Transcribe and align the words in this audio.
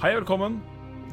Hei 0.00 0.14
og 0.14 0.22
velkommen. 0.22 0.54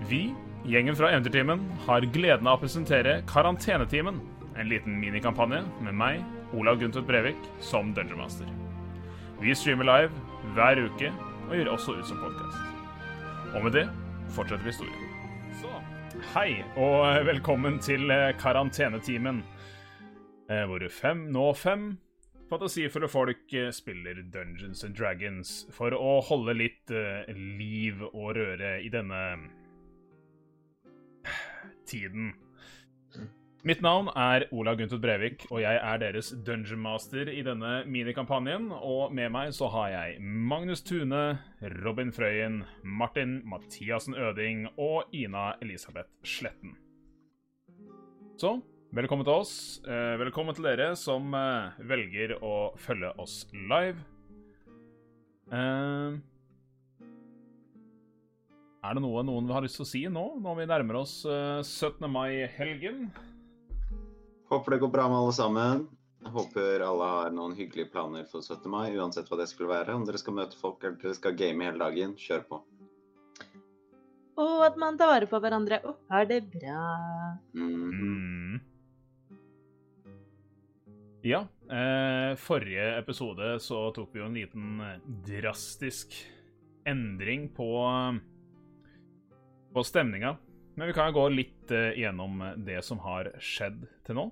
Vi, 0.07 0.29
gjengen 0.63 0.95
fra 0.95 1.09
Eventyrtimen, 1.11 1.59
har 1.83 2.05
gleden 2.15 2.47
av 2.47 2.55
å 2.55 2.61
presentere 2.61 3.17
Karantenetimen. 3.27 4.21
En 4.55 4.69
liten 4.71 4.95
minikampanje 4.95 5.59
med 5.83 5.97
meg, 5.99 6.21
Olav 6.55 6.79
Guntvedt 6.79 7.09
Brevik, 7.09 7.49
som 7.59 7.89
Dungeon 7.91 8.21
Master. 8.21 8.47
Vi 9.41 9.51
streamer 9.59 9.89
live 9.89 10.23
hver 10.55 10.79
uke 10.85 11.11
og 11.49 11.51
gjør 11.57 11.73
også 11.73 11.97
ut 11.97 12.07
som 12.07 12.23
podkast. 12.23 13.51
Og 13.57 13.67
med 13.67 13.75
det 13.75 13.83
fortsetter 14.37 14.63
vi 14.63 14.71
historien. 14.71 15.03
Så, 15.59 15.75
hei 16.37 16.47
og 16.79 17.27
velkommen 17.27 17.81
til 17.83 18.07
eh, 18.07 18.31
Karantenetimen, 18.39 19.43
eh, 20.47 20.63
hvor 20.63 20.87
fem, 20.95 21.27
nå 21.35 21.49
fem 21.59 21.89
fantasifulle 22.49 23.09
folk 23.11 23.53
eh, 23.53 23.69
spiller 23.75 24.21
Dungeons 24.33 24.83
and 24.87 24.97
Dragons 24.97 25.65
for 25.75 25.95
å 25.95 26.17
holde 26.27 26.55
litt 26.57 26.93
uh, 26.95 27.27
liv 27.35 28.03
og 28.13 28.35
røre 28.37 28.77
i 28.83 28.91
denne 28.93 29.21
tiden. 31.91 32.33
Mitt 33.67 33.81
navn 33.83 34.07
er 34.15 34.45
Olav 34.55 34.77
Guntvedt 34.79 35.01
Brevik, 35.03 35.45
og 35.49 35.59
jeg 35.59 35.79
er 35.81 35.97
deres 35.99 36.29
dungeon 36.45 36.79
master 36.79 37.27
i 37.27 37.41
denne 37.43 37.81
minikampanjen. 37.89 38.69
Og 38.71 39.11
med 39.11 39.33
meg 39.33 39.51
så 39.57 39.67
har 39.73 39.89
jeg 39.91 40.21
Magnus 40.21 40.85
Tune, 40.85 41.39
Robin 41.83 42.13
Frøyen, 42.15 42.61
Martin 42.83 43.41
Mathiassen 43.49 44.15
Øding 44.15 44.69
og 44.77 45.11
Ina 45.11 45.57
Elisabeth 45.65 46.07
Sletten. 46.23 46.77
Så 48.37 48.59
velkommen 48.95 49.25
til 49.27 49.33
oss. 49.33 49.53
Eh, 49.83 50.15
velkommen 50.21 50.55
til 50.55 50.67
dere 50.67 50.91
som 50.99 51.33
eh, 51.35 51.75
velger 51.89 52.37
å 52.43 52.71
følge 52.79 53.11
oss 53.19 53.41
live. 53.51 53.99
Eh, 55.51 56.17
er 58.87 58.95
det 58.95 59.03
noe 59.03 59.25
noen 59.27 59.51
har 59.51 59.65
lyst 59.65 59.79
til 59.81 59.85
å 59.85 59.89
si 59.89 60.03
nå, 60.07 60.25
når 60.43 60.61
vi 60.61 60.69
nærmer 60.69 61.01
oss 61.01 61.19
17. 61.25 62.07
mai-helgen? 62.11 63.07
Håper 64.47 64.75
det 64.75 64.81
går 64.85 64.93
bra 64.93 65.09
med 65.11 65.19
alle 65.19 65.35
sammen. 65.35 65.87
Jeg 66.23 66.33
håper 66.33 66.83
alle 66.83 67.09
har 67.11 67.35
noen 67.35 67.55
hyggelige 67.57 67.91
planer 67.91 68.23
for 68.31 68.41
17. 68.41 68.69
mai, 68.71 68.95
uansett 68.95 69.27
hva 69.29 69.41
det 69.41 69.49
skulle 69.51 69.73
være. 69.73 69.95
Om 69.95 70.07
dere 70.07 70.21
skal 70.21 70.37
møte 70.39 70.59
folk 70.59 70.83
eller 70.83 70.97
dere 71.01 71.17
skal 71.17 71.35
game 71.39 71.67
hele 71.67 71.81
dagen, 71.81 72.15
kjør 72.19 72.47
på. 72.47 72.61
Og 74.37 74.63
at 74.65 74.77
man 74.79 74.97
tar 74.99 75.09
vare 75.09 75.27
på 75.29 75.39
hverandre 75.41 75.81
og 75.89 75.99
har 76.13 76.27
det 76.29 76.43
bra. 76.53 76.81
Mm. 77.57 78.59
Ja. 81.27 81.47
Eh, 81.71 82.35
forrige 82.35 82.97
episode 82.97 83.59
så 83.59 83.91
tok 83.91 84.13
vi 84.15 84.21
jo 84.21 84.27
en 84.29 84.35
liten 84.37 84.79
eh, 84.79 84.99
drastisk 85.27 86.13
endring 86.87 87.49
på, 87.55 87.67
på 89.73 89.83
stemninga. 89.83 90.37
Men 90.75 90.87
vi 90.87 90.95
kan 90.95 91.09
jo 91.09 91.17
gå 91.17 91.25
litt 91.33 91.75
eh, 91.75 91.99
gjennom 91.99 92.39
det 92.63 92.79
som 92.87 93.03
har 93.03 93.33
skjedd 93.43 93.83
til 94.07 94.21
nå. 94.21 94.25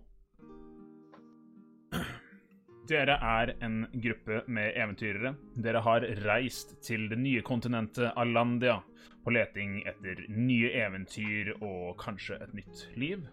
Dere 2.87 3.19
er 3.19 3.55
en 3.65 3.81
gruppe 3.91 4.45
med 4.47 4.71
eventyrere. 4.79 5.35
Dere 5.67 5.83
har 5.83 6.05
reist 6.23 6.77
til 6.85 7.09
det 7.11 7.19
nye 7.19 7.43
kontinentet 7.43 8.13
Alandia 8.15 8.79
på 9.25 9.35
leting 9.35 9.81
etter 9.83 10.29
nye 10.31 10.71
eventyr 10.85 11.57
og 11.57 11.97
kanskje 11.99 12.39
et 12.45 12.61
nytt 12.61 12.87
liv. 12.95 13.25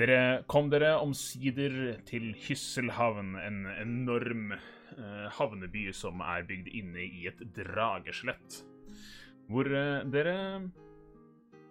Dere 0.00 0.44
kom 0.48 0.70
dere 0.72 0.94
omsider 1.02 1.74
til 2.08 2.30
Hysselhavn, 2.46 3.34
en 3.36 3.66
enorm 3.68 4.54
eh, 4.54 5.26
havneby 5.36 5.90
som 5.92 6.22
er 6.24 6.46
bygd 6.48 6.70
inne 6.72 7.02
i 7.04 7.26
et 7.28 7.42
drageslett. 7.52 8.62
Hvor 9.50 9.68
eh, 9.68 10.06
dere 10.08 10.36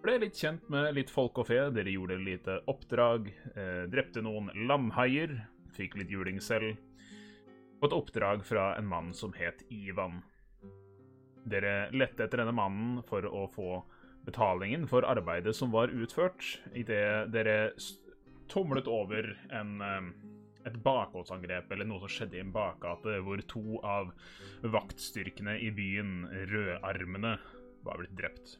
ble 0.04 0.14
litt 0.22 0.38
kjent 0.38 0.68
med 0.70 0.92
litt 0.94 1.10
folk 1.10 1.40
og 1.42 1.48
fe. 1.48 1.58
Dere 1.74 1.90
gjorde 1.90 2.20
lite 2.22 2.60
oppdrag, 2.70 3.32
eh, 3.50 3.82
drepte 3.90 4.22
noen 4.22 4.52
lamhaier, 4.68 5.34
fikk 5.74 5.98
litt 5.98 6.12
juling 6.14 6.38
selv. 6.44 6.76
Og 7.80 7.88
et 7.88 7.96
oppdrag 7.96 8.44
fra 8.46 8.76
en 8.76 8.86
mann 8.86 9.10
som 9.16 9.34
het 9.34 9.64
Ivan. 9.74 10.20
Dere 11.50 11.88
lette 11.90 12.28
etter 12.28 12.44
denne 12.44 12.54
mannen 12.54 13.02
for 13.10 13.26
å 13.26 13.48
få 13.50 13.80
betalingen 14.28 14.86
for 14.86 15.02
arbeidet 15.08 15.56
som 15.56 15.72
var 15.74 15.90
utført, 15.90 16.60
idet 16.76 17.32
dere 17.34 17.72
tomlet 18.50 18.88
over 18.90 19.32
en, 19.56 19.76
eh, 19.80 20.08
et 20.68 20.76
bakholdsangrep, 20.84 21.70
eller 21.72 21.88
noe 21.88 22.02
som 22.02 22.12
skjedde 22.12 22.36
i 22.38 22.44
en 22.44 22.52
bakgate, 22.54 23.20
hvor 23.24 23.40
to 23.48 23.80
av 23.86 24.12
vaktstyrkene 24.62 25.58
i 25.60 25.70
byen, 25.74 26.26
Rødarmene, 26.50 27.38
var 27.86 28.02
blitt 28.02 28.18
drept. 28.18 28.58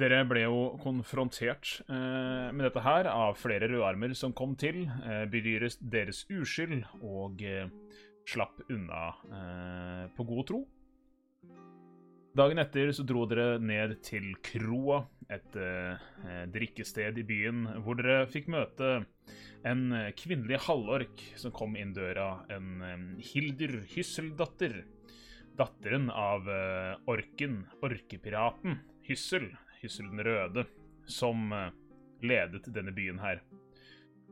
Dere 0.00 0.22
ble 0.24 0.46
jo 0.46 0.60
konfrontert 0.80 1.82
eh, 1.84 2.48
med 2.52 2.64
dette 2.64 2.80
her 2.80 3.08
av 3.12 3.36
flere 3.36 3.68
rødarmer 3.68 4.14
som 4.16 4.32
kom 4.32 4.54
til, 4.56 4.86
eh, 5.04 5.26
bedyret 5.28 5.76
deres 5.92 6.24
uskyld 6.32 6.86
og 7.04 7.42
eh, 7.44 7.68
slapp 8.28 8.62
unna 8.72 9.10
eh, 9.28 10.06
på 10.16 10.24
god 10.28 10.46
tro. 10.48 10.62
Dagen 12.32 12.62
etter 12.62 12.88
så 12.96 13.04
dro 13.04 13.26
dere 13.28 13.58
ned 13.60 13.98
til 14.06 14.30
Kroa, 14.40 15.02
et 15.28 15.56
eh, 15.60 16.04
eh, 16.24 16.44
drikkested 16.48 17.18
i 17.20 17.24
byen, 17.28 17.66
hvor 17.84 17.98
dere 17.98 18.24
fikk 18.24 18.48
møte 18.54 19.02
en 19.68 19.82
kvinnelig 20.16 20.62
halvork 20.64 21.20
som 21.36 21.52
kom 21.52 21.76
inn 21.76 21.92
døra, 21.92 22.46
en 22.48 22.80
eh, 22.88 23.04
Hildur 23.34 23.82
Hysseldatter. 23.92 24.78
Datteren 25.60 26.08
av 26.08 26.48
eh, 26.48 26.96
orken, 27.12 27.66
orkepiraten 27.84 28.80
Hyssel, 29.04 29.50
Hyssel 29.82 30.08
den 30.14 30.24
røde, 30.24 30.64
som 31.04 31.52
eh, 31.52 31.68
ledet 32.24 32.64
denne 32.72 32.96
byen 32.96 33.20
her. 33.20 33.44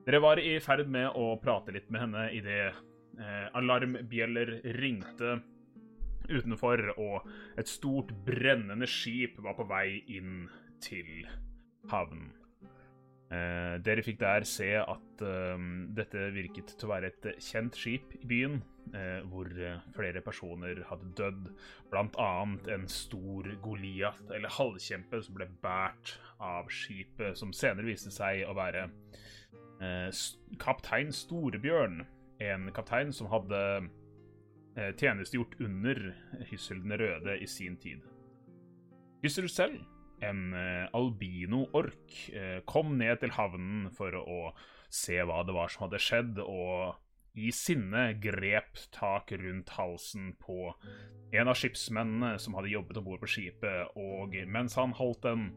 Dere 0.07 0.25
var 0.25 0.41
i 0.41 0.57
ferd 0.65 0.89
med 0.89 1.13
å 1.21 1.35
prate 1.45 1.77
litt 1.77 1.93
med 1.93 2.07
henne 2.07 2.29
idet 2.33 2.71
eh, 2.73 3.47
alarmbjeller 3.61 4.57
ringte 4.81 5.43
utenfor, 6.29 6.83
og 6.99 7.31
et 7.59 7.71
stort 7.71 8.13
brennende 8.27 8.89
skip 8.91 9.41
var 9.45 9.57
på 9.59 9.69
vei 9.71 10.03
inn 10.17 10.45
til 10.85 11.25
havnen. 11.91 12.31
Eh, 13.31 13.77
dere 13.87 14.03
fikk 14.03 14.19
der 14.19 14.43
se 14.49 14.73
at 14.81 15.23
eh, 15.23 15.67
dette 15.95 16.25
virket 16.35 16.73
til 16.75 16.89
å 16.89 16.91
være 16.97 17.13
et 17.13 17.29
kjent 17.39 17.77
skip 17.79 18.17
i 18.19 18.27
byen, 18.27 18.57
eh, 18.91 19.21
hvor 19.31 19.47
eh, 19.55 19.79
flere 19.95 20.23
personer 20.27 20.83
hadde 20.89 21.13
dødd, 21.21 21.53
annet 21.95 22.67
en 22.75 22.89
stor 22.91 23.47
Goliat, 23.63 24.25
eller 24.35 24.51
halvkjempe, 24.57 25.23
som 25.23 25.39
ble 25.39 25.47
båret 25.63 26.17
av 26.43 26.71
skipet, 26.75 27.39
som 27.39 27.55
senere 27.55 27.87
viste 27.87 28.11
seg 28.11 28.43
å 28.51 28.57
være 28.59 28.89
eh, 29.79 30.11
kaptein 30.59 31.15
Storebjørn, 31.15 32.03
en 32.43 32.71
kaptein 32.75 33.15
som 33.15 33.31
hadde 33.31 33.63
tjenestegjort 34.75 35.57
under 35.61 35.99
Hyssel 36.51 36.83
den 36.85 36.95
røde 37.01 37.37
i 37.43 37.47
sin 37.51 37.77
tid. 37.81 38.05
Hyssel 39.25 39.49
selv, 39.53 39.81
en 40.25 40.55
eh, 40.57 40.87
albino-ork, 40.97 42.15
eh, 42.33 42.61
kom 42.69 42.97
ned 43.01 43.21
til 43.21 43.35
havnen 43.37 43.91
for 43.97 44.17
å 44.17 44.41
se 44.91 45.19
hva 45.25 45.43
det 45.47 45.57
var 45.57 45.73
som 45.73 45.87
hadde 45.87 46.01
skjedd, 46.03 46.41
og 46.45 46.97
i 47.41 47.51
sinne 47.55 48.11
grep 48.23 48.81
tak 48.95 49.33
rundt 49.39 49.75
halsen 49.77 50.33
på 50.41 50.73
en 51.37 51.51
av 51.51 51.59
skipsmennene 51.59 52.35
som 52.43 52.57
hadde 52.59 52.73
jobbet 52.73 52.99
om 52.99 53.07
bord 53.07 53.21
på 53.23 53.31
skipet, 53.31 53.93
og 53.95 54.35
mens 54.51 54.75
han 54.81 54.97
holdt 54.99 55.29
en 55.31 55.51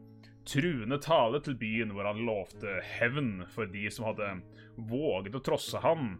truende 0.46 1.00
tale 1.02 1.40
til 1.42 1.56
byen 1.58 1.94
hvor 1.96 2.06
han 2.06 2.20
lovte 2.28 2.76
hevn 2.98 3.46
for 3.50 3.70
de 3.72 3.88
som 3.90 4.06
hadde 4.10 4.28
våget 4.76 5.34
å 5.34 5.42
trosse 5.44 5.80
han, 5.82 6.18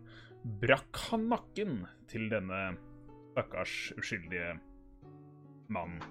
brakk 0.65 1.05
han 1.11 1.29
nakken 1.31 1.85
til 2.11 2.27
denne 2.33 2.75
stakkars 3.35 3.93
uskyldige 3.99 4.55
mannen. 5.73 6.03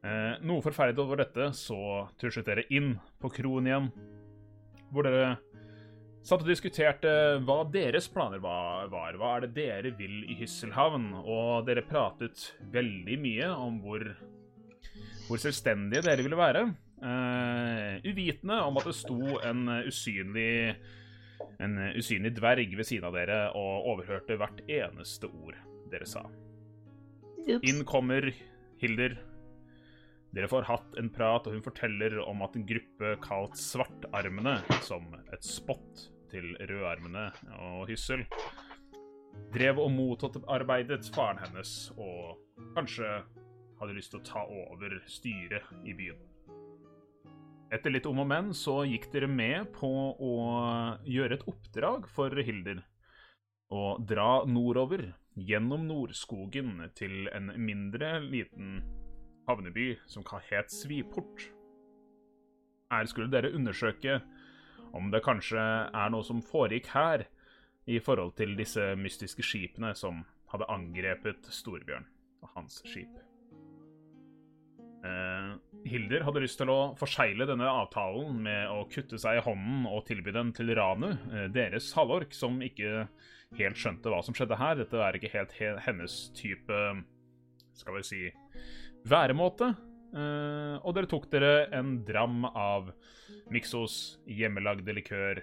Eh, 0.00 0.38
noe 0.48 0.64
forferdelig 0.64 1.02
over 1.02 1.20
dette, 1.20 1.50
så 1.56 2.08
tuslet 2.20 2.48
dere 2.48 2.64
inn 2.72 2.94
på 3.20 3.28
kroen 3.34 3.68
igjen, 3.68 3.88
hvor 4.90 5.04
dere 5.04 5.34
satt 6.24 6.40
og 6.40 6.48
diskuterte 6.48 7.10
hva 7.44 7.62
deres 7.68 8.08
planer 8.12 8.40
var. 8.40 8.88
Hva 8.88 9.34
er 9.36 9.44
det 9.44 9.52
dere 9.58 9.92
vil 9.98 10.22
i 10.28 10.38
Hysselhavn? 10.40 11.10
Og 11.20 11.66
dere 11.68 11.84
pratet 11.84 12.50
veldig 12.72 13.18
mye 13.20 13.50
om 13.52 13.80
hvor, 13.84 14.06
hvor 15.28 15.42
selvstendige 15.42 16.04
dere 16.08 16.24
ville 16.24 16.40
være. 16.40 16.64
Eh, 17.00 18.00
uvitende 18.08 18.60
om 18.64 18.80
at 18.80 18.88
det 18.88 18.96
sto 18.96 19.20
en 19.40 19.68
usynlig 19.84 20.76
en 21.60 21.76
usynlig 21.96 22.34
dverg 22.36 22.72
ved 22.76 22.88
siden 22.88 23.08
av 23.08 23.16
dere 23.16 23.40
og 23.56 23.88
overhørte 23.94 24.36
hvert 24.40 24.60
eneste 24.68 25.28
ord 25.28 25.56
dere 25.92 26.06
sa. 26.08 26.24
Ups. 27.46 27.64
Inn 27.66 27.84
kommer 27.88 28.30
Hilder. 28.80 29.16
Dere 30.30 30.48
får 30.48 30.68
hatt 30.68 30.96
en 31.00 31.10
prat, 31.10 31.46
og 31.46 31.56
hun 31.56 31.64
forteller 31.64 32.20
om 32.22 32.44
at 32.46 32.54
en 32.54 32.66
gruppe 32.68 33.16
kalt 33.24 33.58
Svartarmene, 33.58 34.60
som 34.86 35.08
et 35.32 35.46
spott 35.46 36.06
til 36.30 36.52
Rødarmene 36.60 37.26
og 37.66 37.88
Hyssel, 37.90 38.22
drev 39.54 39.80
og 39.82 39.90
motarbeidet 39.94 41.02
faren 41.14 41.40
hennes 41.42 41.90
og 41.98 42.38
kanskje 42.76 43.08
hadde 43.80 43.96
lyst 43.96 44.12
til 44.14 44.20
å 44.20 44.26
ta 44.26 44.44
over 44.46 45.00
styret 45.10 45.66
i 45.88 45.96
byen. 45.96 46.20
Etter 47.70 47.94
litt 47.94 48.06
om 48.10 48.18
og 48.18 48.26
men 48.26 48.50
så 48.56 48.80
gikk 48.86 49.08
dere 49.12 49.28
med 49.30 49.70
på 49.76 49.90
å 50.14 50.34
gjøre 51.06 51.38
et 51.38 51.46
oppdrag 51.50 52.08
for 52.10 52.34
Hilder. 52.34 52.82
Å 53.70 53.94
dra 54.02 54.42
nordover, 54.50 55.04
gjennom 55.46 55.86
Nordskogen, 55.88 56.78
til 56.94 57.28
en 57.34 57.52
mindre 57.56 58.18
liten 58.24 58.80
havneby 59.48 59.94
som 60.06 60.24
het 60.50 60.70
Sviport. 60.72 61.48
Her 62.90 63.06
skulle 63.06 63.30
dere 63.30 63.54
undersøke 63.54 64.20
om 64.92 65.10
det 65.10 65.22
kanskje 65.22 65.60
er 65.60 66.10
noe 66.10 66.26
som 66.26 66.42
foregikk 66.42 66.90
her, 66.94 67.26
i 67.88 67.98
forhold 67.98 68.36
til 68.38 68.52
disse 68.58 68.92
mystiske 69.00 69.42
skipene 69.42 69.94
som 69.98 70.20
hadde 70.52 70.68
angrepet 70.70 71.48
Storbjørn 71.50 72.06
og 72.44 72.52
hans 72.54 72.82
skip. 72.86 73.10
Eh, 75.00 75.52
Hilder 75.88 76.26
hadde 76.26 76.42
lyst 76.44 76.58
til 76.60 76.70
å 76.70 76.92
forsegle 77.00 77.46
denne 77.48 77.68
avtalen 77.72 78.42
med 78.44 78.68
å 78.68 78.84
kutte 78.92 79.18
seg 79.20 79.38
i 79.38 79.44
hånden 79.46 79.86
og 79.88 80.04
tilby 80.10 80.34
den 80.36 80.52
til 80.56 80.74
Ranu, 80.76 81.14
eh, 81.32 81.48
deres 81.52 81.88
halvork, 81.96 82.36
som 82.36 82.60
ikke 82.62 83.08
helt 83.58 83.78
skjønte 83.78 84.12
hva 84.12 84.20
som 84.24 84.36
skjedde 84.36 84.58
her. 84.60 84.78
Dette 84.78 85.00
er 85.02 85.16
ikke 85.16 85.32
helt 85.34 85.54
he 85.58 85.72
hennes 85.86 86.16
type 86.36 86.80
skal 87.78 87.96
vi 87.96 88.04
si 88.06 88.20
væremåte. 89.08 89.72
Eh, 90.10 90.76
og 90.82 90.94
dere 90.96 91.10
tok 91.10 91.28
dere 91.30 91.68
en 91.76 92.00
dram 92.06 92.44
av 92.48 92.90
Mixos 93.54 94.18
hjemmelagde 94.26 94.94
likør 94.96 95.42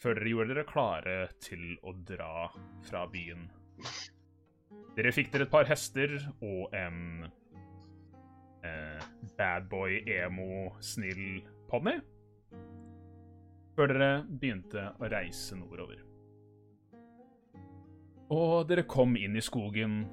før 0.00 0.16
dere 0.18 0.32
gjorde 0.32 0.54
dere 0.54 0.66
klare 0.68 1.16
til 1.44 1.76
å 1.86 1.94
dra 2.08 2.48
fra 2.88 3.04
byen. 3.10 3.46
Dere 4.96 5.14
fikk 5.14 5.30
dere 5.32 5.46
et 5.46 5.52
par 5.52 5.68
hester 5.70 6.16
og 6.42 6.74
en 6.74 7.28
eh, 8.66 9.08
badboy, 9.38 10.00
emo, 10.18 10.72
snill 10.82 11.42
ponni. 11.70 11.98
Før 13.76 13.92
dere 13.94 14.12
begynte 14.26 14.90
å 14.98 15.12
reise 15.12 15.58
nordover. 15.60 16.09
Og 18.30 18.68
dere 18.70 18.86
kom 18.86 19.16
inn 19.18 19.34
i 19.34 19.42
skogen. 19.42 20.04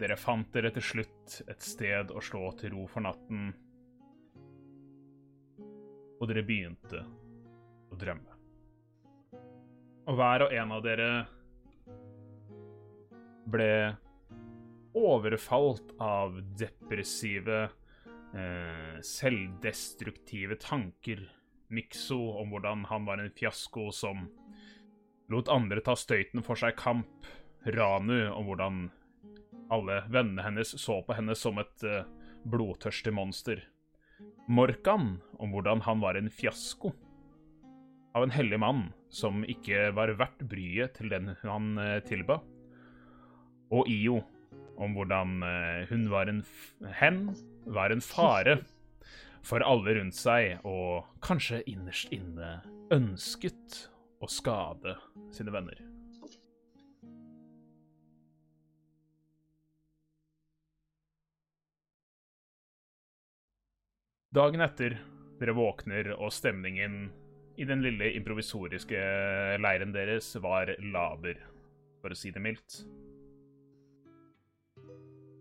Dere 0.00 0.16
fant 0.16 0.48
dere 0.54 0.70
til 0.72 0.84
slutt 0.84 1.40
et 1.44 1.60
sted 1.60 2.12
å 2.14 2.22
slå 2.24 2.46
til 2.56 2.72
ro 2.72 2.86
for 2.88 3.04
natten. 3.04 3.50
Og 6.20 6.28
dere 6.30 6.44
begynte 6.46 7.02
å 7.92 7.98
drømme. 8.00 8.38
Og 10.08 10.16
hver 10.16 10.46
og 10.46 10.54
en 10.56 10.72
av 10.72 10.80
dere 10.86 11.10
ble 13.50 13.72
overfalt 14.96 15.92
av 16.00 16.40
depressive, 16.56 17.68
eh, 18.32 18.96
selvdestruktive 19.04 20.56
tanker. 20.56 21.28
Mikso 21.68 22.40
om 22.40 22.50
hvordan 22.50 22.86
han 22.88 23.04
var 23.04 23.20
en 23.20 23.30
fiasko 23.30 23.92
som 23.92 24.30
lot 25.28 25.48
andre 25.48 25.80
ta 25.80 25.94
støyten 25.94 26.42
for 26.42 26.56
seg 26.58 26.72
i 26.72 26.80
kamp. 26.80 27.28
Ranu 27.64 28.30
om 28.32 28.48
hvordan 28.48 28.80
alle 29.70 30.00
vennene 30.10 30.42
hennes 30.42 30.72
så 30.80 31.00
på 31.06 31.14
henne 31.14 31.36
som 31.38 31.60
et 31.62 31.84
uh, 31.86 32.02
blodtørstig 32.48 33.12
monster. 33.14 33.62
Morkan 34.50 35.20
om 35.38 35.54
hvordan 35.54 35.84
han 35.86 36.02
var 36.02 36.18
en 36.18 36.30
fiasko. 36.32 36.92
Av 38.16 38.24
en 38.26 38.34
hellig 38.34 38.58
mann 38.58 38.88
som 39.12 39.44
ikke 39.46 39.90
var 39.94 40.10
verdt 40.18 40.42
bryet 40.50 40.96
til 40.98 41.12
den 41.12 41.34
han 41.44 41.76
uh, 41.78 42.00
tilba. 42.06 42.40
Og 43.70 43.86
Io 43.90 44.18
om 44.80 44.96
hvordan 44.96 45.38
uh, 45.44 45.86
hun 45.92 46.08
var 46.10 46.32
en 46.32 46.42
hen 46.98 47.22
var 47.68 47.92
en 47.92 48.02
fare 48.02 48.58
for 49.48 49.62
alle 49.64 49.94
rundt 50.00 50.16
seg, 50.16 50.58
og 50.64 51.06
kanskje 51.24 51.62
innerst 51.70 52.10
inne 52.16 52.58
ønsket 52.92 53.86
å 54.20 54.28
skade 54.28 54.96
sine 55.32 55.54
venner. 55.54 55.89
Dagen 64.30 64.62
etter, 64.62 64.94
dere 65.40 65.52
våkner, 65.58 66.12
og 66.14 66.30
stemningen 66.30 67.08
i 67.58 67.64
den 67.66 67.80
lille 67.82 68.12
improvisoriske 68.14 69.00
leiren 69.58 69.90
deres 69.90 70.28
var 70.38 70.70
laber, 70.92 71.40
for 71.98 72.14
å 72.14 72.18
si 72.18 72.30
det 72.30 72.42
mildt. 72.44 72.76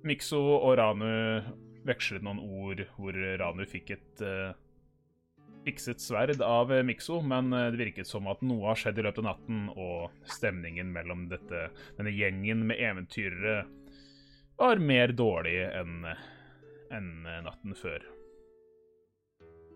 Mikso 0.09 0.41
og 0.55 0.73
Ranu 0.81 1.05
vekslet 1.85 2.25
noen 2.25 2.41
ord 2.41 2.81
hvor 2.95 3.13
Ranu 3.13 3.61
fikk 3.69 3.93
et 3.93 4.25
uh, 4.25 4.57
fikset 5.69 6.01
sverd 6.01 6.41
av 6.41 6.73
Mikso, 6.81 7.21
men 7.21 7.53
det 7.53 7.77
virket 7.77 8.09
som 8.09 8.25
at 8.31 8.41
noe 8.41 8.71
har 8.71 8.81
skjedd 8.87 8.97
i 8.97 9.05
løpet 9.05 9.21
av 9.21 9.29
natten, 9.35 9.67
og 9.77 10.31
stemningen 10.33 10.89
mellom 10.95 11.27
dette, 11.29 11.67
denne 11.99 12.15
gjengen 12.17 12.65
med 12.71 12.81
eventyrere 12.81 13.59
var 14.57 14.81
mer 14.81 15.13
dårlig 15.13 15.59
enn 15.69 16.07
enn 16.89 17.11
natten 17.45 17.77
før. 17.77 18.01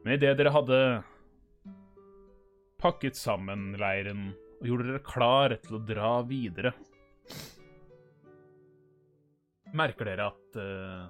Men 0.04 0.18
idet 0.18 0.36
dere 0.36 0.52
hadde 0.52 0.80
pakket 2.84 3.16
sammen 3.16 3.72
leiren 3.80 4.34
og 4.60 4.68
gjorde 4.68 4.90
dere 4.90 5.04
klar 5.08 5.56
til 5.64 5.78
å 5.78 5.84
dra 5.88 6.12
videre, 6.28 6.74
merker 9.74 10.08
dere 10.12 10.28
at 10.30 10.60
uh, 10.60 11.08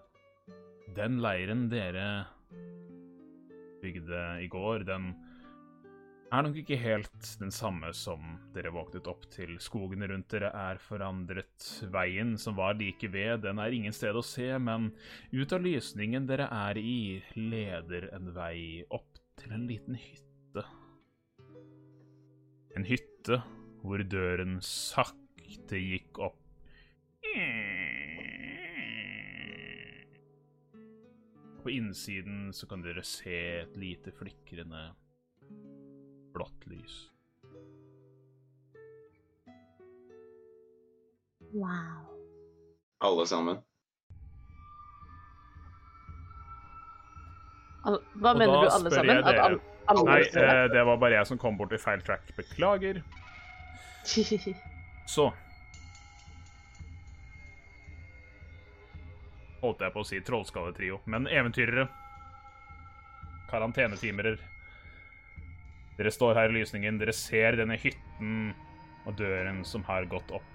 den 0.94 1.18
leiren 1.26 1.66
dere 1.72 2.06
bygde 3.82 4.22
i 4.46 4.48
går, 4.52 4.86
den 4.88 5.10
er 6.34 6.46
nok 6.48 6.56
ikke 6.64 6.78
helt 6.82 7.28
den 7.38 7.52
samme 7.54 7.92
som 7.94 8.38
dere 8.56 8.72
våknet 8.74 9.06
opp 9.10 9.28
til. 9.34 9.54
Skogene 9.62 10.08
rundt 10.10 10.32
dere 10.34 10.50
er 10.58 10.80
forandret. 10.82 11.68
Veien 11.94 12.34
som 12.42 12.58
var 12.58 12.74
like 12.80 13.10
ved, 13.14 13.44
den 13.46 13.62
er 13.62 13.76
ingen 13.76 13.94
sted 13.94 14.18
å 14.18 14.24
se, 14.26 14.48
men 14.58 14.90
ut 15.30 15.54
av 15.54 15.62
lysningen 15.62 16.26
dere 16.30 16.48
er 16.50 16.80
i, 16.82 17.22
leder 17.38 18.10
en 18.18 18.32
vei 18.34 18.82
opp 18.90 19.22
til 19.42 19.54
en 19.54 19.68
liten 19.70 20.00
hytte. 20.00 20.66
En 22.74 22.88
hytte 22.90 23.44
hvor 23.84 24.02
døren 24.10 24.58
sakte 24.66 25.78
gikk 25.78 26.18
opp. 26.18 26.40
På 31.64 31.72
innsiden 31.72 32.50
så 32.52 32.68
kan 32.68 32.82
dere 32.84 33.06
se 33.08 33.38
et 33.62 33.78
lite 33.80 34.12
flikrende 34.18 34.90
blått 36.34 36.66
lys. 36.70 36.96
Wow. 41.54 42.10
Alle 43.04 43.26
sammen. 43.28 43.58
Al 47.84 47.98
hva 48.16 48.32
Og 48.32 48.40
mener 48.40 48.54
du, 48.64 48.68
alle 48.72 48.92
sammen? 48.94 49.16
jeg 49.18 49.24
At 49.28 49.36
dere. 49.36 49.44
al 49.44 49.60
alle 49.92 50.04
Nei, 50.08 50.20
eh, 50.24 50.66
det 50.72 50.84
var 50.88 50.98
bare 51.02 51.18
jeg 51.20 51.28
som 51.28 51.38
kom 51.38 51.58
bort 51.60 51.74
i 51.76 51.78
feil 51.82 52.02
track. 52.02 52.30
Beklager. 52.38 53.02
Så 55.08 55.26
Holdt 59.64 59.80
jeg 59.80 59.94
på 59.96 60.02
å 60.04 60.08
si 60.08 60.18
trollskalletrio, 60.20 60.98
men 61.08 61.24
eventyrere. 61.32 61.86
Karantenetimere. 63.48 64.34
Dere 65.98 66.12
står 66.12 66.36
her 66.40 66.50
i 66.50 66.58
lysningen, 66.58 66.98
dere 66.98 67.14
ser 67.14 67.58
denne 67.60 67.78
hytten 67.78 68.54
og 69.06 69.16
døren 69.20 69.62
som 69.68 69.84
har 69.86 70.08
gått 70.10 70.32
opp. 70.34 70.50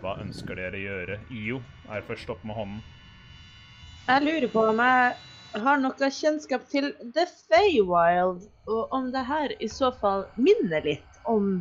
Hva 0.00 0.16
ønsker 0.20 0.56
dere 0.56 0.80
gjøre? 0.80 1.18
IO 1.32 1.60
er 1.92 2.04
først 2.08 2.30
opp 2.32 2.44
med 2.48 2.56
hånden. 2.56 2.80
Jeg 4.08 4.24
lurer 4.26 4.48
på 4.52 4.62
om 4.72 4.80
jeg 4.82 5.62
har 5.64 5.80
noe 5.82 6.10
kjennskap 6.14 6.64
til 6.70 6.92
The 7.14 7.26
Feywild, 7.48 8.46
og 8.70 8.94
om 8.96 9.10
det 9.14 9.24
her 9.28 9.52
i 9.60 9.68
så 9.70 9.90
fall 10.00 10.24
minner 10.40 10.84
litt 10.86 11.20
om 11.28 11.60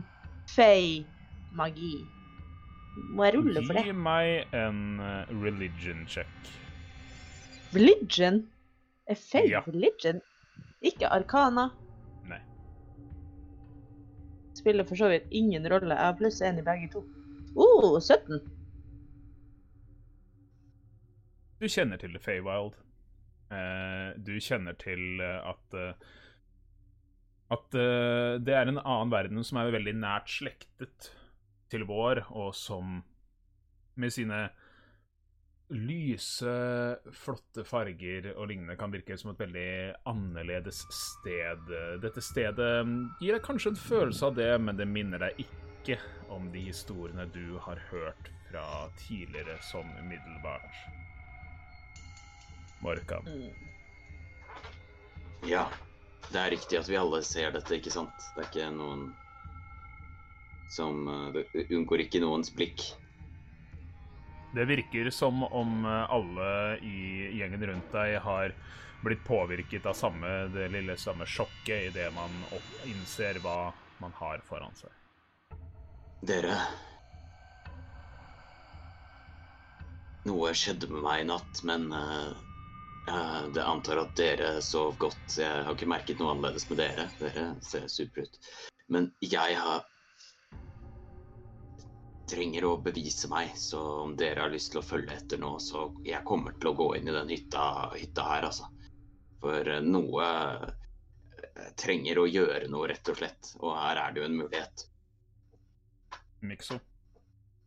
Fey-magi. 0.56 1.98
Må 3.16 3.28
jeg 3.28 3.36
rulle 3.38 3.62
for 3.64 3.80
Gi 3.80 3.94
meg 3.96 4.56
en 4.58 4.80
eh, 5.00 5.30
religion 5.44 6.04
check. 6.10 6.32
Religion? 7.74 8.42
Er 9.08 9.16
Fey 9.16 9.48
Ja. 9.52 9.62
religion? 9.68 10.20
Ikke 10.86 11.08
Arkana? 11.12 11.70
Spiller 14.60 14.88
for 14.88 15.00
så 15.00 15.10
vidt 15.12 15.32
ingen 15.32 15.66
rolle. 15.72 15.96
Jeg 15.96 16.12
har 16.12 16.18
pluss 16.20 16.42
én 16.44 16.60
i 16.60 16.66
begge 16.66 16.92
to. 16.94 17.04
Oh, 17.56 17.98
17. 18.00 18.40
Du 21.60 21.68
kjenner 21.68 22.00
til 22.00 22.16
Feywild. 22.24 22.78
Eh, 23.52 24.10
du 24.22 24.36
kjenner 24.44 24.76
til 24.78 25.22
eh, 25.26 25.40
at 25.50 25.74
uh, 25.74 26.10
At 27.50 27.74
uh, 27.74 28.38
det 28.38 28.54
er 28.54 28.70
en 28.70 28.78
annen 28.78 29.10
verden 29.10 29.42
som 29.44 29.58
er 29.58 29.72
veldig 29.74 29.96
nært 29.98 30.30
slektet 30.30 31.10
til 31.74 31.86
vår, 31.90 32.22
og 32.30 32.54
som 32.54 33.00
med 33.98 34.14
sine 34.14 34.50
lyse, 35.70 36.54
flotte 37.14 37.64
farger 37.68 38.32
og 38.36 38.50
lignende 38.50 38.78
kan 38.80 38.92
virke 38.94 39.18
som 39.20 39.32
et 39.34 39.42
veldig 39.44 39.70
annerledes 40.10 40.82
sted. 40.94 41.70
Dette 42.02 42.24
stedet 42.26 42.72
gir 43.22 43.36
deg 43.36 43.46
kanskje 43.46 43.74
en 43.76 43.82
følelse 43.82 44.30
av 44.30 44.38
det, 44.40 44.52
men 44.64 44.80
det 44.80 44.90
minner 44.90 45.22
deg 45.28 45.44
ikke 45.46 46.00
om 46.34 46.50
de 46.54 46.64
historiene 46.70 47.28
du 47.34 47.58
har 47.62 47.82
hørt 47.92 48.32
fra 48.50 48.66
tidligere 49.04 49.60
sånn 49.70 49.90
umiddelbart. 50.02 50.82
Morkan. 52.82 53.28
Ja, 55.48 55.68
det 56.32 56.40
er 56.40 56.54
riktig 56.54 56.80
at 56.80 56.90
vi 56.90 56.98
alle 57.00 57.22
ser 57.26 57.54
dette, 57.56 57.78
ikke 57.78 57.94
sant? 57.94 58.30
Det 58.36 58.44
er 58.46 58.50
ikke 58.50 58.72
noen 58.76 59.10
som 60.70 61.08
eh, 61.10 61.30
Det 61.34 61.68
unngår 61.74 62.06
ikke 62.06 62.22
noens 62.22 62.52
blikk. 62.54 62.84
Det 64.56 64.66
virker 64.66 65.10
som 65.10 65.44
om 65.44 65.86
eh, 65.86 66.12
alle 66.12 66.78
i 66.82 67.00
gjengen 67.38 67.66
rundt 67.68 67.92
deg 67.94 68.18
har 68.26 68.54
blitt 69.04 69.24
påvirket 69.24 69.86
av 69.86 69.94
samme, 69.94 70.28
det 70.52 70.68
lille 70.74 70.98
samme 70.98 71.26
sjokket 71.26 71.92
idet 71.92 72.10
man 72.14 72.34
innser 72.90 73.40
hva 73.44 73.72
man 74.02 74.16
har 74.20 74.42
foran 74.48 74.76
seg. 74.76 74.92
Dere 76.20 76.58
Noe 80.28 80.52
skjedde 80.58 80.90
med 80.92 81.06
meg 81.06 81.22
i 81.24 81.28
natt, 81.30 81.62
men 81.64 81.86
uh, 81.96 82.34
jeg 83.08 83.54
det 83.56 83.64
antar 83.66 84.02
at 84.04 84.12
dere 84.20 84.50
sov 84.62 84.98
godt. 85.02 85.38
Jeg 85.40 85.64
har 85.66 85.74
ikke 85.74 85.90
merket 85.90 86.20
noe 86.20 86.34
annerledes 86.36 86.68
med 86.70 86.82
dere. 86.82 87.08
Dere 87.22 87.46
ser 87.66 87.88
supre 87.90 88.28
ut. 88.28 88.36
Men 88.92 89.08
jeg 89.24 89.56
har 89.58 89.88
trenger 92.30 92.66
å 92.70 92.76
bevise 92.86 93.28
meg, 93.32 93.52
så 93.60 93.80
om 94.06 94.16
dere 94.20 94.46
har 94.46 94.54
lyst 94.54 94.72
til 94.74 94.82
å 94.82 94.86
følge 94.86 95.16
etter 95.18 95.42
nå, 95.42 95.56
så 95.64 95.88
jeg 96.06 96.22
kommer 96.28 96.54
til 96.60 96.72
å 96.72 96.76
gå 96.78 96.88
inn 97.00 97.10
i 97.10 97.16
den 97.16 97.32
hytta, 97.34 97.64
hytta 97.98 98.26
her, 98.30 98.48
altså. 98.52 98.70
For 99.42 99.68
eh, 99.74 99.82
noe 99.86 100.28
eh, 100.28 101.70
trenger 101.80 102.20
å 102.22 102.28
gjøre 102.30 102.68
noe, 102.72 102.90
rett 102.92 103.12
og 103.12 103.20
slett. 103.22 103.54
Og 103.64 103.74
her 103.78 104.00
er 104.04 104.14
det 104.16 104.22
jo 104.24 104.28
en 104.30 104.38
mulighet. 104.42 104.86
Mikso. 106.42 106.80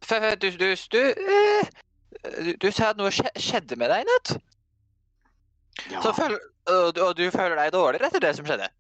Du, 0.09 0.51
du, 0.59 0.69
du, 0.93 1.01
eh, 1.01 1.69
du, 2.45 2.53
du 2.61 2.69
sa 2.75 2.91
at 2.93 2.99
noe 3.01 3.13
skjedde 3.13 3.77
med 3.81 3.93
deg 3.93 4.05
i 4.05 4.09
natt. 4.09 4.33
Ja, 5.93 6.03
Så 6.05 6.13
føl, 6.17 6.35
og, 6.69 6.93
du- 6.97 7.03
og 7.07 7.15
du 7.19 7.27
føler 7.33 7.57
deg 7.59 7.73
dårligere 7.75 8.11
etter 8.11 8.23
det 8.29 8.35
som 8.39 8.47
skjedde? 8.49 8.71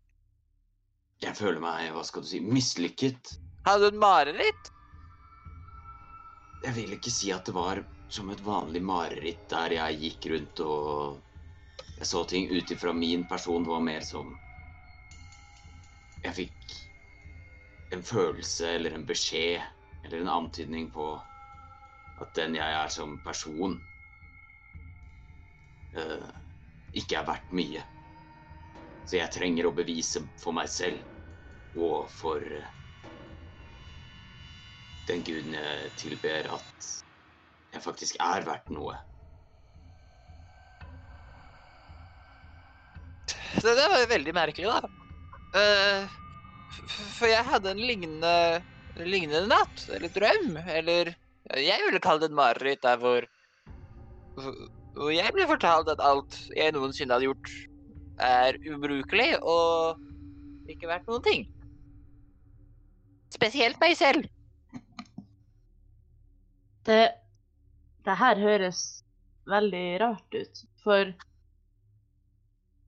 jeg 1.22 1.36
føler 1.38 1.60
meg, 1.62 1.92
hva 1.94 2.00
skal 2.02 2.24
du 2.24 2.26
si, 2.26 2.40
mislykket. 2.42 3.36
Hadde 3.62 3.84
du 3.84 3.92
et 3.92 3.98
mareritt? 4.02 4.71
Jeg 6.62 6.74
vil 6.76 6.94
ikke 6.94 7.10
si 7.10 7.32
at 7.34 7.46
det 7.48 7.54
var 7.56 7.82
som 8.12 8.30
et 8.30 8.42
vanlig 8.44 8.82
mareritt 8.84 9.44
der 9.50 9.74
jeg 9.78 10.00
gikk 10.02 10.30
rundt 10.32 10.62
og 10.66 11.22
jeg 11.98 12.08
så 12.08 12.22
ting 12.28 12.50
ut 12.52 12.70
ifra 12.74 12.92
min 12.94 13.26
person. 13.30 13.64
Det 13.64 13.70
var 13.72 13.84
mer 13.84 14.06
som 14.06 14.32
Jeg 16.22 16.34
fikk 16.36 16.74
en 17.92 18.02
følelse 18.06 18.68
eller 18.76 18.94
en 18.94 19.06
beskjed 19.06 19.60
eller 20.02 20.20
en 20.20 20.28
antydning 20.28 20.90
på 20.94 21.06
at 22.22 22.34
den 22.38 22.54
jeg 22.54 22.76
er 22.78 22.92
som 22.94 23.16
person, 23.24 23.74
uh, 25.98 26.30
ikke 26.94 27.18
er 27.18 27.26
verdt 27.26 27.50
mye. 27.58 27.82
Så 29.02 29.18
jeg 29.18 29.34
trenger 29.34 29.66
å 29.66 29.74
bevise 29.74 30.22
for 30.38 30.54
meg 30.54 30.70
selv 30.70 31.02
og 31.74 32.06
for 32.12 32.44
eh, 32.44 32.68
den 35.10 35.24
guden 35.26 35.56
jeg 35.56 35.92
tilber, 35.98 36.48
at 36.58 36.90
jeg 37.72 37.82
faktisk 37.82 38.18
er 38.20 38.44
verdt 38.46 38.70
noe. 38.74 38.98
Det, 43.62 43.72
det 43.76 43.88
var 43.92 44.08
veldig 44.10 44.34
merkelig, 44.36 44.68
da. 44.68 44.90
Uh, 45.52 46.20
for 47.18 47.28
jeg 47.28 47.44
hadde 47.44 47.72
en 47.74 47.82
lignende, 47.82 48.62
lignende 49.00 49.44
natt, 49.50 49.86
eller 49.92 50.12
drøm, 50.14 50.56
eller 50.66 51.14
Jeg 51.58 51.82
ville 51.84 52.00
kalle 52.00 52.22
det 52.22 52.30
et 52.30 52.36
mareritt 52.38 52.82
der 52.84 53.00
hvor 53.02 53.24
Hvor 54.94 55.10
jeg 55.10 55.32
ble 55.34 55.46
fortalt 55.50 55.90
at 55.90 56.00
alt 56.00 56.38
jeg 56.56 56.72
noensinne 56.72 57.16
hadde 57.16 57.28
gjort, 57.28 57.50
er 58.22 58.56
ubrukelig 58.68 59.34
og 59.40 59.98
ikke 60.70 60.88
verdt 60.88 61.08
noen 61.10 61.24
ting. 61.26 61.44
Spesielt 63.32 63.80
meg 63.82 63.96
selv. 63.98 64.28
Det, 66.86 67.02
det 68.04 68.16
her 68.18 68.40
høres 68.42 68.82
veldig 69.50 69.86
rart 70.02 70.34
ut, 70.34 70.62
for 70.82 71.12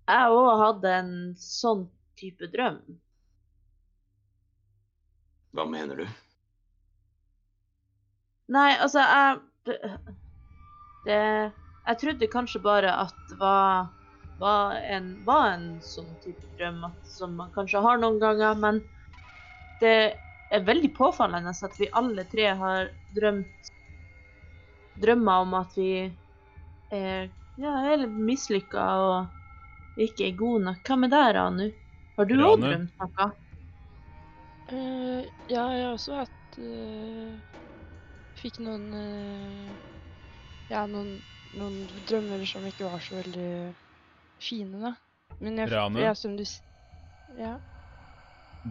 jeg 0.04 0.36
òg 0.36 0.50
hadde 0.60 0.94
en 0.98 1.12
sånn 1.40 1.86
type 2.18 2.48
drøm. 2.52 2.80
Hva 5.54 5.66
mener 5.70 6.02
du? 6.02 6.06
Nei, 8.54 8.74
altså, 8.76 9.00
jeg 9.00 9.78
det, 11.04 11.20
Jeg 11.86 12.00
trodde 12.00 12.32
kanskje 12.32 12.60
bare 12.64 12.90
at 13.04 13.14
det 13.30 13.38
var, 13.40 13.88
var, 14.40 14.74
en, 14.88 15.12
var 15.24 15.52
en 15.54 15.66
sånn 15.84 16.10
type 16.24 16.48
drøm 16.58 16.82
som 17.08 17.36
man 17.38 17.52
kanskje 17.54 17.82
har 17.84 18.00
noen 18.00 18.18
ganger, 18.22 18.56
men 18.58 18.80
det 19.80 19.96
er 20.54 20.66
veldig 20.66 20.90
påfallende 20.96 21.52
at 21.52 21.78
vi 21.80 21.90
alle 21.96 22.24
tre 22.32 22.50
har 22.56 22.90
drømt 23.16 23.73
drømmer 25.00 25.44
om 25.44 25.56
at 25.58 25.74
vi 25.78 25.88
er, 26.94 27.30
ja, 27.60 27.72
er 27.90 28.02
litt 28.04 28.18
mislykka 28.28 28.84
og 29.04 30.04
ikke 30.04 30.28
er 30.28 30.38
gode 30.38 30.64
nok. 30.68 30.82
Hva 30.86 30.98
med 30.98 31.12
deg, 31.14 31.30
Ranu? 31.36 31.66
Har 32.18 32.30
du 32.30 32.36
òg 32.38 32.60
drømt 32.62 33.02
noe? 33.02 33.30
Uh, 34.72 35.20
ja, 35.50 35.64
jeg 35.76 35.82
har 35.84 35.90
også 35.92 36.14
hatt 36.22 36.56
uh, 36.56 37.34
Fikk 38.40 38.62
noen 38.64 38.86
uh, 38.96 39.66
Ja, 40.72 40.86
noen, 40.88 41.18
noen 41.52 41.82
drømmer 42.08 42.46
som 42.48 42.64
ikke 42.70 42.88
var 42.88 43.02
så 43.04 43.18
veldig 43.18 43.50
fine, 44.40 44.80
da. 44.80 44.94
Men 45.44 45.60
jeg, 45.60 45.70
Rane? 45.74 46.00
ja, 46.06 46.14
som 46.16 46.38
du 46.38 46.44
Ja. 47.36 47.58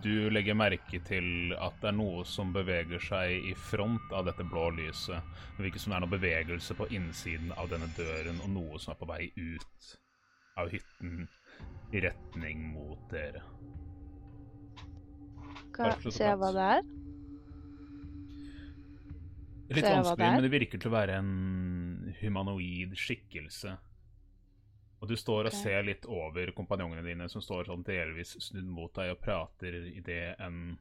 Du 0.02 0.30
legger 0.34 0.56
merke 0.58 0.98
til 1.06 1.54
at 1.62 1.76
det 1.82 1.92
er 1.92 1.98
noe 1.98 2.24
som 2.26 2.50
beveger 2.56 3.02
seg 3.04 3.46
i 3.52 3.54
front 3.70 4.14
av 4.16 4.26
dette 4.26 4.46
blå 4.50 4.72
lyset. 4.74 5.22
Det 5.58 5.68
virker 5.68 5.84
som 5.84 5.94
det 5.94 6.00
er 6.00 6.06
noe 6.06 6.14
bevegelse 6.16 6.78
på 6.80 6.88
innsiden 6.98 7.54
av 7.62 7.70
denne 7.70 7.92
døren, 7.94 8.42
og 8.42 8.50
noe 8.56 8.82
som 8.82 8.96
er 8.96 9.00
på 9.04 9.10
vei 9.12 9.28
ut 9.38 9.94
av 10.58 10.74
hytten 10.74 11.28
i 11.94 12.02
retning 12.02 12.66
mot 12.74 13.06
dere. 13.14 13.44
Hva, 15.74 15.94
ser 16.10 16.32
jeg 16.32 16.42
hva 16.42 16.52
det 16.54 16.68
er? 16.80 16.84
Litt 19.74 19.88
vanskelig, 19.88 20.34
men 20.36 20.46
det 20.46 20.54
virker 20.54 20.82
til 20.82 20.90
å 20.90 20.98
være 20.98 21.22
en 21.22 22.14
humanoid 22.20 22.98
skikkelse. 22.98 23.78
Og 25.04 25.10
du 25.12 25.18
står 25.20 25.50
og 25.50 25.56
ser 25.58 25.82
litt 25.84 26.06
over 26.08 26.54
kompanjongene 26.56 27.04
dine, 27.04 27.26
som 27.28 27.44
står 27.44 27.68
sånn 27.68 27.84
delvis 27.84 28.38
snudd 28.40 28.70
mot 28.72 28.94
deg 28.96 29.12
og 29.12 29.20
prater 29.20 29.76
idet 29.92 30.38
en 30.40 30.78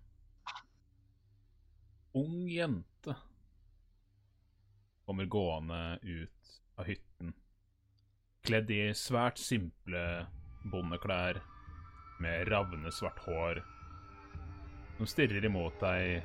ung 2.14 2.44
jente 2.46 3.16
kommer 5.02 5.26
gående 5.26 5.98
ut 6.02 6.52
av 6.78 6.86
hytten. 6.86 7.32
Kledd 8.46 8.70
i 8.70 8.84
svært 8.94 9.42
simple 9.42 10.04
bondeklær 10.70 11.40
med 12.22 12.46
ravne 12.46 12.94
svart 12.94 13.18
hår. 13.26 13.58
Som 15.00 15.10
stirrer 15.10 15.50
imot 15.50 15.82
deg 15.82 16.22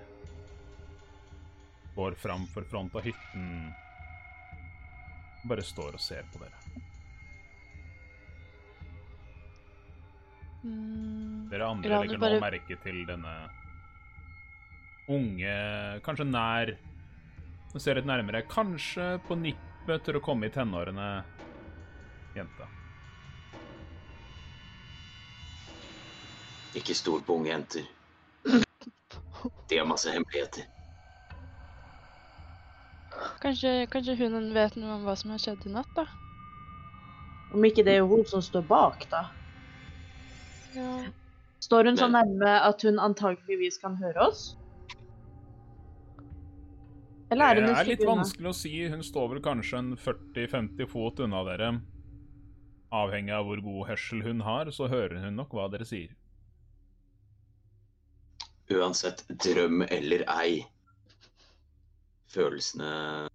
går 1.98 2.20
fram 2.22 2.46
for 2.54 2.70
front 2.70 2.94
av 2.94 3.10
hytten 3.10 3.74
bare 5.50 5.64
står 5.66 5.98
og 5.98 6.04
ser 6.04 6.28
på 6.30 6.44
dere. 6.44 6.87
Mm, 10.66 11.50
Dere 11.52 11.68
andre 11.70 11.90
Ranu 11.92 12.04
legger 12.08 12.20
bare- 12.20 12.40
merke 12.42 12.76
til 12.82 13.06
denne 13.06 13.34
unge, 15.08 15.54
kanskje 16.04 16.26
nær 16.28 16.74
Nå 17.74 17.82
ser 17.84 17.96
litt 17.96 18.08
nærmere, 18.08 18.42
kanskje 18.48 19.20
på 19.28 19.36
nippet 19.38 20.04
til 20.06 20.18
å 20.18 20.22
komme 20.24 20.48
i 20.48 20.50
tenårene 20.50 21.24
jenta. 22.34 22.66
Ikke 26.80 26.96
stol 26.96 27.22
på 27.28 27.36
unge 27.38 27.52
jenter. 27.52 27.86
De 29.68 29.78
har 29.78 29.86
masse 29.86 30.10
hemmeligheter. 30.10 30.66
kanskje, 33.44 33.88
kanskje 33.92 34.16
hun 34.18 34.54
vet 34.54 34.76
noe 34.80 34.96
om 34.96 35.04
hva 35.06 35.16
som 35.20 35.32
har 35.36 35.42
skjedd 35.44 35.68
i 35.68 35.74
natt, 35.76 35.90
da? 35.96 36.08
Om 37.54 37.64
ikke 37.68 37.84
det 37.86 37.98
er 38.00 38.08
hun 38.08 38.26
som 38.26 38.42
står 38.42 38.66
bak, 38.68 39.06
da. 39.12 39.26
Ja. 40.78 40.94
Står 41.64 41.90
hun 41.90 41.98
så 41.98 42.08
nærme 42.12 42.54
at 42.70 42.84
hun 42.86 43.00
antageligvis 43.02 43.80
kan 43.82 43.98
høre 43.98 44.30
oss? 44.30 44.52
Eller 47.34 47.50
er 47.50 47.60
hun 47.60 47.68
Det 47.68 47.80
er 47.80 47.90
litt 47.90 48.04
unna? 48.06 48.22
vanskelig 48.22 48.50
å 48.52 48.56
si. 48.56 48.74
Hun 48.88 49.04
står 49.04 49.32
vel 49.34 49.42
kanskje 49.44 49.82
en 49.82 49.92
40-50 50.00 50.88
fot 50.92 51.20
unna 51.26 51.44
dere. 51.50 51.72
Avhengig 52.96 53.34
av 53.36 53.50
hvor 53.50 53.60
god 53.66 53.90
hørsel 53.90 54.24
hun 54.24 54.46
har, 54.46 54.72
så 54.72 54.88
hører 54.88 55.20
hun 55.26 55.36
nok 55.36 55.52
hva 55.58 55.68
dere 55.74 55.88
sier. 55.88 56.14
Uansett, 58.72 59.26
drøm 59.44 59.82
eller 59.88 60.24
ei. 60.38 60.62
Følelsene 62.32 63.28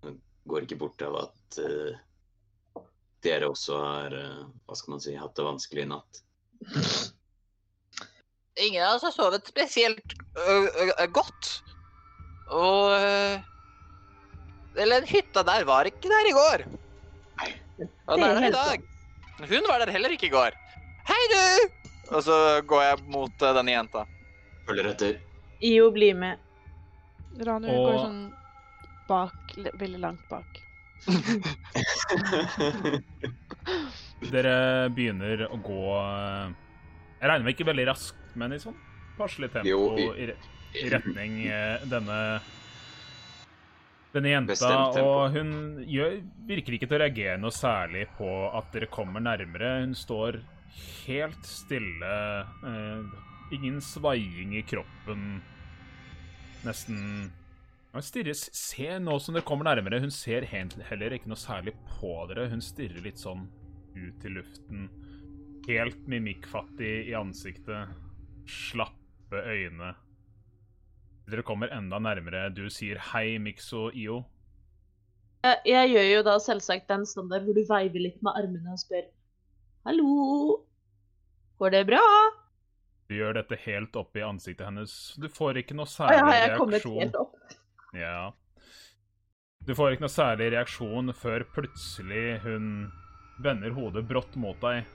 går 0.49 0.66
ikke 0.66 0.80
bort 0.80 1.02
av 1.04 1.18
at 1.26 1.58
uh, 1.61 2.82
dere 3.25 3.49
også 3.49 3.78
har 3.80 4.16
uh, 4.16 4.42
hva 4.68 4.76
skal 4.76 4.94
man 4.94 5.04
si, 5.04 5.14
hatt 5.16 5.37
det 5.37 5.46
vanskelig 5.46 5.84
i 5.84 5.90
natt. 5.92 6.22
Ingen 8.61 8.85
av 8.85 8.94
oss 8.99 9.02
har 9.06 9.11
sovet 9.14 9.47
spesielt 9.49 10.12
ø, 10.37 10.56
ø, 10.68 10.85
ø, 11.00 11.06
godt. 11.14 11.62
Og 12.52 12.92
Eller 14.76 15.00
den 15.00 15.09
hytta 15.09 15.42
der 15.47 15.64
var 15.68 15.85
ikke 15.88 16.09
der 16.12 16.26
i 16.28 16.32
går. 16.37 16.59
Og 18.09 18.18
den 18.18 18.25
er 18.25 18.28
er 18.28 18.35
der 18.40 18.49
i 18.49 18.50
dag. 18.52 18.78
Hun 19.49 19.64
var 19.68 19.78
der 19.82 19.90
heller 19.92 20.11
ikke 20.14 20.26
i 20.28 20.35
går. 20.35 20.50
Hei, 21.09 21.23
du! 21.32 21.44
Og 22.12 22.21
så 22.23 22.37
går 22.68 22.82
jeg 22.85 22.99
mot 23.11 23.30
denne 23.40 23.71
jenta. 23.73 24.04
Følger 24.68 24.87
etter. 24.92 25.14
IO 25.64 25.88
blir 25.94 26.14
med. 26.14 26.37
Ranu 27.40 27.68
Og- 27.73 27.87
går 27.88 27.99
sånn 28.04 28.32
bak, 29.09 29.35
veldig 29.80 30.00
langt 30.00 30.28
bak. 30.30 30.47
Dere 34.32 34.88
begynner 34.94 35.40
å 35.50 35.56
gå 35.59 35.78
Jeg 35.99 37.26
regner 37.26 37.42
med 37.47 37.54
ikke 37.56 37.66
veldig 37.66 37.87
raskt, 37.88 38.14
men 38.38 38.52
i 38.52 38.58
sånn 38.62 38.76
passelig 39.18 39.50
tempo 39.52 39.68
Jo, 39.68 39.80
i, 39.98 40.30
i- 40.80 40.88
retning 40.90 41.40
eh, 41.46 41.82
denne 41.90 42.18
denne 44.12 44.28
jenta, 44.28 44.52
og 45.08 45.32
hun 45.36 45.52
gjør, 45.88 46.18
virker 46.48 46.74
ikke 46.76 46.88
til 46.88 46.98
å 46.98 47.02
reagere 47.02 47.38
noe 47.40 47.52
særlig 47.56 48.06
på 48.18 48.28
at 48.58 48.66
dere 48.74 48.88
kommer 48.92 49.20
nærmere. 49.24 49.70
Hun 49.86 49.94
står 49.96 50.40
helt 51.06 51.46
stille. 51.48 52.10
Eh, 52.64 53.54
ingen 53.56 53.80
svaiing 53.80 54.52
i 54.58 54.62
kroppen. 54.68 55.40
Nesten 56.64 57.30
Hun 57.92 58.04
stirrer 58.04 58.32
Se 58.36 58.98
nå 59.02 59.18
som 59.20 59.34
dere 59.36 59.44
kommer 59.48 59.64
nærmere. 59.68 59.98
Hun 60.00 60.12
ser 60.12 60.44
heller 60.48 61.12
ikke 61.16 61.28
noe 61.32 61.40
særlig 61.40 61.74
på 61.98 62.12
dere. 62.30 62.46
Hun 62.52 62.60
stirrer 62.64 63.00
litt 63.04 63.20
sånn 63.20 63.46
ut 63.96 64.24
i 64.24 64.32
luften. 64.32 64.86
Helt 65.68 66.06
mimikkfattig 66.08 67.08
i 67.08 67.16
ansiktet. 67.16 67.88
Slappe 68.49 69.42
øyne. 69.46 69.94
Dere 71.30 71.44
kommer 71.46 71.70
enda 71.72 71.99
nærmere. 72.02 72.49
Du 72.54 72.66
sier 72.70 73.00
hei, 73.12 73.38
Mikso 73.38 73.88
Io. 73.94 74.22
Jeg, 75.42 75.58
jeg 75.66 75.90
gjør 75.90 76.08
jo 76.08 76.20
da 76.26 76.37
selvsagt 76.42 76.90
den 76.90 77.06
standard 77.08 77.46
hvor 77.46 77.56
du 77.56 77.64
veiver 77.66 78.04
litt 78.04 78.20
med 78.22 78.37
armene 78.38 78.76
og 78.76 78.78
spør 78.78 79.08
Hallo? 79.82 80.61
Går 81.58 81.75
det 81.75 81.80
bra? 81.88 82.02
Du 83.11 83.16
gjør 83.16 83.34
dette 83.40 83.58
helt 83.64 83.96
opp 83.99 84.14
i 84.16 84.22
ansiktet 84.22 84.68
hennes. 84.68 84.92
Du 85.18 85.26
får 85.30 85.58
ikke 85.62 85.75
noe 85.75 85.90
særlig 85.90 86.14
særlig 86.14 86.20
ja, 86.20 86.26
har 86.28 86.38
jeg 86.38 86.61
kommet 86.61 86.78
reaksjon. 86.78 87.00
helt 87.02 87.18
opp? 87.18 87.56
Ja. 87.99 88.20
Du 89.66 89.75
får 89.78 89.94
ikke 89.94 90.06
noe 90.06 90.14
særlig 90.14 90.50
reaksjon 90.54 91.14
før 91.18 91.44
plutselig 91.54 92.25
hun 92.46 92.68
vender 93.42 93.75
hodet 93.75 94.06
brått 94.06 94.38
mot 94.38 94.58
deg. 94.62 94.87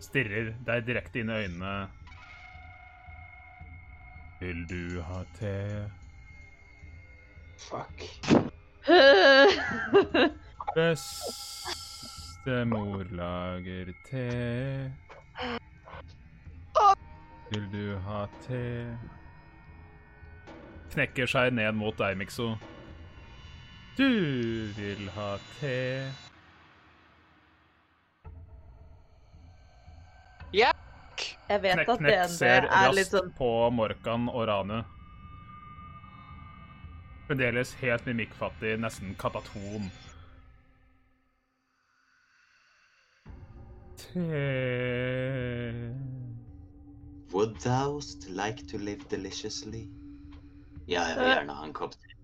Stirrer 0.00 0.54
deg 0.66 0.86
direkte 0.88 1.20
inn 1.20 1.30
i 1.30 1.36
øynene. 1.44 1.88
Vil 4.40 4.62
du 4.70 5.02
ha 5.04 5.20
te? 5.36 5.90
Fuck. 7.60 7.96
Bestemor 10.76 11.14
lager 13.10 13.92
te. 14.08 14.92
Vil 17.50 17.66
du 17.72 17.98
ha 18.06 18.26
te? 18.46 18.96
Knekker 20.94 21.26
seg 21.28 21.52
ned 21.54 21.72
mot 21.76 21.98
deg, 22.00 22.16
Mikso. 22.18 22.56
Du 23.98 24.08
vil 24.78 25.10
ha 25.14 25.36
te? 25.58 26.08
Jeg 30.52 31.62
vet 31.62 31.82
at 31.84 32.00
DND 32.00 32.32
ser 32.32 32.66
er 32.66 32.92
litt 32.94 33.10
raskt 33.10 33.16
sånn 33.16 33.32
på 33.38 33.50
Morkan 33.74 34.28
og 34.32 34.46
Ranu. 34.50 34.80
Fremdeles 37.28 37.76
helt 37.78 38.06
mimikkfattig, 38.08 38.74
nesten 38.82 39.14
kataton. 39.20 39.90
Te 44.00 44.24
Would 47.30 47.60
thou 47.62 48.00
like 48.34 48.66
to 48.66 48.78
live 48.78 49.06
deliciously? 49.08 49.84
Ja, 50.90 51.04
jeg 51.12 51.18
vil 51.20 51.28
gjerne 51.30 51.54
ha 51.54 51.68
en 51.68 51.76
kopp 51.76 51.94
te. 51.94 52.16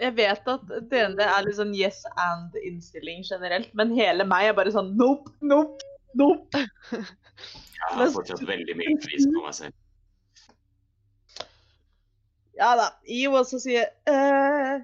Jeg 0.00 0.16
vet 0.16 0.48
at 0.48 0.72
DND 0.88 1.20
er 1.24 1.44
litt 1.44 1.58
sånn 1.58 1.74
yes 1.76 2.02
and-innstilling 2.20 3.20
generelt, 3.24 3.68
men 3.76 3.92
hele 3.96 4.24
meg 4.28 4.48
er 4.48 4.56
bare 4.56 4.72
sånn 4.72 4.94
nope, 4.96 5.32
nope, 5.44 5.84
nope. 6.20 6.62
Jeg 6.92 7.90
har 7.92 8.12
fortsatt 8.14 8.44
veldig 8.48 8.76
mye 8.78 8.96
pris 9.02 9.26
på 9.28 9.42
meg 9.44 9.56
selv. 9.58 9.82
Ja 12.56 12.70
da. 12.78 12.86
IO 13.12 13.34
også 13.36 13.58
sier 13.60 13.90
eh, 14.08 14.80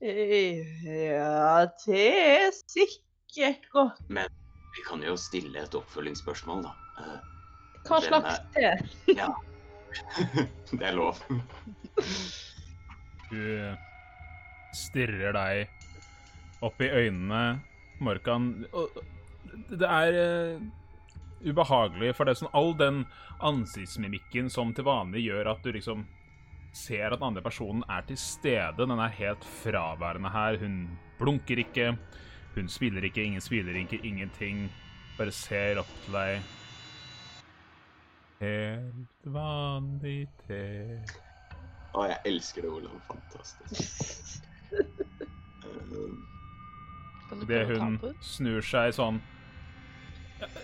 Ja, 0.00 1.66
det 1.84 2.06
er 2.16 2.54
sikkert 2.56 3.68
godt. 3.74 4.00
Men 4.08 4.30
Vi 4.76 4.84
kan 4.86 5.02
jo 5.02 5.16
stille 5.18 5.64
et 5.66 5.74
oppfølgingsspørsmål, 5.74 6.62
da. 6.64 6.72
Eh, 7.02 7.18
Hva 7.88 8.00
slags 8.04 8.40
te? 8.54 8.72
Det 10.78 10.84
er 10.84 10.96
lov. 10.96 11.20
Du 13.28 13.44
stirrer 14.72 15.34
deg 15.36 16.62
opp 16.64 16.80
i 16.80 16.88
øynene, 16.88 17.60
Morkan. 18.00 18.46
Og 18.72 18.94
det 19.70 19.88
er 19.88 20.18
uh, 20.18 20.62
ubehagelig, 21.44 22.14
for 22.16 22.26
det 22.26 22.34
er 22.34 22.40
sånn 22.42 22.56
all 22.56 22.72
den 22.78 23.02
ansiktsmimikken 23.44 24.50
som 24.50 24.72
til 24.74 24.86
vanlig 24.88 25.28
gjør 25.28 25.52
at 25.54 25.62
du 25.64 25.72
liksom 25.74 26.06
ser 26.74 27.12
at 27.12 27.20
den 27.20 27.28
andre 27.30 27.42
personen 27.42 27.84
er 27.90 28.04
til 28.08 28.18
stede. 28.20 28.76
Den 28.78 28.98
er 28.98 29.14
helt 29.18 29.44
fraværende 29.62 30.30
her. 30.34 30.58
Hun 30.60 30.98
blunker 31.18 31.58
ikke. 31.62 31.96
Hun 32.54 32.68
smiler 32.68 33.04
ikke, 33.08 33.22
ingen 33.24 33.40
smiler 33.40 33.76
ikke, 33.78 34.00
ingenting. 34.04 34.68
Bare 35.18 35.32
ser 35.34 35.80
opp 35.82 35.90
til 36.04 36.18
deg. 36.18 36.54
Helt 38.38 39.30
vanlig 39.34 40.28
te. 40.44 40.62
Å, 41.94 42.04
jeg 42.06 42.18
elsker 42.30 42.66
det, 42.66 42.70
Olav. 42.70 43.00
Fantastisk. 43.08 44.44
Det 47.48 47.58
hun 47.68 47.98
snur 48.24 48.64
seg 48.64 48.94
sånn 48.96 49.18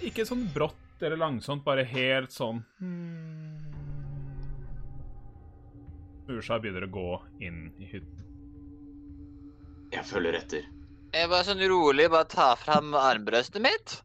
Ikke 0.07 0.25
sånn 0.29 0.45
brått 0.55 1.03
eller 1.05 1.19
langsomt, 1.21 1.65
bare 1.67 1.83
helt 1.89 2.31
sånn 2.33 2.61
Snur 6.25 6.41
seg 6.45 6.57
og 6.57 6.63
begynner 6.65 6.87
å 6.87 6.93
gå 6.95 7.09
inn 7.45 7.59
i 7.83 7.89
hytten. 7.91 8.21
Jeg 9.93 10.07
følger 10.09 10.39
etter. 10.39 10.65
Jeg 11.15 11.29
bare 11.31 11.45
sånn 11.47 11.61
rolig 11.71 12.07
bare 12.11 12.27
tar 12.33 12.57
fram 12.59 12.95
armbrøstet 12.99 13.61
mitt. 13.63 13.99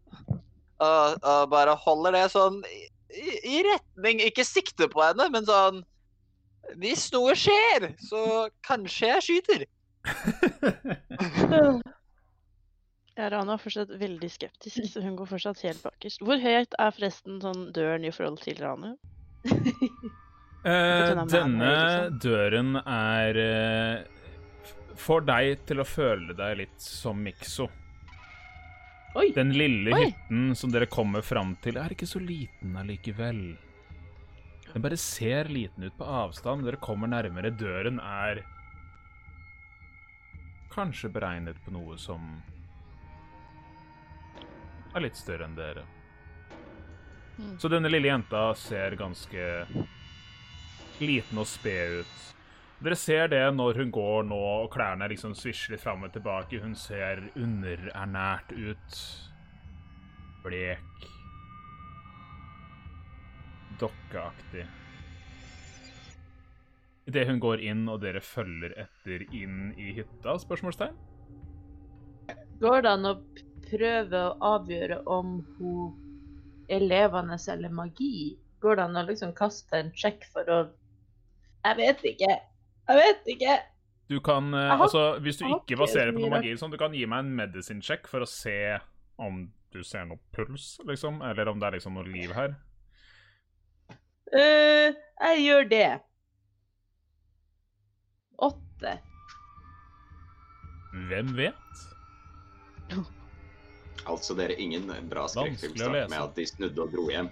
Og, 0.83 1.15
og 1.23 1.45
bare 1.51 1.73
holder 1.85 2.11
det 2.17 2.25
sånn 2.33 2.59
i, 2.67 2.83
i- 3.51 3.63
retning 3.65 4.21
Ikke 4.23 4.45
sikte 4.47 4.87
på 4.91 5.01
henne, 5.03 5.25
men 5.33 5.43
sånn 5.47 5.81
Hvis 6.79 7.07
noe 7.11 7.33
skjer, 7.35 7.89
så 7.99 8.21
kanskje 8.67 9.09
jeg 9.09 9.25
skyter. 9.27 9.65
Ja, 13.19 13.27
Rana 13.33 13.57
er 13.57 13.59
fortsatt 13.59 13.91
veldig 13.99 14.29
skeptisk, 14.31 14.85
så 14.93 15.03
hun 15.03 15.17
går 15.19 15.27
fortsatt 15.33 15.59
helt 15.67 15.83
bakerst. 15.83 16.23
Hvor 16.23 16.39
høyt 16.39 16.77
er 16.79 16.95
forresten 16.95 17.41
sånn 17.43 17.69
døren 17.75 18.07
i 18.07 18.13
forhold 18.15 18.41
til 18.45 18.59
Rana? 18.63 18.95
Eh, 20.59 21.15
denne 21.31 21.67
liksom. 21.71 22.15
døren 22.19 22.73
er 22.81 23.37
eh, 23.39 24.01
Får 24.99 25.21
deg 25.23 25.61
til 25.69 25.79
å 25.79 25.85
føle 25.87 26.35
deg 26.35 26.57
litt 26.59 26.83
som 26.83 27.21
Mikso. 27.23 27.69
Oi. 29.15 29.29
Den 29.37 29.53
lille 29.55 29.93
Oi. 29.95 30.01
hytten 30.09 30.51
som 30.59 30.73
dere 30.75 30.89
kommer 30.91 31.23
fram 31.23 31.53
til, 31.63 31.79
er 31.79 31.95
ikke 31.95 32.09
så 32.11 32.19
liten 32.19 32.75
allikevel. 32.75 33.39
Den 34.73 34.83
bare 34.83 34.99
ser 34.99 35.47
liten 35.47 35.87
ut 35.87 35.95
på 35.95 36.11
avstand. 36.19 36.67
Dere 36.67 36.83
kommer 36.83 37.07
nærmere. 37.07 37.55
Døren 37.55 38.03
er 38.03 38.43
kanskje 40.75 41.07
beregnet 41.15 41.63
på 41.63 41.71
noe 41.71 41.95
som 41.95 42.33
er 44.95 45.05
litt 45.05 45.17
større 45.19 45.47
enn 45.47 45.57
dere. 45.57 45.85
Mm. 47.39 47.55
Så 47.59 47.71
denne 47.71 47.91
lille 47.91 48.09
jenta 48.09 48.49
ser 48.57 48.97
ganske 48.99 49.45
liten 50.99 51.39
og 51.39 51.47
sped 51.47 52.01
ut. 52.01 52.17
Dere 52.79 52.95
ser 52.95 53.27
det 53.31 53.43
når 53.55 53.81
hun 53.81 53.91
går 53.91 54.27
nå, 54.27 54.39
og 54.63 54.69
klærne 54.71 55.07
liksom 55.11 55.33
svisjer 55.35 55.75
litt 55.75 55.83
fram 55.83 56.05
og 56.07 56.13
tilbake. 56.15 56.61
Hun 56.63 56.75
ser 56.79 57.25
underernært 57.35 58.53
ut. 58.55 58.99
Blek. 60.43 61.07
Dokkeaktig. 63.79 64.63
Idet 67.09 67.27
hun 67.27 67.39
går 67.41 67.63
inn, 67.65 67.83
og 67.91 67.99
dere 68.03 68.21
følger 68.23 68.75
etter 68.85 69.23
inn 69.35 69.71
i 69.79 69.91
hytta? 69.97 70.37
Spørsmålstegn? 70.39 70.95
Går 72.59 72.83
det 72.85 72.91
an 72.91 73.07
å 73.07 73.13
prøve 73.69 74.21
å 74.27 74.35
avgjøre 74.57 75.01
om 75.07 75.39
hun 75.57 75.95
er 76.69 76.85
levende 76.85 77.37
eller 77.53 77.69
magi? 77.73 78.37
Går 78.61 78.75
det 78.75 78.83
an 78.89 78.99
å 79.01 79.07
liksom 79.07 79.33
kaste 79.37 79.79
en 79.79 79.91
sjekk 79.95 80.25
for 80.33 80.49
å 80.49 80.59
Jeg 81.65 81.75
vet 81.75 82.03
ikke. 82.13 82.31
Jeg 82.89 82.97
vet 82.97 83.25
ikke. 83.35 83.59
Du 84.09 84.19
kan, 84.19 84.53
eh, 84.53 84.69
har- 84.69 84.85
altså, 84.85 85.19
Hvis 85.21 85.37
du 85.37 85.45
ikke 85.45 85.75
ikke 85.75 85.77
baserer 85.77 86.11
på 86.13 86.19
noe 86.21 86.29
magi, 86.29 86.53
sånn, 86.57 86.71
du 86.71 86.77
kan 86.77 86.93
gi 86.93 87.05
meg 87.05 87.19
en 87.19 87.35
medicine 87.35 87.81
check 87.81 88.07
for 88.07 88.21
å 88.21 88.27
se 88.27 88.79
om 89.19 89.51
du 89.71 89.83
ser 89.83 90.05
noe 90.05 90.17
puls, 90.31 90.79
liksom, 90.85 91.21
eller 91.21 91.47
om 91.49 91.59
det 91.59 91.67
er 91.67 91.71
liksom 91.77 91.93
noe 91.93 92.03
liv 92.03 92.31
her. 92.31 92.55
Uh, 94.33 94.93
jeg 95.21 95.43
gjør 95.45 95.69
det. 95.69 96.01
Åtte. 98.39 98.99
Hvem 101.09 101.35
vet? 101.35 103.05
Altså, 104.09 104.35
dere, 104.37 104.57
ingen 104.61 104.89
bra 105.09 105.27
skrekkfilm 105.29 105.77
starter 105.77 106.11
med 106.11 106.19
at 106.23 106.35
de 106.37 106.45
snudde 106.49 106.83
og 106.83 106.93
dro 106.93 107.07
hjem. 107.11 107.29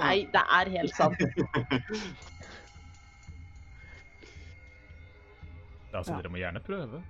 Nei, 0.00 0.16
det 0.32 0.44
er 0.58 0.72
helt 0.76 0.96
sant. 1.00 1.22
Altså. 5.92 6.14
Dere 6.16 6.30
må 6.32 6.38
gjerne 6.40 6.60
prøve. 6.64 7.02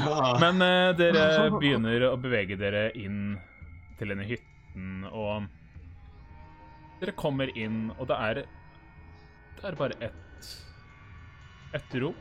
Ah. 0.00 0.38
Men 0.40 0.62
uh, 0.64 0.96
dere 0.96 1.50
begynner 1.60 2.06
å 2.08 2.14
bevege 2.16 2.56
dere 2.56 2.88
inn 2.98 3.36
til 3.98 4.12
denne 4.14 4.24
hytten, 4.26 5.04
og 5.12 5.44
dere 7.02 7.14
kommer 7.18 7.52
inn, 7.52 7.90
og 7.98 8.08
det 8.10 8.16
er 8.16 8.40
Det 9.58 9.68
er 9.68 9.76
bare 9.78 9.98
ett 10.00 10.48
ett 11.76 11.94
rom. 12.00 12.16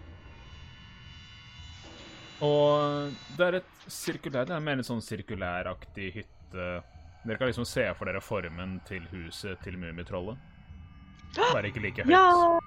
Og 2.45 3.13
det 3.37 3.45
er 3.47 3.55
et 3.57 3.85
sirkulær 3.89 4.45
Det 4.45 4.53
er 4.53 4.61
mer 4.61 4.77
en 4.77 4.85
sånn 4.85 5.01
sirkulæraktig 5.01 6.11
hytte. 6.19 6.67
Dere 7.23 7.39
kan 7.39 7.49
liksom 7.49 7.65
se 7.67 7.87
for 7.97 8.09
dere 8.09 8.21
formen 8.23 8.77
til 8.87 9.07
huset 9.11 9.59
til 9.65 9.79
Mummitrollet. 9.81 10.37
Bare 11.37 11.67
ikke 11.69 11.83
like 11.83 12.05
høyt. 12.05 12.13
Ja! 12.13 12.59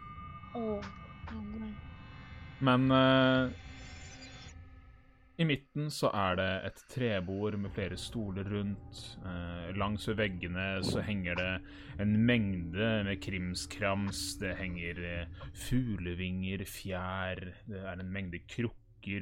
Å. 0.59 0.81
Men 2.61 2.91
uh, 2.93 3.49
i 5.41 5.47
midten 5.49 5.89
så 5.95 6.11
er 6.13 6.37
det 6.37 6.49
et 6.69 6.81
trebord 6.93 7.57
med 7.63 7.73
flere 7.73 7.97
stoler 7.97 8.49
rundt. 8.53 8.99
Uh, 9.25 9.71
langs 9.81 10.05
ved 10.11 10.19
veggene 10.21 10.67
så 10.85 11.01
henger 11.07 11.39
det 11.41 11.53
en 12.05 12.13
mengde 12.29 12.91
med 13.07 13.23
krimskrams. 13.25 14.35
Det 14.43 14.53
henger 14.59 15.01
uh, 15.01 15.47
fuglevinger, 15.57 16.67
fjær, 16.69 17.47
det 17.71 17.81
er 17.81 18.05
en 18.05 18.13
mengde 18.13 18.43
krukker, 18.45 18.80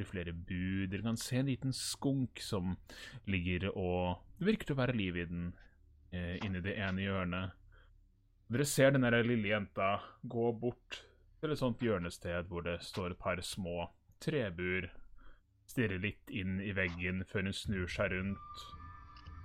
flere 0.08 0.32
bud. 0.32 0.90
Dere 0.90 1.02
kan 1.02 1.16
se 1.16 1.38
en 1.38 1.46
liten 1.46 1.72
skunk 1.72 2.40
som 2.40 2.76
ligger 3.26 3.70
og 3.74 4.24
Det 4.38 4.46
virker 4.46 4.66
til 4.66 4.76
å 4.76 4.82
være 4.82 4.94
liv 4.94 5.16
i 5.16 5.24
den 5.26 5.52
eh, 6.12 6.38
inni 6.46 6.60
det 6.62 6.76
ene 6.78 7.02
hjørnet. 7.02 7.56
Dere 8.48 8.64
ser 8.64 8.92
den 8.92 9.02
lille 9.26 9.48
jenta 9.48 9.98
gå 10.22 10.52
bort 10.52 11.02
til 11.40 11.52
et 11.52 11.58
sånt 11.58 11.82
hjørnested 11.82 12.46
hvor 12.48 12.62
det 12.62 12.78
står 12.82 13.12
et 13.12 13.18
par 13.18 13.42
små 13.42 13.88
trebur. 14.20 14.88
Stirrer 15.66 15.98
litt 15.98 16.30
inn 16.30 16.60
i 16.62 16.72
veggen 16.72 17.24
før 17.28 17.48
hun 17.48 17.52
snur 17.52 17.90
seg 17.90 18.14
rundt 18.14 18.66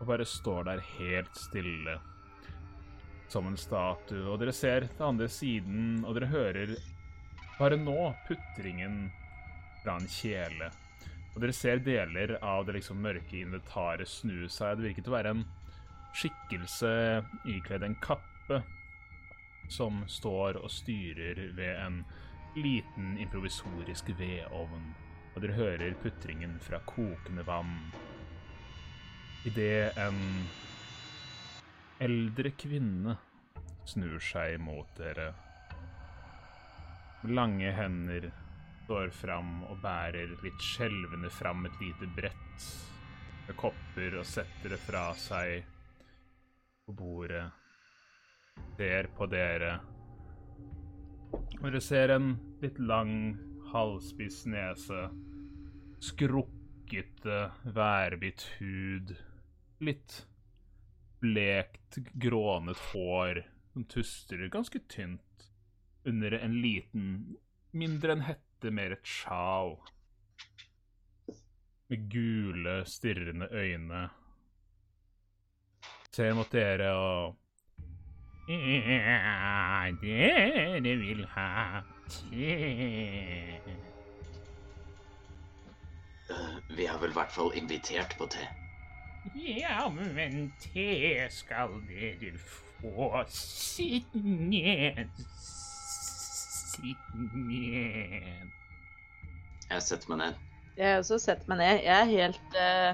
og 0.04 0.10
bare 0.10 0.26
står 0.28 0.66
der 0.68 0.82
helt 0.98 1.38
stille 1.40 1.98
som 3.32 3.48
en 3.48 3.58
statue. 3.58 4.26
Og 4.28 4.40
dere 4.42 4.54
ser 4.56 4.88
til 4.92 5.06
andre 5.08 5.30
siden, 5.32 6.04
og 6.04 6.18
dere 6.18 6.32
hører 6.32 6.74
bare 7.56 7.78
nå 7.80 8.12
putringen 8.28 9.08
fra 9.84 9.98
en 10.00 10.10
kjele. 10.10 10.72
Og 11.34 11.42
dere 11.42 11.56
ser 11.56 11.82
deler 11.84 12.38
av 12.46 12.66
det 12.68 12.78
liksom 12.78 13.02
mørke 13.02 13.40
inventaret 13.42 14.10
snu 14.10 14.48
seg. 14.52 14.78
Det 14.78 14.90
virker 14.90 15.06
til 15.06 15.14
å 15.14 15.18
være 15.18 15.34
en 15.34 15.46
skikkelse 16.14 16.92
ikledd 17.50 17.86
en 17.88 17.98
kappe 18.04 18.62
som 19.72 20.04
står 20.08 20.60
og 20.62 20.70
styrer 20.72 21.40
ved 21.58 21.80
en 21.82 22.04
liten 22.56 23.16
improvisorisk 23.18 24.14
vedovn. 24.20 24.92
Og 25.34 25.42
dere 25.42 25.58
hører 25.58 25.96
putringen 26.04 26.60
fra 26.62 26.78
kokende 26.86 27.46
vann. 27.48 27.80
Idet 29.50 29.98
en 29.98 30.20
eldre 32.04 32.54
kvinne 32.60 33.18
snur 33.90 34.22
seg 34.22 34.60
mot 34.62 34.88
dere. 35.00 35.32
Lange 37.24 37.74
hender 37.74 38.30
står 38.84 39.14
fram 39.16 39.62
og 39.70 39.80
bærer 39.84 40.36
litt 40.44 40.64
skjelvende 40.64 41.32
fram 41.32 41.66
et 41.68 41.80
lite 41.82 42.10
brett 42.16 42.68
med 43.48 43.58
kopper 43.60 44.20
og 44.20 44.28
setter 44.28 44.76
det 44.76 44.80
fra 44.84 45.10
seg 45.20 45.64
på 46.86 46.96
bordet. 46.96 47.46
Ser 48.78 49.10
på 49.18 49.28
dere. 49.32 49.78
Og 51.34 51.64
dere 51.66 51.82
ser 51.82 52.14
en 52.14 52.34
litt 52.62 52.80
lang, 52.80 53.34
halvspiss 53.72 54.44
nese. 54.52 55.08
Skrukkete, 56.04 57.40
værbitt 57.76 58.46
hud. 58.60 59.16
Litt 59.84 60.20
blekt, 61.24 61.98
grånet 62.20 62.80
hår 62.92 63.46
som 63.74 63.86
tuster 63.90 64.48
ganske 64.52 64.80
tynt 64.92 65.48
under 66.06 66.36
en 66.36 66.58
liten, 66.62 67.38
mindre 67.72 68.18
enn 68.18 68.26
hette, 68.28 68.53
mer 68.72 68.96
et 68.96 69.08
sjal. 69.08 69.76
Med 71.90 72.10
gule, 72.12 72.86
stirrende 72.86 73.48
øyne. 73.52 74.10
Ser 76.14 76.34
mot 76.38 76.52
dere 76.52 76.92
og 76.94 77.36
Ja, 78.48 79.92
dere 80.02 80.96
vil 81.00 81.26
ha 81.32 81.82
te. 82.10 82.58
Vi 86.76 86.86
har 86.86 87.00
vel 87.00 87.10
i 87.10 87.14
hvert 87.14 87.32
fall 87.32 87.52
invitert 87.56 88.16
på 88.18 88.28
te. 88.32 88.48
Ja, 89.36 89.88
men 89.90 90.52
te 90.60 91.28
skal 91.32 91.80
dere 91.88 92.34
få. 92.38 93.24
Sitt 93.32 94.16
ned. 94.16 95.08
Sitt 96.74 96.98
ned. 97.16 98.52
Jeg 99.70 99.82
setter 99.86 100.10
meg 100.14 100.22
ned. 100.24 100.38
Jeg 100.78 100.90
har 100.90 101.02
også 101.04 101.20
setter 101.22 101.50
meg 101.52 101.60
ned. 101.62 101.82
Jeg 101.86 101.96
er 102.02 102.12
helt 102.12 102.56
uh, 102.58 102.94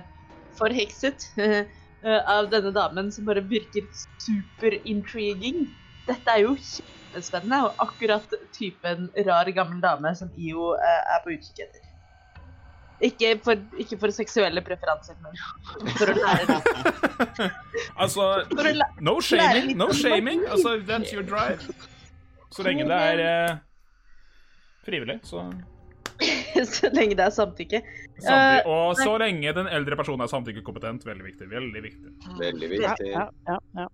forhekset 0.59 1.27
eh, 1.39 2.21
av 2.27 2.49
denne 2.51 2.71
damen 2.75 3.11
som 3.13 3.27
bare 3.27 3.43
virker 3.47 3.85
super-intriguing. 4.19 5.67
Dette 6.09 6.33
er 6.33 6.43
jo 6.43 6.55
kjempespennende, 6.57 7.61
og 7.67 7.83
akkurat 7.85 8.35
typen 8.55 9.07
rar, 9.27 9.51
gammel 9.55 9.79
dame 9.83 10.11
som 10.17 10.31
IO 10.35 10.73
uh, 10.75 11.13
er 11.15 11.23
på 11.23 11.37
utkikk 11.37 11.63
etter. 11.67 11.85
Ikke 12.99 13.31
for, 13.45 13.61
ikke 13.79 13.95
for 14.01 14.11
seksuelle 14.11 14.59
preferanser, 14.65 15.15
men 15.23 15.39
for 16.01 16.11
å 16.11 16.17
lære 16.19 16.49
det. 16.51 16.59
altså, 18.03 18.27
no 18.99 19.15
shaming, 19.23 19.71
no 19.79 19.87
shaming. 19.95 20.43
Altså, 20.51 20.75
that's 20.83 21.15
your 21.15 21.23
drive. 21.23 21.63
Så 22.51 22.65
lenge 22.65 22.89
det 22.89 22.99
er 23.13 23.59
frivillig, 24.89 25.19
så 25.23 25.45
så 26.67 26.89
lenge 26.91 27.15
det 27.15 27.23
er 27.23 27.31
samtykke. 27.31 27.79
samtidig. 28.19 28.59
Eh, 28.59 28.67
Og 28.67 28.97
så 28.99 29.17
lenge 29.21 29.53
den 29.55 29.67
eldre 29.71 29.95
personen 29.99 30.25
er 30.25 30.31
samtykkekompetent. 30.31 31.05
Veldig 31.07 31.25
viktig. 31.25 31.49
Veldig 31.51 31.83
viktig. 31.85 32.13
Veldig 32.39 32.69
viktig. 32.73 33.11
ja, 33.13 33.27
ja, 33.47 33.59
ja. 33.79 33.85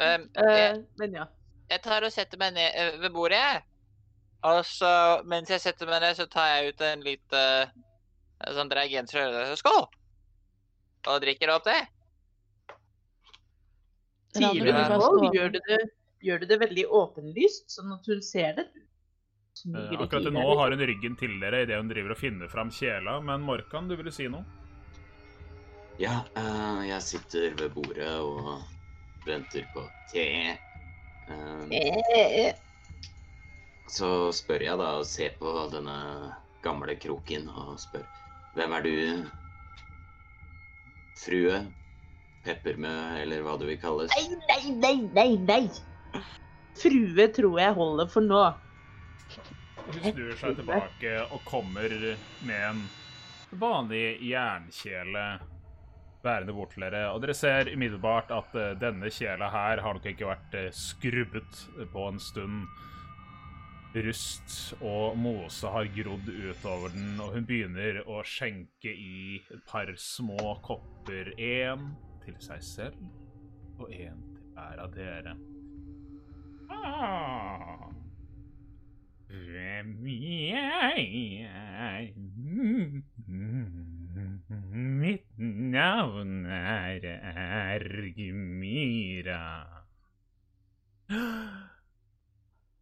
Um, 0.00 0.26
Eh, 0.40 0.56
jeg, 0.56 0.82
men 1.00 1.16
ja. 1.18 1.26
jeg 1.70 1.82
tar 1.84 2.04
og 2.04 2.12
setter 2.12 2.40
meg 2.40 2.54
ned 2.56 2.76
eh, 2.76 2.98
ved 3.02 3.12
bordet, 3.12 3.40
jeg. 3.40 3.62
Og 4.48 4.60
så, 4.64 4.90
mens 5.28 5.52
jeg 5.52 5.60
setter 5.60 5.88
meg 5.88 6.00
ned, 6.04 6.16
så 6.16 6.24
tar 6.32 6.48
jeg 6.54 6.72
ut 6.72 6.84
en 6.84 7.02
lite 7.04 7.42
sånn 8.56 8.72
reagensrør. 8.72 9.36
og 9.52 9.58
så 9.60 9.74
Og 11.12 11.20
drikker 11.20 11.52
opp 11.52 11.64
det. 11.68 11.80
Du 14.36 14.40
får 14.40 15.34
gjør 15.34 15.52
du 15.52 15.58
det, 15.66 15.80
gjør 16.24 16.40
du 16.40 16.46
det 16.46 16.60
veldig 16.60 16.86
åpenlyst, 16.86 17.66
sånn 17.74 17.92
at 17.92 18.06
hun 18.08 18.22
ser 18.22 18.54
det. 18.60 18.66
Eh, 19.66 20.00
akkurat 20.00 20.32
nå 20.32 20.46
har 20.56 20.70
hun 20.70 20.86
ryggen 20.88 21.16
til 21.20 21.36
dere 21.42 21.64
idet 21.66 21.76
hun 21.80 21.90
driver 21.90 22.14
og 22.14 22.20
finner 22.20 22.48
fram 22.48 22.70
kjela, 22.72 23.18
men 23.24 23.42
Morkan, 23.44 23.88
du 23.90 23.96
ville 23.98 24.12
si 24.14 24.28
noe? 24.30 24.46
Ja, 26.00 26.22
uh, 26.38 26.80
jeg 26.86 27.02
sitter 27.04 27.56
ved 27.58 27.74
bordet 27.74 28.12
og 28.24 28.62
venter 29.26 29.66
på 29.74 29.84
te. 30.12 30.56
Liksom. 31.30 32.56
så 33.86 34.08
spør 34.34 34.64
jeg 34.64 34.78
da 34.80 34.88
og 34.98 35.04
ser 35.06 35.36
på 35.38 35.52
denne 35.70 35.98
gamle 36.64 36.96
kroken 36.98 37.46
og 37.52 37.76
spør 37.78 38.02
Hvem 38.56 38.72
er 38.74 38.82
du, 38.82 38.94
frue? 41.20 41.60
Peppermø, 42.42 42.90
eller 43.20 43.44
hva 43.44 43.54
du 43.60 43.66
vil 43.68 43.78
kalles? 43.78 44.10
Nei, 44.16 44.40
nei, 44.48 44.72
nei, 44.80 44.96
nei, 45.14 45.30
nei! 45.44 46.24
Frue 46.80 47.26
tror 47.36 47.60
jeg 47.60 47.76
holder 47.76 48.08
for 48.10 48.24
nå. 48.24 48.40
Hun 49.86 50.02
snur 50.04 50.36
seg 50.38 50.58
tilbake 50.58 51.14
og 51.30 51.40
kommer 51.48 51.94
med 52.46 52.66
en 52.70 52.84
vanlig 53.50 54.20
jernkjele 54.22 55.24
bærende 56.22 56.52
bort 56.52 56.74
til 56.74 56.84
dere. 56.84 57.08
Og 57.14 57.22
dere 57.22 57.34
ser 57.36 57.70
umiddelbart 57.72 58.32
at 58.34 58.54
eh, 58.58 58.76
denne 58.80 59.10
kjela 59.12 59.50
her 59.52 59.82
har 59.84 59.96
nok 59.96 60.06
ikke 60.12 60.28
vært 60.28 60.56
eh, 60.58 60.70
skrubbet 60.76 61.64
på 61.92 62.06
en 62.08 62.20
stund. 62.22 62.64
Rust 63.90 64.76
og 64.86 65.16
mose 65.18 65.70
har 65.74 65.88
grodd 65.96 66.28
utover 66.30 66.92
den, 66.94 67.16
og 67.18 67.32
hun 67.34 67.46
begynner 67.48 68.04
å 68.06 68.20
skjenke 68.22 68.92
i 68.92 69.40
et 69.50 69.64
par 69.66 69.90
små 69.98 70.54
kopper. 70.62 71.32
Én 71.34 71.88
til 72.22 72.36
seg 72.44 72.62
selv, 72.62 73.00
og 73.80 73.90
én 73.90 74.20
til 74.30 74.52
hver 74.54 74.84
av 74.84 74.94
dere. 74.94 75.34
Ah. 76.70 77.90
Mitt 85.00 85.38
navn 85.38 86.46
er 86.46 87.04
Ergmyra. 87.78 89.46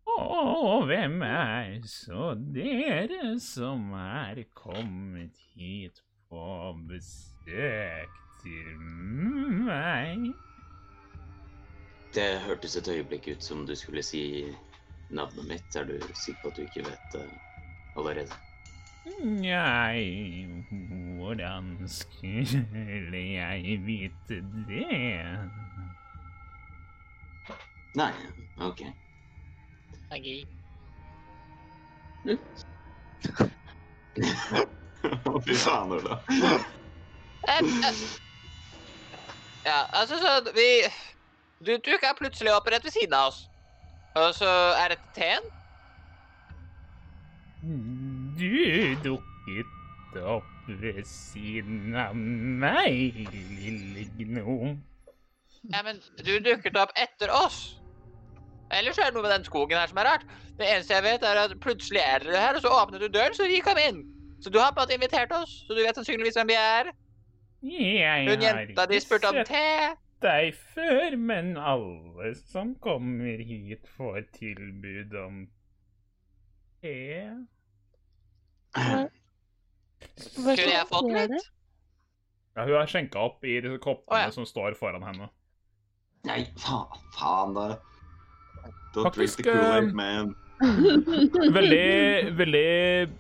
Og 0.07 0.87
hvem 0.87 1.23
er 1.23 1.81
så 1.85 2.33
dere 2.55 3.41
som 3.41 3.93
er 3.93 4.41
kommet 4.55 5.37
hit 5.53 6.01
på 6.31 6.73
besøk 6.89 8.13
til 8.43 8.81
meg? 9.69 10.33
Det 12.17 12.41
hørtes 12.47 12.77
et 12.81 12.89
øyeblikk 12.89 13.29
ut 13.37 13.43
som 13.45 13.67
du 13.69 13.75
skulle 13.77 14.03
si 14.03 14.49
navnet 15.11 15.49
mitt. 15.49 15.77
Er 15.77 15.85
du 15.85 15.97
sikker 16.15 16.43
på 16.43 16.49
at 16.49 16.57
du 16.57 16.63
ikke 16.63 16.85
vet 16.89 17.13
det 17.13 17.25
allerede? 17.97 18.35
Nei, 19.19 20.47
hvordan 21.17 21.89
skulle 21.89 23.19
jeg 23.19 23.81
vite 23.87 24.43
det? 24.69 25.39
Nei, 27.97 28.13
OK. 28.61 28.85
Magi. 30.11 30.47
Fy 35.45 35.55
faen, 35.55 35.93
Ola. 35.93 36.21
Eh, 37.49 37.59
eh. 37.59 37.95
Ja, 39.65 39.87
altså 39.93 40.17
så 40.19 40.53
Vi 40.55 40.83
Du 41.67 41.77
dukka 41.77 42.15
plutselig 42.19 42.53
opp 42.55 42.69
rett 42.71 42.85
ved 42.85 42.91
siden 42.91 43.15
av 43.15 43.29
oss. 43.29 43.48
Og 44.15 44.35
så 44.35 44.51
er 44.81 44.95
dette 44.95 45.11
teen? 45.17 45.49
Du 48.39 48.95
dukket 49.05 50.21
opp 50.23 50.69
ved 50.69 51.03
siden 51.09 51.97
av 51.99 52.15
meg, 52.17 53.19
lille 53.33 54.07
gnom. 54.19 54.79
Ja, 55.73 55.83
men 55.85 56.01
du 56.25 56.39
dukket 56.45 56.79
opp 56.79 56.95
etter 56.97 57.33
oss. 57.35 57.79
Ellers 58.75 58.99
er 59.01 59.09
det 59.09 59.17
noe 59.17 59.25
med 59.25 59.33
den 59.33 59.47
skogen 59.49 59.79
her 59.81 59.89
som 59.91 60.01
er 60.01 60.11
rart. 60.13 60.25
Det 60.59 60.67
eneste 60.69 60.95
jeg 60.95 61.05
vet, 61.07 61.25
er 61.25 61.41
at 61.41 61.55
plutselig 61.63 62.03
er 62.05 62.25
dere 62.25 62.43
her, 62.43 62.59
og 62.59 62.65
så 62.65 62.73
åpnet 62.73 63.01
du 63.01 63.09
døren, 63.09 63.35
så 63.37 63.49
vi 63.49 63.61
kom 63.65 63.81
inn. 63.81 64.03
Så 64.45 64.53
du 64.55 64.59
har 64.61 64.73
på 64.73 64.81
en 64.81 64.87
måte 64.87 64.99
invitert 64.99 65.33
oss, 65.35 65.63
så 65.67 65.75
du 65.75 65.81
vet 65.83 65.97
sannsynligvis 65.99 66.37
hvem 66.39 66.53
vi 66.53 66.59
er. 66.59 66.93
Jeg 67.65 68.29
Hun 68.29 68.45
jenta 68.45 68.87
de 68.87 69.01
spurte 69.03 69.33
om 69.33 69.41
te. 69.49 69.65
Deg 70.23 70.57
før, 70.75 71.17
men 71.17 71.57
alle 71.57 72.33
som 72.39 72.75
kommer 72.83 73.43
hit, 73.45 73.87
får 73.97 74.27
tilbud 74.37 75.15
om 75.21 75.45
te. 76.83 76.97
Skulle 80.19 80.57
jeg 80.57 80.87
fått 80.91 81.13
litt? 81.15 81.51
Ja, 82.59 82.65
hun 82.67 82.75
har 82.75 82.91
skjenka 82.91 83.21
opp 83.23 83.45
i 83.47 83.61
disse 83.63 83.79
koppene 83.83 84.19
oh, 84.19 84.25
ja. 84.27 84.35
som 84.35 84.47
står 84.47 84.75
foran 84.79 85.05
henne. 85.07 85.29
Nei, 86.27 86.43
faen, 86.59 87.05
faen 87.15 87.55
da. 87.55 87.69
Don't 88.95 89.15
drink 89.15 89.31
Faktisk, 89.31 89.45
the 89.45 89.53
Kool-Aid, 89.53 89.89
eh, 89.89 89.95
man. 89.95 90.35
Veldig, 91.55 92.35
veldig 92.35 93.11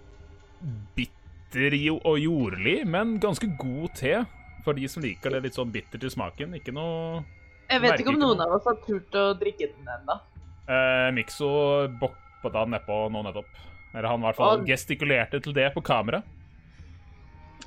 bitter 0.96 1.76
og 2.02 2.16
jordlig, 2.18 2.80
men 2.90 3.20
ganske 3.22 3.46
god 3.60 3.94
te. 3.94 4.16
For 4.64 4.74
de 4.74 4.88
som 4.88 5.02
liker 5.02 5.30
det 5.30 5.42
litt 5.42 5.54
sånn 5.54 5.70
bittert 5.72 6.04
i 6.04 6.10
smaken. 6.10 6.54
Ikke 6.58 6.72
noe 6.74 7.24
Jeg 7.70 7.80
vet 7.80 8.00
ikke 8.00 8.08
om 8.14 8.18
noen 8.18 8.38
noe. 8.38 8.46
av 8.46 8.56
oss 8.58 8.64
har 8.68 8.74
turt 8.86 9.12
å 9.14 9.26
drikke 9.38 9.68
den 9.74 9.86
ennå. 9.86 10.20
eh, 10.68 11.10
Mikso 11.12 11.88
boppa 12.00 12.52
han 12.58 12.70
nedpå 12.70 13.10
nå 13.10 13.22
nettopp. 13.24 13.46
Eller 13.94 14.08
han 14.08 14.20
i 14.20 14.26
hvert 14.26 14.36
fall 14.36 14.58
Og- 14.60 14.66
gestikulerte 14.66 15.40
til 15.42 15.52
det 15.52 15.72
på 15.74 15.82
kamera. 15.82 16.22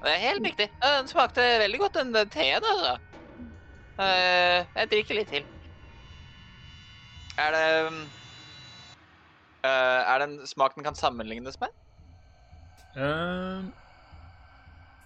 Det 0.01 0.09
er 0.09 0.19
helt 0.29 0.43
riktig. 0.43 0.69
Den 0.81 1.05
smakte 1.07 1.41
veldig 1.61 1.79
godt, 1.79 1.93
den 1.93 2.11
den 2.11 2.29
teen, 2.29 2.61
altså. 2.63 2.97
Eh, 3.99 4.65
jeg 4.75 4.89
drikker 4.89 5.15
litt 5.15 5.27
til. 5.29 5.43
Er 7.37 7.51
det 7.51 7.87
um, 7.87 7.99
eh, 9.63 9.69
Er 9.69 10.19
det 10.19 10.29
en 10.29 10.47
smak 10.47 10.75
den 10.75 10.83
kan 10.83 10.95
sammenlignes 10.95 11.59
med? 11.61 11.69
Eh, 12.95 13.61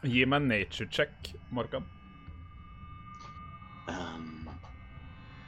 gi 0.09 0.25
meg 0.25 0.41
en 0.41 0.47
nature 0.51 0.87
check, 0.91 1.31
Morkan. 1.55 1.85
Um, 3.87 4.49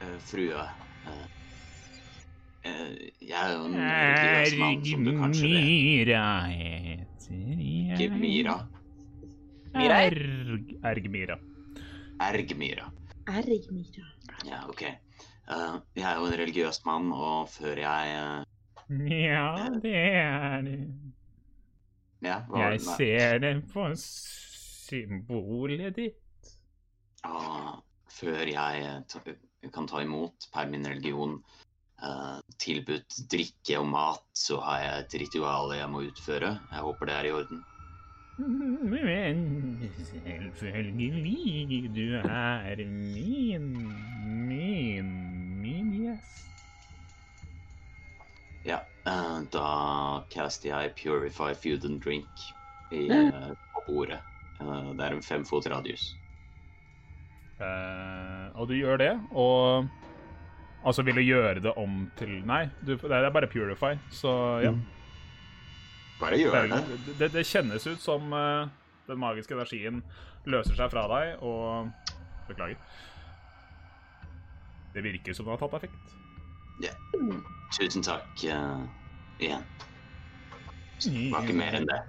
eh, 0.00 0.18
frue 0.22 0.54
eh, 0.54 1.24
eh, 2.62 2.92
Jeg 3.18 3.34
er 3.34 3.54
jo 3.56 3.64
en 3.66 3.74
religiøs 3.74 4.54
mann, 4.60 4.84
som 4.86 5.08
du 5.08 5.12
kanskje 5.18 5.48
vet. 5.48 5.58
Ergmira 5.58 6.26
heter 6.52 7.40
jeg. 7.64 7.98
Gimira. 7.98 8.56
Mira? 9.74 9.98
Erg, 10.06 10.70
Ergmira. 10.92 11.38
Ergmira. 12.28 12.86
Ergmira. 13.28 14.06
Ja, 14.46 14.62
OK. 14.68 14.86
Uh, 15.48 15.80
jeg 15.96 16.04
er 16.04 16.16
jo 16.20 16.28
en 16.28 16.38
religiøs 16.42 16.82
mann, 16.84 17.12
og 17.12 17.48
før 17.48 17.80
jeg 17.80 18.16
uh, 18.20 18.44
Ja, 19.10 19.68
det 19.82 19.94
er 19.96 20.60
det. 20.64 20.78
Ja, 22.24 22.42
Jeg 22.50 22.80
ser 22.82 23.38
det 23.38 23.52
på 23.72 23.84
symbolet 24.02 25.94
ditt. 25.96 26.52
Ja, 27.22 27.78
før 28.10 28.50
jeg 28.50 29.72
kan 29.74 29.88
ta 29.90 30.02
imot 30.02 30.48
per 30.54 30.66
min 30.70 30.86
religion 30.86 31.38
uh, 32.02 32.38
tilbudt 32.58 33.20
drikke 33.30 33.78
og 33.78 33.88
mat, 33.92 34.24
så 34.34 34.60
har 34.64 34.82
jeg 34.82 35.04
et 35.04 35.18
ritual 35.24 35.74
jeg 35.76 35.90
må 35.92 36.06
utføre. 36.08 36.54
Jeg 36.72 36.86
håper 36.86 37.10
det 37.10 37.16
er 37.18 37.30
i 37.30 37.34
orden. 37.38 37.64
Men 38.38 39.90
selvfølgelig, 39.96 41.90
du 41.94 42.14
er 42.22 42.84
min, 42.86 43.72
min, 44.48 45.08
min 45.62 45.90
gjest. 45.96 46.44
Ja, 48.66 48.78
da 49.52 49.68
caster 50.32 50.70
jeg 50.70 50.94
Purify 50.98 51.54
Food 51.54 51.84
and 51.88 52.00
Drink 52.04 52.48
i, 52.90 53.06
mm. 53.08 53.54
på 53.74 53.84
bordet. 53.86 54.20
Eh, 54.60 54.90
det 54.98 55.04
er 55.04 55.16
en 55.16 55.22
femfot 55.22 55.66
radius. 55.70 56.14
Uh, 57.58 58.54
og 58.54 58.68
du 58.70 58.76
gjør 58.78 58.96
det, 58.96 59.14
og 59.32 59.88
Altså, 60.86 61.02
vil 61.02 61.14
du 61.14 61.20
gjøre 61.20 61.60
det 61.60 61.72
om 61.76 62.04
til 62.16 62.36
Nei, 62.46 62.68
du, 62.86 62.92
det 62.94 63.16
er 63.16 63.32
bare 63.34 63.48
Purify, 63.50 63.96
så 64.14 64.30
ja. 64.62 64.70
Mm. 64.70 64.82
Bare 66.20 66.38
gjør 66.38 66.68
det. 66.70 66.78
Det, 67.06 67.14
det, 67.18 67.28
det 67.34 67.46
kjennes 67.46 67.86
ut 67.86 68.00
som 68.00 68.32
uh, 68.32 68.68
den 69.08 69.18
magiske 69.18 69.54
energien 69.54 70.02
løser 70.46 70.78
seg 70.78 70.90
fra 70.94 71.04
deg, 71.10 71.42
og 71.42 71.90
Beklager. 72.48 72.78
Det 74.94 75.04
virker 75.04 75.34
som 75.34 75.44
det 75.44 75.56
har 75.56 75.60
tatt 75.66 75.82
effekt. 75.82 76.14
Tusen 77.74 78.06
takk 78.06 78.46
eh, 79.46 79.60
det 80.98 81.30
var 81.32 81.46
ikke 81.46 81.58
mer 81.58 81.76
enn 81.78 81.86
det. 81.88 82.00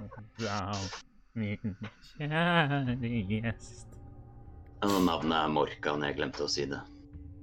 Kjære 2.18 3.10
gjest. 3.30 3.94
Og 4.88 4.96
navnet 5.04 5.36
er 5.38 5.52
Morkan, 5.54 6.04
jeg 6.08 6.18
glemte 6.18 6.46
å 6.46 6.50
si 6.50 6.66
det. 6.72 6.80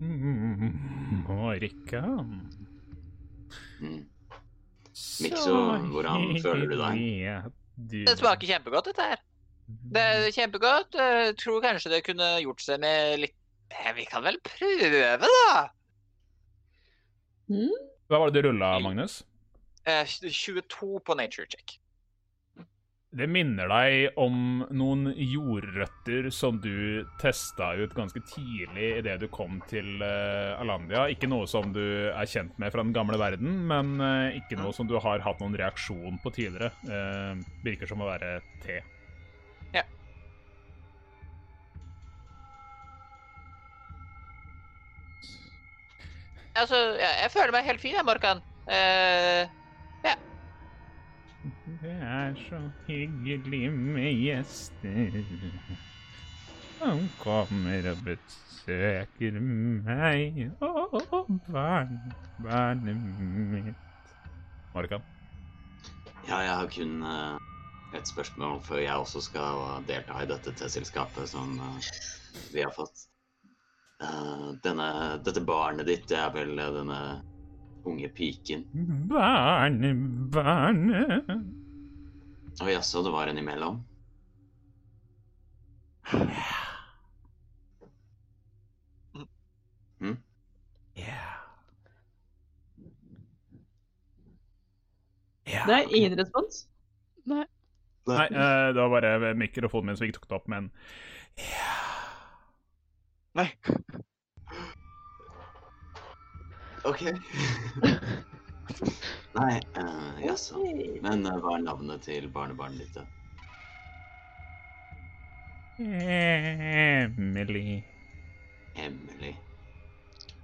Mm, 0.00 1.22
Morkan. 1.28 2.34
Mm. 3.80 4.02
Mikso, 5.22 5.54
hvordan 5.92 6.34
føler 6.40 6.66
du 6.72 6.76
deg? 6.80 7.48
Det 7.76 8.16
smaker 8.16 8.48
kjempegodt, 8.48 8.90
dette 8.90 9.08
her. 9.12 9.24
Det 9.66 10.02
er 10.02 10.28
kjempegodt. 10.32 10.96
Jeg 10.96 11.36
tror 11.40 11.62
kanskje 11.64 11.92
det 11.92 12.04
kunne 12.06 12.28
gjort 12.40 12.62
seg 12.64 12.80
med 12.82 13.20
litt 13.26 13.36
Vi 13.96 14.04
kan 14.06 14.22
vel 14.24 14.38
prøve, 14.46 15.26
da? 15.26 15.64
Mm? 17.50 17.72
Hva 18.06 18.20
var 18.22 18.30
det 18.30 18.42
du 18.42 18.48
rulla, 18.48 18.76
Magnus? 18.82 19.20
Eh, 19.86 20.06
22 20.06 21.00
på 21.00 21.14
nature 21.14 21.46
check. 21.46 21.78
Det 23.16 23.28
minner 23.30 23.70
deg 23.70 24.16
om 24.18 24.64
noen 24.74 25.06
jordrøtter 25.14 26.26
som 26.34 26.58
du 26.60 27.06
testa 27.22 27.70
ut 27.78 27.94
ganske 27.96 28.20
tidlig 28.28 28.88
idet 28.98 29.14
du 29.22 29.28
kom 29.32 29.60
til 29.70 30.02
eh, 30.04 30.58
Alandia. 30.58 31.06
Ikke 31.08 31.30
noe 31.30 31.46
som 31.48 31.70
du 31.72 31.80
er 32.10 32.28
kjent 32.28 32.58
med 32.60 32.74
fra 32.74 32.82
den 32.82 32.92
gamle 32.96 33.16
verden, 33.20 33.62
men 33.70 33.94
eh, 34.02 34.40
ikke 34.42 34.58
noe 34.58 34.74
som 34.76 34.90
du 34.90 34.98
har 35.00 35.22
hatt 35.24 35.40
noen 35.40 35.56
reaksjon 35.56 36.18
på 36.20 36.34
tidligere. 36.34 36.74
Eh, 36.84 37.46
virker 37.64 37.88
som 37.88 38.02
å 38.02 38.10
være 38.10 38.40
te. 38.66 38.82
Altså, 46.56 46.78
jeg, 46.96 47.28
føler 47.34 47.52
meg 47.52 47.66
helt 47.68 47.82
fin, 47.82 47.92
jeg, 47.92 48.04
Morkan. 48.08 48.38
Eh, 50.06 50.16
Det 51.82 51.98
er 52.02 52.34
så 52.48 52.62
hyggelig 52.86 53.72
med 53.72 54.12
gjester 54.12 55.20
som 56.78 57.00
kommer 57.22 57.86
og 57.90 58.00
besøker 58.04 59.38
meg 59.40 60.40
og 60.60 60.96
barn, 61.48 61.98
barnet 62.44 63.04
mitt. 63.52 64.14
Morkan? 64.74 65.04
Ja, 66.28 66.40
jeg 66.42 66.52
har 66.52 66.70
kun 66.74 66.96
uh, 67.06 67.38
et 67.96 68.10
spørsmål 68.10 68.60
før 68.66 68.82
jeg 68.82 69.04
også 69.06 69.22
skal 69.24 69.62
delta 69.88 70.20
i 70.22 70.28
dette 70.28 70.52
teselskapet 70.58 71.30
som 71.30 71.56
uh, 71.62 71.78
vi 72.52 72.64
har 72.64 72.74
fått. 72.76 73.06
Uh, 74.02 74.52
denne, 74.66 74.90
dette 75.24 75.40
barnet 75.46 75.88
ditt, 75.88 76.04
det 76.10 76.18
er 76.20 76.34
vel 76.34 76.52
denne 76.58 77.00
unge 77.86 78.08
piken. 78.14 78.64
Barne, 79.10 79.92
barnet. 80.34 81.32
Å 82.62 82.70
jaså, 82.70 83.02
det 83.04 83.12
var 83.14 83.30
en 83.30 83.40
imellom? 83.42 83.82
Ja. 86.12 86.56
Ja. 95.46 95.62
Det 95.66 95.74
er 95.74 95.94
ingen 95.94 96.18
respons. 96.18 96.64
Nei. 97.24 97.44
Nei, 98.06 98.26
eh, 98.30 98.68
det 98.74 98.80
var 98.80 98.90
bare 98.90 99.34
mikrofonen 99.34 99.90
min 99.90 99.98
som 99.98 100.06
ikke 100.06 100.20
tok 100.20 100.28
det 100.30 100.36
opp, 100.38 100.46
men 100.50 100.68
ja. 101.42 101.72
nei. 103.38 103.48
OK. 106.86 107.02
Nei, 109.36 109.54
uh, 109.78 110.14
jaså. 110.24 110.60
Men 111.04 111.26
uh, 111.26 111.36
hva 111.42 111.56
er 111.58 111.64
navnet 111.66 112.04
til 112.06 112.28
barnebarnet 112.32 112.78
ditt, 112.86 112.94
da? 112.96 113.04
Emily. 116.26 117.82
Emily. 118.76 119.34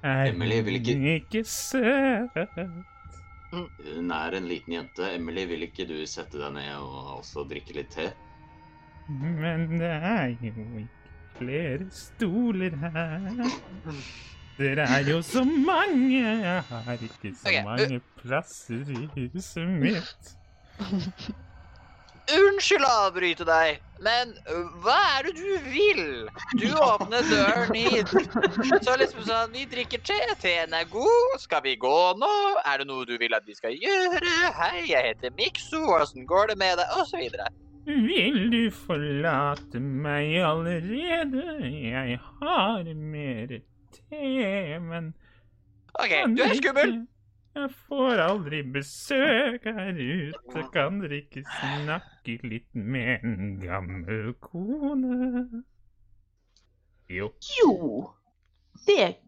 Er 0.02 0.26
Emily 0.32 0.60
vil 0.66 0.74
ikke- 0.80 1.14
ikke 1.14 1.44
søt? 1.48 2.36
Hun 3.52 4.10
er 4.10 4.30
en 4.36 4.48
liten 4.48 4.72
jente. 4.74 5.14
Emily, 5.14 5.44
vil 5.46 5.62
ikke 5.68 5.86
du 5.88 6.06
sette 6.06 6.38
deg 6.40 6.52
ned 6.56 6.74
og 6.76 7.18
også 7.20 7.44
drikke 7.48 7.74
litt 7.76 7.90
te? 7.96 8.10
Men 9.08 9.68
det 9.78 9.90
er 9.90 10.36
jo 10.40 10.78
ikke 10.84 11.10
flere 11.38 11.90
stoler 11.90 12.76
her. 12.76 13.20
Dere 14.62 14.84
er 14.86 15.08
jo 15.10 15.22
så 15.26 15.42
mange. 15.44 16.22
Jeg 16.22 16.62
har 16.70 16.92
ikke 16.92 17.32
så 17.34 17.48
okay. 17.48 17.64
mange 17.66 18.00
plasser 18.20 18.92
i 18.94 19.06
huset 19.16 19.72
mitt. 19.82 20.36
Unnskyld 22.32 22.84
å 22.86 22.90
avbryte 23.08 23.44
deg, 23.44 23.80
men 24.06 24.30
hva 24.84 24.94
er 25.16 25.26
det 25.26 25.32
du 25.40 25.64
vil? 25.72 26.04
Du 26.60 26.68
åpner 26.78 27.26
døren 27.26 27.74
hit. 27.74 28.12
Så 28.86 28.94
liksom 29.00 29.26
sånn, 29.26 29.50
vi 29.56 29.66
drikker 29.72 30.04
te, 30.06 30.20
teen 30.40 30.76
er 30.78 30.86
god, 30.92 31.34
skal 31.42 31.64
vi 31.66 31.74
gå 31.82 31.98
nå? 32.20 32.30
Er 32.62 32.78
det 32.78 32.86
noe 32.92 33.08
du 33.08 33.16
vil 33.18 33.34
at 33.34 33.48
vi 33.48 33.58
skal 33.58 33.74
gjøre? 33.74 34.22
Hei, 34.60 34.86
jeg 34.92 35.10
heter 35.10 35.34
Mikso, 35.34 35.82
åssen 35.98 36.28
går 36.30 36.54
det 36.54 36.58
med 36.62 36.78
deg? 36.78 36.94
Og 37.00 37.10
så 37.10 37.18
videre. 37.18 37.50
Vil 37.90 38.46
du 38.54 38.62
forlate 38.70 39.82
meg 39.82 40.38
allerede? 40.46 41.42
Jeg 41.66 42.20
har 42.22 42.94
mer 42.94 43.58
men 44.90 45.14
OK, 45.94 46.12
du 46.36 46.42
er 46.42 46.54
skummel. 46.56 46.94
Jeg 47.54 47.68
får 47.88 48.20
aldri 48.24 48.62
besøk 48.74 49.64
her 49.64 49.98
ute. 49.98 50.62
Kan 50.72 51.02
dere 51.02 51.18
ikke 51.20 51.42
snakke 51.44 52.38
litt 52.48 52.70
med 52.72 53.26
en 53.28 53.58
gammel 53.60 54.32
kone? 54.40 55.62
Jo. 57.12 57.28
Jo, 57.60 57.74
det 58.88 59.18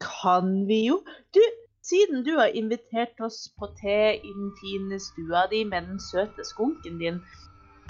kan 0.00 0.64
vi 0.68 0.86
jo. 0.86 1.02
Du, 1.36 1.42
siden 1.84 2.24
du 2.24 2.38
har 2.38 2.56
invitert 2.56 3.20
oss 3.20 3.42
på 3.58 3.68
te 3.80 3.98
i 4.16 4.32
den 4.38 4.54
fine 4.62 5.00
stua 5.00 5.44
di 5.52 5.64
med 5.64 5.90
den 5.90 6.00
søte 6.00 6.48
skunken 6.48 6.96
din, 7.02 7.20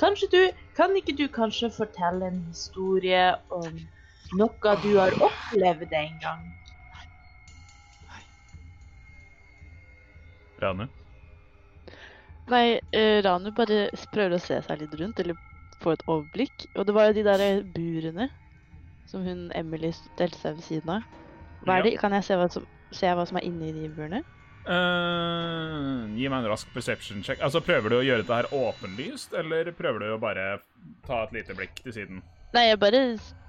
kanskje 0.03 0.29
du, 0.35 0.43
kan 0.77 0.97
ikke 0.99 1.15
du 1.15 1.29
kanskje 1.31 1.71
fortelle 1.71 2.27
en 2.27 2.43
historie 2.51 3.29
om 3.55 3.79
noe 4.35 4.77
du 4.83 4.93
har 4.99 5.12
opplevd 5.23 5.93
en 5.93 6.19
gang? 6.23 6.45
Rane? 10.59 10.89
Nei, 12.49 12.79
eh, 12.95 13.19
Ranu 13.27 13.51
bare 13.53 13.89
prøver 14.15 14.37
å 14.37 14.41
se 14.41 14.61
seg 14.62 14.81
litt 14.81 14.95
rundt, 15.01 15.21
eller 15.21 15.37
få 15.83 15.93
et 15.97 16.05
overblikk. 16.09 16.69
Og 16.79 16.87
det 16.87 16.95
var 16.97 17.09
jo 17.11 17.17
de 17.19 17.25
der 17.27 17.43
burene 17.75 18.29
som 19.07 19.25
hun 19.27 19.51
Emily 19.55 19.91
stelte 19.95 20.39
seg 20.39 20.57
ved 20.57 20.65
siden 20.65 20.95
av. 20.97 21.03
Hva 21.67 21.77
Ja. 21.77 21.79
er 21.79 21.83
det? 21.91 21.99
Kan 21.99 22.12
jeg 22.12 22.25
se 22.25 22.35
hva 22.35 22.49
som, 22.51 22.65
se 22.93 23.07
hva 23.07 23.27
som 23.27 23.37
er 23.37 23.45
inni 23.45 23.73
de 23.73 23.89
burene? 23.93 24.23
Eh, 24.67 26.17
gi 26.17 26.29
meg 26.29 26.45
en 26.45 26.51
rask 26.51 26.73
perception 26.73 27.23
check. 27.23 27.39
Altså, 27.41 27.61
Prøver 27.61 27.91
du 27.91 27.97
å 28.01 28.05
gjøre 28.07 28.23
dette 28.25 28.35
her 28.35 28.49
åpenlyst, 28.51 29.33
eller 29.35 29.71
prøver 29.73 29.99
du 30.01 30.07
å 30.15 30.21
bare 30.21 30.61
ta 31.07 31.25
et 31.25 31.33
lite 31.33 31.55
blikk 31.55 31.75
til 31.83 31.93
siden? 31.93 32.23
Nei, 32.57 32.71
jeg 32.71 32.81
bare 32.81 33.03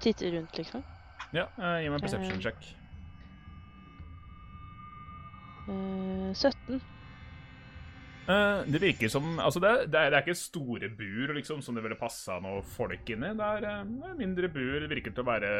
titter 0.04 0.34
rundt, 0.36 0.58
liksom. 0.60 0.84
Ja, 1.32 1.48
uh, 1.56 1.78
gi 1.80 1.88
meg 1.88 1.98
en 1.98 2.04
perception 2.04 2.36
Eh. 2.36 2.44
check. 2.44 2.68
Uh, 5.68 6.30
17. 6.34 6.80
Uh, 8.28 8.60
det 8.68 8.80
virker 8.82 9.08
som 9.08 9.38
Altså, 9.40 9.60
det, 9.60 9.70
det, 9.92 10.00
er, 10.00 10.10
det 10.12 10.18
er 10.18 10.24
ikke 10.26 10.34
store 10.36 10.90
bur 10.92 11.32
liksom, 11.32 11.62
som 11.64 11.76
det 11.76 11.84
ville 11.84 11.96
passa 11.96 12.36
noe 12.44 12.60
folk 12.76 13.08
inni. 13.08 13.32
Det 13.36 13.48
er 13.56 13.66
uh, 13.80 14.12
mindre 14.18 14.50
bur. 14.52 14.82
Det 14.84 14.90
virker 14.92 15.16
til 15.16 15.24
å 15.24 15.30
være 15.30 15.52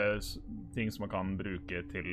ting 0.76 0.92
som 0.92 1.06
man 1.06 1.14
kan 1.14 1.32
bruke 1.40 1.82
til 1.92 2.10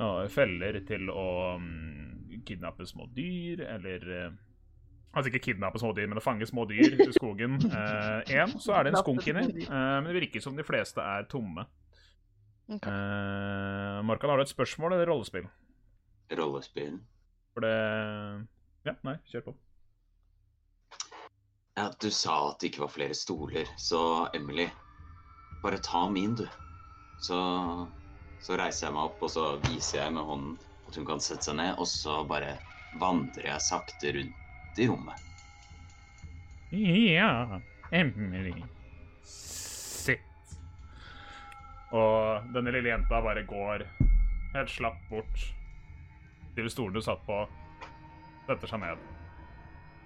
uh, 0.00 0.24
feller 0.32 0.80
til 0.88 1.12
å 1.12 1.28
um, 1.60 2.40
kidnappe 2.48 2.88
små 2.88 3.10
dyr, 3.12 3.66
eller 3.76 4.32
Altså 5.12 5.28
ikke 5.28 5.42
kidnappe 5.50 5.80
små 5.80 5.90
dyr, 5.96 6.06
men 6.08 6.20
å 6.20 6.24
fange 6.24 6.46
små 6.48 6.64
dyr 6.70 6.94
i 7.04 7.08
skogen. 7.12 7.58
Én, 8.32 8.54
så 8.62 8.72
er 8.78 8.86
det 8.86 8.94
en 8.94 9.00
skunk 9.02 9.26
inni. 9.28 9.44
eh, 9.66 9.68
men 9.68 10.08
det 10.08 10.16
virker 10.22 10.40
som 10.44 10.56
de 10.56 10.64
fleste 10.64 11.04
er 11.04 11.26
tomme. 11.28 11.66
Okay. 12.72 12.88
Eh, 12.88 13.98
Markan, 14.08 14.32
har 14.32 14.40
du 14.40 14.46
et 14.46 14.52
spørsmål 14.54 14.94
eller 14.96 15.10
rollespill? 15.12 15.44
Rollespill. 16.38 16.96
For 17.52 17.66
det 17.66 17.76
Ja, 18.88 18.96
nei, 19.04 19.18
kjør 19.28 19.50
på. 19.50 19.54
Ja, 21.76 21.90
du 22.00 22.08
sa 22.12 22.34
at 22.50 22.60
det 22.60 22.72
ikke 22.72 22.82
var 22.86 22.92
flere 22.92 23.14
stoler, 23.16 23.68
så 23.80 24.00
Emily, 24.36 24.66
bare 25.62 25.78
ta 25.84 26.02
min, 26.12 26.34
du. 26.36 26.44
Så, 27.22 27.38
så 28.42 28.58
reiser 28.60 28.88
jeg 28.88 28.96
meg 28.96 29.06
opp, 29.06 29.22
og 29.24 29.30
så 29.32 29.44
viser 29.68 30.02
jeg 30.02 30.16
med 30.16 30.26
hånden 30.28 30.56
at 30.88 30.98
hun 30.98 31.06
kan 31.08 31.22
sette 31.22 31.48
seg 31.48 31.56
ned, 31.60 31.76
og 31.80 31.88
så 31.88 32.18
bare 32.28 32.56
vandrer 33.00 33.52
jeg 33.52 33.64
sakte 33.68 34.12
rundt 34.18 34.41
i 34.78 34.88
rommet. 34.88 35.18
Ja, 36.72 37.60
Emily. 37.90 38.54
Sitt. 39.22 40.56
Og 41.92 42.46
denne 42.54 42.72
lille 42.72 42.88
jenta 42.94 43.20
bare 43.20 43.44
går 43.44 43.84
helt 44.54 44.72
slapp 44.72 45.00
bort 45.10 45.44
til 46.56 46.70
stolen 46.72 46.96
du 46.96 47.02
satt 47.04 47.20
på, 47.26 47.42
setter 48.46 48.68
seg 48.68 48.80
ned. 48.82 48.98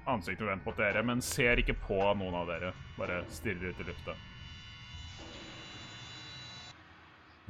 Ansiktet 0.06 0.46
vendt 0.46 0.66
mot 0.66 0.78
dere, 0.78 1.02
men 1.02 1.22
ser 1.22 1.58
ikke 1.58 1.74
på 1.86 1.98
noen 2.18 2.34
av 2.38 2.46
dere. 2.50 2.72
Bare 2.98 3.24
stirrer 3.34 3.70
ut 3.70 3.80
i 3.82 3.86
lufta. 3.88 4.14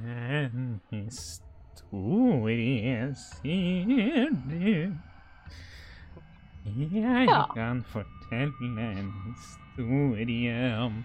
En 0.04 0.80
historie, 0.92 1.94
sier 3.16 4.32
du. 4.48 4.92
Jeg 6.66 7.28
Ja. 7.28 7.44
kan 7.54 7.84
fortelle 7.92 8.86
en 8.98 9.12
historie 9.26 10.76
om 10.82 11.04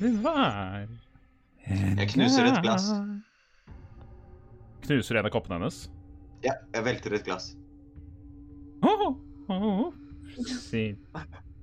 Det 0.00 0.22
var 0.24 0.86
en 1.66 1.98
Jeg 1.98 2.08
knuser 2.08 2.44
et 2.48 2.62
glass. 2.62 2.88
Knuser 4.86 5.18
en 5.18 5.26
av 5.26 5.30
koppene 5.34 5.58
hennes? 5.58 5.90
Ja, 6.44 6.52
jeg 6.74 6.84
velter 6.84 7.12
et 7.16 7.24
glass. 7.24 7.56
Oh, 8.82 9.16
oh. 9.50 9.92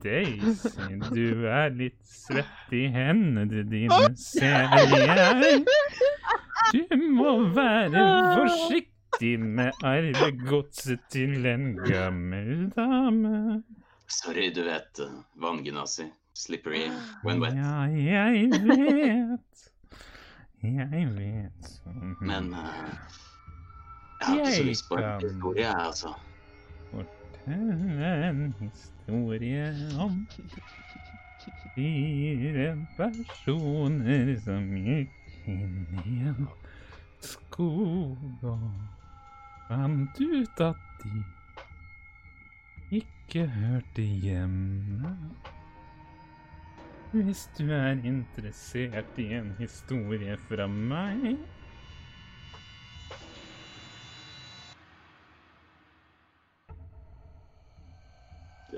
deg, 0.04 0.42
se. 0.60 0.90
Du 1.14 1.46
er 1.48 1.70
litt 1.78 2.00
svett 2.06 2.74
i 2.76 2.88
hendene 2.92 3.64
dine, 3.70 4.16
ser 4.20 4.68
jeg. 4.68 5.64
Du 6.74 6.96
må 7.14 7.36
være 7.54 8.02
forsiktig 8.40 8.93
med 9.22 9.72
arvegodset 9.84 11.00
til 11.10 11.46
en 11.46 11.76
gammel 11.86 12.70
dame. 12.76 13.64
Sorry, 14.08 14.50
du 14.56 14.64
vet, 14.64 15.00
uh, 15.00 15.24
vanngenasi. 15.42 16.04
Slippery 16.34 16.90
when 17.24 17.42
wet. 17.42 17.54
Ja, 17.54 17.86
jeg 17.94 18.50
vet. 18.52 19.70
Jeg 20.64 21.10
vet. 21.18 21.82
Men 22.22 22.54
uh, 22.54 22.60
jeg 24.20 24.28
har 24.28 24.36
ikke 24.36 24.56
så 24.56 24.64
lyst 24.64 24.88
på 24.90 24.96
en 24.96 25.22
historie, 25.22 25.62
jeg, 25.62 25.76
altså. 25.76 26.14
Fortelle 26.92 28.30
en 28.30 28.56
historie 28.60 29.76
om 30.00 30.28
fire 31.76 32.88
personer 32.98 34.36
som 34.46 34.68
gikk 34.78 35.48
inn 35.50 36.04
i 36.06 36.20
en 36.30 36.48
skog 37.24 38.18
og 38.44 38.68
fant 39.74 40.20
ut 40.22 40.62
at 40.62 40.76
de 41.04 41.24
ikke 43.00 43.48
hørte 43.50 44.02
hjemme. 44.02 45.16
Hvis 47.12 47.50
du 47.58 47.72
er 47.72 47.98
interessert 48.06 49.18
i 49.18 49.26
en 49.38 49.54
historie 49.58 50.38
fra 50.50 50.68
meg 50.68 51.38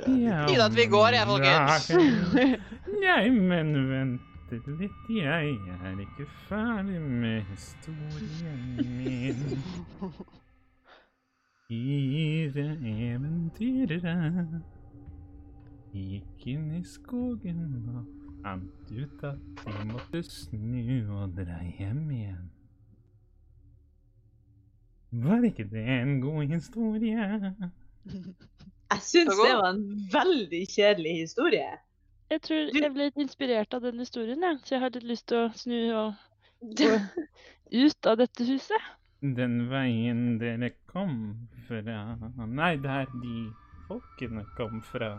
Ja, 0.06 0.46
Fint 0.48 0.62
at 0.62 0.76
vi 0.76 0.86
går, 0.92 1.16
jeg, 1.16 1.28
folkens. 1.28 1.92
Nei, 3.02 3.30
men 3.32 3.72
vent 3.90 4.56
litt. 4.80 5.12
Jeg 5.12 5.56
er 5.80 6.00
ikke 6.04 6.28
ferdig 6.48 7.00
med 7.02 7.48
historien 7.52 8.76
min. 9.00 9.46
Fire 11.66 12.64
eventyrere 12.86 14.12
gikk 15.96 16.44
inn 16.52 16.66
i 16.78 16.82
skogen 16.86 17.64
og 17.90 18.04
fant 18.44 18.92
ut 18.94 19.24
at 19.26 19.64
de 19.64 19.86
måtte 19.90 20.22
snu 20.28 21.00
og 21.16 21.32
dra 21.40 21.56
hjem 21.66 22.04
igjen. 22.14 22.44
Var 25.24 25.48
ikke 25.50 25.66
det 25.72 25.86
en 25.96 26.20
god 26.22 26.54
historie? 26.54 27.26
Jeg 28.94 29.02
syns 29.02 29.34
det 29.34 29.56
var 29.58 29.72
en 29.72 29.82
veldig 30.14 30.62
kjedelig 30.70 31.16
historie. 31.24 31.72
Jeg 32.30 32.42
tror 32.46 32.70
jeg 32.78 32.92
ble 32.94 33.08
litt 33.08 33.18
inspirert 33.22 33.74
av 33.74 33.82
den 33.86 33.98
historien, 34.02 34.44
jeg. 34.46 34.60
Så 34.66 34.76
jeg 34.76 34.82
har 34.84 34.94
litt 34.94 35.10
lyst 35.10 35.26
til 35.30 35.42
å 35.42 35.50
snu 35.58 35.80
og 35.98 36.14
gå 36.80 36.92
ut 37.74 38.10
av 38.12 38.22
dette 38.22 38.46
huset. 38.46 38.88
Den 39.34 39.70
veien 39.72 40.38
dere 40.40 40.70
kom 40.92 41.16
fra 41.68 41.82
Nei, 42.46 42.76
der 42.78 43.06
de 43.24 43.38
folkene 43.88 44.44
kom 44.58 44.82
fra. 44.86 45.10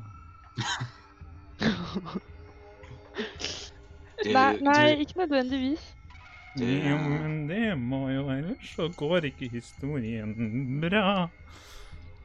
Nei, 4.27 4.57
nei, 4.61 4.85
ikke 5.03 5.19
nødvendigvis. 5.23 5.85
Du- 6.59 6.65
Jo, 6.65 6.97
men 6.99 7.47
det 7.49 7.79
må 7.79 8.09
jo 8.11 8.29
ellers 8.33 8.71
så 8.77 8.89
går 8.97 9.25
ikke 9.29 9.49
historien 9.51 10.81
bra. 10.81 11.29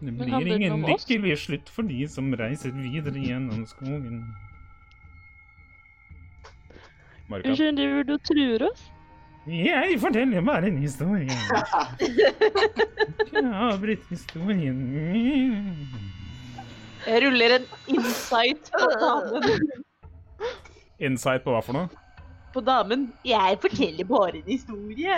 Det 0.01 0.13
blir 0.17 0.55
ingen 0.55 0.81
lykkelig 0.87 1.37
slutt 1.37 1.69
for 1.69 1.83
de 1.83 2.07
som 2.07 2.31
reiser 2.33 2.71
videre 2.71 3.19
gjennom 3.21 3.65
skogen. 3.67 4.23
Marka. 7.29 7.49
Unnskyld, 7.49 7.75
driver 7.77 8.03
du 8.03 8.13
og 8.13 8.23
truer 8.23 8.65
oss? 8.71 8.89
Jeg 9.49 9.95
forteller 9.99 10.41
bare 10.45 10.67
en 10.69 10.77
historie. 10.77 11.33
Ikke 13.25 13.41
avbryt 13.41 14.03
historien. 14.09 14.81
Jeg 17.07 17.23
ruller 17.23 17.55
en 17.55 17.65
insight 17.89 18.69
på 18.75 18.89
damen. 19.01 19.71
Insight 21.01 21.41
på 21.43 21.55
hva 21.55 21.63
for 21.65 21.73
noe? 21.73 21.89
På 22.53 22.61
damen. 22.61 23.07
Jeg 23.25 23.57
forteller 23.63 24.05
bare 24.05 24.43
en 24.43 24.51
historie. 24.51 25.17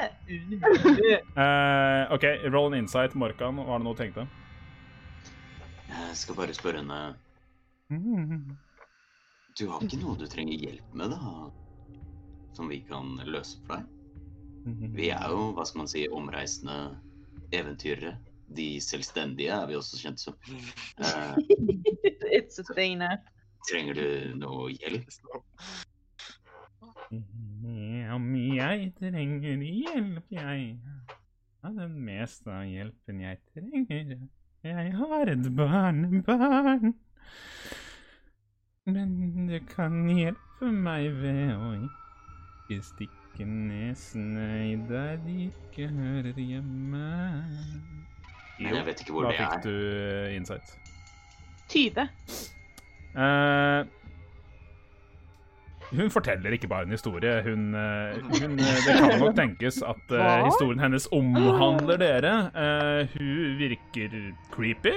uh, 1.36 2.14
OK, 2.16 2.24
roll 2.54 2.72
an 2.72 2.80
insight, 2.80 3.16
Morkan. 3.20 3.60
er 3.60 3.76
det 3.76 3.84
noe 3.84 3.94
du 3.94 4.02
tenkte? 4.04 4.28
jeg 5.94 6.18
skal 6.18 6.36
bare 6.36 6.54
spørre 6.56 6.80
henne 6.82 7.02
Mm. 7.92 8.56
Du 9.60 9.68
har 9.70 9.84
ikke 9.86 10.00
noe 10.02 10.16
du 10.18 10.24
trenger 10.26 10.56
hjelp 10.58 10.96
med, 10.98 11.12
da? 11.14 11.20
Som 12.58 12.72
vi 12.72 12.80
kan 12.88 13.20
løse 13.28 13.60
for 13.68 13.76
deg? 13.76 13.93
Vi 14.66 15.10
er 15.12 15.26
jo, 15.32 15.50
hva 15.58 15.66
skal 15.68 15.84
man 15.84 15.92
si, 15.92 16.06
omreisende 16.12 16.78
eventyrere. 17.54 18.16
De 18.54 18.68
selvstendige 18.84 19.52
er 19.56 19.68
vi 19.68 19.76
også 19.76 20.00
kjent 20.00 20.22
som. 20.22 20.36
Uh, 21.00 21.36
It's 22.38 22.60
a 22.60 22.66
thing 22.74 23.00
now. 23.00 23.18
trenger 23.70 23.94
du 23.94 24.38
noe 24.40 24.72
hjelp? 24.76 25.08
Om 28.14 28.28
jeg 28.36 28.92
trenger 29.00 29.64
hjelp, 29.64 30.32
jeg 30.34 30.66
har 31.64 31.76
det 31.78 31.90
meste 31.92 32.52
av 32.52 32.68
hjelpen 32.68 33.24
jeg 33.24 33.40
trenger. 33.54 34.16
Jeg 34.64 34.94
har 35.00 35.32
et 35.32 35.50
barnebarn. 35.56 36.94
Men 38.86 39.48
du 39.48 39.58
kan 39.72 40.04
hjelpe 40.12 40.72
meg 40.76 41.10
ved 41.22 41.56
å 41.56 41.74
ikke 41.80 42.82
stikke 42.84 43.23
nesene 43.42 44.48
i 44.70 44.76
der 44.90 45.18
de 45.26 45.50
ikke 45.50 45.88
hører 45.90 46.38
hjemme. 46.38 47.10
Men 48.60 48.76
jeg 48.76 48.86
vet 48.86 49.02
ikke 49.02 49.12
hvor 49.12 49.26
det 49.26 49.34
da 49.34 49.34
det 49.34 49.42
fikk 49.42 49.58
er. 49.58 49.62
du 49.66 49.74
eh, 50.30 50.36
insight. 50.36 50.78
20. 51.74 52.08
Uh, 53.14 53.86
hun 55.94 56.10
forteller 56.10 56.52
ikke 56.52 56.68
bare 56.68 56.88
en 56.88 56.92
historie. 56.92 57.42
Hun, 57.44 57.76
eh, 57.76 58.22
hun 58.42 58.60
eh, 58.60 58.78
Det 58.86 58.96
kan 58.98 59.20
nok 59.20 59.36
tenkes 59.36 59.82
at 59.82 60.14
uh, 60.14 60.46
historien 60.46 60.80
hennes 60.80 61.08
omhandler 61.12 61.98
dere. 61.98 62.34
Uh, 62.54 63.18
hun 63.18 63.58
virker 63.58 64.34
creepy. 64.52 64.96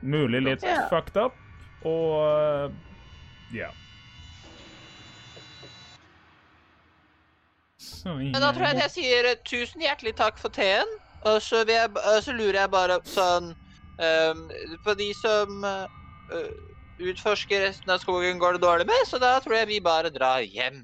Mulig 0.00 0.42
litt 0.42 0.64
fucked 0.92 1.16
up. 1.20 1.36
Og 1.84 2.72
ja. 3.52 3.68
ja. 3.68 3.68
Så 3.68 3.83
Men 8.04 8.40
da 8.40 8.52
tror 8.52 8.68
jeg 8.68 8.76
at 8.76 8.84
jeg 8.86 8.94
sier 8.94 9.28
eh, 9.30 9.42
tusen 9.46 9.84
hjertelig 9.84 10.14
takk 10.20 10.40
for 10.40 10.52
teen. 10.54 10.88
Og 11.24 11.40
så, 11.42 11.62
vil 11.64 11.78
jeg, 11.78 11.90
og 11.96 12.22
så 12.24 12.34
lurer 12.36 12.58
jeg 12.58 12.70
bare 12.72 12.98
sånn 13.08 13.54
um, 13.96 14.40
På 14.84 14.92
de 14.98 15.06
som 15.16 15.64
uh, 15.64 15.86
utforsker 17.00 17.64
resten 17.64 17.94
av 17.94 18.02
skogen, 18.02 18.40
går 18.42 18.58
det 18.58 18.64
dårlig 18.64 18.86
med, 18.90 19.06
så 19.08 19.20
da 19.22 19.38
tror 19.44 19.56
jeg 19.56 19.70
vi 19.72 19.80
bare 19.84 20.12
drar 20.12 20.44
hjem. 20.44 20.82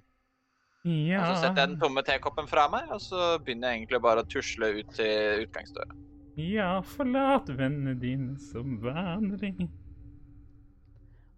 ja. 0.84 1.20
Og 1.20 1.26
så 1.28 1.42
setter 1.42 1.60
jeg 1.60 1.72
den 1.74 1.80
tomme 1.82 2.04
tekoppen 2.06 2.48
fra 2.48 2.66
meg, 2.72 2.88
og 2.88 3.02
så 3.04 3.34
begynner 3.44 3.74
jeg 3.74 3.82
egentlig 3.82 4.00
bare 4.06 4.24
å 4.24 4.30
tusle 4.32 4.72
ut 4.80 4.96
til 4.96 5.44
utgangsdøra. 5.44 6.00
Ja, 6.40 6.72
forlat 6.96 7.50
vennene 7.52 7.94
dine 8.00 8.38
som 8.40 8.78
vanlig. 8.80 9.68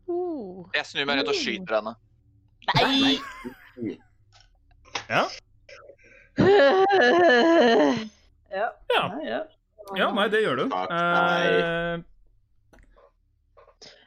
Oh. 0.06 0.68
Jeg 0.76 0.86
snur 0.86 1.08
meg 1.08 1.20
rundt 1.20 1.32
og 1.32 1.38
skyter 1.38 1.80
henne. 1.80 1.96
Nei! 2.70 3.16
Nei. 3.80 3.96
Ja. 5.08 5.26
Ja. 8.52 8.68
ja, 8.94 9.04
ja. 9.24 9.40
Ja, 9.96 10.10
nei, 10.14 10.28
det 10.28 10.42
gjør 10.44 10.56
du. 10.60 10.64
Eh, 10.92 12.00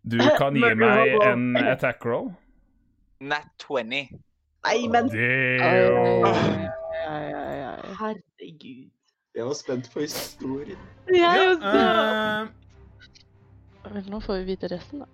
du 0.06 0.18
kan 0.38 0.54
gi 0.62 0.70
meg 0.78 1.16
en 1.26 1.48
attack 1.58 2.06
roll. 2.06 2.30
Nat 3.26 3.48
20. 3.66 4.06
Nei, 4.66 4.78
men 4.90 5.10
herregud. 8.00 8.92
Jeg 9.36 9.46
var 9.50 9.54
spent 9.58 9.90
på 9.94 10.00
historien. 10.06 10.80
Jeg 11.12 11.50
også. 11.50 11.74
eh, 11.76 12.48
Vel, 13.96 14.06
nå 14.10 14.20
får 14.24 14.34
vi 14.42 14.46
vite 14.54 14.68
resten, 14.72 15.04
da. 15.04 15.08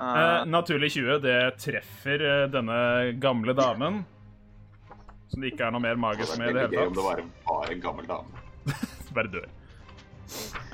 Eh, 0.00 0.44
naturlig 0.50 0.90
20, 0.92 1.18
det 1.24 1.36
treffer 1.62 2.24
eh, 2.24 2.44
denne 2.52 2.78
gamle 3.22 3.54
damen. 3.56 4.02
Som 5.28 5.42
det 5.42 5.52
ikke 5.52 5.66
er 5.68 5.74
noe 5.74 5.82
mer 5.82 5.96
magisk 5.98 6.38
med 6.38 6.50
i 6.50 6.54
det 6.54 6.66
hele 6.66 6.76
tatt. 6.76 6.88
om 6.88 6.94
det 6.98 7.04
var 7.06 7.22
bare 7.48 7.72
en 7.74 7.80
gammel 7.82 8.06
dame. 8.06 8.42
Bare 9.14 9.30
dør. 9.30 9.48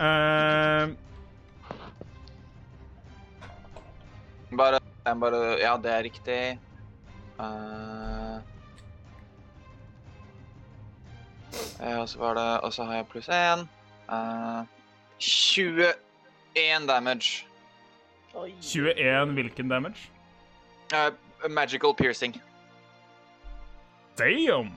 Uh, 0.00 0.94
Bare, 4.56 4.78
jeg 5.06 5.18
bare 5.20 5.40
Ja, 5.60 5.74
det 5.76 5.90
er 5.92 6.02
riktig. 6.06 6.38
Eh, 7.40 8.38
Eh, 11.80 11.98
Og 12.00 12.08
så 12.08 12.18
var 12.18 12.34
det 12.34 12.60
Og 12.64 12.72
så 12.72 12.84
har 12.84 12.94
jeg 12.94 13.06
pluss 13.10 13.28
én. 13.28 13.66
Uh, 14.10 14.64
21 15.18 16.86
damage. 16.88 17.46
Oi. 18.34 18.52
21 18.62 19.34
hvilken 19.34 19.68
damage? 19.68 20.10
Eh, 20.92 21.10
magical 21.48 21.94
piercing. 21.94 22.36
Damn! 24.16 24.70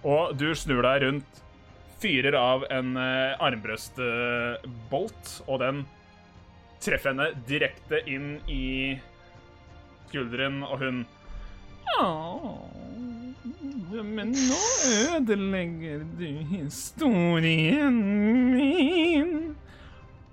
Og 0.00 0.32
du 0.40 0.54
snur 0.56 0.82
deg 0.86 1.02
rundt, 1.04 1.40
fyrer 2.00 2.32
av 2.38 2.64
en 2.72 2.94
uh, 2.96 3.36
armbrøstbolt, 3.44 5.32
og 5.46 5.60
den 5.60 5.82
treffer 6.80 7.12
henne 7.12 7.26
direkte 7.48 8.00
inn 8.08 8.38
i 8.48 8.96
skulderen, 10.08 10.62
og 10.64 10.80
hun 10.80 11.02
Åh, 12.00 12.56
men 13.90 14.30
nå 14.32 14.60
ødelegger 15.16 15.98
du 16.18 16.26
historien 16.50 17.96
min. 18.54 19.56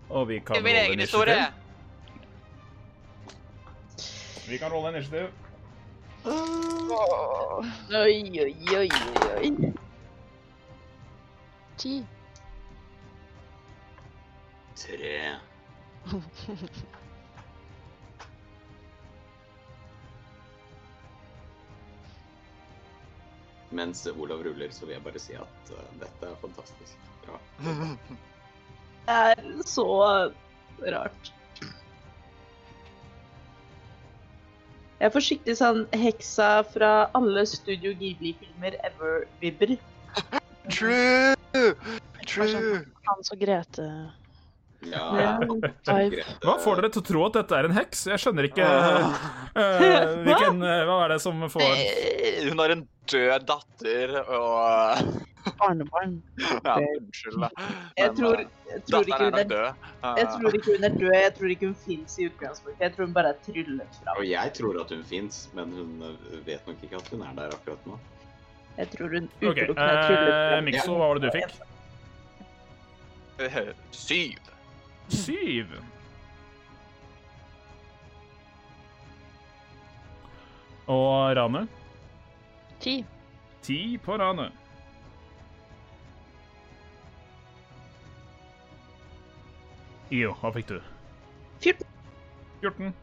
Og 0.09 0.27
vi 0.29 0.39
kan 0.39 0.55
rolle 0.55 0.85
en 0.85 0.93
initiativ. 0.93 1.35
Vi 4.49 4.57
kan 4.57 4.71
rolle 4.71 4.97
initiativ. 4.97 5.27
Oi, 6.25 6.33
oi, 7.95 8.39
oi, 8.39 8.55
oi, 8.77 8.89
oi. 9.37 9.73
Ti. 11.77 12.05
Tre. 14.75 15.35
Mens 23.75 24.05
Olav 24.07 24.43
ruller, 24.45 24.71
så 24.71 24.85
vil 24.85 24.95
jeg 24.95 25.03
bare 25.03 25.19
si 25.19 25.35
at 25.35 25.71
uh, 25.75 25.87
dette 25.99 26.29
er 26.29 26.37
fantastisk 26.43 27.09
bra. 27.25 27.39
Det 29.07 29.15
er 29.15 29.61
så 29.63 29.87
rart. 30.83 31.33
Jeg 34.97 35.13
får 35.13 35.23
skikkelig 35.23 35.55
sånn 35.59 35.83
heksa 35.95 36.49
fra 36.73 36.91
alle 37.17 37.43
Studio 37.47 37.93
Ghibli-filmer 37.99 38.75
ever-vibber. 38.87 39.75
True! 40.73 41.35
True. 41.53 41.75
True! 42.25 42.79
Hans 43.07 43.31
og 43.31 43.39
Grete. 43.39 43.85
Ja, 44.91 45.05
Hva 46.43 46.57
får 46.63 46.79
dere 46.81 46.89
til 46.93 47.01
å 47.01 47.05
tro 47.07 47.23
at 47.27 47.37
dette 47.39 47.57
er 47.57 47.67
en 47.69 47.75
heks? 47.75 48.05
Jeg 48.11 48.21
skjønner 48.23 48.47
ikke 48.49 48.65
eh, 48.67 50.11
hvilken, 50.25 50.61
eh, 50.63 50.83
Hva 50.87 50.97
er 51.05 51.09
det 51.15 51.19
som 51.23 51.41
får 51.51 51.65
Hun 52.47 52.61
har 52.61 52.73
en 52.75 52.83
død 53.11 53.45
datter 53.47 54.13
og 54.25 55.13
Barnebarn. 55.57 56.17
Ja, 56.43 56.73
unnskyld, 56.75 57.37
da. 57.39 57.47
Jeg 57.95 58.11
tror, 58.17 58.41
jeg 58.67 58.81
tror 58.89 59.05
ikke 59.07 59.15
Datteren 59.15 59.31
hun 59.31 59.39
er 59.39 59.47
død. 59.53 59.85
Jeg 60.17 60.27
tror 60.33 60.57
ikke 60.57 60.73
hun 60.75 60.83
er 60.89 60.97
død, 60.97 61.13
jeg 61.15 61.31
tror 61.37 61.53
ikke 61.53 61.69
hun 61.69 61.77
fins 61.85 62.17
i 62.19 62.27
utgangspunktet. 62.27 62.81
Jeg 62.83 62.91
tror 62.97 63.07
hun 63.07 63.13
bare 63.15 63.29
er 63.31 63.39
tryllet 63.45 63.91
fram. 64.01 64.11
Og 64.19 64.25
jeg 64.27 64.53
tror 64.59 64.81
at 64.83 64.91
hun 64.91 65.05
fins, 65.07 65.39
men 65.55 65.71
hun 65.77 65.89
vet 66.49 66.67
nok 66.67 66.83
ikke 66.83 66.99
at 66.99 67.07
hun 67.13 67.23
er 67.29 67.31
der 67.39 67.55
akkurat 67.55 67.87
nå. 67.87 67.95
Jeg 68.77 68.91
tror 68.97 69.15
hun 69.15 69.31
utelukkende 69.39 69.87
er 69.87 70.03
tryllet 70.03 70.35
fram. 70.35 70.67
Mikso, 70.67 70.91
hva 70.99 71.07
var 71.07 71.15
det 71.15 71.23
du 71.23 71.31
fikk? 71.39 71.51
Syv. 73.95 74.51
Syv. 75.09 75.71
Og 80.87 81.35
Rane? 81.35 81.67
Ti. 82.79 83.05
Ti 83.63 83.79
på 84.03 84.17
Rane. 84.19 84.49
Jo, 90.11 90.31
hva 90.39 90.53
fikk 90.55 90.69
du? 90.71 90.77
14. 91.59 91.83
14. 92.63 92.93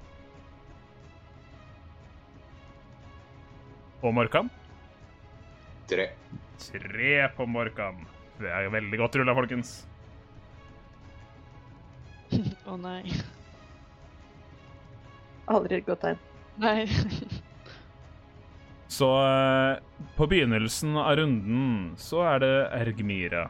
Og 4.05 4.15
Morkan? 4.17 4.49
Tre. 5.89 6.09
Tre 6.65 7.17
på 7.37 7.47
Morkan. 7.49 8.01
Det 8.41 8.49
er 8.51 8.73
veldig 8.73 9.01
godt 9.01 9.19
rulla, 9.21 9.35
folkens. 9.37 9.83
Å 12.71 12.77
nei. 12.81 13.03
Aldri 15.53 15.81
et 15.81 15.89
godt 15.89 16.05
tegn. 16.07 16.23
Nei. 16.63 16.87
Så 18.95 19.09
eh, 19.27 19.81
på 20.15 20.27
begynnelsen 20.31 20.97
av 21.01 21.17
runden 21.19 21.95
så 21.99 22.23
er 22.35 22.43
det 22.45 22.55
Ergmira. 22.79 23.49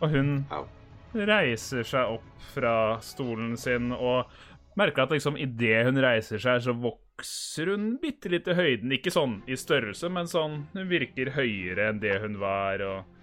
Og 0.00 0.12
hun 0.14 0.30
Au. 0.54 0.64
reiser 1.12 1.84
seg 1.84 2.14
opp 2.16 2.28
fra 2.54 2.74
stolen 3.04 3.56
sin 3.60 3.90
og 3.96 4.30
merker 4.78 5.04
at 5.04 5.14
liksom 5.16 5.36
idet 5.40 5.82
hun 5.88 5.98
reiser 6.00 6.40
seg, 6.40 6.62
så 6.64 6.72
vokser 6.72 7.72
hun 7.74 7.96
bitte 8.00 8.30
litt 8.32 8.48
i 8.48 8.56
høyden. 8.56 8.94
Ikke 8.96 9.12
sånn 9.12 9.40
i 9.50 9.58
størrelse, 9.58 10.08
men 10.12 10.30
sånn 10.30 10.62
Hun 10.72 10.86
virker 10.88 11.34
høyere 11.34 11.90
enn 11.90 12.00
det 12.00 12.20
hun 12.22 12.38
var, 12.40 12.84
og 12.86 13.19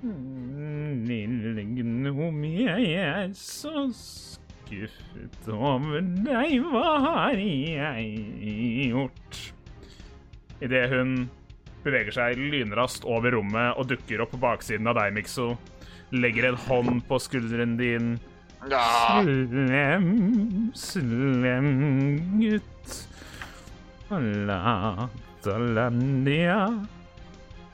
Lille 0.00 1.62
Gnomi, 1.76 2.54
jeg 2.64 2.84
er 2.96 3.28
så 3.36 3.92
skuffet 3.92 5.48
over 5.52 6.00
deg. 6.24 6.62
Hva 6.64 6.92
har 7.04 7.36
jeg 7.36 8.06
gjort? 8.88 9.52
Idet 10.64 10.88
hun 10.92 11.28
beveger 11.84 12.12
seg 12.16 12.36
lynraskt 12.40 13.04
over 13.08 13.30
rommet 13.36 13.76
og 13.76 13.88
dukker 13.92 14.20
opp 14.24 14.32
på 14.34 14.40
baksiden 14.40 14.88
av 14.88 14.96
deg, 15.00 15.14
Mikso, 15.16 15.46
legger 16.16 16.44
en 16.50 16.60
hånd 16.66 16.94
på 17.08 17.16
skulderen 17.20 17.76
din. 17.80 18.06
Ja. 18.68 19.20
Slem, 19.24 20.08
slem 20.76 21.70
gutt. 22.40 22.88
Latalandia. 24.50 25.08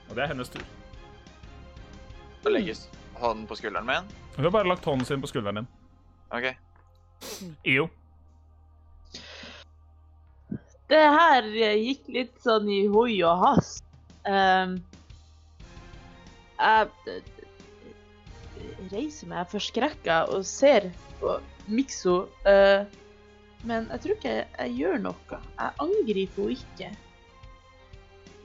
Og 0.06 0.12
det 0.14 0.22
er 0.22 0.30
hennes 0.34 0.50
tur. 0.52 0.66
Da 2.46 2.50
legges 2.50 2.88
hånden 3.18 3.46
på 3.46 3.56
skulderen 3.58 3.86
min. 3.86 4.04
Hun 4.36 4.44
har 4.44 4.50
bare 4.54 4.68
lagt 4.68 4.84
hånden 4.84 5.06
sin 5.06 5.20
på 5.20 5.26
skulderen 5.26 5.54
din. 5.54 5.66
OK. 6.30 6.44
Io. 7.66 7.88
Det 10.86 11.00
her 11.16 11.48
gikk 11.74 12.06
litt 12.14 12.36
sånn 12.44 12.70
i 12.70 12.84
hoi 12.86 13.16
og 13.26 13.42
hast. 13.42 13.82
Um, 14.30 14.76
jeg 16.60 17.10
eh, 17.10 17.42
reiser 18.94 19.32
meg 19.34 19.50
forskrekka 19.50 20.22
og 20.30 20.46
ser 20.46 20.92
på 21.18 21.40
Mikso, 21.66 22.28
Uh, 22.46 22.86
men 23.66 23.90
jeg 23.90 24.04
tror 24.04 24.18
ikke 24.20 24.38
jeg, 24.38 24.48
jeg 24.54 24.78
gjør 24.84 24.98
noe. 25.10 25.42
Jeg 25.58 25.78
angriper 25.82 26.42
henne 26.46 26.58
ikke. 26.62 26.94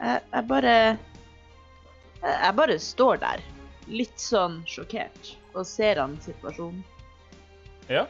Jeg, 0.01 0.21
jeg 0.33 0.45
bare 0.49 0.77
jeg, 0.81 2.37
jeg 2.41 2.55
bare 2.65 2.81
står 2.81 3.21
der, 3.29 3.49
litt 3.87 4.19
sånn 4.21 4.61
sjokkert, 4.69 5.35
og 5.55 5.65
ser 5.65 5.99
an 6.03 6.17
situasjonen. 6.21 6.83
Ja. 7.89 8.05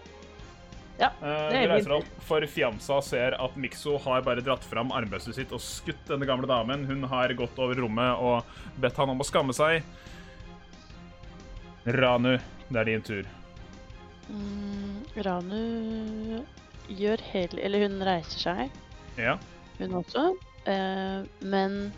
Ja, 0.99 1.07
Eh, 1.23 1.49
det 1.49 1.57
er 1.63 1.69
reiser 1.71 1.93
opp, 1.95 2.09
for 2.27 2.41
Fiamsa 2.45 2.99
ser 3.01 3.33
at 3.41 3.55
Mikso 3.57 3.95
har 4.03 4.21
bare 4.21 4.41
dratt 4.45 4.61
fram 4.63 4.91
armbøstet 4.93 5.33
sitt 5.33 5.51
og 5.51 5.59
skutt 5.63 6.03
denne 6.05 6.27
gamle 6.29 6.45
damen. 6.45 6.85
Hun 6.85 7.01
har 7.09 7.33
gått 7.33 7.57
over 7.57 7.73
rommet 7.81 8.19
og 8.21 8.43
bedt 8.79 8.97
han 9.01 9.09
om 9.09 9.19
å 9.23 9.25
skamme 9.25 9.53
seg. 9.55 9.81
Ranu, 11.87 12.35
det 12.69 12.79
er 12.83 12.85
din 12.91 13.01
tur. 13.01 13.25
Mm, 14.29 15.01
Ranu 15.25 16.43
gjør 16.87 17.23
heller 17.31 17.63
Eller 17.65 17.87
hun 17.87 17.97
reiser 18.05 18.39
seg, 18.45 18.69
Ja. 19.17 19.37
hun 19.79 19.97
også. 20.03 20.37
Eh, 20.67 21.25
men 21.41 21.91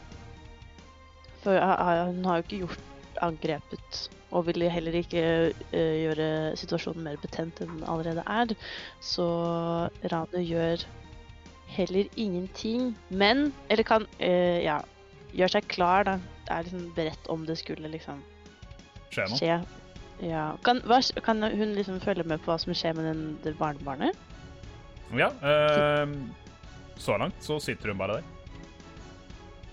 For 1.44 1.60
hun 1.60 2.24
har 2.24 2.38
jo 2.40 2.44
ikke 2.48 2.60
gjort 2.64 2.80
angrepet. 3.22 4.09
Og 4.34 4.47
vil 4.47 4.66
heller 4.72 4.95
ikke 4.97 5.22
eh, 5.72 5.95
gjøre 6.03 6.57
situasjonen 6.57 7.03
mer 7.05 7.20
betent 7.22 7.61
enn 7.61 7.76
den 7.78 7.86
allerede 7.89 8.24
er. 8.26 8.53
Så 9.01 9.26
Ranu 10.09 10.39
gjør 10.41 10.82
heller 11.76 12.09
ingenting. 12.18 12.95
Men 13.09 13.51
Eller 13.70 13.84
kan 13.84 14.07
eh, 14.20 14.64
Ja. 14.66 14.82
Gjør 15.34 15.49
seg 15.49 15.66
klar, 15.66 16.03
da. 16.05 16.20
Er 16.53 16.61
liksom 16.66 16.91
beredt 16.93 17.30
om 17.34 17.45
det 17.45 17.55
skulle 17.57 17.89
liksom 17.89 18.20
skje 19.09 19.24
noe. 19.30 19.38
skje. 19.39 19.55
Ja. 20.22 20.43
Kan, 20.66 20.82
hva, 20.86 20.99
kan 21.26 21.41
hun 21.41 21.74
liksom 21.74 21.97
følge 22.03 22.24
med 22.30 22.43
på 22.43 22.51
hva 22.51 22.59
som 22.61 22.74
skjer 22.78 22.93
med 22.93 23.07
den, 23.09 23.24
det 23.43 23.55
barnebarnet? 23.57 24.14
Ja. 25.14 25.32
eh, 25.41 26.14
så 27.01 27.18
langt 27.18 27.41
så 27.41 27.57
sitter 27.59 27.89
hun 27.89 27.97
bare 27.97 28.20
der. 28.20 28.24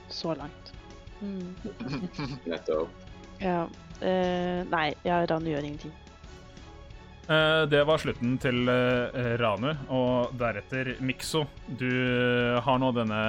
Så 0.08 0.32
langt. 0.34 0.72
Mm. 1.20 1.54
Nettopp. 2.50 2.99
Ja. 3.40 3.64
Uh, 4.00 4.62
nei, 4.70 4.86
ja, 5.04 5.20
Ranu 5.28 5.50
gjør 5.50 5.66
ingenting. 5.66 5.92
Eh, 7.30 7.62
det 7.70 7.84
var 7.86 8.00
slutten 8.02 8.32
til 8.42 8.66
eh, 8.66 9.34
Ranu, 9.38 9.68
og 9.94 10.32
deretter 10.34 10.96
Mikso. 10.98 11.44
Du 11.78 11.86
har 12.58 12.80
nå 12.82 12.88
denne 12.96 13.20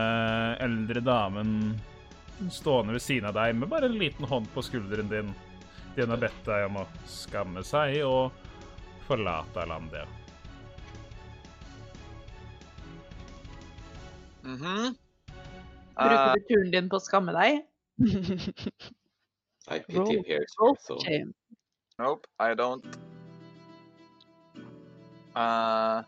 eldre 0.58 1.04
damen 1.06 1.52
stående 2.50 2.96
ved 2.96 3.04
siden 3.06 3.30
av 3.30 3.36
deg 3.38 3.60
med 3.60 3.70
bare 3.70 3.86
en 3.92 4.00
liten 4.02 4.26
hånd 4.26 4.50
på 4.56 4.64
skulderen 4.66 5.12
din. 5.12 5.30
Den 5.94 6.10
har 6.10 6.22
bedt 6.24 6.40
deg 6.48 6.66
om 6.72 6.80
å 6.82 6.88
skamme 7.06 7.62
seg 7.68 8.00
og 8.08 8.32
forlate 9.06 9.68
landet. 9.70 10.18
Mhm. 14.42 14.96
Bruker 15.94 16.26
Eh, 16.26 16.34
du 16.34 16.48
turen 16.50 16.72
din 16.74 16.90
på 16.90 16.98
å 16.98 17.06
skamme 17.06 17.38
deg? 17.38 17.62
I 19.70 19.80
pity 19.80 20.00
Roll- 20.00 20.24
here, 20.26 20.46
roll 20.60 20.78
So. 20.82 20.98
Shame. 21.06 21.34
Nope, 22.00 22.26
I 22.40 22.54
don't. 22.56 22.86
Uh, 25.36 26.02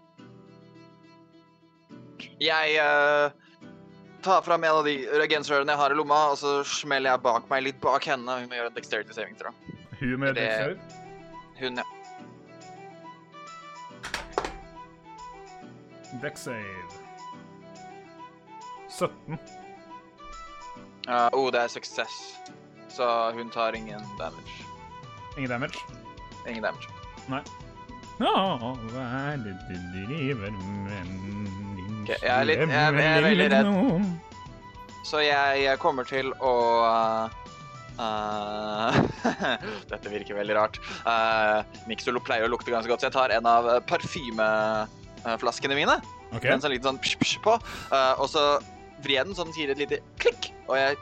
jeg 2.41 2.75
uh, 2.81 3.29
tar 4.25 4.41
fram 4.41 4.63
en 4.63 4.69
av 4.79 4.83
de 4.87 4.95
reagensrørene 5.13 5.71
jeg 5.71 5.79
har 5.79 5.93
i 5.93 5.97
lomma, 5.99 6.17
og 6.33 6.37
så 6.41 6.55
smeller 6.67 7.13
jeg 7.13 7.23
bak 7.23 7.45
meg 7.51 7.63
litt 7.69 7.79
bak 7.83 8.03
henne. 8.09 8.39
Hun 8.41 8.49
må 8.49 8.57
gjøre 8.57 8.71
en 8.73 8.77
dexterity 8.79 9.13
saving, 9.15 9.37
tror 9.39 9.53
jeg. 9.53 9.77
Hun 10.01 10.19
med 10.19 10.35
Det- 10.35 10.47
dexter. 10.49 10.99
Hun, 11.59 11.77
ja. 11.77 11.83
Dex 16.21 16.43
save. 16.49 16.99
17. 18.89 19.37
Uh, 21.07 21.29
oh, 21.33 21.51
det 21.51 21.59
er 21.61 21.67
success. 21.67 22.39
Så 22.93 23.05
hun 23.33 23.49
tar 23.49 23.73
ingen 23.77 24.01
damage. 24.19 24.53
Ingen 25.37 25.49
damage. 25.49 25.79
Ingen 26.47 26.63
damage. 26.63 26.87
Å, 28.23 28.73
hva 28.93 29.03
er 29.33 29.39
det 29.41 29.53
du 29.67 29.75
driver 30.05 30.51
med, 30.53 31.07
din 31.07 32.03
Ok, 32.03 32.09
jeg 32.13 32.29
er 32.29 32.45
litt- 32.45 32.59
jeg 32.59 32.69
er- 32.69 32.99
jeg 32.99 33.17
er 33.17 33.23
veldig 33.25 33.47
redd. 33.53 33.69
Så 35.07 35.19
jeg, 35.23 35.63
jeg 35.63 35.79
kommer 35.79 36.03
til 36.07 36.29
å 36.39 36.51
eh, 36.87 37.29
eh, 37.99 38.99
Dette 39.91 40.11
virker 40.11 40.35
veldig 40.37 40.55
rart. 40.55 40.77
Uh, 41.07 41.63
Mixolo 41.89 42.19
pleier 42.23 42.45
å 42.45 42.51
lukte 42.51 42.71
ganske 42.71 42.91
godt, 42.91 43.01
så 43.03 43.09
jeg 43.09 43.15
tar 43.17 43.33
en 43.35 43.45
av 43.49 43.67
eh, 43.73 43.79
parfymeflaskene 43.89 45.75
mine. 45.79 45.97
Den 46.53 46.61
som 46.61 46.69
er 46.71 46.75
litt 46.77 46.85
sånn 46.87 46.99
psh, 47.03 47.17
psh 47.21 47.41
på. 47.43 47.57
Uh, 47.91 48.13
og 48.19 48.27
så 48.31 48.45
vrir 49.03 49.17
jeg 49.19 49.25
den 49.27 49.35
så 49.35 49.43
den 49.47 49.53
sier 49.55 49.71
et 49.73 49.81
lite 49.81 49.99
klikk, 50.21 50.51
og 50.69 50.77
jeg 50.79 50.95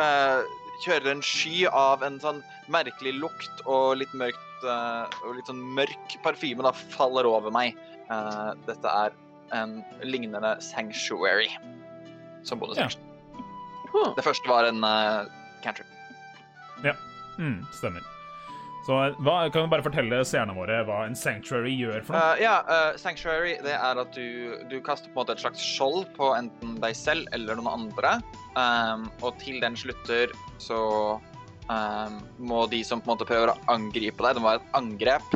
eh, 0.00 0.40
kjører 0.82 1.12
en 1.12 1.22
sky 1.24 1.64
av 1.70 2.02
en 2.06 2.18
sånn 2.22 2.42
merkelig 2.72 3.14
lukt 3.20 3.64
og 3.64 4.00
litt 4.00 4.12
mørkt 4.16 4.66
uh, 4.66 5.06
og 5.24 5.38
litt 5.38 5.50
sånn 5.50 5.62
mørk 5.76 6.16
parfyme 6.24 6.66
da 6.66 6.74
faller 6.96 7.28
over 7.28 7.54
meg. 7.54 7.78
Uh, 8.10 8.52
dette 8.68 8.96
er 9.04 9.14
en 9.54 9.78
lignende 10.02 10.56
sanctuary 10.64 11.50
som 12.44 12.60
bonus. 12.60 12.80
Ja. 12.80 12.90
Huh. 13.94 14.10
Det 14.16 14.24
første 14.26 14.50
var 14.50 14.66
en 14.68 14.82
uh, 14.82 15.30
cantrip. 15.64 15.90
Mm, 17.38 17.64
stemmer. 17.74 18.13
Så 18.84 18.96
hva, 19.24 19.36
kan 19.48 19.64
du 19.64 19.70
bare 19.72 19.84
fortelle 19.84 20.18
seerne 20.28 20.52
våre 20.56 20.82
hva 20.84 21.04
en 21.06 21.16
sanctuary 21.16 21.72
gjør 21.72 22.02
for 22.04 22.16
noe? 22.16 22.34
Uh, 22.34 22.42
ja, 22.42 22.56
uh, 22.68 22.98
Sanctuary 23.00 23.54
det 23.64 23.72
er 23.78 24.00
at 24.02 24.16
du, 24.16 24.58
du 24.68 24.76
kaster 24.84 25.08
på 25.08 25.16
en 25.16 25.22
måte 25.22 25.36
et 25.38 25.44
slags 25.44 25.62
skjold 25.64 26.10
på 26.18 26.34
enten 26.36 26.76
deg 26.82 26.96
selv 26.98 27.30
eller 27.32 27.56
noen 27.56 27.88
andre. 27.88 28.18
Um, 28.58 29.08
og 29.24 29.38
til 29.40 29.56
den 29.64 29.78
slutter 29.80 30.34
så 30.60 30.82
um, 31.72 32.20
må 32.36 32.66
de 32.72 32.82
som 32.84 33.00
på 33.00 33.08
en 33.08 33.16
måte 33.16 33.28
prøver 33.28 33.54
å 33.54 33.58
angripe 33.72 34.20
deg, 34.20 34.36
det 34.36 34.44
må 34.44 34.52
være 34.52 34.60
et 34.60 34.78
angrep, 34.82 35.34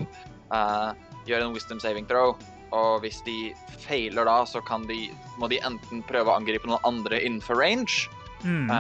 uh, 0.53 0.93
gjøre 1.31 1.49
en 1.49 1.57
wisdom 1.57 1.81
saving 1.81 2.09
throw. 2.11 2.37
Og 2.77 3.01
hvis 3.01 3.23
de 3.25 3.55
feiler 3.81 4.29
da, 4.29 4.43
så 4.45 4.61
kan 4.61 4.85
de, 4.91 5.07
må 5.41 5.49
de 5.49 5.57
enten 5.65 6.05
prøve 6.05 6.29
å 6.29 6.37
angripe 6.37 6.69
noen 6.69 6.85
andre 6.85 7.25
innenfor 7.25 7.57
range, 7.57 8.11
Mm. 8.47 8.71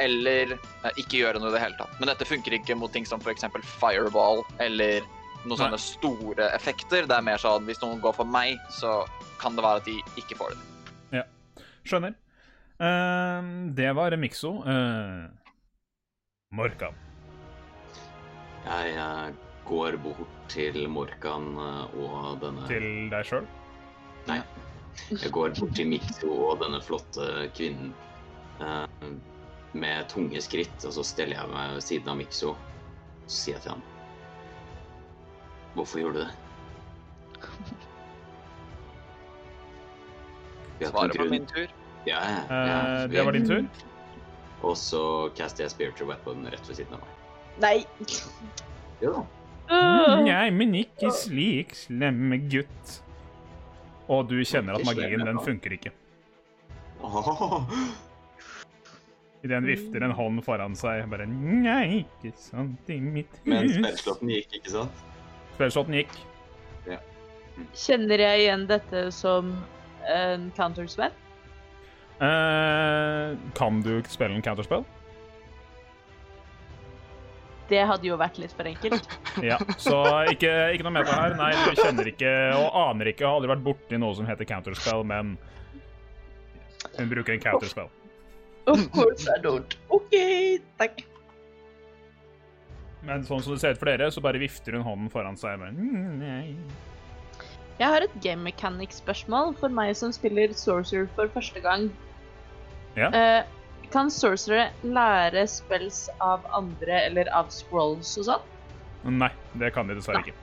Eh, 0.00 0.06
eller 0.06 0.56
eh, 0.56 0.90
ikke 0.96 1.20
gjøre 1.20 1.42
noe 1.42 1.52
i 1.52 1.56
det 1.56 1.62
hele 1.62 1.78
tatt. 1.78 1.94
Men 2.00 2.10
dette 2.12 2.28
funker 2.28 2.56
ikke 2.56 2.78
mot 2.78 2.92
ting 2.92 3.06
som 3.08 3.20
f.eks. 3.20 3.46
fireball 3.76 4.42
eller 4.58 5.04
noen 5.44 5.54
Nei. 5.54 5.60
sånne 5.60 5.80
store 5.80 6.50
effekter. 6.56 7.06
Det 7.08 7.16
er 7.16 7.24
mer 7.24 7.40
sånn 7.40 7.68
hvis 7.68 7.80
noen 7.84 8.00
går 8.02 8.16
for 8.16 8.28
meg, 8.28 8.58
så 8.74 9.02
kan 9.40 9.56
det 9.56 9.64
være 9.64 9.84
at 9.84 9.88
de 9.88 10.00
ikke 10.20 10.40
får 10.40 10.56
det. 10.56 10.66
Skjønner. 11.90 12.12
Uh, 12.80 13.72
det 13.76 13.88
var 13.96 14.14
Mikso. 14.20 14.60
Uh, 14.64 15.28
Morkan. 16.56 16.96
Jeg 18.66 18.92
jeg 18.92 19.34
går 19.70 19.96
bort 20.02 20.36
til 20.50 20.88
Morkan 20.90 21.52
eh, 21.62 21.98
og 22.02 22.40
denne 22.42 22.66
Til 22.66 22.86
deg 23.12 23.26
sjøl. 23.28 23.44
Nei. 24.26 24.40
Jeg 25.12 25.30
går 25.32 25.54
bort 25.54 25.76
til 25.78 25.86
Mikso 25.92 26.30
og 26.48 26.64
denne 26.64 26.80
flotte 26.82 27.28
kvinnen 27.54 27.92
eh, 28.58 29.12
med 29.72 30.08
tunge 30.10 30.40
skritt, 30.42 30.84
og 30.84 30.92
så 30.92 31.04
steller 31.06 31.36
jeg 31.38 31.48
meg 31.52 31.74
ved 31.76 31.84
siden 31.86 32.08
av 32.10 32.16
Mikso. 32.18 32.56
Så 33.26 33.36
sier 33.44 33.54
jeg 33.54 33.62
til 33.62 33.70
ham 33.76 33.82
Hvorfor 35.76 36.00
gjorde 36.02 36.14
du 36.14 36.24
det? 36.24 36.32
Svaret 40.90 41.12
grunn- 41.14 41.30
min 41.30 41.46
tur. 41.46 41.66
Ja, 42.06 42.18
ja, 42.24 42.40
Eh, 42.50 42.68
ja, 42.68 43.06
det 43.06 43.24
var 43.24 43.32
din 43.32 43.46
tur. 43.46 43.64
Og 44.62 44.76
så 44.76 45.30
caster 45.36 45.64
jeg 45.64 45.70
spiritual 45.70 46.08
weapon 46.08 46.46
rett 46.50 46.66
ved 46.68 46.76
siden 46.76 46.94
av 46.94 47.00
meg. 47.00 47.08
Nei. 47.60 47.86
Jo 49.02 49.12
da. 49.12 49.22
Øh. 49.70 50.24
Nei, 50.24 50.50
men 50.50 50.74
ikke 50.74 51.12
slik, 51.14 51.74
slemme 51.74 52.38
gutt. 52.50 53.00
Og 54.08 54.26
du 54.28 54.40
kjenner 54.44 54.74
at 54.74 54.84
magien, 54.84 55.20
den 55.24 55.38
funker 55.38 55.70
ikke. 55.76 55.92
Åh. 57.04 57.62
Idet 59.40 59.56
han 59.56 59.68
vifter 59.68 60.04
en 60.04 60.12
hånd 60.12 60.42
foran 60.44 60.74
seg, 60.76 61.06
bare 61.08 61.24
Nei, 61.28 62.02
ikke 62.02 62.34
sant, 62.36 62.90
i 62.92 62.98
mitt 63.00 63.38
hus. 63.40 63.48
Men 63.48 63.70
spillslåtten 63.72 64.34
gikk, 64.34 64.58
ikke 64.60 64.74
sant? 64.74 65.06
Spillslåtten 65.54 65.96
gikk. 66.02 66.18
Kjenner 67.76 68.22
jeg 68.22 68.44
igjen 68.44 68.64
dette 68.68 69.02
som 69.14 69.50
en 70.08 70.48
counterspell? 70.56 71.12
Uh, 72.20 73.36
kan 73.56 73.80
du 73.84 73.94
spille 74.12 74.36
en 74.36 74.44
counterspell? 74.44 74.84
Det 77.70 77.84
hadde 77.86 78.08
jo 78.08 78.16
vært 78.18 78.40
litt 78.42 78.54
for 78.56 78.66
enkelt. 78.66 79.06
Ja, 79.46 79.56
så 79.78 80.00
ikke, 80.32 80.50
ikke 80.74 80.84
noe 80.84 80.96
meta 80.98 81.14
her. 81.14 81.36
Nei, 81.38 81.52
du 81.54 81.78
kjenner 81.78 82.08
ikke 82.10 82.32
og 82.58 82.74
aner 82.76 83.12
ikke, 83.12 83.24
har 83.24 83.38
aldri 83.38 83.52
vært 83.52 83.64
borti 83.64 84.00
noe 84.00 84.16
som 84.18 84.26
heter 84.28 84.48
counterspell, 84.48 85.04
men 85.06 85.36
hun 86.96 87.12
bruker 87.12 87.36
en 87.36 87.44
counterspell. 87.44 87.88
Of 88.66 88.90
course 88.92 89.28
I 89.28 89.38
don't. 89.42 89.76
OK, 89.90 90.14
takk. 90.78 91.04
Men 93.02 93.24
sånn 93.24 93.40
som 93.42 93.54
det 93.54 93.60
ser 93.62 93.74
ut 93.74 93.80
for 93.80 93.88
dere, 93.88 94.10
så 94.12 94.20
bare 94.20 94.40
vifter 94.42 94.76
hun 94.76 94.82
hånden 94.84 95.10
foran 95.12 95.38
seg. 95.40 95.56
Bare, 95.62 95.72
«Mm. 95.72 96.58
Jeg 97.80 97.88
har 97.88 98.04
et 98.04 98.16
game 98.20 98.44
mechanic-spørsmål 98.44 99.54
for 99.56 99.72
meg 99.72 99.94
som 99.96 100.12
spiller 100.12 100.52
Sorcerer 100.52 101.08
for 101.16 101.28
første 101.32 101.62
gang. 101.64 101.88
Ja. 102.98 103.08
Uh, 103.08 103.88
kan 103.90 104.10
sorcerere 104.12 104.68
lære 104.84 105.46
spells 105.48 106.08
av 106.20 106.44
andre 106.54 107.06
eller 107.08 107.30
av 107.34 107.48
scrolls 107.50 108.12
og 108.20 108.28
sånn? 108.28 108.44
Nei, 109.16 109.30
det 109.58 109.72
kan 109.74 109.88
de 109.88 109.96
dessverre 109.96 110.20
ikke. 110.26 110.36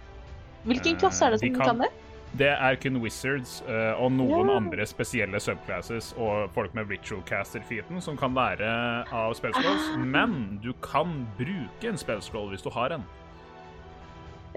Hvilken 0.65 0.95
Eh, 0.95 0.99
klasse 0.99 1.21
er 1.27 1.29
det 1.31 1.41
de 1.41 1.51
som 1.53 1.59
kan- 1.61 1.67
kan 1.67 1.77
det? 1.85 1.91
Det 2.37 2.49
er 2.53 2.75
kun 2.77 2.99
wizards 3.01 3.61
uh, 3.65 3.95
og 3.97 4.11
noen 4.13 4.49
yeah. 4.49 4.57
andre 4.59 4.85
spesielle 4.85 5.39
subclasses 5.41 6.11
og 6.21 6.51
folk 6.53 6.75
med 6.77 6.89
ritual 6.91 7.23
caster-feeten 7.25 8.01
som 8.03 8.17
kan 8.19 8.35
være 8.35 8.67
av 9.09 9.33
spellscrolls, 9.37 9.87
Ah. 9.95 10.03
men 10.03 10.59
du 10.61 10.73
kan 10.83 11.25
bruke 11.39 11.87
en 11.89 11.97
spellscroll 11.97 12.51
hvis 12.51 12.61
du 12.61 12.69
har 12.75 12.93
en. 12.93 13.05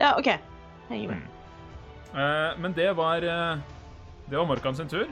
Ja, 0.01 0.13
OK. 0.19 0.29
Henger 0.91 1.15
med. 1.15 1.23
Uh, 2.11 2.59
men 2.61 2.73
det 2.75 2.91
var 2.99 3.23
uh, 3.23 3.61
Det 4.29 4.37
var 4.37 4.47
Morkan 4.47 4.75
sin 4.77 4.89
tur. 4.89 5.07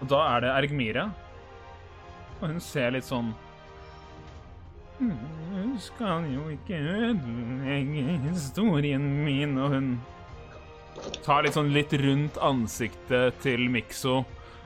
Og 0.00 0.08
da 0.10 0.20
er 0.36 0.44
det 0.44 0.50
Ergmira. 0.54 1.08
Og 2.40 2.52
hun 2.52 2.60
ser 2.62 2.92
litt 2.94 3.06
sånn 3.08 3.32
Hun 5.00 5.72
skal 5.82 6.26
jo 6.30 6.44
ikke 6.52 6.78
ødelegge 6.78 8.18
historien 8.28 9.02
min, 9.24 9.56
og 9.58 9.74
hun 9.74 9.90
tar 11.24 11.44
litt 11.44 11.56
sånn 11.56 11.72
litt 11.74 11.92
rundt 12.00 12.38
ansiktet 12.42 13.40
til 13.44 13.68
Mikso. 13.72 14.22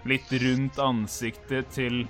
Litt 0.08 0.32
rundt 0.42 0.78
ansiktet 0.82 1.70
til 1.74 2.04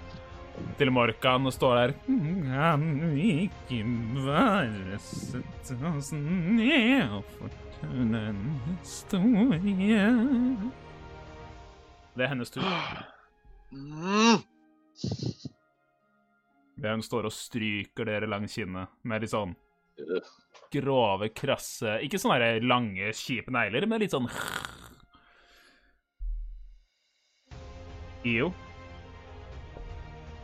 til 0.78 0.90
Morkan 0.92 1.48
og 1.48 1.54
står 1.54 1.74
der 1.78 1.92
Kan 2.04 2.84
vi 3.14 3.28
ikke 3.46 3.80
bare 4.20 4.98
sette 5.00 5.76
oss 5.92 6.12
ned 6.12 7.08
og 7.08 7.24
fortelle 7.38 8.22
en 8.32 8.42
historie? 8.82 10.04
Det 12.12 12.26
er 12.26 12.28
hennes 12.34 12.52
tur. 12.52 12.66
Mm. 13.72 14.42
Det 16.82 16.90
hun 16.90 17.04
står 17.04 17.28
og 17.28 17.32
stryker 17.32 18.08
dere 18.08 18.28
langs 18.28 18.54
kinnet 18.58 18.92
med 19.08 19.24
litt 19.24 19.32
sånn 19.32 19.56
Øh, 20.00 20.24
grove, 20.72 21.28
krasse 21.36 21.98
Ikke 22.06 22.20
sånne 22.20 22.56
lange, 22.64 23.12
kjipe 23.16 23.52
negler, 23.54 23.86
men 23.90 24.02
litt 24.02 24.14
sånn 24.14 24.30
IO, 28.22 28.52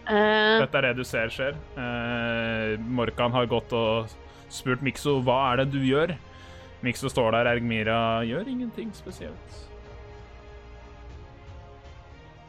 Uh... 0.09 0.63
dette 0.63 0.79
er 0.81 0.87
det 0.87 0.95
du 0.97 1.05
ser 1.05 1.29
skjer. 1.33 1.57
Uh, 1.77 2.81
Morkan 2.97 3.35
har 3.35 3.49
gått 3.51 3.73
og 3.77 4.09
spurt 4.49 4.81
Mikso 4.85 5.19
hva 5.21 5.37
er 5.51 5.63
det 5.63 5.69
du 5.75 5.83
gjør. 5.85 6.15
Mikso 6.85 7.11
står 7.13 7.35
der, 7.37 7.51
Ergmira 7.53 8.25
gjør 8.25 8.49
ingenting 8.49 8.89
spesielt. 8.97 9.59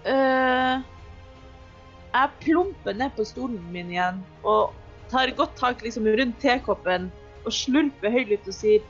Uh, 0.08 0.80
jeg 2.14 2.36
plumper 2.46 2.96
ned 2.96 3.12
på 3.18 3.28
stolen 3.28 3.60
min 3.74 3.92
igjen 3.92 4.22
og 4.48 4.72
tar 5.12 5.34
godt 5.36 5.58
tak 5.60 5.84
liksom 5.84 6.08
rundt 6.08 6.40
tekoppen 6.40 7.10
og 7.50 7.56
slurper 7.58 8.14
høylytt 8.14 8.48
og 8.50 8.56
sier 8.56 8.86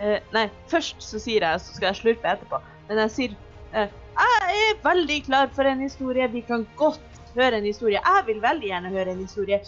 eh, 0.00 0.18
Nei, 0.34 0.46
først 0.70 1.00
så 1.04 1.20
sier 1.22 1.44
jeg, 1.46 1.62
så 1.62 1.76
skal 1.78 1.88
jeg 1.92 2.00
slurpe 2.02 2.32
etterpå. 2.34 2.60
Men 2.88 3.00
jeg 3.04 3.14
sier 3.16 3.34
eh, 3.78 3.88
Jeg 4.18 4.62
er 4.68 4.80
veldig 4.84 5.18
klar 5.30 5.50
for 5.56 5.68
en 5.70 5.80
historie. 5.86 6.26
Vi 6.34 6.42
kan 6.48 6.66
godt 6.76 7.00
høre 7.36 7.58
en 7.62 7.64
historie. 7.68 8.00
Jeg 8.02 8.26
vil 8.26 8.42
veldig 8.42 8.68
gjerne 8.72 8.90
høre 8.92 9.14
en 9.14 9.22
historie. 9.24 9.60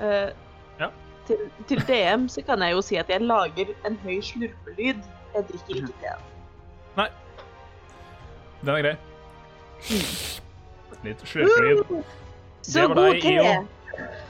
Eh, 0.00 0.28
Ja. 0.78 0.88
til, 1.26 1.36
til 1.68 1.80
DM 1.88 2.28
så 2.30 2.42
kan 2.46 2.62
jeg 2.62 2.72
jo 2.72 2.82
si 2.82 2.96
at 2.96 3.08
jeg 3.10 3.20
lager 3.26 3.72
en 3.86 3.96
høy 4.04 4.20
slurpelyd. 4.22 5.00
Jeg 5.34 5.44
drikker 5.48 5.80
ikke 5.82 5.96
te. 6.04 6.12
Den 8.62 8.74
er 8.74 8.82
grei. 8.82 8.94
Litt 11.04 11.20
slurpelyd. 11.30 11.82
Så 12.62 12.80
Det 12.80 12.88
var 12.88 12.94
god 12.94 13.20
te! 13.22 13.77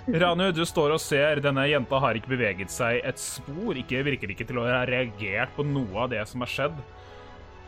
Ranu, 0.08 0.46
du 0.56 0.62
står 0.64 0.94
og 0.94 1.00
ser. 1.04 1.42
Denne 1.44 1.66
jenta 1.68 1.98
har 2.00 2.16
ikke 2.16 2.30
beveget 2.32 2.72
seg 2.72 3.02
et 3.04 3.20
spor. 3.20 3.76
Ikke, 3.76 4.00
virker 4.06 4.30
ikke 4.32 4.46
til 4.48 4.60
å 4.62 4.64
ha 4.64 4.80
reagert 4.88 5.52
på 5.56 5.66
noe 5.68 6.06
av 6.06 6.08
det 6.14 6.22
som 6.30 6.40
har 6.40 6.48
skjedd. 6.48 6.78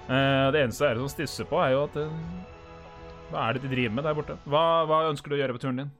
Eh, 0.08 0.46
det 0.54 0.62
eneste 0.62 0.86
dere 0.86 1.02
som 1.02 1.10
stisser 1.12 1.48
på, 1.50 1.60
er 1.60 1.74
jo 1.74 1.84
at 1.84 1.98
eh, 2.00 2.14
Hva 3.30 3.44
er 3.44 3.58
det 3.58 3.66
de 3.66 3.72
driver 3.74 3.94
med 3.98 4.08
der 4.08 4.16
borte? 4.16 4.38
Hva, 4.48 4.64
hva 4.88 5.02
ønsker 5.10 5.28
du 5.28 5.36
å 5.36 5.42
gjøre 5.42 5.58
på 5.58 5.62
turen 5.66 5.82
din? 5.82 5.92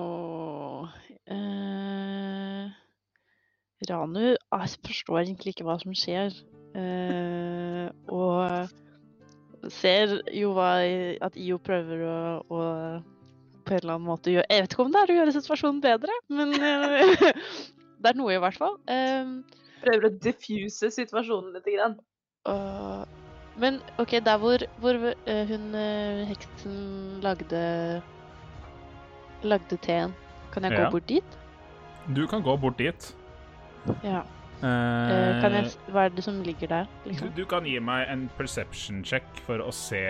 Og 0.00 0.88
eh, 1.28 2.72
Ranu 3.92 4.24
jeg 4.24 4.74
forstår 4.88 5.20
egentlig 5.26 5.52
ikke 5.52 5.68
hva 5.68 5.76
som 5.84 5.92
skjer. 5.92 6.32
Eh, 6.80 7.86
og 8.08 9.70
ser 9.70 10.22
jo 10.32 10.56
hva, 10.56 10.78
at 11.28 11.36
IO 11.36 11.60
prøver 11.60 12.08
å, 12.08 12.20
å 12.48 12.62
på 13.64 13.74
en 13.74 13.80
eller 13.82 13.94
annen 13.96 14.08
måte 14.08 14.32
gjør 14.34 14.46
Jeg 14.50 14.64
vet 14.64 14.74
ikke 14.74 14.84
om 14.84 14.92
det 14.94 15.00
er 15.02 15.12
å 15.12 15.16
gjøre 15.20 15.34
situasjonen 15.36 15.80
bedre, 15.84 16.16
men 16.32 16.54
eh, 16.58 17.24
det 18.02 18.12
er 18.12 18.18
noe 18.18 18.34
i 18.34 18.40
hvert 18.42 18.58
fall. 18.58 18.78
Eh, 18.90 19.32
Prøver 19.82 20.08
å 20.08 20.14
diffuse 20.22 20.90
situasjonen 20.94 21.56
litt. 21.56 21.66
Grann. 21.66 21.96
men 23.62 23.80
OK, 24.02 24.16
der 24.24 24.38
hvor, 24.42 24.62
hvor 24.82 24.98
eh, 25.10 25.42
hun 25.50 25.74
eh, 25.78 26.22
heksen 26.30 26.76
lagde 27.24 27.62
lagde 29.42 29.78
teen, 29.82 30.14
kan 30.54 30.62
jeg 30.68 30.78
gå 30.78 30.86
bort 30.94 31.08
dit? 31.10 31.38
Du 32.14 32.26
kan 32.30 32.42
gå 32.42 32.54
bort 32.62 32.78
dit. 32.78 33.08
Ja. 34.06 34.22
Kan 34.62 35.56
jeg, 35.56 35.72
hva 35.90 36.04
er 36.06 36.12
det 36.14 36.22
som 36.22 36.38
ligger 36.46 36.70
der? 36.70 36.90
du, 37.02 37.08
Liksom? 37.10 37.32
du 37.34 37.42
kan 37.50 37.66
gi 37.66 37.80
meg 37.82 38.06
en 38.12 38.28
perception 38.38 39.00
check 39.02 39.26
for 39.42 39.58
å 39.58 39.72
se, 39.74 40.02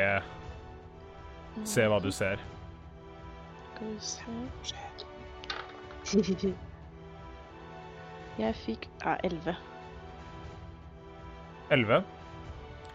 se 1.64 1.86
hva 1.88 2.00
du 2.04 2.10
ser. 2.12 2.40
Skal 4.02 4.34
vi. 6.42 6.54
Jeg 8.40 8.56
fikk 8.64 8.88
ja, 9.04 9.16
11. 9.24 9.54
11. 11.72 12.02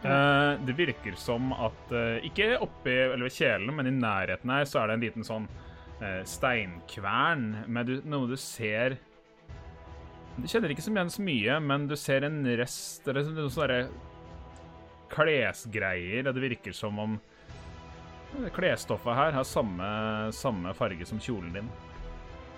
Eh, 0.04 0.52
det 0.66 0.76
virker 0.78 1.16
som 1.18 1.50
at 1.54 1.92
eh, 1.92 2.26
Ikke 2.28 2.52
oppi 2.62 2.94
eller 2.94 3.26
ved 3.26 3.34
kjelen, 3.34 3.74
men 3.74 3.90
i 3.90 3.94
nærheten 3.96 4.52
her 4.54 4.68
så 4.70 4.84
er 4.84 4.92
det 4.92 4.98
en 4.98 5.06
liten 5.08 5.26
sånn 5.26 5.48
eh, 6.02 6.22
steinkvern 6.28 7.48
med 7.66 7.90
du, 7.90 7.96
noe 8.06 8.30
du 8.30 8.36
ser 8.38 9.00
Du 10.38 10.46
kjenner 10.46 10.74
ikke 10.74 10.86
så 10.86 10.94
igjen 10.94 11.10
så 11.10 11.26
mye, 11.26 11.58
men 11.66 11.88
du 11.90 11.96
ser 11.98 12.28
en 12.28 12.44
rest 12.60 13.10
eller 13.10 13.26
noen 13.32 13.50
sånne 13.54 13.80
klesgreier, 15.10 16.28
det 16.28 16.44
virker 16.44 16.76
som 16.76 17.00
om 17.02 17.18
klesstoffet 18.56 19.16
her 19.18 19.32
har 19.36 19.48
samme, 19.48 19.88
samme 20.36 20.74
farge 20.78 21.06
som 21.06 21.20
kjolen 21.22 21.54
din. 21.54 21.70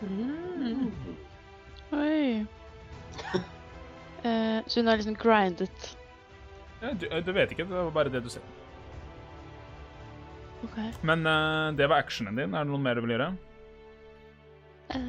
Mm. 0.02 0.92
Oi. 1.92 2.46
Eh, 4.20 4.60
så 4.68 4.80
hun 4.80 4.88
har 4.88 4.98
liksom 5.00 5.16
grindet. 5.16 5.98
Ja, 6.82 6.90
du, 6.92 7.06
eh, 7.08 7.22
du 7.24 7.32
vet 7.32 7.52
ikke, 7.52 7.64
det 7.64 7.72
var 7.72 7.92
bare 7.96 8.12
det 8.12 8.20
du 8.20 8.28
ser. 8.30 8.44
OK. 10.64 10.76
Men 11.08 11.24
eh, 11.24 11.72
det 11.80 11.88
var 11.88 12.04
actionen 12.04 12.36
din. 12.36 12.52
Er 12.52 12.68
det 12.68 12.72
noe 12.74 12.84
mer 12.84 13.00
du 13.00 13.06
vil 13.06 13.14
gjøre? 13.16 13.30
Eh, 14.92 15.00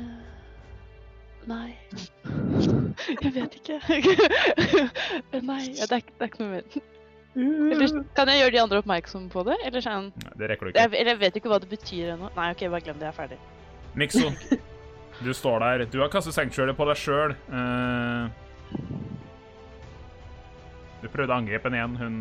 nei. 1.50 1.74
Jeg 3.24 3.34
vet 3.34 3.58
ikke. 3.58 3.80
nei, 5.42 5.60
det, 5.74 5.90
er, 5.90 5.90
det 5.90 5.98
er 5.98 6.30
ikke 6.30 6.44
noe 6.44 6.52
mer. 6.54 6.82
Eller, 7.38 7.92
kan 8.16 8.26
jeg 8.32 8.40
gjøre 8.40 8.52
de 8.56 8.60
andre 8.64 8.80
oppmerksom 8.82 9.28
på 9.30 9.44
det? 9.46 9.54
Eller 9.68 9.84
sånn 9.84 10.08
Nei, 10.24 10.32
det 10.40 10.48
rekker 10.50 10.66
du 10.66 10.72
ikke. 10.72 10.82
jeg, 10.82 10.94
Eller 10.98 11.12
jeg 11.14 11.20
vet 11.20 11.38
ikke 11.38 11.52
hva 11.52 11.60
det 11.62 11.70
betyr 11.70 12.14
ennå. 12.16 12.30
Nei, 12.34 12.48
OK, 12.50 12.64
bare 12.72 12.84
glem 12.88 12.98
det. 12.98 13.06
Jeg 13.06 13.14
er 13.14 13.18
ferdig. 13.18 13.38
Mikso, 14.00 14.32
du 15.26 15.30
står 15.36 15.62
der. 15.62 15.86
Du 15.92 16.00
har 16.02 16.10
kastet 16.10 16.34
sanctuary 16.34 16.74
på 16.74 16.88
deg 16.90 16.98
sjøl. 16.98 17.36
du 21.00 21.06
prøvde 21.08 21.30
å 21.30 21.38
angripe 21.38 21.70
henne 21.70 21.78
igjen. 21.78 21.96
Hun 22.02 22.20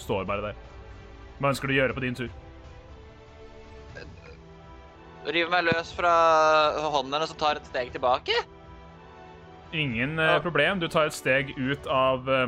står 0.00 0.24
bare 0.28 0.50
der. 0.50 0.66
Hva 1.36 1.52
ønsker 1.52 1.68
du 1.68 1.76
å 1.76 1.80
gjøre 1.82 1.96
på 1.96 2.04
din 2.06 2.16
tur? 2.16 2.32
River 5.26 5.50
meg 5.50 5.66
løs 5.66 5.90
fra 5.96 6.12
hånden 6.86 7.16
hennes 7.16 7.32
og 7.34 7.40
tar 7.40 7.58
et 7.58 7.68
steg 7.68 7.90
tilbake. 7.92 8.34
Ingen 9.74 10.20
eh, 10.22 10.36
problem. 10.44 10.78
Du 10.80 10.86
tar 10.88 11.10
et 11.10 11.16
steg 11.16 11.50
ut 11.58 11.88
av 11.90 12.28
uh, 12.30 12.46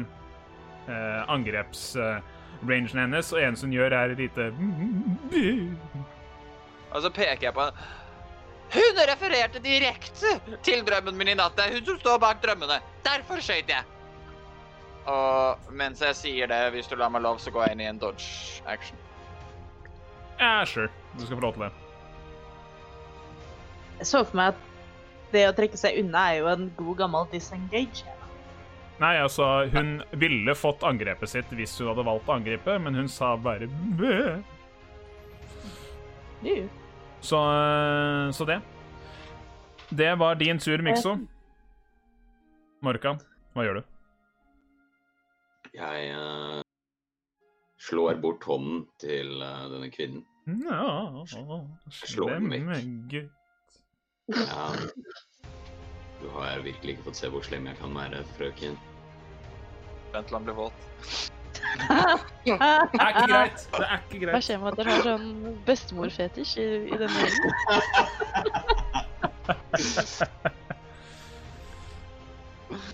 angrepsrangen 1.28 3.00
hennes, 3.02 3.32
og 3.32 3.42
eneste 3.42 3.66
hun 3.66 3.76
gjør, 3.76 3.94
er 3.94 4.14
et 4.14 4.22
lite 4.22 4.50
Og 6.90 7.02
så 7.04 7.10
peker 7.10 7.48
jeg 7.48 7.54
på 7.54 7.66
henne. 7.68 7.88
Hun 8.68 8.98
refererte 9.08 9.62
direkte 9.64 10.34
til 10.66 10.82
drømmen 10.84 11.16
min 11.16 11.32
i 11.32 11.36
natt. 11.38 11.56
Det 11.56 11.64
er 11.64 11.78
hun 11.78 11.86
som 11.86 12.00
står 12.02 12.18
bak 12.20 12.42
drømmene. 12.42 12.80
Derfor 13.06 13.40
skøyt 13.40 13.70
jeg. 13.72 13.84
Og 15.08 15.72
mens 15.72 16.02
jeg 16.04 16.16
sier 16.16 16.50
det, 16.50 16.58
hvis 16.74 16.88
du 16.90 16.96
lar 17.00 17.08
meg 17.08 17.24
lov, 17.24 17.38
så 17.40 17.50
går 17.50 17.64
jeg 17.64 17.76
inn 17.76 17.84
i 17.86 17.88
en 17.88 18.00
dodge 18.00 18.60
action. 18.68 18.98
Ja, 20.40 20.64
sure. 20.68 20.90
Du 21.16 21.24
skal 21.24 21.38
få 21.38 21.46
lov 21.46 21.56
til 21.56 21.64
det. 21.64 21.72
Jeg 23.98 24.06
så 24.06 24.20
for 24.24 24.36
meg 24.38 24.52
at 24.52 25.32
det 25.32 25.48
å 25.48 25.54
trekke 25.56 25.80
seg 25.80 25.96
unna 26.02 26.28
er 26.30 26.42
jo 26.42 26.52
en 26.52 26.68
god 26.76 27.00
gammel 27.00 27.26
disengage. 27.32 28.04
Nei, 28.98 29.14
altså, 29.22 29.44
hun 29.70 30.00
ville 30.18 30.54
fått 30.58 30.82
angrepet 30.82 31.30
sitt 31.30 31.52
hvis 31.54 31.76
hun 31.78 31.92
hadde 31.92 32.06
valgt 32.08 32.30
å 32.30 32.34
angripe, 32.34 32.78
men 32.82 32.98
hun 32.98 33.10
sa 33.10 33.36
bare 33.38 33.68
bø. 33.98 34.18
Så, 37.20 37.38
eh, 37.38 38.30
så 38.34 38.46
det. 38.48 38.58
Det 39.88 40.14
var 40.14 40.34
din 40.34 40.58
tur, 40.58 40.82
Mikso. 40.82 41.14
Morkan, 42.84 43.22
hva 43.54 43.64
gjør 43.66 43.80
du? 43.80 43.86
Jeg 45.78 46.10
uh, 46.14 46.60
slår 47.82 48.18
bort 48.22 48.44
hånden 48.46 48.84
til 49.02 49.38
uh, 49.42 49.66
denne 49.72 49.90
kvinnen. 49.94 50.26
Ja, 50.64 51.24
Slå 51.92 52.28
den 52.30 52.70
vekk. 52.70 53.18
Ja. 54.32 54.68
Du 56.18 56.28
har 56.34 56.62
virkelig 56.64 56.96
ikke 56.96 57.08
fått 57.10 57.20
se 57.20 57.30
hvor 57.32 57.44
slem 57.46 57.68
jeg 57.68 57.78
kan 57.80 57.94
være, 57.94 58.22
frøken. 58.38 58.78
Vent 60.12 60.26
til 60.28 60.38
han 60.38 60.44
blir 60.46 60.56
våt. 60.58 60.78
Det 61.78 62.54
er 62.54 62.84
ikke 62.88 63.26
greit. 63.28 63.60
Det 63.74 63.86
er 63.86 63.98
ikke 64.08 64.30
Hva 64.32 64.40
skjer 64.44 64.58
med 64.62 64.68
at 64.72 64.78
dere 64.80 64.94
har 64.94 65.02
sånn 65.06 65.28
bestemorfetisj 65.68 66.52
i, 66.62 66.68
i 66.88 66.96
denne 67.02 67.18
gjengen? 67.24 67.52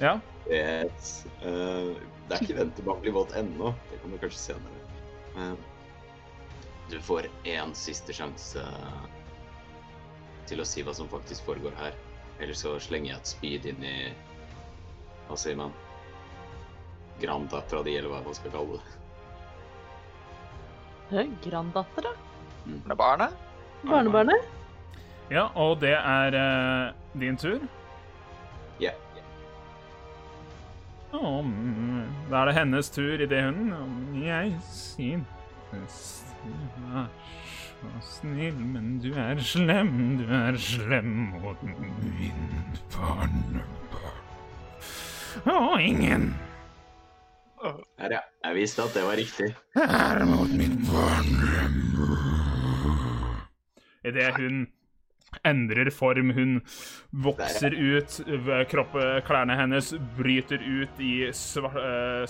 Ja. 0.01 0.19
Et, 0.51 1.27
Uh, 1.45 1.93
det 2.29 2.37
er 2.37 2.43
ikke 2.45 2.57
vent 2.57 2.73
til 2.77 2.87
man 2.89 3.01
blir 3.03 3.13
våt 3.13 3.35
ennå. 3.37 3.75
Det 3.91 3.99
kommer 4.01 4.21
kanskje 4.23 4.39
senere. 4.41 4.79
Uh, 5.37 5.53
du 6.89 6.97
får 7.05 7.29
én 7.49 7.75
siste 7.77 8.15
sjanse 8.17 8.63
til 10.49 10.61
å 10.61 10.67
si 10.69 10.85
hva 10.85 10.95
som 10.97 11.11
faktisk 11.13 11.45
foregår 11.45 11.77
her. 11.77 11.97
Eller 12.41 12.57
så 12.57 12.79
slenger 12.81 13.13
jeg 13.13 13.21
et 13.21 13.33
speed 13.33 13.69
inn 13.75 13.85
i 13.85 13.97
Hva 15.29 15.37
sier 15.41 15.57
man? 15.57 15.73
Granddattera 17.23 17.83
di, 17.87 17.93
eller 17.99 18.11
hva 18.13 18.21
man 18.25 18.37
skal 18.37 18.55
kalle 18.55 18.79
det. 18.79 18.85
Granddatter, 21.45 22.03
da? 22.09 22.13
Det 22.65 22.91
er 22.91 22.99
barnet. 22.99 23.33
Barnebarnet? 23.85 24.41
Ja, 25.31 25.49
og 25.55 25.81
det 25.81 25.95
er 25.95 26.35
uh, 26.37 27.21
din 27.21 27.37
tur. 27.37 27.61
Ja. 28.81 28.91
Å, 31.15 31.43
mm, 31.47 32.31
da 32.31 32.41
er 32.41 32.47
det 32.51 32.57
hennes 32.59 32.91
tur 32.91 33.21
idet 33.23 33.45
hun 33.47 33.73
«Om 33.77 34.15
Jeg 34.19 34.57
synes 34.67 36.25
du 36.45 36.51
er 36.97 37.07
så 37.81 37.89
snill, 38.09 38.59
men 38.59 38.99
du 39.03 39.13
er 39.15 39.39
slem, 39.45 40.17
du 40.19 40.25
er 40.35 40.59
slem 40.61 41.13
mot 41.37 41.63
min 41.63 42.75
barnebarn. 42.95 43.63
Å, 45.45 45.79
ingen 45.81 46.35
Her, 47.65 48.11
ja. 48.19 48.21
Jeg 48.45 48.55
visste 48.59 48.85
at 48.85 48.93
det 48.97 49.05
var 49.07 49.17
riktig. 49.17 49.51
Her 49.79 50.25
mot 50.29 50.51
mitt 50.53 50.79
barn. 50.91 51.29
Idet 54.05 54.35
hun 54.37 54.67
endrer 55.49 55.89
form, 55.91 56.29
hun 56.37 56.51
vokser 57.25 57.73
ut, 57.75 58.19
v- 58.29 58.61
kropp, 58.71 58.93
klærne 59.27 59.57
hennes 59.59 59.89
bryter 60.19 60.61
ut 60.63 61.01
i 61.03 61.31
svart, 61.35 61.75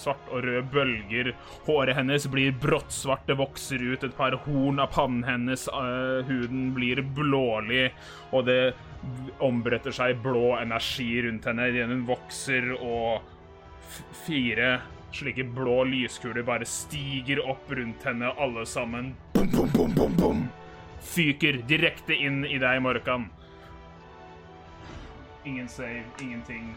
svart 0.01 0.31
og 0.33 0.47
rød 0.47 0.71
bølger. 0.73 1.33
Håret 1.67 1.99
hennes 1.99 2.25
blir 2.33 2.55
bråttsvart, 2.63 3.27
det 3.29 3.37
vokser 3.43 3.83
ut 3.91 4.07
et 4.09 4.17
par 4.17 4.39
horn 4.47 4.81
av 4.81 4.89
pannen 4.95 5.27
hennes. 5.29 5.67
eh, 5.69 6.23
huden 6.31 6.71
blir 6.79 7.03
blålig, 7.03 7.91
og 8.33 8.47
det 8.47 8.73
ombretter 9.45 9.93
seg 9.93 10.23
blå 10.25 10.55
energi 10.63 11.11
rundt 11.27 11.45
henne 11.51 11.69
idet 11.75 11.91
hun 11.91 12.07
vokser, 12.09 12.71
og 12.81 13.21
f- 13.91 14.05
fire 14.25 14.79
slike 15.15 15.45
blå 15.55 15.85
lyskuler 15.89 16.43
bare 16.43 16.67
stiger 16.69 17.41
opp 17.51 17.71
rundt 17.71 18.05
henne, 18.05 18.33
alle 18.39 18.67
sammen. 18.67 19.15
Bom, 19.35 19.51
bom, 19.51 19.71
bom, 19.75 19.95
bom, 19.95 20.17
bom. 20.17 20.45
Fyker 21.05 21.61
direkte 21.69 22.17
inn 22.17 22.45
i 22.45 22.59
deg, 22.59 22.83
Morkan. 22.83 23.29
Ingen 25.45 25.69
save, 25.69 26.05
ingenting. 26.23 26.77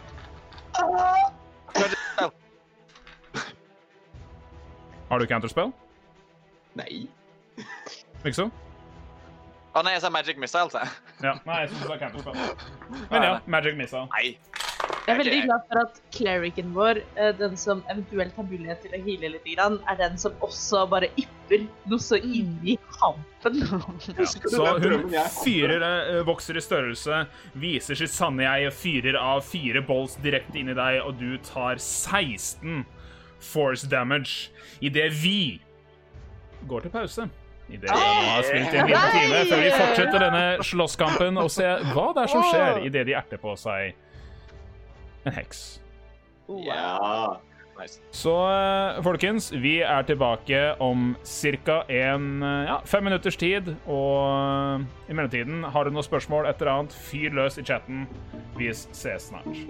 Har 5.10 5.20
du 5.20 5.28
counterspell? 5.28 5.72
Nei. 6.76 7.08
Ikke 8.26 8.36
så? 8.36 8.50
Å 9.78 9.84
nei, 9.86 9.94
jeg 9.96 10.04
sa 10.04 10.10
Magic 10.12 10.40
Missile, 10.42 10.70
sa 10.74 10.84
jeg. 10.84 10.94
Ja. 11.24 11.34
Nei, 11.46 11.62
jeg 11.64 11.72
syns 11.72 11.84
du 11.86 11.88
sa 11.88 11.98
counterspell. 12.02 12.36
Men 13.14 13.24
ja, 13.24 13.34
Magic 13.46 13.78
Missile. 13.80 14.08
Nei. 14.18 14.36
Jeg 15.08 15.14
er 15.16 15.20
veldig 15.22 15.38
glad 15.46 15.62
for 15.70 15.80
at 15.80 16.00
clericen 16.12 16.72
vår, 16.76 16.98
eh, 17.16 17.30
den 17.40 17.54
som 17.56 17.80
eventuelt 17.88 18.36
har 18.36 18.44
mulighet 18.44 18.82
til 18.84 18.92
å 18.92 18.98
heale 19.06 19.30
litt, 19.38 19.46
grann, 19.54 19.78
er 19.88 19.96
den 20.02 20.18
som 20.20 20.34
også 20.44 20.82
bare 20.92 21.08
ypper 21.16 21.62
noe 21.88 22.04
så 22.04 22.20
inn 22.20 22.58
i 22.68 22.76
kampen. 22.98 23.24
Ja. 24.18 24.26
Så 24.28 24.66
hun 24.84 25.06
fyrer, 25.40 25.84
eh, 25.88 26.20
vokser 26.28 26.60
i 26.60 26.64
størrelse, 26.64 27.22
viser 27.56 27.96
sitt 27.96 28.12
sanne 28.12 28.44
jeg 28.44 28.68
og 28.68 28.76
fyrer 28.76 29.16
av 29.16 29.46
fire 29.48 29.80
bolts 29.88 30.18
direkte 30.20 30.60
inn 30.60 30.74
i 30.74 30.76
deg, 30.76 31.00
og 31.06 31.16
du 31.22 31.38
tar 31.48 31.80
16 31.80 32.84
force 33.40 33.88
damage 33.88 34.50
idet 34.84 35.08
vi 35.22 35.62
går 36.68 36.84
til 36.84 36.92
pause. 36.98 37.30
Idet 37.72 37.88
vi 37.88 38.28
har 38.28 38.44
spilt 38.44 38.76
i 38.76 38.82
en 38.82 38.92
liten 38.92 39.16
time, 39.16 39.40
før 39.48 39.64
vi 39.64 39.72
fortsetter 39.72 40.26
denne 40.26 40.44
slåsskampen 40.68 41.40
og 41.40 41.50
ser 41.52 41.88
hva 41.94 42.10
det 42.16 42.26
er 42.26 42.34
som 42.36 42.44
skjer 42.52 42.84
idet 42.88 43.08
de 43.08 43.16
erter 43.16 43.40
på 43.40 43.56
seg 43.60 43.96
en 45.28 45.36
heks. 45.36 45.68
Ja. 46.66 47.38
Nice. 47.78 48.02
Så 48.12 48.34
eh, 48.50 49.04
folkens, 49.06 49.52
vi 49.52 49.78
er 49.86 50.06
tilbake 50.08 50.62
om 50.82 51.12
ca. 51.24 51.84
Ja, 51.90 52.80
fem 52.86 53.06
minutters 53.06 53.38
tid. 53.38 53.70
Og 53.86 54.24
eh, 54.26 55.12
i 55.12 55.18
mellomtiden, 55.18 55.64
har 55.64 55.86
du 55.86 55.94
noen 55.94 56.06
spørsmål, 56.06 56.50
et 56.50 56.62
eller 56.62 56.74
annet, 56.74 56.98
fyr 57.10 57.36
løs 57.38 57.60
i 57.62 57.66
chatten. 57.68 58.08
Vi 58.58 58.72
ses 58.74 59.30
snart. 59.30 59.62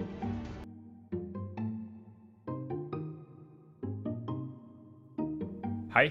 Hei. 5.92 6.08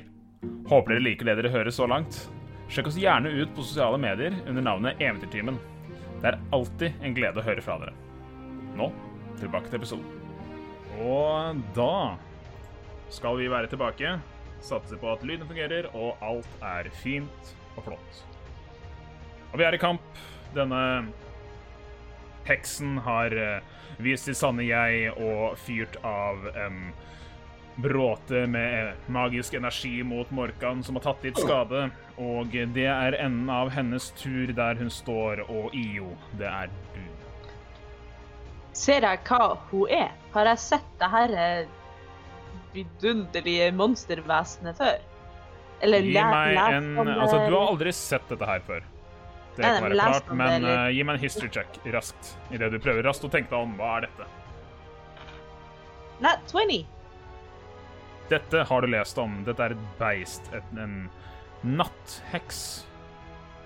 Håper 0.67 0.97
dere 0.97 1.05
liker 1.05 1.29
det 1.29 1.37
dere 1.39 1.53
hører 1.53 1.71
så 1.71 1.87
langt. 1.89 2.25
Sjekk 2.67 2.91
oss 2.91 2.99
gjerne 2.99 3.31
ut 3.31 3.53
på 3.55 3.63
sosiale 3.63 3.97
medier 4.01 4.35
under 4.45 4.61
navnet 4.61 4.99
Eventyrtimen. 5.01 5.57
Det 6.19 6.33
er 6.33 6.41
alltid 6.53 7.05
en 7.05 7.15
glede 7.15 7.39
å 7.39 7.45
høre 7.45 7.63
fra 7.63 7.77
dere. 7.79 7.93
Nå 8.77 8.91
tilbake 9.41 9.71
til 9.71 9.79
episoden. 9.79 10.05
Og 11.03 11.61
da 11.75 12.17
skal 13.13 13.37
vi 13.39 13.51
være 13.51 13.69
tilbake. 13.71 14.17
Satser 14.61 14.97
på 14.97 15.11
at 15.13 15.23
lyden 15.23 15.47
fungerer, 15.47 15.89
og 15.93 16.17
alt 16.25 16.63
er 16.65 16.89
fint 17.03 17.53
og 17.77 17.85
flott. 17.85 18.21
Og 19.53 19.59
vi 19.59 19.67
er 19.67 19.77
i 19.77 19.81
kamp. 19.81 20.01
Denne 20.55 20.81
heksen 22.47 22.97
har 23.05 23.33
eh, 23.35 23.75
vist 24.01 24.27
sitt 24.27 24.39
sanne 24.39 24.65
jeg 24.65 25.11
og 25.13 25.57
fyrt 25.61 25.99
av 26.05 26.47
en 26.55 26.87
bråte 27.77 28.47
med 28.49 29.09
magisk 29.13 29.53
energi 29.53 30.01
mot 30.03 30.31
Morkan, 30.33 30.81
som 30.83 30.97
har 30.97 31.05
tatt 31.05 31.27
litt 31.27 31.41
skade. 31.41 31.87
Og 32.17 32.55
det 32.73 32.89
er 32.89 33.19
enden 33.21 33.51
av 33.53 33.69
hennes 33.75 34.09
tur 34.17 34.53
der 34.57 34.79
hun 34.81 34.89
står, 34.93 35.45
og 35.45 35.75
Io, 35.77 36.15
det 36.39 36.49
er 36.49 36.73
du. 36.95 37.16
Ser 38.77 39.05
jeg 39.07 39.21
hva 39.25 39.55
hun 39.71 39.89
er? 39.89 40.11
Har 40.35 40.49
jeg 40.51 40.61
sett 40.61 40.89
det 41.01 41.09
her 41.09 41.33
eh, 41.33 41.69
vidunderlige 42.75 43.71
monstervesenet 43.75 44.77
før? 44.77 44.99
Eller 45.81 46.05
Gi 46.05 46.13
meg 46.17 46.57
en 46.57 46.91
Altså, 47.01 47.41
du 47.45 47.55
har 47.55 47.71
aldri 47.71 47.93
sett 47.93 48.29
dette 48.29 48.49
her 48.49 48.61
før. 48.65 48.85
Det 49.57 49.65
kan 49.65 49.87
være 49.87 49.97
klart, 49.97 50.29
men 50.37 50.65
eh, 50.69 50.89
gi 50.93 51.05
meg 51.05 51.17
en 51.17 51.23
history 51.23 51.49
check 51.53 51.79
raskt. 51.93 52.35
Idet 52.53 52.69
du 52.73 52.77
prøver 52.81 53.05
raskt 53.07 53.25
å 53.25 53.31
tenke 53.33 53.49
deg 53.53 53.65
om. 53.65 53.73
Hva 53.79 53.95
er 53.97 54.05
dette? 54.05 54.27
Nat 56.21 56.53
20. 56.53 56.85
Dette 58.29 58.63
har 58.69 58.85
du 58.85 58.91
lest 58.91 59.17
om. 59.21 59.39
Dette 59.47 59.65
er 59.65 59.73
et 59.73 59.85
beist. 59.97 60.49
Et, 60.53 60.71
en 60.77 61.07
nattheks. 61.65 62.61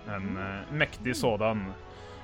En 0.08 0.36
uh, 0.40 0.72
mektig 0.72 1.18
sådan. 1.20 1.68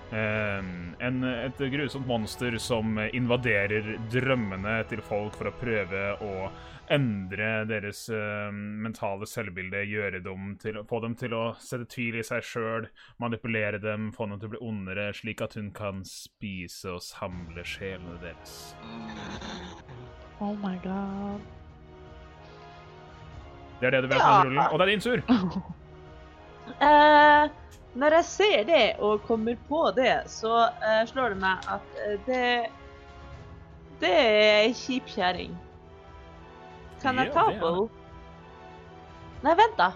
Eh, 0.08 0.60
en, 1.04 1.24
et 1.28 1.58
grusomt 1.72 2.08
monster 2.08 2.56
som 2.64 2.96
invaderer 3.12 3.98
drømmene 4.14 4.78
til 4.88 5.02
folk 5.04 5.36
for 5.36 5.50
å 5.50 5.56
prøve 5.60 6.04
å 6.24 6.48
endre 6.96 7.50
deres 7.68 8.06
eh, 8.16 8.48
mentale 8.56 9.28
selvbilde, 9.28 9.82
gjøre 9.92 10.22
dem 10.24 10.54
til, 10.64 10.80
få 10.88 11.02
dem 11.04 11.18
til 11.20 11.36
å 11.36 11.42
sette 11.60 11.90
tvil 11.92 12.22
i 12.22 12.24
seg 12.24 12.46
sjøl, 12.48 12.88
manipulere 13.20 13.82
dem, 13.84 14.14
få 14.16 14.30
dem 14.32 14.40
til 14.40 14.48
å 14.48 14.54
bli 14.56 14.62
ondere, 14.70 15.10
slik 15.18 15.44
at 15.44 15.58
hun 15.60 15.74
kan 15.76 16.00
spise 16.08 16.96
og 16.96 17.04
samle 17.04 17.68
sjelene 17.68 18.16
deres. 18.24 18.56
Oh 20.40 20.56
my 20.64 20.78
god. 20.86 21.44
Det 23.82 23.90
er 23.92 23.98
det 23.98 24.06
du 24.08 24.12
vet 24.14 24.24
Ja. 24.24 24.44
rullen, 24.48 24.64
og 24.72 24.80
det 24.80 24.88
er 24.88 24.96
din 24.96 25.04
tur. 25.04 25.20
Eh, 26.84 27.50
når 27.98 28.18
jeg 28.20 28.26
ser 28.30 28.66
det 28.68 28.86
og 29.04 29.24
kommer 29.28 29.58
på 29.70 29.84
det, 29.98 30.14
så 30.32 30.68
uh, 30.70 31.04
slår 31.10 31.34
det 31.34 31.40
meg 31.42 31.70
at 31.76 32.02
uh, 32.04 32.18
det 32.28 32.44
Det 33.98 34.12
er 34.14 34.68
ei 34.68 34.74
kjip 34.78 35.08
kjerring. 35.10 35.56
Kan 37.02 37.18
jeg 37.18 37.32
ta 37.34 37.48
på 37.58 37.72
henne? 37.74 37.88
Nei, 39.42 39.54
vent, 39.58 39.80
da. 39.80 39.92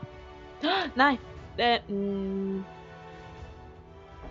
Nei, 0.97 1.13
det 1.57 1.69
mm, 1.89 2.63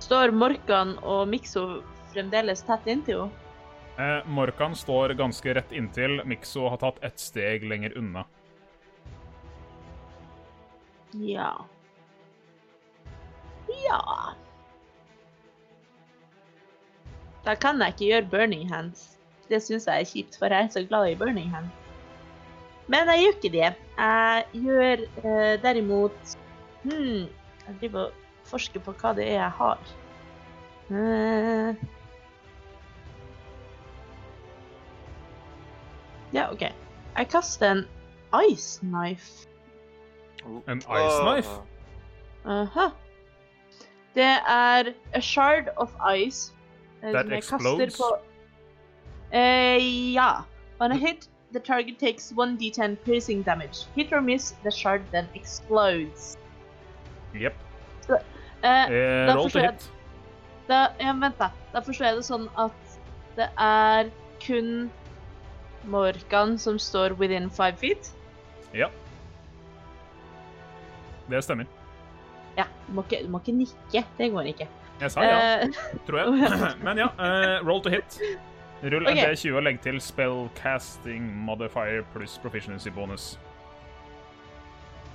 Står 0.03 0.35
Morkan 0.35 0.97
og 1.03 1.29
Mikso 1.31 1.65
fremdeles 2.11 2.63
tett 2.67 2.91
inntil 2.91 3.25
henne? 3.25 3.47
Eh, 4.01 4.27
Morkan 4.27 4.75
står 4.75 5.15
ganske 5.19 5.55
rett 5.55 5.73
inntil. 5.77 6.23
Mikso 6.25 6.69
har 6.73 6.81
tatt 6.81 7.03
ett 7.05 7.19
steg 7.21 7.67
lenger 7.69 7.99
unna. 7.99 8.25
Ja. 11.13 11.53
Ja 13.87 14.01
Da 17.45 17.55
kan 17.57 17.81
jeg 17.81 17.95
ikke 17.95 18.09
gjøre 18.11 18.31
burning 18.31 18.67
hands. 18.69 19.19
Det 19.49 19.63
syns 19.65 19.87
jeg 19.89 20.01
er 20.01 20.09
kjipt, 20.09 20.37
for 20.39 20.53
jeg 20.53 20.65
er 20.65 20.73
så 20.75 20.83
glad 20.87 21.09
i 21.11 21.17
burning 21.19 21.51
hands. 21.51 21.73
Men 22.91 23.09
jeg 23.09 23.23
gjør 23.23 23.37
ikke 23.39 23.53
det. 23.55 23.71
Jeg 23.99 24.45
gjør 24.53 25.05
eh, 25.25 25.63
derimot 25.63 26.37
hmm, 26.83 27.27
Jeg 27.67 27.77
driver 27.81 28.05
og 28.05 28.13
forsker 28.51 28.83
på 28.83 28.95
hva 28.99 29.13
det 29.17 29.29
er 29.29 29.39
jeg 29.39 29.51
har. 29.61 29.93
Eh, 30.91 31.75
ja, 36.35 36.49
OK. 36.51 36.67
Jeg 37.17 37.29
kaster 37.31 37.71
en 37.71 37.85
ice 38.51 38.81
knife. 38.83 39.47
En 40.67 40.83
ice 40.83 41.21
knife? 41.23 41.61
Aha. 42.45 42.91
Det 44.15 44.23
er 44.49 44.93
a 45.15 45.21
shard 45.21 45.69
of 45.77 45.91
ice. 46.15 46.53
eh, 47.03 47.13
That 47.13 47.33
explodes? 47.33 47.97
på 47.97 48.17
Eh, 49.33 50.13
Ja. 50.15 50.31
On 50.81 50.93
a 50.93 50.97
hit, 50.97 51.29
the 51.53 51.61
target 51.61 51.99
takes 51.99 52.33
1d10 52.33 52.97
piercing 53.05 53.43
damage. 53.47 53.87
Hit 53.95 54.13
or 54.13 54.21
miss, 54.21 54.53
the 54.65 54.71
shard 54.71 55.01
then 55.13 55.27
explodes. 55.35 56.37
Jepp. 57.35 57.55
Eh, 58.11 58.91
Eh, 58.91 59.35
roll 59.35 59.51
to 59.51 59.59
hit. 59.59 59.91
da, 60.69 60.87
ja, 61.01 61.13
vent, 61.13 61.39
da. 61.39 61.49
Da 61.73 61.81
forstår 61.81 62.05
jeg 62.07 62.17
det 62.17 62.25
sånn 62.25 62.49
at 62.59 62.73
det 63.37 63.49
er 63.59 64.11
kun 64.47 64.91
Morkan 65.85 66.59
som 66.59 66.79
står 66.79 67.15
within 67.19 67.49
five 67.51 67.77
feet. 67.77 68.11
Ja. 68.75 68.89
Det 71.31 71.45
stemmer. 71.45 71.65
Ja, 72.61 72.69
du 72.87 72.93
må 72.99 73.05
ikke, 73.09 73.23
du 73.25 73.33
må 73.33 73.41
ikke 73.43 73.57
nikke. 73.57 74.05
Det 74.19 74.31
går 74.35 74.53
ikke. 74.53 74.69
Jeg 75.01 75.13
sa 75.15 75.25
ja, 75.25 75.37
Eh, 75.65 75.83
tror 76.07 76.19
jeg. 76.21 76.51
Men 76.87 77.01
ja, 77.01 77.09
eh, 77.17 77.57
roll 77.67 77.81
to 77.85 77.93
hit. 77.93 78.21
Rull 78.83 79.05
en 79.09 79.13
Ok. 79.13 79.23
D20 79.33 79.57
og 79.57 79.65
legg 79.67 79.81
til 79.85 80.01
spellcasting 80.01 81.27
modifier 81.45 82.05
pluss 82.15 82.39
proficiency 82.41 82.93
bonus. 82.93 83.35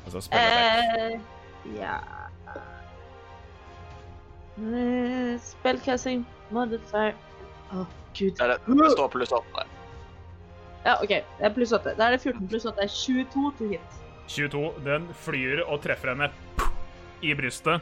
Altså 0.05 0.21
spellet 0.21 0.51
attack. 0.53 1.13
eh, 1.15 1.79
ja 1.79 1.95
uh, 4.61 5.31
Spellcasting 5.41 6.21
modifier 6.53 7.15
Å, 7.73 7.85
gud. 8.13 8.35
Det 8.37 8.49
det. 8.51 8.91
Står 8.93 9.09
pluss 9.15 9.33
8. 9.33 9.65
Ja, 10.85 10.99
OK. 11.01 11.09
Det 11.09 11.47
er 11.49 11.53
pluss 11.55 11.73
8. 11.73 11.95
Da 11.97 12.11
er 12.11 12.13
det 12.13 12.21
14 12.21 12.45
pluss 12.51 12.67
8. 12.69 12.77
Det 12.77 12.85
er 12.85 12.93
22 12.93 13.53
til 13.57 13.73
hit. 13.73 13.97
22. 14.29 14.61
Den 14.85 15.07
flyr 15.25 15.63
og 15.65 15.81
treffer 15.81 16.13
henne 16.13 16.29
i 17.21 17.35
brystet. 17.35 17.81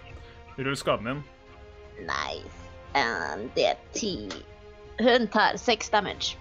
Rull 0.58 0.76
skaden 0.78 1.10
din. 1.10 1.24
Nice. 2.08 2.60
Um, 2.94 3.48
det 3.56 3.66
er 3.72 3.80
ti. 3.96 4.30
Hun 5.02 5.28
tar 5.34 5.58
seks 5.58 5.90
damage. 5.90 6.38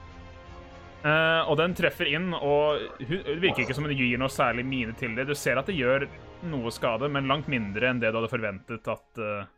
Uh, 1.03 1.43
og 1.51 1.57
den 1.59 1.73
treffer 1.75 2.07
inn, 2.13 2.31
og 2.37 2.83
hun, 3.01 3.23
det 3.27 3.41
virker 3.43 3.65
ikke 3.65 3.75
som 3.75 3.89
hun 3.89 3.97
gir 3.97 4.21
noe 4.21 4.31
særlig 4.31 4.65
mine 4.69 4.95
til 4.99 5.17
det. 5.19 5.27
Du 5.27 5.35
ser 5.35 5.59
at 5.59 5.67
det 5.67 5.75
gjør 5.75 6.07
noe 6.53 6.71
skade, 6.75 7.09
men 7.11 7.31
langt 7.31 7.49
mindre 7.51 7.89
enn 7.91 8.03
det 8.03 8.13
du 8.13 8.21
hadde 8.21 8.31
forventet 8.31 8.93
at 8.93 9.23
uh, 9.23 9.49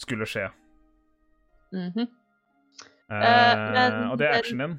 skulle 0.00 0.28
skje. 0.28 0.50
Mhm. 1.74 2.04
uh, 2.04 3.14
men 3.14 3.96
og 4.10 4.18
det 4.20 4.28
er 4.28 4.42
actionen 4.42 4.66
din. 4.66 4.76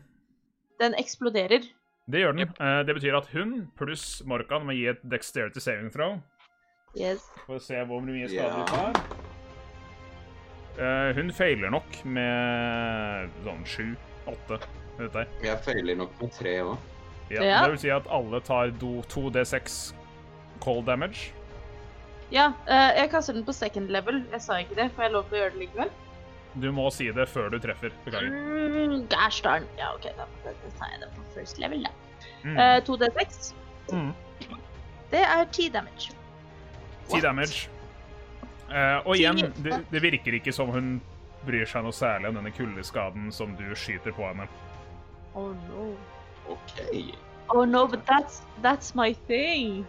Den 0.83 0.95
eksploderer. 0.99 1.65
Det 2.11 2.21
gjør 2.21 2.35
den. 2.37 2.49
Eh, 2.61 2.79
det 2.85 2.95
betyr 2.97 3.17
at 3.17 3.29
hun 3.33 3.53
pluss 3.77 4.21
Morkan 4.29 4.65
må 4.67 4.75
gi 4.77 4.85
et 4.91 5.01
dexterity 5.09 5.61
saving 5.63 5.89
throw. 5.93 6.19
Yes. 6.95 7.29
For 7.45 7.57
å 7.59 7.61
se 7.61 7.81
hvor 7.85 8.01
mye 8.05 8.27
skade 8.31 8.47
Ja. 8.47 8.53
hun 8.55 8.65
tar. 8.67 9.01
Eh, 10.75 11.13
hun 11.15 11.31
feiler 11.31 11.71
nok 11.71 12.01
med 12.05 13.29
sånn 13.45 13.63
sju, 13.67 13.95
åtte. 14.27 14.59
Vet 14.97 15.13
jeg. 15.13 15.27
Jeg 15.43 15.59
feiler 15.63 15.95
nok 15.99 16.11
med 16.21 16.31
tre 16.35 16.57
òg. 16.63 16.77
Ja, 17.29 17.41
Ja. 17.43 17.61
Det 17.63 17.71
vil 17.71 17.79
si 17.79 17.89
at 17.89 18.07
alle 18.07 18.39
tar 18.41 18.71
2D6 18.79 19.93
cold 20.59 20.85
damage. 20.85 21.31
Ja, 22.31 22.47
uh, 22.67 22.91
jeg 22.97 23.09
kaster 23.11 23.33
den 23.33 23.45
på 23.45 23.53
second 23.53 23.89
level. 23.89 24.23
Jeg 24.31 24.41
sa 24.41 24.53
ikke 24.61 24.75
det. 24.75 24.91
Får 24.95 25.03
jeg 25.03 25.11
lov 25.11 25.27
til 25.29 25.37
å 25.37 25.41
gjøre 25.43 25.53
det 25.53 25.59
likevel? 25.67 25.89
Du 26.59 26.71
må 26.71 26.89
si 26.91 27.11
det 27.11 27.27
før 27.29 27.49
du 27.51 27.59
treffer. 27.59 27.91
Beklager. 28.05 28.31
Mm, 28.31 29.07
Gosh 29.11 29.41
darn. 29.43 29.67
Ja, 29.77 29.91
OK, 29.93 30.07
da, 30.17 30.25
da 30.43 30.53
tar 30.79 30.89
jeg 30.93 31.01
det 31.03 31.09
på 31.15 31.25
first 31.35 31.59
level, 31.59 31.83
da. 31.83 31.91
Mm. 32.43 32.57
Uh, 32.57 32.79
2D6. 32.87 33.53
Mm. 33.91 34.13
Det 35.11 35.21
er 35.21 35.45
10 35.51 35.69
damage. 35.69 36.11
10 37.11 37.21
damage. 37.21 37.69
Uh, 38.69 38.99
og 39.05 39.15
igjen, 39.15 39.43
det, 39.61 39.83
det 39.91 40.01
virker 40.01 40.39
ikke 40.39 40.53
som 40.55 40.71
hun 40.73 40.97
bryr 41.45 41.67
seg 41.69 41.85
noe 41.85 41.93
særlig 41.93 42.31
om 42.31 42.39
denne 42.39 42.51
kuldeskaden 42.55 43.29
som 43.33 43.53
du 43.59 43.67
skyter 43.77 44.15
på 44.15 44.25
henne. 44.25 44.47
Oh 45.37 45.51
no. 45.67 45.91
OK. 46.49 46.79
Oh 47.53 47.65
no, 47.65 47.85
but 47.87 48.05
that's, 48.09 48.41
that's 48.63 48.95
my 48.97 49.13
thing. 49.27 49.85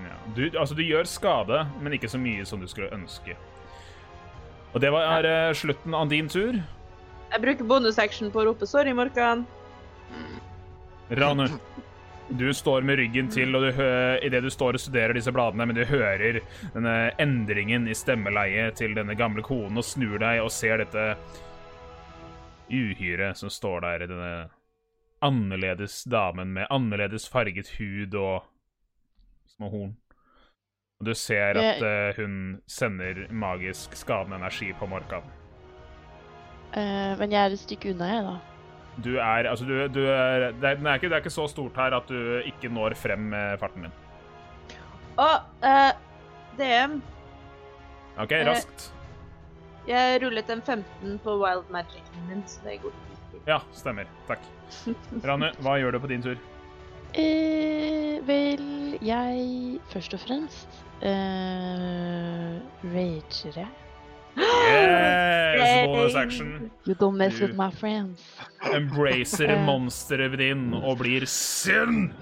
Ja. 0.00 0.16
Du, 0.36 0.46
altså, 0.58 0.74
du 0.74 0.82
gjør 0.82 1.04
skade, 1.04 1.66
men 1.82 1.92
ikke 1.92 2.08
så 2.08 2.18
mye 2.18 2.46
som 2.48 2.62
du 2.62 2.68
skulle 2.70 2.88
ønske. 2.94 3.36
Og 4.74 4.80
det 4.82 4.90
var 4.90 5.20
er, 5.20 5.50
uh, 5.50 5.54
slutten 5.54 5.94
av 5.94 6.08
din 6.10 6.28
tur. 6.28 6.56
Jeg 7.34 7.42
bruker 7.42 7.66
bonusaction 7.68 8.32
på 8.32 8.42
å 8.42 8.48
rope 8.48 8.66
'sorry, 8.66 8.94
Morkan'. 8.96 9.44
Ranu, 11.10 11.46
du 12.28 12.54
står 12.54 12.82
med 12.82 12.98
ryggen 12.98 13.28
til 13.30 13.54
og 13.56 13.66
du 13.66 13.82
det 14.32 14.40
du 14.40 14.50
står 14.50 14.78
og 14.78 14.80
studerer 14.80 15.14
disse 15.16 15.32
bladene, 15.32 15.66
men 15.66 15.76
du 15.76 15.84
hører 15.84 16.40
denne 16.74 16.94
endringen 17.20 17.88
i 17.88 17.96
stemmeleie 17.96 18.70
til 18.78 18.96
denne 18.96 19.16
gamle 19.18 19.44
konen 19.44 19.80
og 19.80 19.86
snur 19.86 20.18
deg 20.22 20.42
og 20.42 20.52
ser 20.52 20.80
dette 20.80 21.14
uhyret 22.72 23.36
som 23.36 23.52
står 23.52 23.84
der, 23.84 24.06
denne 24.08 24.34
annerledes 25.24 26.02
damen 26.04 26.52
med 26.52 26.66
annerledes 26.70 27.28
farget 27.28 27.70
hud 27.78 28.14
og 28.14 28.44
små 29.56 29.70
horn. 29.72 29.94
Og 31.00 31.08
du 31.08 31.14
ser 31.14 31.58
at 31.60 31.82
uh, 31.82 32.16
hun 32.16 32.60
sender 32.70 33.26
magisk 33.32 33.96
skadende 33.98 34.36
energi 34.36 34.72
på 34.78 34.86
Morkan. 34.86 35.26
Uh, 36.74 37.14
men 37.18 37.32
jeg 37.32 37.40
er 37.40 37.54
et 37.54 37.62
stykke 37.62 37.94
unna, 37.94 38.10
jeg, 38.10 38.26
da. 38.26 38.53
Du 39.02 39.16
er 39.18 39.48
Altså, 39.50 39.64
du, 39.66 39.74
du 39.90 40.00
er 40.06 40.52
det, 40.52 40.64
er, 40.70 40.74
den 40.78 40.86
er 40.86 40.94
ikke, 41.00 41.08
det 41.10 41.16
er 41.18 41.22
ikke 41.24 41.30
så 41.34 41.46
stort 41.50 41.74
her 41.76 41.96
at 41.96 42.08
du 42.08 42.38
ikke 42.46 42.68
når 42.70 42.94
frem 42.94 43.18
med 43.32 43.58
farten 43.58 43.82
din. 43.88 43.92
Og 45.16 45.66
eh, 45.66 45.92
DM, 46.58 47.00
OK, 48.18 48.32
Eh, 48.32 48.46
raskt. 48.46 48.92
jeg 49.88 50.20
rullet 50.22 50.50
en 50.50 50.62
15 50.62 51.18
på 51.24 51.34
wild 51.42 51.64
magicen 51.74 52.28
min, 52.28 52.42
så 52.46 52.60
det 52.64 52.80
går 52.82 52.94
ikke. 52.94 53.42
Ja, 53.50 53.58
stemmer. 53.74 54.06
Takk. 54.28 54.42
Ranu, 55.24 55.50
hva 55.60 55.74
gjør 55.80 55.92
du 55.92 55.98
på 56.00 56.06
din 56.10 56.22
tur? 56.22 56.38
Uh, 57.14 58.18
vel, 58.26 58.98
jeg 59.06 59.78
først 59.92 60.14
og 60.16 60.20
fremst 60.24 60.80
eh, 61.02 62.56
rager 62.90 63.58
jeg. 63.60 63.68
Yes! 64.36 65.86
Bonus 65.86 66.14
action. 66.14 66.70
You 66.84 66.94
don't 66.94 67.16
mess 67.16 67.40
with 67.40 67.54
my 67.54 67.70
friends. 67.70 68.20
Embracer 68.72 69.56
monsteret 69.68 70.38
din 70.38 70.74
og 70.74 70.98
blir 70.98 71.26
sint. 71.26 72.12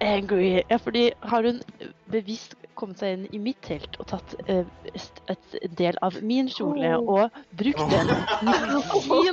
Angry. 0.00 0.62
Ja, 0.70 0.76
fordi 0.76 1.10
har 1.22 1.42
hun 1.42 1.62
bevisst 2.10 2.54
kommet 2.78 3.00
seg 3.02 3.16
inn 3.16 3.24
i 3.34 3.40
mitt 3.42 3.58
telt 3.66 3.96
og 3.98 4.06
tatt 4.12 4.34
uh, 4.46 4.62
et 4.94 5.56
del 5.78 5.98
av 6.06 6.14
min 6.22 6.46
kjole 6.52 6.92
og 7.00 7.34
brukt 7.58 7.82
den 7.90 8.12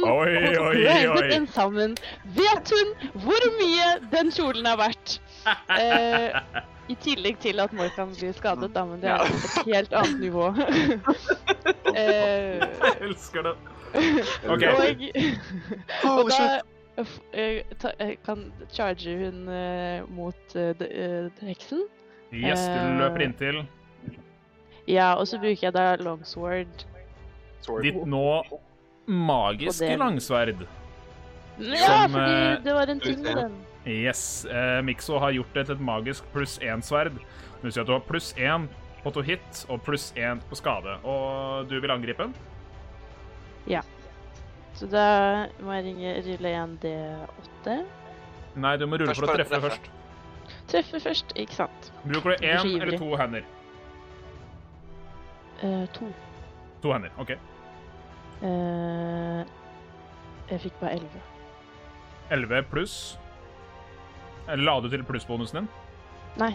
Oi, 0.09 0.55
og 0.57 0.71
oi. 0.73 1.27
den 1.29 1.45
sammen. 1.53 1.93
Vet 2.37 2.73
hun 2.73 2.95
hvor 3.25 3.49
mye 3.59 3.91
den 4.15 4.33
kjolen 4.33 4.65
er 4.65 4.81
verdt? 4.81 5.19
Eh, 5.75 6.39
I 6.89 6.95
tillegg 7.01 7.39
til 7.41 7.59
at 7.63 7.73
Morkan 7.73 8.11
blir 8.13 8.33
skadet, 8.37 8.71
da, 8.75 8.83
men 8.85 9.01
det 9.01 9.09
er 9.09 9.25
et 9.25 9.65
helt 9.71 9.93
annet 9.97 10.19
nivå. 10.21 10.47
eh, 11.95 12.61
Jeg 12.61 12.95
elsker 13.07 13.47
det. 13.49 13.55
OK. 14.51 14.63
og, 16.03 16.11
og 16.11 16.29
da 16.29 16.47
eh, 17.33 17.61
ta, 17.81 17.91
eh, 18.03 18.15
kan 18.25 18.45
charge 18.75 19.15
hun 19.21 19.47
eh, 19.49 20.01
mot 20.11 20.55
eh, 20.55 20.73
d- 20.79 20.89
eh, 20.91 21.45
heksen. 21.47 21.85
Yes, 22.35 22.65
du 22.67 22.99
løper 22.99 23.23
inntil. 23.29 23.61
Ja, 24.89 25.13
og 25.17 25.25
så 25.29 25.39
bruker 25.41 25.69
jeg 25.69 25.73
da 25.73 25.85
longsword. 26.03 26.85
Ditt 27.81 28.01
nå 28.05 28.25
magiske 29.07 29.71
Og 29.71 29.79
det- 29.89 29.99
langsverd. 30.01 30.65
Ja, 31.57 32.03
Som, 32.03 32.11
fordi 32.17 32.35
eh, 32.35 32.57
det 32.65 32.73
var 32.75 32.91
en 32.91 32.99
ting 32.99 33.21
med 33.23 33.35
den. 33.39 33.53
Yes. 33.85 34.45
Eh, 34.45 34.81
Mikso 34.81 35.19
har 35.21 35.31
gjort 35.31 35.53
det 35.53 35.67
til 35.67 35.75
et 35.75 35.81
magisk 35.81 36.25
pluss 36.33 36.57
én-sverd. 36.59 37.19
Det 37.19 37.63
vil 37.63 37.73
si 37.75 37.81
at 37.81 37.87
du 37.87 37.93
har 37.93 38.05
pluss 38.05 38.33
én 38.37 38.67
på 39.03 39.13
to 39.13 39.21
hit 39.21 39.65
og 39.69 39.83
pluss 39.85 40.09
én 40.17 40.41
på 40.49 40.57
skade. 40.57 40.97
Og 41.05 41.69
du 41.69 41.77
vil 41.79 41.93
angripe? 41.93 42.23
den? 42.23 42.33
Ja. 43.69 43.81
Så 44.73 44.89
da 44.91 45.47
må 45.61 45.77
jeg 45.77 45.85
ringe 45.91 46.15
rulle 46.25 46.51
igjen 46.51 46.73
D8. 46.83 47.75
Nei, 48.55 48.73
du 48.77 48.87
må 48.87 48.97
rulle 48.97 49.13
Først 49.13 49.21
for 49.21 49.31
å 49.31 49.37
treffe 49.37 49.61
først. 49.67 49.91
Treffe 50.69 50.99
først, 51.01 51.35
ikke 51.39 51.55
sant. 51.55 51.91
Bruker 52.03 52.35
du 52.35 52.45
én 52.45 52.81
eller 52.81 52.97
to 52.97 53.11
hender? 53.19 53.45
Eh, 55.61 55.85
to. 55.93 56.09
To 56.83 56.93
hender, 56.93 57.13
OK. 57.21 57.35
Uh, 58.41 59.45
jeg 60.49 60.65
fikk 60.65 60.81
bare 60.81 60.97
elleve. 60.97 61.21
11 62.35 62.67
pluss. 62.73 62.97
Eller 64.47 64.63
La 64.67 64.79
du 64.81 64.89
til 64.91 65.03
plussbonusen 65.05 65.63
din? 65.63 65.69
Nei. 66.41 66.53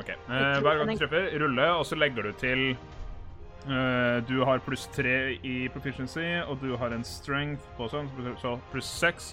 OK. 0.00 0.10
Eh, 0.10 0.58
hver 0.62 0.80
gang 0.80 0.90
du 0.90 1.00
treffer, 1.00 1.28
rulle, 1.42 1.68
og 1.76 1.84
så 1.86 1.98
legger 1.98 2.28
du 2.28 2.32
til 2.40 2.62
eh, 2.72 4.18
Du 4.28 4.42
har 4.46 4.62
pluss 4.64 4.88
tre 4.94 5.34
i 5.46 5.56
proficiency, 5.72 6.26
og 6.46 6.60
du 6.62 6.76
har 6.80 6.94
en 6.94 7.04
strength 7.06 7.66
på 7.78 7.88
sånn, 7.92 8.10
så 8.40 8.56
pluss 8.72 8.90
seks. 9.02 9.32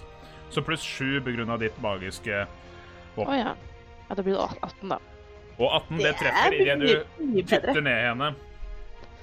Så 0.50 0.64
pluss 0.66 0.82
sju 0.82 1.20
på 1.22 1.36
grunn 1.36 1.52
av 1.54 1.60
ditt 1.62 1.76
magiske 1.82 2.42
Å 2.42 3.26
ja. 3.30 3.52
ja. 3.52 3.56
Da 4.10 4.24
blir 4.26 4.34
det 4.34 4.42
18, 4.66 4.90
da. 4.90 4.98
Og 5.60 5.68
18, 5.68 6.00
det 6.00 6.14
treffer 6.18 6.56
idet 6.56 6.78
du 6.80 6.88
dytter 7.36 7.82
ned 7.84 8.00
henne. 8.08 8.32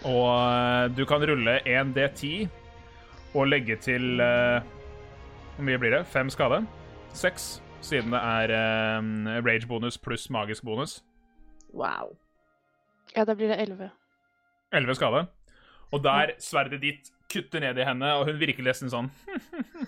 Og 0.08 0.30
eh, 0.32 0.86
du 0.96 1.04
kan 1.10 1.26
rulle 1.28 1.60
1 1.68 1.92
D10 1.98 2.48
og 3.36 3.50
legge 3.52 3.76
til 3.84 4.22
Hvor 4.22 5.66
mye 5.68 5.80
blir 5.82 5.92
det? 5.98 6.06
Fem 6.10 6.30
skade? 6.32 6.62
Seks, 7.18 7.58
siden 7.86 8.14
det 8.14 8.22
er 8.22 8.54
eh, 8.58 9.42
rage-bonus 9.46 10.00
pluss 10.02 10.28
magisk 10.34 10.66
bonus. 10.68 11.00
Wow. 11.74 12.16
Ja, 13.16 13.26
da 13.26 13.36
blir 13.36 13.52
det 13.52 13.60
11. 13.64 13.90
11 14.74 15.00
skade. 15.00 15.28
Og 15.92 16.04
der 16.04 16.36
sverdet 16.44 16.82
ditt 16.84 17.12
kutter 17.32 17.64
ned 17.64 17.80
i 17.80 17.86
henne, 17.88 18.12
og 18.20 18.28
hun 18.28 18.40
virker 18.40 18.64
nesten 18.64 18.92
sånn 18.92 19.10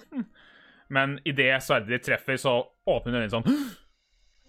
Men 0.95 1.17
idet 1.27 1.61
sverdet 1.63 1.91
ditt 1.91 2.07
treffer, 2.07 2.39
så 2.39 2.55
åpner 2.87 3.13
hun 3.13 3.19
øynene 3.19 3.33
sånn 3.35 3.49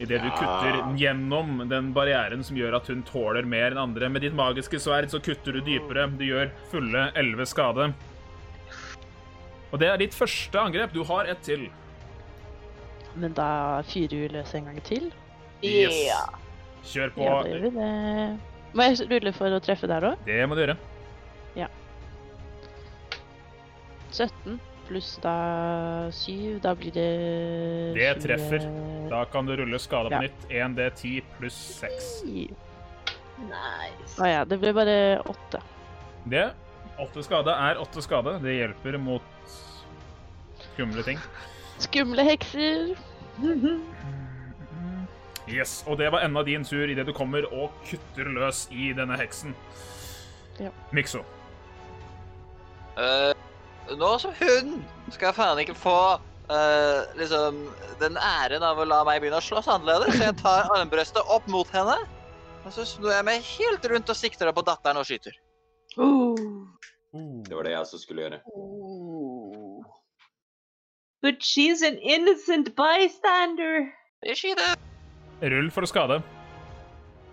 Idet 0.00 0.22
du 0.24 0.30
kutter 0.32 0.78
gjennom 0.96 1.58
den 1.68 1.90
barrieren 1.92 2.40
som 2.46 2.56
gjør 2.56 2.78
at 2.78 2.86
hun 2.88 3.02
tåler 3.04 3.44
mer 3.44 3.74
enn 3.74 3.82
andre. 3.82 4.08
Med 4.08 4.24
ditt 4.24 4.32
magiske 4.32 4.78
sverd 4.80 5.10
så 5.12 5.20
kutter 5.20 5.52
du 5.52 5.60
dypere. 5.60 6.06
Du 6.16 6.24
gjør 6.24 6.48
fulle 6.70 7.02
11 7.20 7.50
skade. 7.50 7.90
Og 9.68 9.76
det 9.82 9.90
er 9.90 10.00
ditt 10.00 10.16
første 10.16 10.56
angrep. 10.56 10.94
Du 10.96 11.02
har 11.04 11.28
ett 11.28 11.44
til. 11.44 11.66
Men 13.16 13.34
da 13.34 13.82
fyrer 13.90 14.16
vi 14.24 14.28
løs 14.36 14.54
en 14.54 14.64
gang 14.70 14.80
til. 14.86 15.10
Yes. 15.64 15.96
Ja. 16.06 16.22
Kjør 16.86 17.10
på. 17.16 17.24
Ja, 17.26 17.42
det 17.44 17.50
gjør 17.52 17.64
vi 17.66 17.70
det. 17.76 17.90
Må 18.78 18.86
jeg 18.86 19.10
rulle 19.10 19.32
for 19.34 19.56
å 19.56 19.60
treffe 19.62 19.88
der 19.90 20.06
òg? 20.12 20.20
Det 20.24 20.38
må 20.48 20.54
du 20.56 20.62
gjøre. 20.62 20.76
Ja. 21.58 21.66
17 24.14 24.60
pluss 24.88 25.10
da 25.22 25.34
7. 26.14 26.58
Da 26.62 26.74
blir 26.78 26.94
det 26.94 27.08
Det 27.98 28.10
treffer. 28.24 28.64
Da 29.10 29.24
kan 29.30 29.46
du 29.46 29.56
rulle 29.58 29.78
skade 29.78 30.10
på 30.10 30.14
Ja. 30.14 30.20
nytt. 30.20 30.48
1D10 30.48 31.22
pluss 31.38 31.58
6. 31.82 32.22
Nice. 33.40 34.16
Å 34.20 34.26
ja, 34.28 34.44
det 34.44 34.58
ble 34.60 34.72
bare 34.76 34.96
8. 35.26 35.62
Det. 36.28 36.50
8 37.00 37.22
skade 37.24 37.48
er 37.54 37.78
8 37.80 38.02
skade. 38.04 38.38
Det 38.42 38.56
hjelper 38.58 38.98
mot 38.98 39.22
skumle 40.60 41.02
ting. 41.02 41.18
Skumle 41.80 42.24
hekser. 42.26 42.94
Yes, 45.48 45.82
Og 45.86 45.98
det 45.98 46.10
var 46.12 46.22
enda 46.22 46.42
din 46.46 46.64
tur 46.64 46.88
idet 46.88 47.06
du 47.08 47.12
kommer 47.16 47.46
og 47.50 47.72
kutter 47.88 48.28
løs 48.30 48.66
i 48.70 48.92
denne 48.94 49.16
heksen. 49.18 49.54
Ja. 50.60 50.70
Mikso. 50.92 51.24
Uh, 53.00 53.32
nå 53.96 54.10
som 54.20 54.34
hun 54.38 54.82
skal 55.14 55.32
faen 55.34 55.62
ikke 55.62 55.74
få 55.78 55.96
uh, 56.52 57.00
liksom 57.18 57.64
den 58.02 58.18
æren 58.20 58.62
av 58.66 58.78
å 58.78 58.86
la 58.86 59.00
meg 59.08 59.22
begynne 59.22 59.40
å 59.40 59.46
slåss 59.46 59.70
annerledes, 59.72 60.18
så 60.18 60.28
jeg 60.28 60.38
tar 60.42 60.70
armbrøstet 60.76 61.32
opp 61.32 61.48
mot 61.50 61.70
henne. 61.74 61.96
Og 62.60 62.74
så 62.76 62.84
snur 62.84 63.14
jeg 63.14 63.26
meg 63.26 63.46
helt 63.56 63.88
rundt 63.88 64.12
og 64.12 64.18
sikter 64.18 64.52
på 64.52 64.66
datteren 64.68 65.00
og 65.00 65.08
skyter. 65.08 65.34
Uh. 65.96 66.68
Det 67.10 67.56
var 67.56 67.66
det 67.66 67.72
jeg 67.72 67.82
også 67.82 67.98
skulle 67.98 68.28
gjøre. 68.28 68.42
Ooh. 71.22 71.26
But 71.32 71.42
she's 71.42 71.82
an 71.82 71.98
innocent 71.98 72.74
bystander. 72.76 73.92
Jeg 74.24 74.36
skyter. 74.36 74.76
Rull 75.42 75.70
for 75.70 75.82
å 75.82 75.88
skade. 75.88 76.22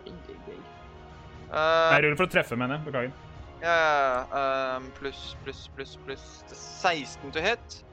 Eh, 0.07 1.91
Nei, 1.91 1.99
rull 2.03 2.15
for 2.19 2.27
å 2.27 2.31
treffe, 2.31 2.57
mener 2.59 2.77
jeg. 2.77 2.85
Beklager. 2.88 3.11
ja, 3.61 3.75
ja, 3.75 4.25
ja. 4.29 4.75
Um, 4.77 4.91
pluss, 4.99 5.35
pluss, 5.43 5.67
pluss, 5.75 5.95
pluss 6.05 6.43
16 6.51 7.31
to 7.31 7.41
hit. 7.41 7.83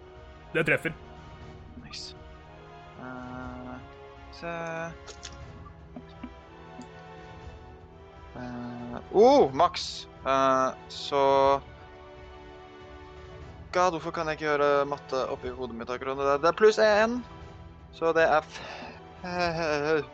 Det 0.54 0.64
treffer. 0.66 0.92
Nice. 1.84 2.14
Eh, 3.00 3.76
så 4.40 4.54
Eh, 8.36 8.98
Oh, 9.14 9.50
maks. 9.54 10.08
Eh, 10.26 10.70
så 10.88 11.60
God, 13.74 13.96
hvorfor 13.96 14.12
kan 14.14 14.28
jeg 14.30 14.38
ikke 14.38 14.46
gjøre 14.52 14.66
matte 14.86 15.20
oppi 15.34 15.50
hodet 15.50 15.74
mitt 15.74 15.88
akkurat 15.90 16.14
nå? 16.14 16.26
Det 16.38 16.46
er 16.46 16.54
pluss 16.54 16.76
én. 16.78 17.16
Så 17.94 18.12
det 18.14 18.22
er 18.22 18.44
f 18.44 18.60
eh, 19.26 20.04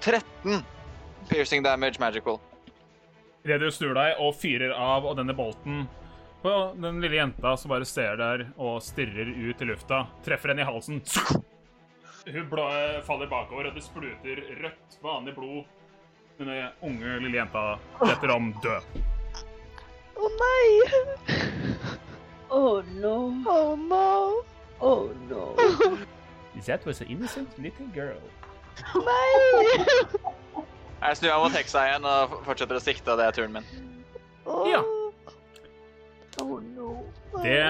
13 0.00 0.62
piercing 1.28 1.64
damage 1.64 2.00
magical. 2.00 2.40
Idet 3.44 3.60
du 3.60 3.68
snur 3.72 3.92
deg 3.96 4.16
og 4.24 4.32
fyrer 4.40 4.72
av, 4.72 5.04
og 5.04 5.18
denne 5.20 5.36
bolten 5.36 5.84
på 6.40 6.54
den 6.80 7.02
lille 7.04 7.18
jenta 7.18 7.52
som 7.60 7.72
bare 7.74 7.84
ser 7.88 8.16
der 8.16 8.46
og 8.56 8.80
stirrer 8.84 9.28
ut 9.28 9.60
i 9.60 9.68
lufta, 9.68 10.06
treffer 10.24 10.54
henne 10.54 10.64
i 10.64 10.68
halsen. 10.70 11.02
Hun 12.24 12.48
blå, 12.48 12.68
faller 13.04 13.28
bakover, 13.28 13.68
og 13.68 13.76
det 13.76 13.84
spruter 13.84 14.44
rødt, 14.62 15.00
vanlig 15.04 15.36
blod. 15.36 15.64
Denne 16.40 16.70
unge 16.80 17.18
lille 17.20 17.36
jenta 17.42 17.74
detter 18.00 18.32
om 18.32 18.52
død. 18.64 19.02
Å 20.20 20.36
nei! 20.40 22.06
Oh 22.50 22.82
no. 22.94 23.16
Oh 23.46 23.76
no! 23.76 24.44
Oh 24.80 25.10
no. 25.28 25.54
That 26.66 26.84
was 26.84 27.00
an 27.00 27.06
innocent 27.08 27.48
little 27.58 27.86
girl. 27.94 28.20
Nei! 28.94 29.68
Jeg 31.00 31.16
snur 31.16 31.30
meg 31.30 31.44
mot 31.44 31.54
heksa 31.56 31.84
igjen 31.88 32.04
og 32.08 32.34
fortsetter 32.44 32.76
å 32.76 32.82
sikte, 32.82 33.12
og 33.12 33.20
det 33.20 33.28
er 33.30 33.36
turen 33.38 33.54
min. 33.54 33.70
Ja. 34.68 34.82
Oh 36.42 36.58
no. 36.60 36.90
Det 37.40 37.62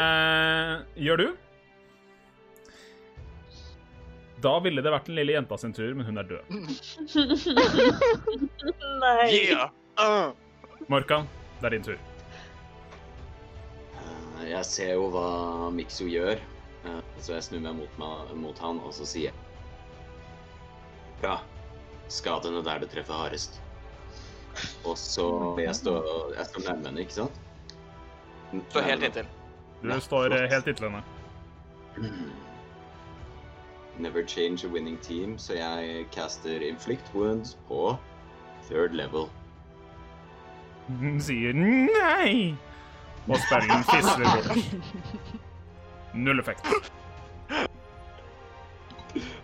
gjør 0.98 1.22
du. 1.22 1.28
Da 4.40 4.54
ville 4.64 4.80
det 4.82 4.92
vært 4.94 5.08
den 5.10 5.18
lille 5.20 5.34
jenta 5.36 5.58
sin 5.60 5.74
tur, 5.76 5.92
men 5.94 6.06
hun 6.08 6.20
er 6.20 6.28
død. 6.30 6.42
Nei. 9.00 9.28
Yeah! 9.36 9.68
Uh. 10.00 10.32
Morkan, 10.88 11.28
det 11.60 11.68
er 11.68 11.76
din 11.76 11.84
tur. 11.90 11.98
Eh, 14.40 14.48
Jeg 14.50 14.64
ser 14.64 14.92
jo 14.96 15.08
hva 15.12 15.70
Mikso 15.74 16.06
gjør, 16.08 16.40
eh, 16.84 17.00
så 17.20 17.36
jeg 17.36 17.42
snur 17.48 17.60
meg 17.66 17.76
mot, 17.80 17.98
meg 18.00 18.34
mot 18.40 18.58
han, 18.64 18.80
og 18.80 18.92
så 18.96 19.06
sier 19.06 19.30
jeg 19.30 19.34
Bra. 21.20 21.38
Skadene 22.08 22.62
der 22.64 22.78
det 22.80 22.88
treffer 22.90 23.14
hardest. 23.14 23.60
Og 24.84 24.96
så 24.98 25.56
Jeg 25.60 25.74
står, 25.76 26.34
jeg 26.36 26.46
står 26.46 26.64
nærme 26.68 26.86
henne, 26.88 27.00
ikke 27.04 27.12
sant? 27.20 27.40
Står 28.70 28.82
helt 28.82 29.02
inntil. 29.06 29.28
Du 29.82 30.00
står 30.00 30.32
eh, 30.34 30.48
helt 30.50 30.66
inntil 30.66 30.88
henne. 30.90 31.04
Never 34.00 34.24
change 34.26 34.64
a 34.64 34.68
winning 34.68 34.96
team, 35.02 35.36
så 35.38 35.54
jeg 35.58 36.06
caster 36.12 36.62
inflict 36.64 37.12
wounds 37.14 37.56
på 37.68 37.96
third 38.68 38.94
level. 38.96 39.28
Hun 40.88 41.20
sier 41.20 41.52
nei, 41.54 42.56
og 43.28 43.36
spellen 43.44 43.84
fisler 43.90 44.24
bort. 44.24 45.34
Null 46.14 46.40
effekt. 46.40 46.66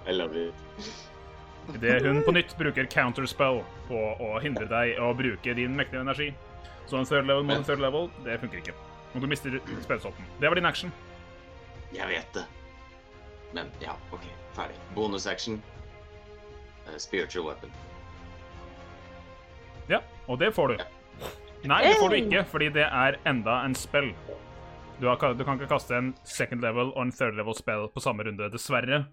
I 0.07 0.13
love 0.15 0.37
it. 0.37 0.55
Idet 1.75 2.03
hun 2.07 2.23
på 2.23 2.33
nytt 2.33 2.55
bruker 2.59 2.87
counterspell 2.91 3.63
på 3.89 4.03
å 4.23 4.37
hindre 4.43 4.69
deg 4.71 5.01
å 5.03 5.11
bruke 5.19 5.55
din 5.59 5.75
mektige 5.79 6.05
energi. 6.05 6.29
Så 6.87 7.01
en 7.01 7.09
third 7.09 7.27
level 7.27 7.43
mot 7.47 7.57
en 7.59 7.67
third 7.67 7.83
level, 7.83 8.07
det 8.25 8.39
funker 8.41 8.63
ikke. 8.63 8.75
Og 9.15 9.25
du 9.25 9.27
mister 9.31 9.59
spillsotten. 9.83 10.29
Det 10.41 10.49
var 10.49 10.59
din 10.59 10.69
action. 10.69 10.93
Jeg 11.95 12.07
vet 12.11 12.35
det. 12.35 12.45
Men 13.55 13.71
ja, 13.83 13.97
OK. 14.15 14.27
Ferdig. 14.55 14.79
Bonus 14.95 15.27
action. 15.27 15.59
Eh, 16.87 16.99
spiritual 16.99 17.47
weapon. 17.49 17.73
Ja, 19.89 20.01
og 20.27 20.39
det 20.39 20.53
får 20.55 20.69
du. 20.69 20.79
Nei, 21.65 21.83
det 21.83 21.97
får 21.99 22.13
du 22.13 22.17
ikke, 22.21 22.45
fordi 22.51 22.69
det 22.77 22.85
er 22.87 23.17
enda 23.27 23.61
en 23.67 23.75
spill. 23.75 24.13
Du, 25.01 25.07
har, 25.09 25.17
du 25.35 25.45
kan 25.45 25.59
ikke 25.59 25.69
kaste 25.73 25.97
en 25.97 26.13
second 26.25 26.63
level 26.65 26.93
og 26.95 27.03
en 27.03 27.13
third 27.13 27.37
level 27.37 27.57
spell 27.57 27.89
på 27.93 28.01
samme 28.05 28.25
runde, 28.29 28.51
dessverre. 28.53 29.05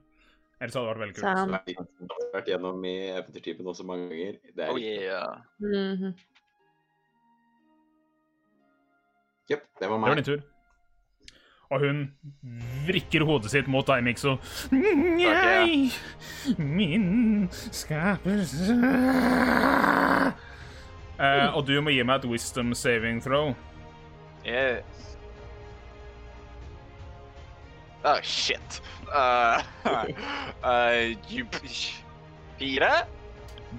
Ellers 0.62 0.76
hadde 0.78 0.86
det 0.86 0.94
vært 0.94 1.02
veldig 1.02 1.16
kult. 1.18 1.26
Sam. 1.26 1.52
Nei, 1.52 1.64
Det 1.68 2.14
har 2.14 2.30
vært 2.38 2.52
gjennom 2.54 2.86
i 2.88 2.94
eventyrtypen 3.18 3.68
også 3.74 3.84
mange 3.88 4.08
ganger. 4.12 4.38
Det 4.56 4.64
er 4.64 4.72
Oh 4.72 4.80
yeah. 4.80 5.36
Mhm. 5.60 6.14
Jep, 9.50 9.66
det 9.80 9.90
var 9.92 9.98
meg. 10.00 10.08
Det 10.08 10.16
var 10.16 10.22
din 10.22 10.30
tur. 10.32 10.50
Og 11.74 11.80
hun 11.82 12.00
vrikker 12.88 13.24
hodet 13.26 13.50
sitt 13.52 13.68
mot 13.72 13.88
deg, 13.88 14.04
Mikso. 14.06 14.36
Nei, 14.72 15.90
min 16.60 17.48
skapelse 17.52 18.78
eh, 21.24 21.56
Og 21.56 21.66
du 21.68 21.78
må 21.82 21.94
gi 21.96 22.04
meg 22.04 22.24
et 22.24 22.30
wisdom 22.30 22.74
saving 22.78 23.22
throw. 23.24 23.56
Yes. 24.46 25.18
Oh, 28.04 28.20
shit. 28.22 28.82
Uh, 29.08 29.64
uh, 30.64 31.16
you, 31.30 31.48
fire? 32.60 33.06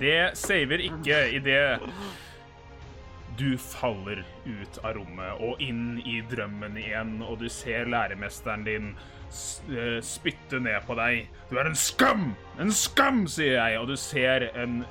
Det 0.01 0.31
saver 0.35 0.81
ikke 0.89 1.19
idet 1.37 1.81
du 3.39 3.57
faller 3.59 4.23
ut 4.47 4.79
av 4.85 4.95
rommet 4.95 5.43
og 5.43 5.63
inn 5.63 5.99
i 6.07 6.21
drømmen 6.31 6.77
igjen, 6.79 7.17
og 7.25 7.41
du 7.43 7.49
ser 7.51 7.89
læremesteren 7.91 8.63
din 8.67 8.93
eh, 8.95 9.99
spytte 10.05 10.61
ned 10.63 10.87
på 10.87 10.97
deg. 10.99 11.27
Du 11.51 11.59
er 11.59 11.71
en 11.71 11.79
skam! 11.79 12.29
En 12.63 12.71
skam, 12.75 13.25
sier 13.31 13.59
jeg, 13.59 13.81
og 13.81 13.91
du 13.91 13.97
ser 13.99 14.49
en 14.55 14.83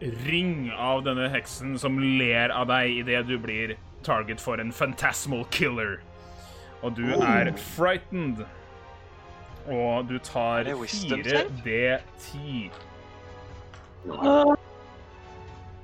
ring 0.00 0.70
av 0.72 1.04
denne 1.04 1.28
heksen 1.28 1.78
som 1.78 1.98
ler 2.00 2.48
av 2.54 2.66
deg 2.70 3.02
idet 3.02 3.26
du 3.28 3.36
blir 3.38 3.76
target 4.06 4.40
for 4.40 4.60
en 4.60 4.72
phantasmal 4.72 5.44
killer. 5.52 6.00
Og 6.82 6.96
du 6.96 7.04
er 7.12 7.52
frightened. 7.76 8.46
Og 9.68 10.08
du 10.08 10.18
tar 10.18 10.64
Er 10.64 10.64
det 10.64 10.78
wisdom 10.80 11.20
4D10 11.20 12.70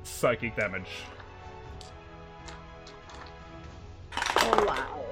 psychic 0.05 0.57
damage. 0.57 1.05
Oh, 4.17 4.65
wow. 4.67 5.06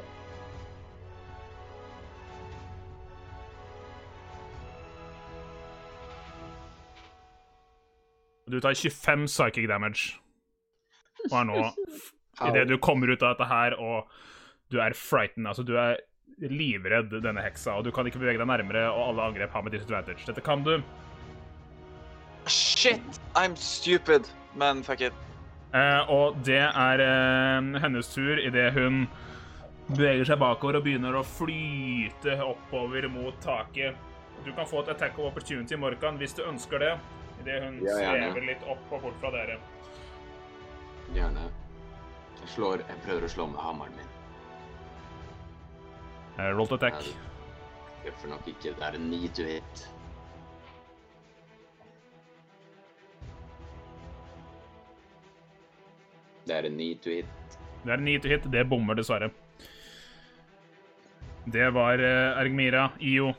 Du 8.50 8.60
tar 8.60 8.74
25 8.74 9.26
psychic 9.26 9.68
damage. 9.68 10.16
Og 11.30 11.38
er 11.40 11.48
nå 11.48 11.60
Idet 12.48 12.66
du 12.68 12.78
kommer 12.82 13.12
ut 13.12 13.22
av 13.22 13.36
dette 13.36 13.46
her, 13.46 13.76
og 13.78 14.10
du 14.74 14.80
er 14.82 14.96
frightened, 14.98 15.46
altså 15.46 15.62
du 15.62 15.76
er 15.78 16.00
livredd 16.50 17.12
denne 17.22 17.44
heksa, 17.44 17.76
og 17.78 17.84
du 17.86 17.92
kan 17.94 18.08
ikke 18.10 18.18
bevege 18.18 18.40
deg 18.40 18.48
nærmere, 18.50 18.88
og 18.90 19.12
alle 19.12 19.28
angrep 19.28 19.54
har 19.54 19.62
med 19.62 19.76
disadvantage. 19.76 20.26
Dette 20.26 20.42
kan 20.42 20.64
du. 20.66 20.80
Shit, 22.50 23.20
I'm 23.38 23.54
stupid. 23.54 24.26
Men 24.58 24.82
fuck 24.82 25.00
it. 25.00 25.14
Eh, 25.74 26.10
og 26.10 26.36
det 26.46 26.60
er 26.62 27.02
eh, 27.02 27.70
hennes 27.82 28.10
tur 28.10 28.38
idet 28.38 28.72
hun 28.74 29.06
beveger 29.88 30.28
seg 30.28 30.38
bakover 30.40 30.78
og 30.78 30.84
begynner 30.86 31.16
å 31.18 31.24
flyte 31.26 32.36
oppover 32.44 33.08
mot 33.10 33.38
taket. 33.42 33.98
Du 34.44 34.52
kan 34.54 34.68
få 34.68 34.82
et 34.82 34.92
attack 34.94 35.18
of 35.18 35.30
opportunity, 35.32 35.78
Morkan, 35.78 36.18
hvis 36.20 36.36
du 36.36 36.44
ønsker 36.46 36.82
det. 36.82 36.92
Idet 37.44 37.62
hun 37.62 37.80
Ja, 37.84 37.96
svever 37.98 38.46
litt 38.46 38.62
opp 38.72 38.92
og 38.92 39.02
bort 39.04 39.16
fra 39.20 39.30
dere. 39.34 39.58
Gjerne. 41.12 41.42
Jeg 42.40 42.48
slår 42.54 42.84
Jeg 42.88 43.02
prøver 43.04 43.26
å 43.26 43.28
slå 43.28 43.46
med 43.52 43.60
hammeren 43.60 43.98
min. 43.98 44.12
Eh, 46.38 46.48
roll 46.56 46.66
to 46.70 46.78
attack. 46.80 47.04
Jeg 47.04 48.00
treffer 48.06 48.32
nok 48.32 48.48
ikke. 48.48 48.72
Det 48.72 48.88
er 48.88 48.96
en 48.96 49.10
ni 49.10 49.28
to 49.28 49.44
hit. 49.44 49.84
Det 56.44 56.56
er 56.56 56.68
en 56.70 56.76
ni 56.80 56.90
to 56.96 57.12
hit. 57.12 57.60
Det 57.84 57.92
er 57.92 57.98
en 58.00 58.04
ni 58.08 58.18
to 58.18 58.32
hit. 58.32 58.50
Det 58.52 58.64
bommer, 58.68 58.96
dessverre. 58.96 59.30
Det 61.44 61.68
var 61.76 62.00
uh, 62.00 62.40
Ergmira. 62.40 62.88
IO. 63.00 63.34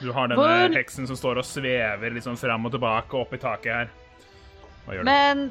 Du 0.00 0.10
har 0.12 0.28
denne 0.28 0.40
Hvor- 0.42 0.74
heksen 0.76 1.06
som 1.08 1.16
står 1.16 1.38
og 1.40 1.44
svever 1.48 2.10
liksom 2.12 2.36
fram 2.36 2.66
og 2.68 2.72
tilbake 2.74 3.14
opp 3.16 3.32
i 3.32 3.38
taket 3.40 3.72
her. 3.72 3.90
Hva 4.86 4.94
gjør 4.94 5.04
du? 5.04 5.04
Men 5.08 5.44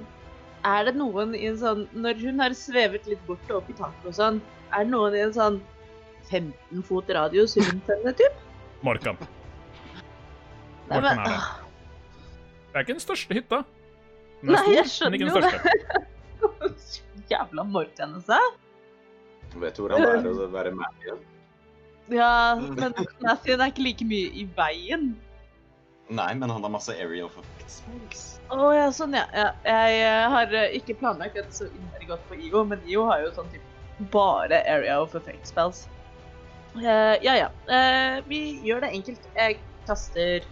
er 0.65 0.83
det 0.85 0.95
noen 0.95 1.33
i 1.35 1.45
en 1.49 1.57
sånn 1.57 1.87
Når 1.93 2.21
hun 2.21 2.39
har 2.39 2.53
svevet 2.57 3.05
litt 3.09 3.21
bort 3.27 3.49
og 3.49 3.57
opp 3.63 3.69
i 3.69 3.73
taket 3.77 4.05
og 4.05 4.13
sånn, 4.17 4.41
er 4.71 4.83
det 4.85 4.91
noen 4.93 5.15
i 5.17 5.23
en 5.25 5.33
sånn 5.33 5.61
15 6.29 6.83
fot 6.83 7.09
radius 7.13 7.57
rundt 7.57 7.89
henne, 7.91 8.13
typ? 8.17 8.33
Morkan. 8.85 9.17
Nei, 10.89 10.99
men, 11.01 11.05
er 11.05 11.23
det. 11.23 11.33
ah, 11.33 11.59
Det 12.71 12.75
er 12.79 12.85
ikke 12.85 12.95
den 12.95 13.03
største 13.03 13.33
hytta. 13.37 13.63
Den 14.41 14.49
er 14.55 14.61
Nei, 14.61 14.73
jeg 14.75 14.85
skjønner 14.85 15.17
den 15.17 15.27
jo 15.27 15.41
det. 15.41 15.53
Jævla 17.31 17.63
Morkan, 17.65 18.15
altså. 18.19 18.37
Vet 19.55 19.77
du 19.77 19.81
hvordan 19.85 20.01
det 20.01 20.09
er 20.31 20.43
å 20.45 20.49
være 20.53 20.73
Matthew? 20.75 21.17
Ja, 22.13 22.55
men 22.59 22.93
Matthew 23.23 23.55
er 23.55 23.71
ikke 23.71 23.85
like 23.85 24.07
mye 24.07 24.31
i 24.33 24.45
veien. 24.57 25.13
Nei, 26.13 26.31
men 26.37 26.51
han 26.53 26.61
har 26.61 26.69
masse 26.69 26.93
area 26.93 27.25
of 27.25 27.37
effect 27.41 27.77
spells. 27.79 28.25
Å 28.53 28.69
ja, 28.75 28.89
sånn 28.93 29.15
ja. 29.17 29.23
ja. 29.33 29.47
Jeg 29.65 30.01
eh, 30.05 30.25
har 30.35 30.53
eh, 30.53 30.75
ikke 30.77 30.97
planlagt 30.99 31.39
dette 31.39 31.55
så 31.55 31.69
innmari 31.71 32.09
godt 32.11 32.27
på 32.29 32.37
IO, 32.37 32.61
men 32.69 32.83
IO 32.85 33.07
har 33.09 33.23
jo 33.25 33.31
sånn 33.39 33.49
typ 33.53 34.05
bare 34.13 34.59
area 34.69 34.99
of 35.01 35.15
effect 35.17 35.49
spells. 35.49 35.87
Uh, 36.75 37.15
ja 37.23 37.33
ja. 37.39 37.49
Uh, 37.71 38.19
vi 38.29 38.59
gjør 38.67 38.83
det 38.83 38.91
enkelt. 38.99 39.29
Jeg 39.39 39.57
kaster 39.87 40.45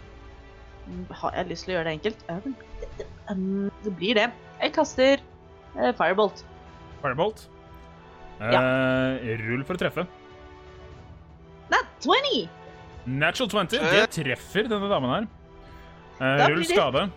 Mm, 0.88 1.06
Har 1.16 1.36
jeg 1.38 1.48
lyst 1.52 1.66
til 1.66 1.74
å 1.74 1.78
gjøre 1.78 1.88
det 1.88 1.96
enkelt? 1.98 2.26
Ja, 2.28 2.40
det, 2.44 3.08
um, 3.32 3.70
det 3.86 3.94
blir 4.00 4.18
det. 4.20 4.28
Jeg 4.60 4.74
kaster 4.76 5.22
eh, 5.22 5.94
firebolt. 5.96 6.44
Firebolt. 7.04 7.48
Ja. 8.42 8.60
Rull 9.46 9.64
for 9.64 9.78
å 9.78 9.80
treffe. 9.80 10.04
Nat 12.04 12.30
20! 12.30 12.50
Natural 13.06 13.50
20. 13.50 13.80
Det 13.92 14.06
treffer 14.16 14.70
denne 14.72 14.90
damen 14.92 15.12
her. 15.14 15.28
Uh, 16.20 16.46
rull 16.54 16.64
skade. 16.68 17.08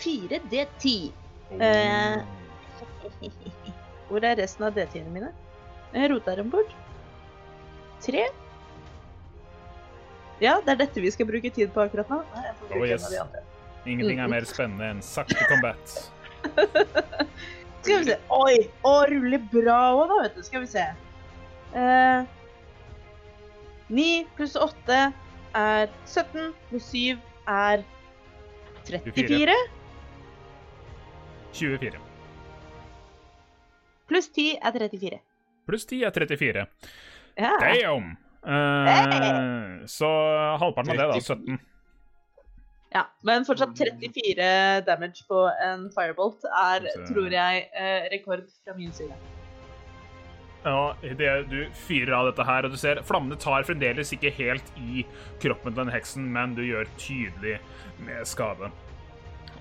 4D10. 0.00 1.12
Oh. 1.50 1.62
Uh, 1.62 2.18
Hvor 4.08 4.24
er 4.24 4.38
resten 4.40 4.64
av 4.64 4.76
D10-ene 4.76 5.10
mine? 5.12 5.30
Jeg 5.92 6.10
rota 6.12 6.34
dem 6.38 6.50
bort. 6.52 6.70
Tre. 8.04 8.28
Ja, 10.40 10.58
det 10.64 10.74
er 10.74 10.80
dette 10.84 11.02
vi 11.02 11.10
skal 11.10 11.26
bruke 11.28 11.50
tid 11.50 11.72
på 11.74 11.82
akkurat 11.82 12.10
nå. 12.12 12.22
Nei, 12.36 12.52
Oh, 12.68 12.84
yes. 12.86 13.08
Ingenting 13.88 14.20
er 14.22 14.30
mer 14.34 14.46
spennende 14.48 14.92
enn 14.94 15.02
sakte 15.02 15.38
combat. 15.50 15.94
Skal 17.82 18.02
vi 18.02 18.08
se. 18.10 18.18
Oi! 18.34 18.56
Å, 18.86 18.94
ruller 19.10 19.42
bra 19.52 19.78
òg, 19.96 20.04
da, 20.12 20.18
vet 20.26 20.38
du. 20.38 20.42
Skal 20.46 20.62
vi 20.64 20.70
se. 20.70 20.84
Eh, 21.74 22.28
9 23.88 24.26
pluss 24.36 24.56
8 24.56 24.98
er 25.56 25.88
17, 26.04 26.52
pluss 26.68 26.90
7 26.92 27.16
er 27.48 27.84
34. 28.88 29.56
24. 31.52 32.00
Pluss 34.08 34.30
10 34.32 34.58
er 34.60 34.72
34. 34.72 35.20
Pluss 35.68 35.86
10 35.88 36.04
er 36.04 36.10
34. 36.10 36.66
Ja. 37.38 37.52
Damn! 37.60 38.16
Eh, 38.48 39.86
så 39.86 40.08
halvparten 40.60 40.94
av 40.94 40.96
det, 40.96 41.08
da. 41.12 41.20
17. 41.20 41.58
ja. 42.94 43.04
Men 43.28 43.44
fortsatt 43.44 43.76
34 43.76 44.80
damage 44.86 45.26
på 45.28 45.44
en 45.64 45.88
firebolt 45.92 46.46
er, 46.48 46.88
tror 47.10 47.28
jeg, 47.32 47.68
eh, 47.74 48.08
rekord 48.14 48.46
fra 48.64 48.76
min 48.78 48.92
side. 48.92 49.16
Ja, 50.68 50.94
Idet 51.06 51.48
du 51.48 51.60
fyrer 51.86 52.12
av 52.18 52.26
dette 52.28 52.44
her, 52.44 52.66
og 52.66 52.74
du 52.74 52.76
ser 52.80 53.00
flammene 53.08 53.38
tar 53.40 53.64
fremdeles 53.64 54.10
ikke 54.12 54.32
helt 54.36 54.66
i 54.76 55.04
kroppen 55.40 55.72
til 55.72 55.80
den 55.80 55.92
heksen, 55.94 56.26
men 56.34 56.52
du 56.58 56.60
gjør 56.66 56.90
tydelig 57.00 57.56
med 58.04 58.28
skade. 58.28 58.68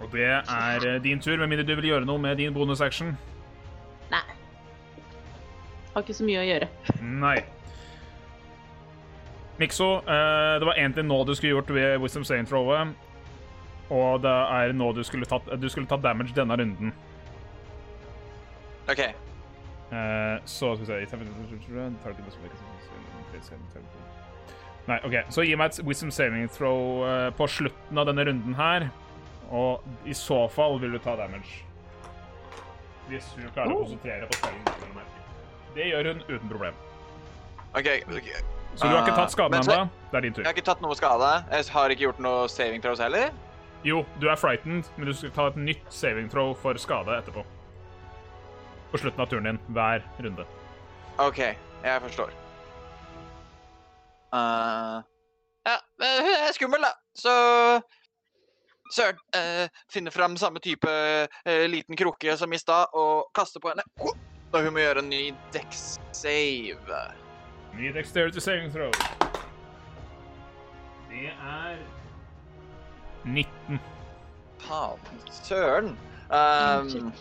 Og 0.02 0.12
det 0.14 0.28
er 0.28 0.88
din 1.02 1.22
tur, 1.24 1.38
med 1.40 1.50
mindre 1.54 1.66
du 1.66 1.76
vil 1.80 1.92
gjøre 1.94 2.06
noe 2.10 2.22
med 2.22 2.38
din 2.42 2.54
bonusaction. 2.54 3.16
Nei. 4.12 4.26
Har 5.94 6.04
ikke 6.04 6.18
så 6.18 6.28
mye 6.28 6.42
å 6.44 6.48
gjøre. 6.50 6.68
Nei. 7.02 7.38
Mikso, 9.58 9.88
eh, 10.06 10.58
det 10.60 10.68
var 10.68 10.78
egentlig 10.78 11.08
nå 11.08 11.24
du 11.26 11.34
skulle 11.34 11.56
gjort 11.56 11.72
ved 11.74 11.98
Wisdom 12.04 12.26
Saint 12.28 12.52
Rowe, 12.54 12.94
Og 13.90 14.22
det 14.22 14.30
er 14.30 14.74
nå 14.76 14.92
du 14.92 15.00
skulle 15.08 15.26
tatt, 15.26 15.48
du 15.56 15.70
skulle 15.72 15.88
tatt 15.88 16.04
damage 16.04 16.36
denne 16.36 16.58
runden. 16.60 16.92
OK. 18.92 19.02
Eh, 19.92 20.40
så 20.46 20.74
skal 20.76 20.84
vi 20.84 20.86
se 20.86 21.00
Nei, 24.88 24.98
OK. 25.04 25.16
Så 25.36 25.44
gi 25.44 25.56
meg 25.60 25.72
et 25.74 25.80
Wisdom 25.88 26.12
Saving 26.12 26.48
Throw 26.52 27.04
eh, 27.08 27.30
på 27.36 27.48
slutten 27.52 28.00
av 28.00 28.08
denne 28.08 28.24
runden 28.28 28.56
her. 28.56 28.90
Og 29.52 29.84
i 30.08 30.16
så 30.16 30.46
fall 30.52 30.80
vil 30.80 30.96
du 30.96 31.00
ta 31.04 31.16
damage. 31.20 31.64
Hvis 33.08 33.28
hun 33.36 33.48
klarer 33.56 33.72
å 33.76 33.82
konsentrere 33.84 34.28
på 34.28 34.40
spillen. 34.42 35.02
Det 35.76 35.90
gjør 35.92 36.12
hun 36.12 36.24
uten 36.28 36.52
problem. 36.52 36.80
ok, 37.76 37.90
ok. 38.12 38.30
Så 38.78 38.86
du 38.88 38.94
har 38.94 39.02
ikke 39.02 39.14
Ah, 39.14 39.22
tatt 39.24 39.32
skaden 39.32 39.60
ennå. 39.60 39.90
Det 40.12 40.18
er 40.18 40.22
din 40.22 40.34
tur. 40.34 40.42
Jeg 40.44 40.48
har 40.50 40.56
ikke 40.58 40.66
tatt 40.68 40.82
noe 40.82 40.96
skade. 40.96 41.30
Jeg 41.52 41.70
har 41.74 41.90
ikke 41.94 42.04
gjort 42.08 42.20
noe 42.20 42.48
saving 42.52 42.82
throws 42.84 43.00
heller. 43.00 43.32
Jo, 43.84 44.04
du 44.20 44.28
er 44.30 44.36
frightened, 44.36 44.86
men 44.98 45.08
du 45.08 45.14
skal 45.14 45.32
ta 45.32 45.48
et 45.48 45.56
nytt 45.58 45.88
saving 45.94 46.30
throw 46.30 46.54
for 46.54 46.78
skade 46.82 47.14
etterpå. 47.16 47.44
På 48.92 48.98
slutten 48.98 49.22
av 49.22 49.30
turen 49.32 49.50
din, 49.50 49.60
hver 49.76 50.04
runde. 50.24 50.46
OK, 51.18 51.40
jeg 51.84 52.02
forstår. 52.02 52.34
Uh, 54.34 55.04
ja, 55.68 55.78
hun 56.00 56.34
er 56.34 56.54
skummel, 56.56 56.84
da. 56.84 56.94
Så 57.16 57.34
Søren. 58.94 59.20
Uh, 59.36 59.68
finner 59.92 60.12
fram 60.12 60.38
samme 60.38 60.60
type 60.60 60.90
uh, 61.48 61.68
liten 61.68 61.96
krukke 61.96 62.38
som 62.38 62.54
i 62.54 62.60
stad 62.60 62.94
og 62.94 63.28
kaster 63.36 63.60
på 63.60 63.74
henne. 63.74 63.84
Og 64.54 64.64
hun 64.64 64.74
må 64.74 64.80
gjøre 64.80 65.04
en 65.04 65.10
ny 65.12 65.24
dex 65.54 65.98
save. 66.16 67.02
Ny 67.76 67.92
dexterity 67.94 68.40
saving 68.40 68.72
throw. 68.72 68.92
Det 71.12 71.28
er 71.34 71.82
19. 73.26 73.80
Faen. 74.64 75.00
Søren. 75.32 75.98
Um, 76.32 77.12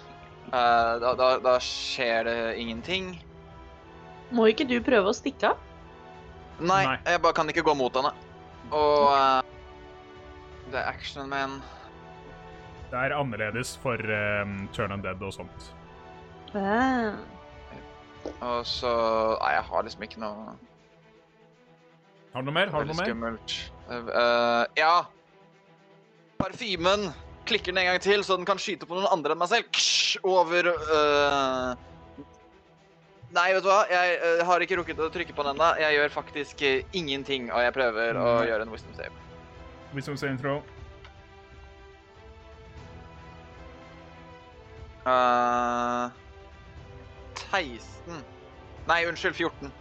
eh, 0.49 0.93
da, 1.03 1.15
da, 1.19 1.31
da 1.43 1.57
skjer 1.63 2.27
det 2.29 2.39
ingenting. 2.63 3.15
Må 4.35 4.49
ikke 4.51 4.67
du 4.69 4.79
prøve 4.85 5.13
å 5.13 5.17
stikke 5.17 5.53
av? 5.53 5.63
Nei, 6.57 6.83
Nei. 6.89 6.97
jeg 7.05 7.23
bare 7.23 7.37
kan 7.37 7.53
ikke 7.53 7.65
gå 7.67 7.75
mot 7.77 7.95
henne. 7.99 8.13
Og 8.75 9.03
uh, 9.13 9.41
det 10.73 10.81
er 10.81 10.89
actionen 10.91 11.31
min. 11.31 11.59
Det 12.91 12.99
er 12.99 13.15
annerledes 13.15 13.77
for 13.83 14.01
um, 14.01 14.59
Turn 14.75 15.03
Dead 15.05 15.23
og 15.23 15.35
sånt. 15.37 15.69
Ah. 16.57 17.19
Og 18.41 18.67
så 18.67 18.93
Nei, 19.39 19.53
jeg 19.55 19.67
har 19.69 19.85
liksom 19.87 20.03
ikke 20.07 20.21
noe 20.23 20.55
Har 22.33 22.43
du 22.43 22.49
noe 22.49 22.55
mer? 22.57 22.73
Har 22.73 22.87
du 22.87 22.91
noe 22.91 22.99
mer? 22.99 23.11
skummelt. 23.11 23.57
Uh, 23.87 24.09
eh, 24.11 24.65
ja. 24.81 24.97
Parfymen 26.41 27.11
klikker 27.47 27.73
den 27.73 27.83
en 27.83 27.91
gang 27.91 28.01
til, 28.03 28.25
så 28.27 28.37
den 28.39 28.47
kan 28.49 28.61
skyte 28.61 28.89
på 28.89 28.97
noen 28.97 29.09
andre 29.11 29.35
enn 29.35 29.41
meg 29.43 29.51
selv. 29.53 29.69
Ksh, 29.75 30.19
over 30.27 30.71
uh... 30.73 31.75
Nei, 33.37 33.51
vet 33.53 33.65
du 33.65 33.69
hva? 33.69 33.83
Jeg 33.91 34.19
uh, 34.23 34.45
har 34.49 34.65
ikke 34.65 34.79
rukket 34.81 35.03
å 35.03 35.11
trykke 35.13 35.35
på 35.37 35.45
den 35.45 35.57
ennå. 35.57 35.73
Jeg 35.83 35.99
gjør 35.99 36.15
faktisk 36.15 36.63
eh, 36.65 36.97
ingenting, 36.97 37.51
og 37.53 37.65
jeg 37.65 37.75
prøver 37.77 38.21
å 38.21 38.29
gjøre 38.47 38.65
en 38.65 38.73
wisdom 38.73 38.95
save. 38.97 39.25
Wisdom 39.97 40.17
save 40.21 40.39
throw. 40.41 40.63
Uh, 45.07 46.11
16 47.53 48.23
Nei, 48.87 49.03
unnskyld, 49.07 49.35
14. 49.35 49.75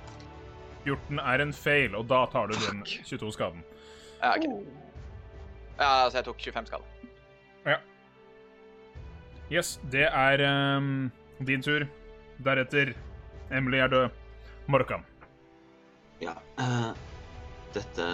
14 0.86 1.20
er 1.22 1.42
en 1.42 1.54
fail, 1.54 1.96
og 1.98 2.06
da 2.10 2.26
tar 2.30 2.50
du 2.50 2.58
den 2.58 2.84
22-skaden. 2.86 3.64
Ja, 4.22 4.34
ok. 4.36 4.46
Oh. 4.50 4.62
ja, 5.80 5.90
altså 6.06 6.20
jeg 6.20 6.28
tok 6.30 6.46
25 6.46 6.70
skade. 7.66 7.82
Yes, 9.52 9.80
det 9.92 10.08
er 10.10 10.42
um, 10.78 11.12
din 11.46 11.62
tur. 11.62 11.88
Deretter 12.38 12.94
Emily 13.52 13.78
er 13.78 13.88
død. 13.88 14.10
Morkan. 14.68 15.04
Ja. 16.22 16.34
eh, 16.60 16.94
dette 17.74 18.06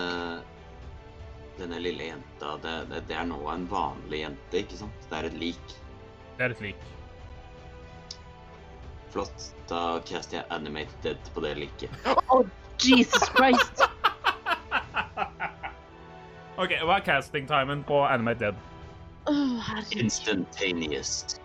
Denne 1.57 1.79
lille 1.79 2.03
jenta, 2.09 2.57
det, 2.63 2.73
det, 2.89 3.03
det 3.07 3.15
er 3.15 3.27
nå 3.29 3.37
en 3.51 3.67
vanlig 3.69 4.23
jente, 4.23 4.57
ikke 4.63 4.79
sant? 4.79 5.03
Det 5.09 5.17
er 5.19 5.27
et 5.29 5.37
lik. 5.37 5.75
Det 6.37 6.45
er 6.47 6.55
et 6.55 6.61
lik. 6.63 6.87
Flott. 9.13 9.45
Da 9.69 9.99
caster 10.07 10.39
jeg 10.39 10.45
Animate 10.49 10.95
Dead 11.03 11.31
på 11.35 11.43
det 11.45 11.53
liket. 11.59 12.07
Oh, 12.31 12.47
Jesus 12.81 13.27
Christ! 13.35 13.83
OK, 16.61 16.73
hva 16.81 16.97
er 16.97 17.05
casting-timen 17.05 17.85
på 17.87 18.01
Animate 18.07 18.47
Dead? 18.47 18.70
Herregud. 19.27 20.01
Instantaneous. 20.01 21.37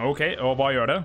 OK, 0.00 0.20
og 0.40 0.56
hva 0.58 0.70
gjør 0.74 0.90
det? 0.92 0.98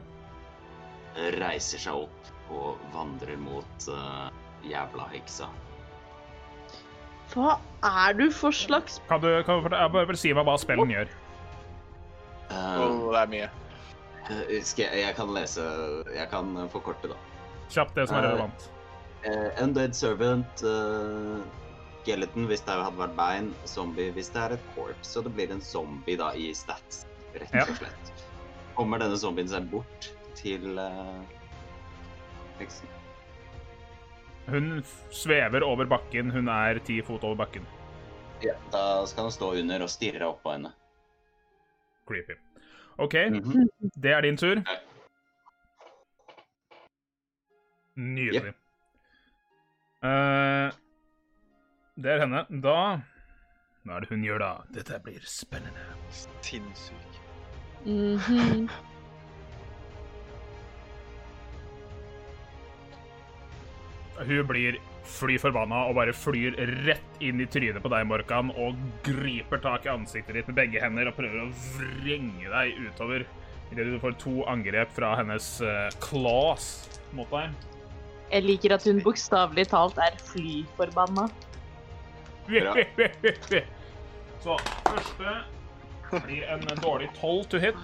Reiser 1.40 1.80
seg 1.84 2.06
opp 2.06 2.52
og 2.52 2.80
vandrer 2.94 3.38
mot 3.40 3.88
uh, 3.92 4.28
jævla 4.68 5.06
heksa. 5.14 5.48
Hva 7.32 7.54
er 7.88 8.14
du 8.20 8.26
for 8.36 8.52
slags 8.52 8.98
Kan 9.08 9.22
du, 9.24 9.30
kan 9.48 9.62
du 9.64 9.76
jeg 9.76 9.92
bare, 9.94 10.18
si 10.20 10.34
meg 10.36 10.44
hva 10.48 10.58
spellen 10.60 10.92
gjør? 10.92 11.12
Uh, 12.52 12.80
Oh, 12.82 13.06
det 13.14 13.22
er 13.22 13.30
mye. 13.32 13.50
eh, 14.28 14.58
skal 14.68 14.90
jeg, 14.90 15.06
jeg 15.06 15.16
kan 15.16 15.32
lese 15.32 15.64
Jeg 16.16 16.28
kan 16.32 16.52
forkorte, 16.74 17.08
da. 17.14 17.16
Kjapt 17.72 17.96
det 17.96 18.08
som 18.10 18.18
er 18.20 18.26
Eh, 18.26 18.30
relevant. 18.34 18.68
Uh, 19.22 19.64
undead 19.64 19.94
servant, 19.96 20.64
eh, 20.66 21.40
skeleton 22.02 22.48
hvis 22.50 22.64
det 22.66 22.76
hadde 22.76 22.98
vært 23.00 23.16
bein, 23.18 23.52
zombie 23.70 24.12
hvis 24.16 24.30
det 24.34 24.42
er 24.42 24.56
et 24.58 24.70
corps. 24.76 24.98
Så 25.06 25.22
det 25.26 25.34
blir 25.38 25.52
en 25.54 25.62
zombie 25.62 26.18
da 26.20 26.32
i 26.38 26.50
stats, 26.58 27.06
rett 27.36 27.54
og 27.70 27.76
slett. 27.78 28.12
Kommer 28.76 29.02
denne 29.02 29.18
zombien 29.20 29.50
seg 29.52 29.68
bort 29.72 30.10
til 30.40 30.78
uh, 30.80 31.22
heksen? 32.60 32.88
Hun 34.52 34.82
svever 35.14 35.64
over 35.64 35.86
bakken. 35.86 36.32
Hun 36.34 36.50
er 36.50 36.80
ti 36.88 36.98
fot 37.06 37.24
over 37.24 37.38
bakken. 37.46 37.68
Ja. 38.42 38.56
Da 38.74 39.06
skal 39.06 39.28
han 39.28 39.36
stå 39.36 39.52
under 39.60 39.84
og 39.86 39.92
stirre 39.94 40.26
opp 40.32 40.42
på 40.44 40.56
henne. 40.56 40.72
Creepy. 42.10 42.40
OK, 42.98 43.14
Mhm. 43.32 43.70
det 44.02 44.12
er 44.12 44.22
din 44.26 44.38
tur. 44.38 44.64
Nydelig. 47.96 48.54
Eh, 50.04 50.72
det 52.02 52.16
er 52.16 52.24
henne. 52.26 52.46
Da 52.64 52.78
Hva 53.82 53.98
er 53.98 54.04
det 54.04 54.12
hun 54.12 54.24
gjør, 54.26 54.42
da? 54.44 54.52
Dette 54.76 55.00
blir 55.02 55.24
spennende. 55.26 55.86
Sinnssyk. 56.46 57.20
Mhm. 57.86 58.70
Hun 64.22 64.46
blir 64.46 64.78
fly 65.12 65.38
forbanna 65.42 65.88
og 65.90 65.96
bare 65.98 66.14
flyr 66.14 66.54
rett 66.86 67.24
inn 67.26 67.42
i 67.42 67.48
trynet 67.50 67.82
på 67.82 67.90
deg, 67.90 68.06
Morkan, 68.06 68.52
og 68.54 68.78
griper 69.06 69.62
tak 69.64 69.88
i 69.88 69.94
ansiktet 69.96 70.38
ditt 70.38 70.52
med 70.52 70.60
begge 70.60 70.84
hender 70.84 71.10
og 71.10 71.18
prøver 71.18 71.42
å 71.42 71.50
vrenge 71.80 72.52
deg 72.54 72.78
utover. 72.86 73.26
Idet 73.72 73.88
du 73.88 73.98
får 74.04 74.18
to 74.22 74.42
angrep 74.52 74.92
fra 74.94 75.16
hennes 75.18 75.48
uh, 75.64 75.88
claws 76.04 76.70
mot 77.18 77.30
deg. 77.34 77.56
Jeg 78.32 78.46
liker 78.46 78.76
at 78.76 78.86
hun 78.88 79.02
bokstavelig 79.04 79.66
talt 79.72 79.98
er 80.00 80.16
flyforbanna. 80.30 81.26
Så 84.44 84.58
første 84.88 85.36
blir 86.26 86.44
en 86.52 86.66
dårlig 86.82 87.10
12 87.22 87.44
to 87.54 87.58
hit, 87.62 87.76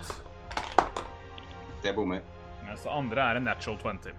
Det 1.84 1.94
bommer. 1.96 2.20
mens 2.66 2.82
det 2.84 2.92
andre 2.92 3.22
er 3.22 3.36
en 3.40 3.44
natural 3.44 3.78
20. 3.78 4.12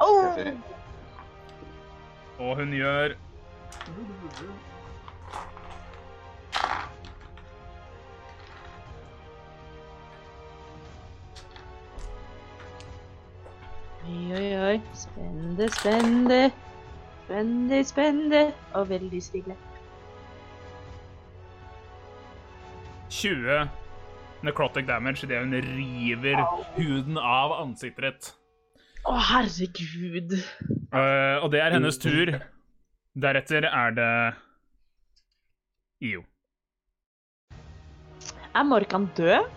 Oh! 0.00 0.38
Og 2.38 2.56
hun 2.56 2.72
gjør 2.72 3.14
Oi, 14.06 14.32
oi, 14.36 14.48
oi. 14.66 14.80
Spennende, 14.92 15.68
spennende. 15.72 16.40
Spennende, 17.24 17.84
spennende. 17.84 18.42
Og 18.74 18.88
veldig 18.88 19.22
stille. 19.22 19.56
20 23.10 23.68
necrotic 24.44 24.86
damage 24.86 25.24
idet 25.24 25.40
hun 25.42 25.54
river 25.54 26.40
huden 26.76 27.18
av 27.18 27.52
ansiktet 27.58 28.04
ditt. 28.08 28.30
Å, 29.04 29.16
herregud. 29.30 30.38
Uh, 30.94 31.42
og 31.44 31.50
det 31.52 31.60
er 31.60 31.74
hennes 31.76 31.98
tur. 32.00 32.32
Deretter 33.14 33.66
er 33.68 33.92
det 33.94 34.12
IO. 36.04 36.24
Er 38.54 38.64
Morkan 38.66 39.08
død? 39.16 39.50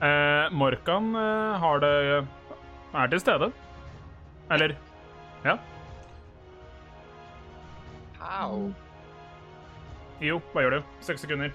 Uh, 0.00 0.46
Morkan 0.56 1.10
uh, 1.16 1.56
har 1.60 1.82
det 1.82 1.94
er 2.92 3.10
til 3.12 3.20
stede. 3.20 3.50
Eller 4.50 4.76
Ja. 5.44 5.56
Au. 8.20 8.72
IO, 10.20 10.40
hva 10.52 10.64
gjør 10.64 10.78
du? 10.78 10.94
Seks 11.04 11.24
sekunder. 11.24 11.52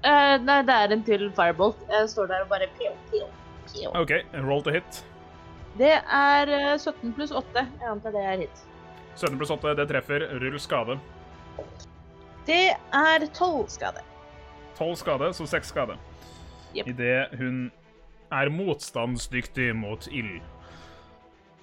Uh, 0.00 0.36
nei, 0.46 0.60
det 0.64 0.74
er 0.74 0.94
en 0.94 1.04
til 1.04 1.28
firebolt. 1.36 1.80
Jeg 1.90 2.08
står 2.12 2.30
der 2.30 2.44
og 2.44 2.52
bare 2.52 2.68
pio, 2.78 2.92
pio, 3.10 3.26
pio. 3.68 3.92
OK, 3.98 4.14
roll 4.46 4.62
to 4.64 4.74
hit. 4.74 5.00
Det 5.78 5.92
er 5.92 6.50
eh, 6.50 6.78
17 6.78 7.12
pluss 7.14 7.30
8. 7.30 7.62
Jeg 7.80 7.88
antar 7.88 8.14
det 8.14 8.22
er 8.26 8.44
hit. 8.44 8.62
17 9.14 9.36
pluss 9.38 9.52
8, 9.54 9.74
det 9.78 9.86
treffer. 9.90 10.24
Rull 10.42 10.58
skade. 10.60 10.96
Det 12.46 12.72
er 12.74 13.26
12 13.34 13.68
skade. 13.68 14.02
12 14.78 14.96
skade, 14.96 15.32
så 15.34 15.46
6 15.46 15.68
skade. 15.68 15.98
Yep. 16.74 16.88
Idet 16.88 17.38
hun 17.38 17.70
er 18.32 18.50
motstandsdyktig 18.50 19.76
mot 19.76 20.08
ild. 20.10 20.40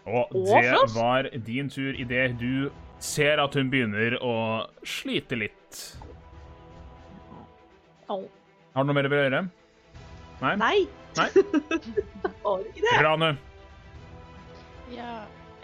Og 0.08 0.32
det 0.32 0.96
var 0.96 1.30
din 1.46 1.70
tur 1.70 1.96
idet 2.00 2.40
du 2.40 2.70
ser 3.00 3.42
at 3.44 3.56
hun 3.56 3.72
begynner 3.72 4.16
å 4.24 4.36
slite 4.88 5.36
litt. 5.36 5.82
Au. 8.08 8.22
Har 8.74 8.86
du 8.86 8.92
noe 8.92 8.96
mer 8.96 9.10
å 9.10 9.20
gjøre? 9.20 9.42
Nei? 10.40 10.54
Nei. 10.62 10.78
Nei? 11.18 11.28
Får 12.44 12.64
ikke 12.70 12.84
det. 12.86 12.96
Ranu. 13.04 13.30
Ja 14.94 15.14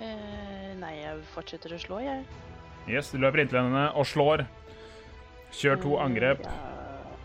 eh, 0.02 0.74
Nei, 0.82 0.95
jeg 0.98 1.22
fortsetter 1.32 1.76
å 1.76 1.80
slå, 1.80 2.02
jeg. 2.03 2.26
Yes, 2.90 3.14
du 3.14 3.22
løper 3.22 3.44
inntil 3.44 3.61
henne 3.61 3.86
og 3.95 4.07
slår. 4.10 4.44
Kjør 5.53 5.80
to 5.84 5.98
angrep. 6.02 6.41
Ja, 6.44 6.56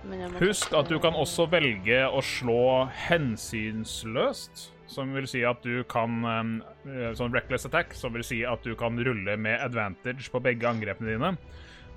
men 0.06 0.22
jeg 0.22 0.30
må 0.30 0.42
Husk 0.44 0.74
at 0.76 0.90
du 0.92 0.98
kan 1.02 1.16
også 1.18 1.48
velge 1.50 2.02
å 2.06 2.20
slå 2.22 2.60
hensynsløst, 3.08 4.68
som 4.88 5.10
vil 5.16 5.26
si 5.28 5.42
at 5.48 5.64
du 5.64 5.82
kan 5.90 6.20
eh, 6.28 7.08
Sånn 7.18 7.34
reckless 7.34 7.66
attack, 7.66 7.96
som 7.96 8.14
vil 8.14 8.26
si 8.26 8.44
at 8.46 8.62
du 8.62 8.76
kan 8.78 9.00
rulle 9.00 9.34
med 9.40 9.58
advantage 9.64 10.30
på 10.30 10.44
begge 10.44 10.68
angrepene 10.70 11.16
dine. 11.16 11.32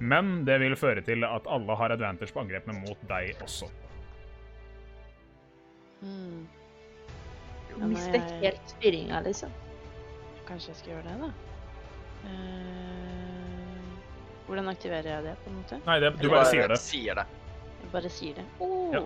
Men 0.01 0.45
det 0.47 0.57
vil 0.63 0.73
føre 0.79 1.03
til 1.05 1.21
at 1.27 1.45
alle 1.45 1.75
har 1.77 1.93
advantage 1.93 2.33
på 2.33 2.41
angrepene 2.41 2.79
mot 2.81 3.01
deg 3.09 3.37
også. 3.45 3.69
Hmm, 6.01 6.47
Du 7.75 7.85
mister 7.85 8.23
helt 8.41 8.73
styringa, 8.73 9.19
liksom. 9.21 9.51
kanskje 10.47 10.71
jeg 10.71 10.79
skal 10.79 10.93
gjøre 10.95 11.03
det, 11.05 11.17
da. 11.21 11.29
Uh... 12.25 13.99
hvordan 14.47 14.67
aktiverer 14.73 15.07
jeg 15.07 15.23
det, 15.23 15.35
på 15.43 15.49
en 15.51 15.59
måte? 15.59 15.77
Nei, 15.85 15.99
det, 16.03 16.11
du 16.19 16.27
bare 16.29 16.49
sier 16.49 16.67
det. 16.67 16.79
Sier 16.81 17.21
det. 17.21 17.27
Jeg 17.83 17.93
bare 17.93 18.11
sier 18.11 18.41
det. 18.41 18.47
Oh. 18.59 18.89
Ja. 18.97 19.05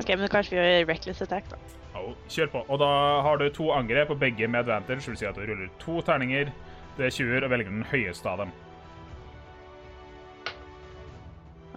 OK, 0.00 0.08
men 0.16 0.26
kanskje 0.32 0.56
vi 0.56 0.64
gjør 0.64 0.88
reckless 0.88 1.22
attack, 1.26 1.52
da. 1.52 1.60
Au, 2.00 2.14
Kjør 2.30 2.50
på. 2.56 2.64
Og 2.68 2.80
da 2.80 2.90
har 3.26 3.38
du 3.40 3.46
to 3.52 3.68
angrep, 3.76 4.10
og 4.10 4.18
begge 4.20 4.48
med 4.48 4.64
advantage. 4.64 5.04
Vil 5.10 5.20
si 5.20 5.28
at 5.28 5.36
du 5.36 5.44
ruller 5.44 5.68
to 5.82 6.00
terninger. 6.06 6.50
Det 6.96 7.06
er 7.06 7.14
20 7.14 7.44
og 7.44 7.50
velger 7.52 7.70
den 7.70 7.86
høyeste 7.92 8.28
av 8.28 8.42
dem. 8.46 8.52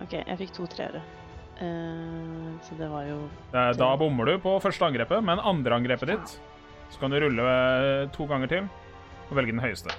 OK, 0.01 0.15
jeg 0.17 0.39
fikk 0.41 0.55
to 0.57 0.65
treere. 0.71 1.03
Uh, 1.59 2.55
så 2.65 2.75
det 2.79 2.87
var 2.89 3.05
jo 3.05 3.19
tre. 3.51 3.67
Da 3.77 3.91
bommer 3.99 4.25
du 4.25 4.39
på 4.41 4.55
første 4.63 4.87
angrepet, 4.87 5.21
men 5.25 5.39
andre 5.39 5.77
angrepet 5.77 6.09
ditt 6.09 6.31
Så 6.89 6.97
kan 6.99 7.13
du 7.13 7.19
rulle 7.21 7.45
eh, 7.45 8.09
to 8.13 8.25
ganger 8.29 8.49
til 8.49 8.65
og 9.29 9.37
velge 9.37 9.53
den 9.53 9.61
høyeste. 9.63 9.93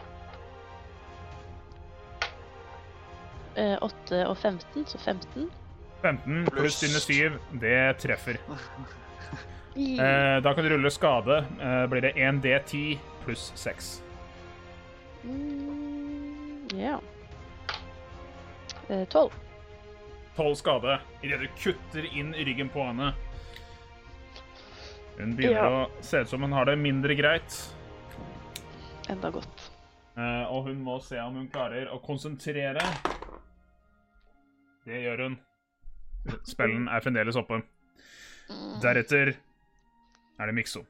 Eh, 3.57 3.77
8 3.83 4.21
og 4.29 4.37
15, 4.37 4.85
så 4.87 4.99
15. 4.99 5.49
15 6.03 6.45
pluss 6.53 6.81
dine 6.83 7.01
7, 7.01 7.41
det 7.63 7.79
treffer. 8.03 8.39
Eh, 9.75 10.37
da 10.39 10.53
kan 10.55 10.63
du 10.63 10.71
rulle 10.71 10.91
skade. 10.95 11.41
Eh, 11.59 11.87
blir 11.91 12.05
det 12.05 12.13
1D10 12.15 12.99
pluss 13.25 13.49
6. 13.59 13.89
Mm, 15.25 16.69
ja. 16.79 17.01
Eh, 18.87 19.03
12. 19.09 19.33
12 20.37 20.55
skade 20.59 20.99
idet 21.23 21.41
du 21.41 21.49
kutter 21.61 22.07
inn 22.11 22.35
i 22.35 22.45
ryggen 22.45 22.69
på 22.75 22.83
henne. 22.85 23.13
Hun 25.19 25.37
begynner 25.37 25.61
Ja. 25.63 25.85
å 25.87 26.03
se 26.03 26.21
ut 26.25 26.29
som 26.29 26.43
hun 26.43 26.53
har 26.53 26.65
det 26.67 26.77
mindre 26.79 27.15
greit. 27.15 27.75
Enda 29.09 29.31
godt. 29.31 29.71
Eh, 30.17 30.45
og 30.51 30.65
hun 30.69 30.83
må 30.85 31.01
se 31.03 31.19
om 31.21 31.35
hun 31.35 31.49
klarer 31.49 31.87
å 31.93 32.01
konsentrere. 32.03 32.83
Det 34.85 35.03
gjør 35.05 35.23
hun. 35.29 35.39
Spellen 36.45 36.89
er 36.89 37.01
fremdeles 37.01 37.37
oppe. 37.37 37.63
Deretter 38.83 39.35
er 40.41 40.47
det 40.47 40.55
Mikso. 40.55 40.85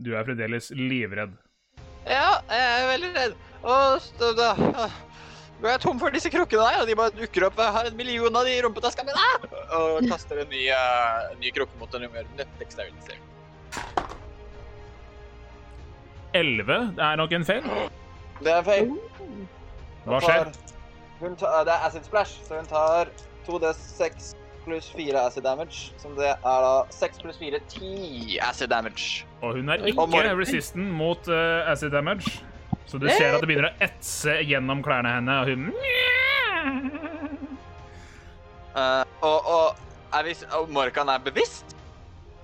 Du 0.00 0.14
er 0.16 0.24
fremdeles 0.24 0.70
livredd. 0.74 1.32
Ja, 2.08 2.40
jeg 2.48 2.66
er 2.80 2.86
veldig 2.88 3.10
redd. 3.14 3.34
Å, 3.62 3.74
stopp, 4.00 4.36
da 4.38 4.88
ja. 5.60 5.66
Nå 5.66 5.68
er 5.74 5.78
tom 5.82 5.98
for 6.00 6.10
disse 6.14 6.30
krukkene 6.32 6.64
der, 6.64 6.80
og 6.80 6.88
de 6.88 6.96
bare 6.96 7.12
dukker 7.12 7.44
opp. 7.50 7.58
Jeg 7.60 7.72
har 7.76 7.88
en 7.90 7.96
million 7.96 8.36
av 8.36 8.48
de 8.48 8.56
i 8.56 8.62
rumpetaska 8.64 9.04
mi. 9.04 9.12
Og 9.76 10.08
kaster 10.08 10.40
en 10.40 10.48
ny, 10.48 10.68
eh, 10.72 11.36
ny 11.40 11.52
krukke 11.52 11.76
mot 11.78 11.90
den 11.92 12.08
unge 12.08 12.24
dexterity. 12.58 13.18
11 16.32 16.96
det 16.96 17.04
er 17.04 17.16
nok 17.16 17.32
en 17.32 17.44
feil. 17.44 17.64
Det 18.40 18.52
er 18.54 18.62
feil. 18.62 18.92
Hva 20.06 20.20
skjer? 20.24 20.52
Hun 21.20 21.34
tar, 21.36 21.64
det 21.68 21.72
er 21.74 21.86
acid 21.86 22.06
splash, 22.06 22.38
så 22.46 22.56
hun 22.56 22.68
tar 22.70 23.10
2D6 23.46 24.34
pluss 24.64 24.88
4 24.96 25.26
acid 25.26 25.44
damage. 25.44 25.92
Som 26.00 26.14
det 26.16 26.30
er 26.30 26.38
da 26.40 26.86
6 26.94 27.20
pluss 27.20 27.38
4, 27.38 27.60
10 27.68 28.38
acid 28.48 28.70
damage. 28.72 29.26
Og 29.42 29.58
hun 29.58 29.68
er 29.68 29.84
ikke 29.84 30.36
resistant 30.38 30.88
mot 30.96 31.28
uh, 31.28 31.68
acid 31.68 31.90
damage. 31.90 32.40
Så 32.86 32.98
du 32.98 33.08
ser 33.08 33.34
at 33.34 33.40
det 33.42 33.46
begynner 33.50 33.70
å 33.70 33.76
etse 33.86 34.38
gjennom 34.48 34.80
klærne 34.82 35.12
henne, 35.14 35.34
og 35.40 35.46
hun 35.46 35.68
uh, 38.74 39.04
og, 39.22 39.38
og, 39.46 39.76
er 40.18 40.26
vi, 40.26 40.34
og 40.58 40.70
Morkan 40.74 41.08
er 41.12 41.22
bevisst? 41.24 41.76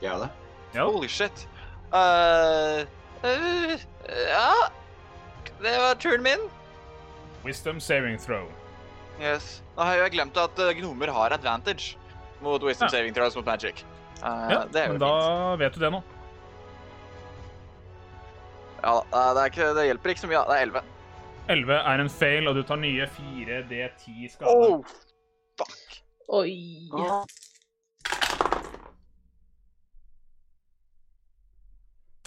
Ja, 0.02 0.18
det. 0.22 0.28
Ja. 0.76 0.84
Holy 0.90 1.08
shit. 1.10 1.46
Uh, 1.94 2.82
uh, 3.24 3.74
ja 4.26 4.50
Det 5.62 5.72
var 5.80 5.94
turen 6.02 6.22
min. 6.26 6.42
Wisdom 7.46 7.80
saving 7.80 8.18
throw. 8.20 8.46
Yes. 9.22 9.62
Nå 9.76 9.86
har 9.86 10.02
jeg 10.02 10.12
glemt 10.18 10.36
at 10.36 10.58
eh, 10.60 10.74
gnomer 10.76 11.08
har 11.14 11.32
advantage 11.32 11.94
mot 12.44 12.60
wisdom 12.62 12.90
Ja. 12.90 12.92
saving 12.98 13.14
throws 13.16 13.36
mot 13.38 13.46
magic. 13.46 13.84
Uh, 14.20 14.48
Ja, 14.50 14.58
det 14.68 14.82
er 14.82 14.90
jo 14.90 14.96
men 14.96 15.00
fint. 15.00 15.06
da 15.06 15.56
vet 15.62 15.72
du 15.74 15.80
det 15.80 15.90
nå. 15.94 16.02
Ja, 18.86 19.00
det, 19.34 19.40
er 19.40 19.50
ikke, 19.50 19.72
det 19.74 19.84
hjelper 19.88 20.12
ikke 20.12 20.22
så 20.22 20.28
mye. 20.30 20.42
Det 20.46 20.56
er 20.56 20.66
11. 20.68 20.82
11 21.48 21.78
er 21.92 22.02
en 22.02 22.10
fail, 22.10 22.48
og 22.48 22.54
du 22.54 22.62
tar 22.66 22.78
nye 22.78 23.06
4D10 23.16 24.28
skade. 24.30 24.52
Oh, 24.54 24.84
fuck. 25.58 25.98
Oi. 26.28 26.54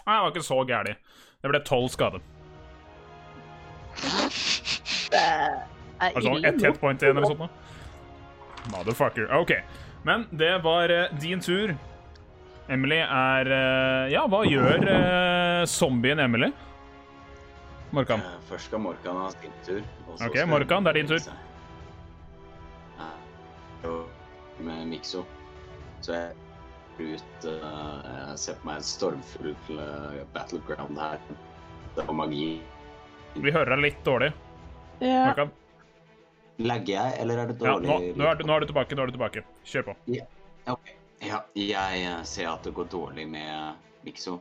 Nei, 0.04 0.16
det 0.16 0.22
var 0.24 0.32
ikke 0.34 0.44
så 0.44 0.60
gærlig. 0.68 0.96
Det 1.40 1.52
ble 1.54 1.64
12 1.64 1.90
skade. 1.96 2.22
Det 5.10 5.20
er 5.20 5.60
Altså 6.00 6.32
ett 6.48 6.62
hit 6.64 6.80
point 6.80 7.02
igjen 7.04 7.18
eller 7.18 7.28
sånt 7.28 7.44
noe. 7.44 7.52
Motherfucker. 8.72 9.32
OK. 9.36 9.52
Men 10.08 10.28
det 10.32 10.54
var 10.64 10.92
eh, 10.92 11.12
din 11.20 11.42
tur. 11.44 11.76
Emily 12.70 13.00
er 13.02 13.50
eh, 13.56 14.12
Ja, 14.14 14.26
hva 14.30 14.44
gjør 14.46 14.84
eh, 14.86 15.64
zombien 15.70 16.20
Emily? 16.22 16.52
Morkan. 17.96 18.22
Eh, 18.22 18.36
Først 18.50 18.70
skal 18.70 18.84
Morkan 18.84 19.18
ha 19.18 19.30
sin 19.34 19.56
tur. 19.66 19.80
og 20.08 20.20
så 20.20 20.28
Ok, 20.30 20.38
Morkan, 20.52 20.86
det 20.86 20.92
er 20.94 21.00
din 21.00 21.10
tur. 21.10 21.24
Ja, 23.00 23.96
Med 24.60 24.88
Mikso. 24.92 25.24
Så 26.04 26.14
jeg 26.14 26.36
går 26.98 27.16
ut 27.16 27.46
Jeg 27.48 28.38
ser 28.40 28.58
på 28.60 28.68
meg 28.70 28.82
en 28.82 28.88
stormfull 28.88 29.56
battleground 30.36 31.00
her. 31.00 31.18
Det 31.96 32.06
var 32.06 32.14
magi. 32.22 32.60
Vi 33.40 33.52
hører 33.56 33.74
deg 33.76 33.86
litt 33.88 34.04
dårlig. 34.06 34.30
Ja. 35.00 35.30
Morkan. 35.30 35.52
Lagger 36.60 36.92
jeg, 36.92 37.20
eller 37.24 37.40
er 37.40 37.52
det 37.54 37.56
Ja, 37.64 37.74
dårlig? 37.80 37.88
nå, 37.88 38.00
nå, 38.20 38.30
er 38.30 38.36
du, 38.36 38.44
nå 38.46 38.56
er 38.58 38.60
du 38.66 38.68
tilbake. 38.74 38.96
Nå 39.00 39.06
er 39.06 39.12
du 39.14 39.16
tilbake. 39.16 39.46
Kjør 39.66 39.90
på. 39.90 39.96
Ja, 40.12 40.26
Ok. 40.70 40.92
Ja, 41.22 41.44
jeg 41.56 42.04
eh, 42.06 42.24
ser 42.24 42.50
at 42.50 42.64
det 42.64 42.74
går 42.74 42.88
dårlig 42.92 43.28
med 43.28 43.76
Mikso. 44.06 44.40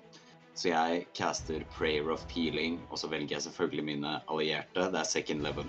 Så 0.54 0.68
jeg 0.72 1.06
caster 1.14 1.62
Prayer 1.76 2.10
of 2.10 2.24
Healing, 2.30 2.80
og 2.90 2.98
så 2.98 3.08
velger 3.10 3.36
jeg 3.36 3.42
selvfølgelig 3.42 3.84
mine 3.84 4.20
allierte. 4.30 4.88
Det 4.90 5.00
er 5.00 5.06
second 5.06 5.42
level. 5.46 5.66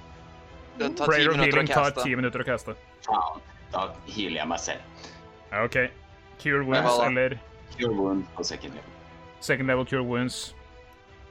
Den 0.80 0.96
tar 0.96 1.06
Prayer 1.06 1.30
of 1.30 1.36
Peeling 1.36 1.54
healing 1.54 1.68
tar 1.70 1.90
ti 1.98 2.10
10 2.10 2.16
minutter 2.22 2.42
å 2.42 2.48
caste. 2.48 2.76
Faen, 3.06 3.42
da 3.74 3.90
healer 4.08 4.42
jeg 4.42 4.50
meg 4.50 4.64
selv. 4.64 5.10
OK. 5.64 5.78
Cure 6.40 6.64
wounds 6.66 7.02
eller 7.06 7.38
Cure 7.76 7.94
wounds 7.94 8.30
på 8.36 8.44
second 8.44 8.74
level. 8.74 8.96
second 9.40 9.68
level 9.68 9.86
cure 9.86 10.04
wounds. 10.04 10.56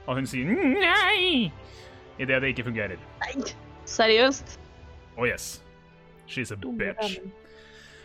Og 0.07 0.15
hun 0.15 0.27
sier 0.27 0.45
nei 0.45 1.51
idet 2.19 2.41
det 2.41 2.53
ikke 2.53 2.63
fungerer. 2.67 2.99
Nei, 3.21 3.43
seriøst? 3.85 4.57
Oh 5.17 5.27
yes. 5.27 5.61
She's 6.27 6.51
a 6.51 6.55
bitch. 6.55 7.19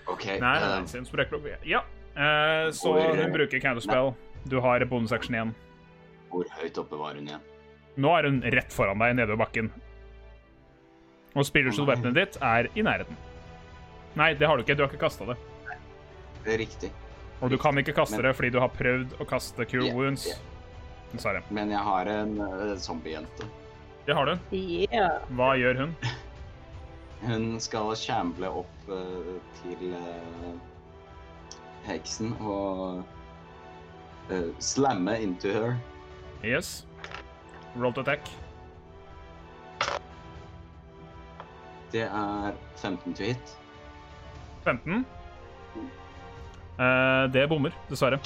OK. 0.06 0.24
Nei, 0.40 0.56
um, 0.62 0.68
nei, 0.82 0.86
sin 0.86 1.04
sprekk- 1.04 1.58
Ja. 1.64 1.82
Eh, 2.16 2.70
så 2.70 2.92
Hvor- 2.92 3.16
hun 3.16 3.32
bruker 3.32 3.60
counterspell. 3.60 4.14
Du 4.46 4.60
har 4.60 4.84
bonusaction 4.84 5.34
igjen. 5.34 5.54
hvor 6.30 6.44
høyt 6.50 6.78
oppe 6.78 6.98
var 6.98 7.14
hun 7.14 7.26
igjen? 7.28 7.40
Nå 7.96 8.18
er 8.18 8.22
hun 8.28 8.42
rett 8.42 8.72
foran 8.72 8.98
deg 8.98 9.16
nede 9.16 9.28
ved 9.28 9.38
bakken. 9.38 9.70
Og 11.34 11.46
spiritual 11.46 11.86
weaponet 11.86 12.14
ditt 12.14 12.36
er 12.42 12.68
i 12.74 12.82
nærheten. 12.82 13.16
Nei, 14.16 14.34
det 14.34 14.46
har 14.46 14.56
du 14.56 14.62
ikke. 14.62 14.76
Du 14.76 14.82
har 14.82 14.90
ikke 14.90 15.00
kasta 15.00 15.26
det. 15.26 15.36
Det 16.44 16.54
er 16.54 16.58
riktig. 16.58 16.90
Og 17.42 17.50
du 17.50 17.58
kan 17.58 17.74
ikke 17.78 17.94
kaste 17.94 18.16
Men- 18.16 18.26
det 18.26 18.36
fordi 18.36 18.50
du 18.52 18.60
har 18.60 18.68
prøvd 18.68 19.16
å 19.18 19.26
kaste 19.26 19.66
cure 19.66 19.84
yeah, 19.84 19.96
wounds. 19.96 20.26
Yeah. 20.26 21.42
Men 21.50 21.70
jeg 21.70 21.78
har 21.78 22.06
en 22.06 22.40
uh, 22.40 22.74
zombiejente. 22.76 23.46
Det 24.06 24.14
har 24.14 24.26
du. 24.26 24.38
Yeah. 24.52 25.20
Hva 25.30 25.54
gjør 25.56 25.76
hun? 25.78 25.96
Hun 27.24 27.60
skal 27.60 27.94
kjemble 27.96 28.50
opp 28.60 28.88
uh, 28.92 29.34
til 29.62 29.94
uh, 29.96 30.52
heksen 31.86 32.34
og 32.40 33.02
uh, 34.30 34.50
slamme 34.60 35.16
into 35.22 35.52
her. 35.52 35.76
Yes. 36.44 36.86
Roll 37.76 37.94
to 37.94 38.00
attack. 38.00 38.28
Det 41.92 42.02
er 42.02 42.52
15 42.76 43.14
to 43.14 43.22
hit. 43.22 43.58
15. 44.64 45.06
Eh, 46.78 47.32
det 47.32 47.48
bommer, 47.48 47.70
dessverre. 47.90 48.18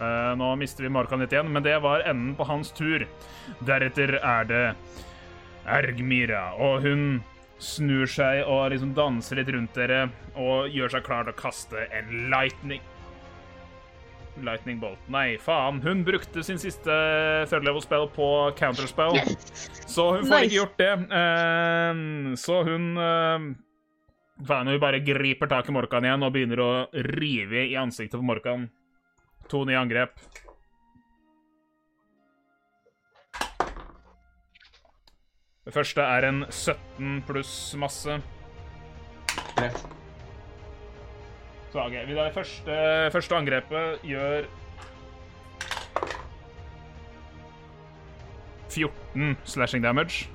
Nå 0.00 0.50
mister 0.60 0.84
vi 0.84 0.90
Markan 0.92 1.22
litt 1.22 1.32
igjen, 1.32 1.48
men 1.52 1.62
det 1.64 1.78
var 1.84 2.04
enden 2.04 2.34
på 2.36 2.44
hans 2.48 2.72
tur. 2.76 3.06
Deretter 3.64 4.18
er 4.20 4.44
det 4.50 4.64
Ergmira, 5.66 6.50
og 6.60 6.82
hun 6.84 7.06
snur 7.58 8.04
seg 8.10 8.42
og 8.44 8.68
liksom 8.74 8.92
danser 8.96 9.40
litt 9.40 9.48
rundt 9.54 9.72
dere 9.78 10.02
og 10.36 10.68
gjør 10.68 10.92
seg 10.92 11.06
klar 11.06 11.24
til 11.24 11.32
å 11.32 11.38
kaste 11.40 11.86
en 11.96 12.10
lightning 12.32 12.82
Lightning 14.44 14.76
bolt. 14.82 15.00
Nei, 15.08 15.38
faen. 15.40 15.78
Hun 15.80 16.02
brukte 16.04 16.42
sin 16.44 16.58
siste 16.60 16.92
third 17.48 17.64
level 17.64 17.80
spell 17.80 18.04
på 18.12 18.26
counterspell. 18.58 19.16
Så 19.88 20.10
hun 20.12 20.26
får 20.26 20.42
Nice. 20.42 20.42
ikke 20.50 20.58
gjort 20.58 20.74
det. 20.76 20.90
Eh, 21.22 22.00
så 22.36 22.58
hun 22.68 22.90
eh, 23.00 23.46
Faen, 24.44 24.68
hun 24.68 24.76
bare 24.82 25.00
griper 25.00 25.48
tak 25.48 25.70
i 25.70 25.72
Morkan 25.72 26.04
igjen 26.04 26.26
og 26.26 26.34
begynner 26.34 26.60
å 26.60 26.70
rive 27.16 27.62
i 27.70 27.78
ansiktet 27.80 28.20
på 28.20 28.28
Morkan. 28.28 28.66
To 29.48 29.64
nye 29.64 29.78
angrep. 29.78 30.10
Det 35.66 35.74
første 35.74 36.02
er 36.02 36.28
en 36.28 36.44
17 36.50 37.22
pluss 37.26 37.74
masse. 37.78 38.20
Treff. 39.56 39.86
Så 41.72 41.82
ok, 41.82 41.96
vi 42.06 42.14
da 42.16 42.28
første, 42.32 42.76
første 43.12 43.36
angrepet 43.36 44.04
gjør 44.06 44.46
14 48.70 49.36
slashing 49.44 49.82
damage. 49.84 50.28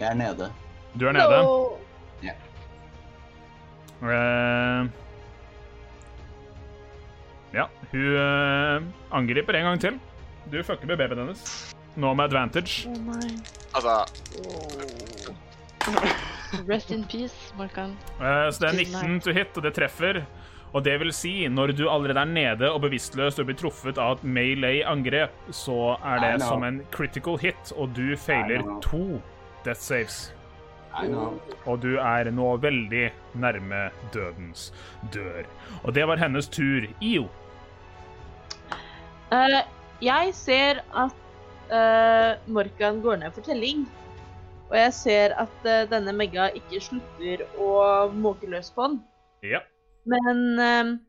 Jeg 0.00 0.10
er 0.10 0.14
nede. 0.14 0.52
Du 1.00 1.06
er 1.06 1.12
nede. 1.12 1.42
No. 1.42 1.70
Eh, 4.04 5.03
ja, 7.54 7.68
hun 7.92 8.16
eh, 8.18 8.82
angriper 9.14 9.58
en 9.60 9.70
gang 9.70 9.80
til. 9.80 9.98
Du 10.50 10.58
fucker 10.62 10.90
med 10.90 10.98
babyen 11.00 11.24
hennes. 11.24 11.74
Nå 11.96 12.14
med 12.14 12.24
advantage. 12.26 12.88
Oh 12.90 12.98
nei. 13.06 13.36
Altså 13.74 14.02
Rest 16.68 16.90
in 16.90 17.04
peace, 17.04 17.54
Markan. 17.58 17.96
Eh, 18.20 18.50
så 18.50 18.64
det 18.64 18.70
er 18.70 18.80
19 18.84 19.20
to 19.24 19.34
hit, 19.34 19.56
og 19.56 19.62
det 19.66 19.74
treffer. 19.76 20.24
Og 20.74 20.82
det 20.82 20.96
vil 20.98 21.12
si, 21.14 21.32
når 21.48 21.72
du 21.78 21.84
allerede 21.90 22.20
er 22.24 22.30
nede 22.30 22.70
og 22.70 22.80
bevisstløs 22.82 23.38
og 23.38 23.46
blir 23.46 23.58
truffet 23.58 23.98
av 24.02 24.16
et 24.16 24.24
melee-angrep, 24.26 25.34
så 25.54 25.94
er 26.02 26.18
det 26.24 26.32
som 26.42 26.64
en 26.66 26.80
critical 26.90 27.38
hit, 27.38 27.70
og 27.78 27.92
du 27.94 28.16
feiler 28.18 28.64
to 28.82 29.20
death 29.62 29.80
saves. 29.80 30.32
Og 31.66 31.78
du 31.82 31.94
er 31.98 32.30
nå 32.34 32.56
veldig 32.62 33.06
nærme 33.38 33.86
dødens 34.14 34.68
dør. 35.14 35.46
Og 35.82 35.94
det 35.94 36.06
var 36.10 36.22
hennes 36.22 36.50
tur. 36.50 36.86
Io. 37.02 37.28
Eh, 39.34 39.60
jeg 40.04 40.34
ser 40.36 40.80
at 40.94 41.14
uh, 41.72 42.50
Morkan 42.52 43.00
går 43.02 43.22
ned 43.22 43.34
for 43.34 43.46
telling. 43.46 43.84
Og 44.70 44.76
jeg 44.78 44.92
ser 44.96 45.34
at 45.40 45.56
uh, 45.66 45.84
denne 45.90 46.14
Megga 46.16 46.50
ikke 46.56 46.82
slutter 46.82 47.44
å 47.60 47.72
måke 48.14 48.50
løs 48.50 48.70
på 48.74 48.88
den. 48.88 49.02
Ja. 49.54 49.64
Men 50.04 51.00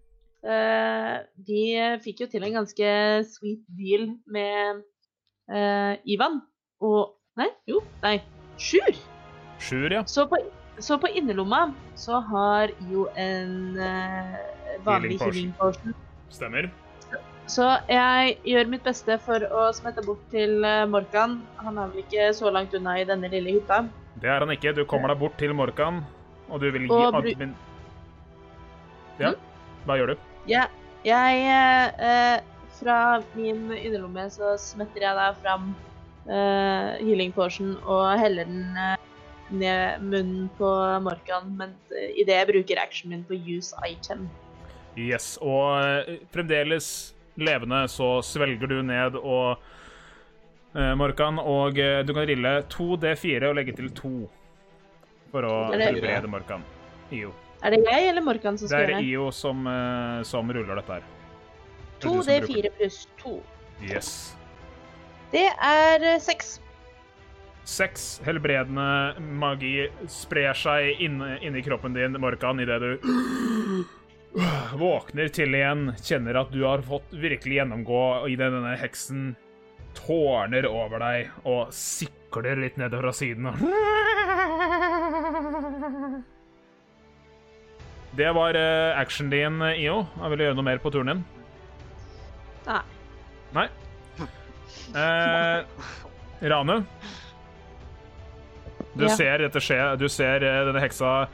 de 1.48 1.62
fikk 2.04 2.20
jo 2.22 2.28
til 2.30 2.44
en 2.46 2.54
ganske 2.60 2.90
sweet 3.28 3.64
deal 3.80 4.06
med 4.30 4.84
Ivan. 6.06 6.38
Og 6.86 7.16
Nei, 7.36 7.50
jo, 7.68 7.82
nei. 8.06 8.14
Sjur. 8.62 8.96
Sjur, 9.60 9.90
ja. 9.92 10.06
Så 10.08 10.24
på, 10.32 10.40
så 10.80 10.96
på 11.02 11.10
innerlomma 11.12 11.66
så 12.00 12.22
har 12.30 12.72
jo 12.88 13.10
en 13.20 13.76
vanlig 14.88 15.20
healing 15.20 15.52
potion. 15.60 15.98
Stemmer. 16.32 16.70
Så 17.52 17.66
jeg 17.92 18.38
gjør 18.48 18.70
mitt 18.72 18.86
beste 18.86 19.20
for 19.22 19.44
å 19.54 19.68
smette 19.78 20.02
bort 20.06 20.24
til 20.34 20.64
eh, 20.66 20.86
Morkan. 20.90 21.38
Han 21.62 21.78
er 21.78 21.92
vel 21.94 22.02
ikke 22.02 22.32
så 22.34 22.50
langt 22.54 22.74
unna 22.74 22.98
i 22.98 23.06
denne 23.06 23.30
lille 23.30 23.60
hytta. 23.60 23.84
Det 24.22 24.32
er 24.32 24.42
han 24.42 24.54
ikke. 24.54 24.74
Du 24.74 24.82
kommer 24.90 25.14
deg 25.14 25.22
bort 25.22 25.38
til 25.38 25.54
Morkan, 25.54 26.02
og 26.50 26.64
du 26.64 26.72
vil 26.72 26.88
gi 26.88 26.92
Og 26.92 27.14
bru- 27.14 27.30
admin... 27.36 27.54
Ja, 29.22 29.36
hva 29.86 29.96
gjør 30.00 30.16
du? 30.16 30.24
Ja, 30.50 30.66
jeg 31.06 31.46
eh, 31.48 32.08
eh, 32.10 32.40
Fra 32.76 33.22
min 33.38 33.70
innerlomme 33.72 34.26
så 34.34 34.56
smetter 34.60 35.06
jeg 35.06 35.16
da 35.16 35.30
fram 35.40 35.70
eh, 36.28 36.98
healing 37.00 37.32
potion 37.32 37.78
og 37.86 38.18
heller 38.20 38.50
den 38.50 38.76
eh, 38.76 38.98
ned 39.54 40.02
munnen 40.02 40.50
på 40.58 40.68
Morkan, 41.06 41.54
men 41.60 41.76
uh, 41.94 42.08
idet 42.18 42.34
jeg 42.40 42.48
bruker 42.50 42.80
actionen 42.82 43.20
min 43.20 43.26
på 43.30 43.38
use 43.38 43.78
item. 43.86 44.26
Yes, 44.98 45.36
og 45.38 45.78
eh, 45.84 46.18
fremdeles 46.34 47.15
levende 47.38 47.84
så 47.92 48.22
svelger 48.24 48.68
du 48.72 48.78
ned 48.84 49.16
og 49.20 49.58
eh, 50.76 50.94
Morkan, 51.00 51.40
og 51.40 51.78
eh, 51.80 52.02
du 52.08 52.14
kan 52.16 52.28
rille 52.30 52.54
2D4 52.72 53.50
og 53.50 53.56
legge 53.60 53.76
til 53.76 53.90
2 53.96 54.14
for 55.32 55.48
å 55.48 55.56
Er 55.74 55.78
det- 55.78 55.88
helbrede 55.94 56.28
Morkan. 56.32 56.64
IO. 57.12 57.34
Er 57.64 57.72
det 57.72 57.84
jeg 57.86 58.10
eller 58.10 58.22
Morkan 58.22 58.58
som 58.58 58.68
skal 58.68 58.82
er 58.84 58.88
gjøre 58.88 59.02
det? 59.02 59.10
IO 59.10 59.32
som, 59.32 59.66
eh, 59.68 60.24
som 60.24 60.50
ruller 60.52 60.76
dette 60.76 60.94
her. 61.00 61.04
Det 62.00 62.06
er 62.06 62.10
du 62.10 62.10
To 62.10 62.22
som 62.24 62.40
bruker 62.42 62.54
D4 62.54 62.72
pluss 62.78 63.08
2. 63.24 63.42
Yes. 63.82 64.36
Det 65.32 65.48
er 65.62 66.20
seks. 66.20 66.60
Seks 67.66 68.20
helbredende 68.24 69.20
magi 69.20 69.88
sprer 70.08 70.54
seg 70.54 71.00
inni 71.02 71.40
inn 71.48 71.56
i 71.58 71.64
kroppen 71.66 71.94
din, 71.98 72.14
Morkan, 72.22 72.60
idet 72.62 72.80
du 72.80 73.00
våkner 74.76 75.30
til 75.32 75.56
igjen, 75.56 75.90
kjenner 76.04 76.42
at 76.42 76.52
du 76.52 76.62
har 76.66 76.84
fått 76.86 77.14
virkelig 77.16 77.62
gjennomgå 77.62 78.02
idet 78.34 78.52
denne 78.52 78.74
heksen 78.82 79.30
tårner 79.96 80.68
over 80.68 81.00
deg 81.00 81.30
og 81.48 81.72
sikler 81.76 82.60
litt 82.60 82.76
nedover 82.82 83.08
fra 83.10 83.16
siden. 83.16 83.48
Det 88.16 88.28
var 88.36 88.56
eh, 88.60 89.00
actionen 89.00 89.32
din, 89.32 89.62
IO. 89.76 90.02
Jeg 90.22 90.32
ville 90.32 90.46
gjøre 90.50 90.56
noe 90.60 90.68
mer 90.68 90.80
på 90.84 90.92
turen 90.94 91.10
din. 91.12 91.24
Nei. 92.68 92.82
Nei. 93.56 93.66
Eh, 94.96 95.58
Rane. 96.52 96.78
Du 98.96 99.04
Ja. 99.04 99.12
ser 99.16 99.44
skje. 99.60 99.80
Du 100.00 100.08
ser 100.08 100.44
eh, 100.44 100.62
denne 100.70 100.80
heksa 100.84 101.28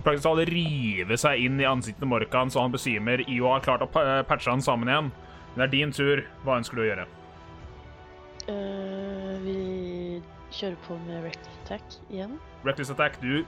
praktisk 0.00 0.24
talt 0.26 0.48
rive 0.50 1.18
seg 1.20 1.44
inn 1.46 1.60
i 1.60 1.68
ansiktet 1.68 2.02
til 2.04 2.10
Morkan 2.10 2.52
så 2.52 2.64
han 2.64 2.74
besvimer. 2.74 3.24
IO 3.28 3.50
har 3.52 3.64
klart 3.64 3.84
å 3.84 3.90
patche 3.90 4.50
han 4.50 4.64
sammen 4.64 4.90
igjen. 4.90 5.12
Det 5.54 5.66
er 5.66 5.72
din 5.72 5.92
tur. 5.94 6.24
Hva 6.44 6.58
ønsker 6.60 6.78
du 6.78 6.84
å 6.84 6.88
gjøre? 6.88 7.06
Uh, 8.44 9.34
vi 9.44 9.58
kjører 10.54 10.80
på 10.86 10.96
med 11.06 11.22
reckless 11.24 11.60
attack 11.64 12.00
igjen. 12.10 12.38
Reckless 12.66 12.92
attack, 12.94 13.20
du 13.22 13.44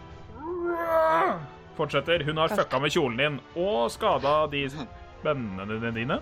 fortsetter. 1.77 2.24
Hun 2.24 2.39
har 2.40 2.48
fucka 2.48 2.81
med 2.81 2.94
kjolen 2.94 3.19
din 3.20 3.40
og 3.55 3.90
skada 3.93 4.39
de 4.53 4.66
vennene 5.24 5.93
dine. 5.94 6.20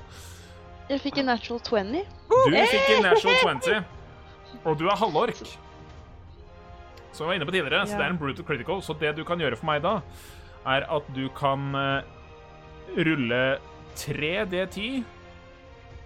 Jeg 0.90 1.00
fikk 1.00 1.22
en 1.22 1.30
natural 1.32 1.60
20. 1.64 2.02
Du 2.28 2.56
fikk 2.72 2.90
en 2.98 3.06
natural 3.08 3.60
20, 3.62 3.84
og 4.64 4.74
du 4.80 4.88
er 4.88 4.98
halvork. 5.00 5.54
Som 7.14 7.24
jeg 7.24 7.28
var 7.30 7.36
inne 7.38 7.46
på 7.46 7.54
tidligere, 7.54 7.86
så 7.86 7.98
det 7.98 8.04
er 8.08 8.10
en 8.12 8.18
brutal 8.18 8.44
critical. 8.48 8.80
Så 8.82 8.96
det 9.00 9.12
du 9.16 9.22
kan 9.24 9.38
gjøre 9.38 9.56
for 9.56 9.68
meg 9.70 9.82
da, 9.84 10.00
er 10.66 10.86
at 10.90 11.10
du 11.14 11.28
kan 11.36 11.68
eh, 11.78 12.02
rulle 12.98 13.42
3D10 13.94 15.04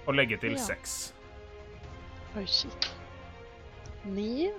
og 0.06 0.14
legge 0.18 0.36
til 0.36 0.52
Ja. 0.52 0.64
6. 0.66 1.14
Oi, 2.36 2.44
shit. 2.46 2.90
9. 4.04 4.50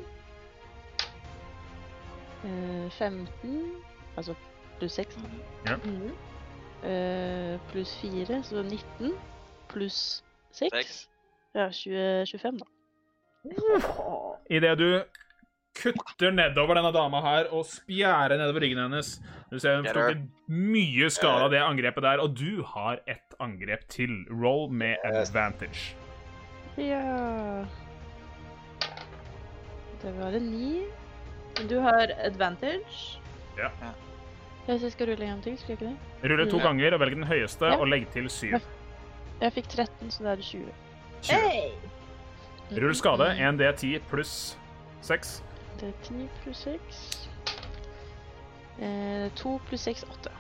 Eh, 2.44 2.90
15. 2.98 3.72
Altså 4.18 4.34
pluss 4.80 4.98
6. 4.98 5.18
Ja. 5.68 5.76
Mhm. 5.86 6.12
Uh, 6.80 7.60
pluss 7.72 7.92
4, 8.00 8.44
så 8.44 8.62
19. 8.64 9.14
Pluss 9.68 10.24
6. 10.52 10.70
6. 10.72 11.10
Ja, 11.56 11.70
20, 11.72 12.26
25, 12.26 12.60
da. 12.60 12.66
Idet 14.50 14.78
du 14.80 15.04
kutter 15.78 16.32
nedover 16.36 16.76
denne 16.80 16.92
dama 16.96 17.22
her 17.24 17.48
og 17.56 17.66
spjærer 17.70 18.38
nedover 18.40 18.64
ryggen 18.66 18.82
hennes 18.82 19.20
Du 19.52 19.60
ser 19.60 19.78
hun 19.78 19.86
ikke 19.86 20.28
mye 20.50 21.10
skade 21.14 21.46
av 21.48 21.52
det 21.54 21.62
angrepet 21.64 22.04
der, 22.06 22.20
og 22.22 22.36
du 22.38 22.64
har 22.76 23.00
ett 23.08 23.36
angrep 23.40 23.88
til. 23.90 24.26
Roll 24.30 24.70
med 24.72 24.98
advantage. 25.06 25.96
Ja 26.78 27.66
Det 30.02 30.12
var 30.20 30.36
en 30.38 30.52
9. 30.52 30.84
Du 31.70 31.80
har 31.84 32.12
advantage. 32.24 33.20
Ja. 33.58 33.70
Jeg 34.68 34.82
jeg 34.82 34.92
skal 34.92 35.08
rulle 35.10 35.26
en 35.26 35.30
gang 35.34 35.44
til, 35.44 35.58
skal 35.58 35.74
jeg 35.74 35.80
ikke 35.82 35.90
det? 36.22 36.32
Rulle 36.32 36.46
to 36.52 36.60
ganger 36.62 36.94
og 36.94 37.00
velg 37.02 37.16
den 37.16 37.24
høyeste, 37.28 37.66
Ja. 37.66 37.78
og 37.80 37.88
legg 37.88 38.06
til 38.14 38.30
7. 38.30 38.60
Jeg 39.42 39.54
fikk 39.54 39.68
13, 39.70 40.12
så 40.12 40.24
da 40.24 40.30
er 40.32 40.36
det 40.36 40.46
20. 40.46 40.72
20. 41.22 41.36
Hey! 41.36 41.72
Rull 42.78 42.94
skade 42.96 43.32
1D10 43.40 44.00
pluss 44.10 44.58
6. 45.02 45.42
Det 45.80 45.88
er 45.88 45.94
10 46.04 46.28
pluss 46.44 46.58
6. 46.68 47.30
Eh, 48.80 49.32
2 49.36 49.60
pluss 49.68 49.82
6, 49.88 50.04
8. 50.04 50.32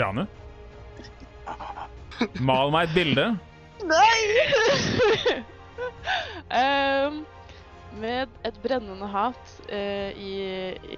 Rane. 0.00 0.26
Mal 2.40 2.72
meg 2.74 2.88
et 2.88 2.94
bilde. 2.94 3.26
Nei! 3.86 4.18
Ehm, 6.50 7.22
med 7.92 8.30
et 8.46 8.56
brennende 8.62 9.06
hat 9.10 9.52
eh, 9.72 10.10
i, 10.14 10.32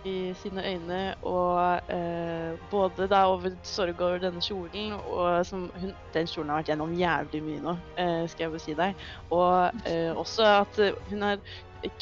i 0.05 0.16
sine 0.36 0.64
øyne, 0.66 1.01
og 1.24 1.81
eh, 1.93 2.59
både 2.70 3.09
da 3.09 3.24
over 3.31 3.55
sorg 3.66 4.01
over 4.01 4.20
denne 4.23 4.43
kjolen, 4.44 4.93
og 5.01 5.47
som 5.47 5.70
hun, 5.81 5.94
Den 6.14 6.28
kjolen 6.28 6.52
har 6.52 6.60
vært 6.60 6.73
gjennom 6.73 6.94
jævlig 6.97 7.43
mye 7.47 7.62
nå, 7.64 7.77
eh, 7.97 8.24
skal 8.28 8.44
jeg 8.44 8.52
bare 8.55 8.64
si 8.66 8.77
deg. 8.78 9.06
Og 9.32 9.86
eh, 9.89 10.10
også 10.12 10.48
at 10.51 10.82
hun 11.09 11.24
har 11.24 11.40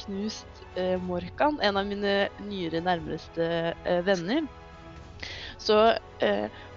knust 0.02 0.64
eh, 0.74 0.96
Morkan, 1.00 1.60
en 1.62 1.78
av 1.80 1.86
mine 1.86 2.16
nyere, 2.42 2.82
nærmeste 2.84 3.46
eh, 3.72 4.02
venner. 4.06 4.48
Så 5.60 5.76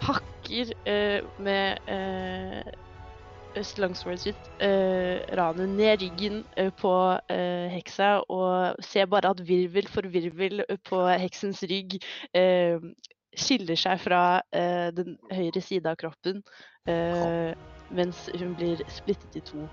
hakker 0.03 0.72
med 1.40 1.77
Longsword 3.55 4.21
sitt 4.23 4.49
eh, 4.63 5.21
ranet 5.38 5.69
ned 5.69 6.01
ryggen 6.01 6.43
eh, 6.57 6.71
på 6.73 6.93
eh, 7.30 7.69
heksa 7.73 8.23
og 8.31 8.81
ser 8.84 9.05
bare 9.11 9.34
at 9.34 9.43
virvel 9.47 9.88
for 9.91 10.07
virvel 10.09 10.63
på 10.89 11.01
heksens 11.11 11.61
rygg 11.69 11.99
eh, 12.34 12.81
skiller 13.38 13.77
seg 13.80 14.01
fra 14.01 14.23
eh, 14.53 14.89
den 14.95 15.17
høyre 15.34 15.61
sida 15.61 15.93
av 15.93 16.01
kroppen, 16.01 16.43
eh, 16.89 17.53
mens 17.93 18.27
hun 18.38 18.53
blir 18.57 18.84
splittet 18.93 19.38
i 19.38 19.45
to. 19.45 19.65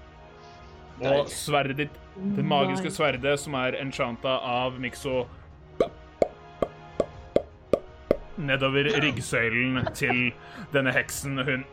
Og 1.01 1.29
sverdet 1.33 1.79
ditt, 1.81 2.01
det 2.37 2.45
magiske 2.45 2.93
sverdet 2.93 3.39
som 3.41 3.57
er 3.57 3.79
enchanta 3.81 4.37
av 4.45 4.77
Mikso 4.81 5.25
Nedover 8.41 8.87
ryggsøylen 9.05 9.85
til 9.97 10.31
denne 10.73 10.93
heksen, 10.97 11.41
hun 11.45 11.65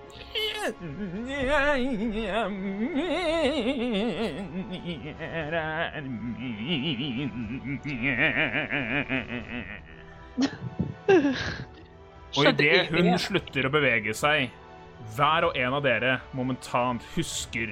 Og 12.38 12.44
idet 12.52 12.90
hun 12.92 13.14
slutter 13.22 13.68
å 13.68 13.72
bevege 13.72 14.14
seg, 14.18 14.52
hver 15.16 15.48
og 15.48 15.56
en 15.58 15.74
av 15.78 15.84
dere 15.86 16.18
momentant 16.36 17.04
husker 17.16 17.72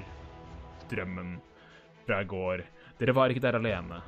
drømmen 0.89 1.35
fra 2.05 2.21
i 2.23 2.29
går. 2.29 2.63
Dere 3.01 3.15
var 3.17 3.33
ikke 3.33 3.43
der 3.43 3.59
alene. 3.59 3.99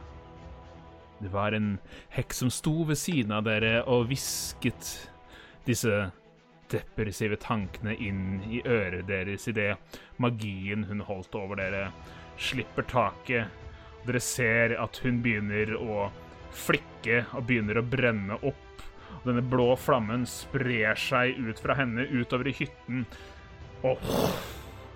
Det 1.19 1.31
var 1.33 1.51
en 1.57 1.79
heks 2.13 2.39
som 2.43 2.49
sto 2.53 2.85
ved 2.87 2.97
siden 3.01 3.33
av 3.35 3.43
dere 3.49 3.81
og 3.89 4.07
hvisket 4.11 5.09
disse 5.67 6.07
depressive 6.71 7.37
tankene 7.41 7.95
inn 8.03 8.41
i 8.49 8.61
øret 8.65 9.07
deres 9.09 9.47
idet 9.49 9.77
magien 10.21 10.85
hun 10.89 11.03
holdt 11.07 11.35
over 11.39 11.59
dere, 11.59 11.89
slipper 12.37 12.85
taket. 12.89 13.51
Dere 14.07 14.21
ser 14.23 14.75
at 14.79 14.99
hun 15.03 15.21
begynner 15.23 15.73
å 15.77 16.07
flikke 16.55 17.23
og 17.35 17.47
begynner 17.49 17.79
å 17.79 17.85
brenne 17.85 18.39
opp. 18.41 18.83
Og 19.19 19.27
denne 19.27 19.43
blå 19.43 19.73
flammen 19.79 20.25
sprer 20.29 20.97
seg 20.99 21.39
ut 21.39 21.59
fra 21.59 21.75
henne 21.79 22.07
utover 22.11 22.51
i 22.51 22.55
hytten. 22.55 23.05
Og 23.87 24.01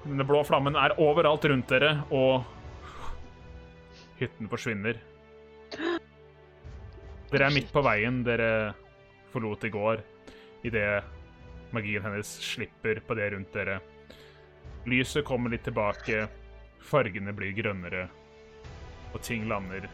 denne 0.05 0.25
blå 0.27 0.41
flammen 0.47 0.77
er 0.79 0.95
overalt 1.01 1.45
rundt 1.49 1.69
dere, 1.69 1.93
og 2.09 2.45
hytten 4.21 4.49
forsvinner. 4.51 4.99
Dere 7.31 7.47
er 7.47 7.55
midt 7.55 7.71
på 7.71 7.83
veien 7.85 8.21
dere 8.27 8.51
forlot 9.31 9.63
i 9.67 9.71
går, 9.71 10.01
idet 10.67 11.03
magien 11.75 12.03
hennes 12.05 12.33
slipper 12.43 13.01
på 13.07 13.17
det 13.17 13.31
rundt 13.33 13.53
dere. 13.53 13.79
Lyset 14.89 15.25
kommer 15.25 15.53
litt 15.53 15.65
tilbake, 15.67 16.25
fargene 16.81 17.33
blir 17.37 17.53
grønnere, 17.57 18.07
og 19.11 19.19
ting 19.25 19.47
lander. 19.49 19.89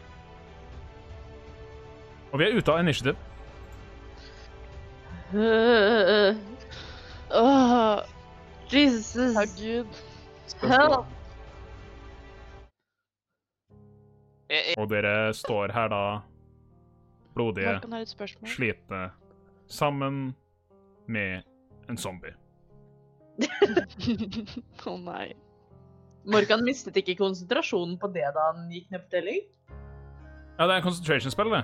Og 2.32 2.40
vi 2.40 2.48
er 2.48 2.56
ute 2.56 2.72
av 2.72 2.80
initiativ. 2.84 3.16
Uh, 5.32 6.36
Åh, 7.30 8.00
Jesus. 8.68 9.36
Herregud. 9.36 9.86
Help. 10.60 11.06
Og 14.78 14.88
dere 14.88 15.34
står 15.36 15.74
her 15.76 15.90
da, 15.92 16.04
blodige, 17.36 17.74
slitne, 18.48 19.02
sammen 19.68 20.32
med 21.04 21.44
en 21.88 21.98
zombie. 22.00 22.34
Å 24.88 24.96
nei. 25.02 25.28
Morgan 26.28 26.64
mistet 26.66 26.96
ikke 27.00 27.16
konsentrasjonen 27.20 27.96
på 28.00 28.10
det 28.12 28.26
da 28.34 28.48
han 28.52 28.66
gikk 28.72 28.90
ned 28.92 29.04
på 29.06 29.12
telling? 29.16 29.44
Ja, 30.58 30.66
det 30.66 30.72
er 30.72 30.80
en 30.80 30.86
concentration 30.88 31.32
spell, 31.32 31.52
det. 31.54 31.62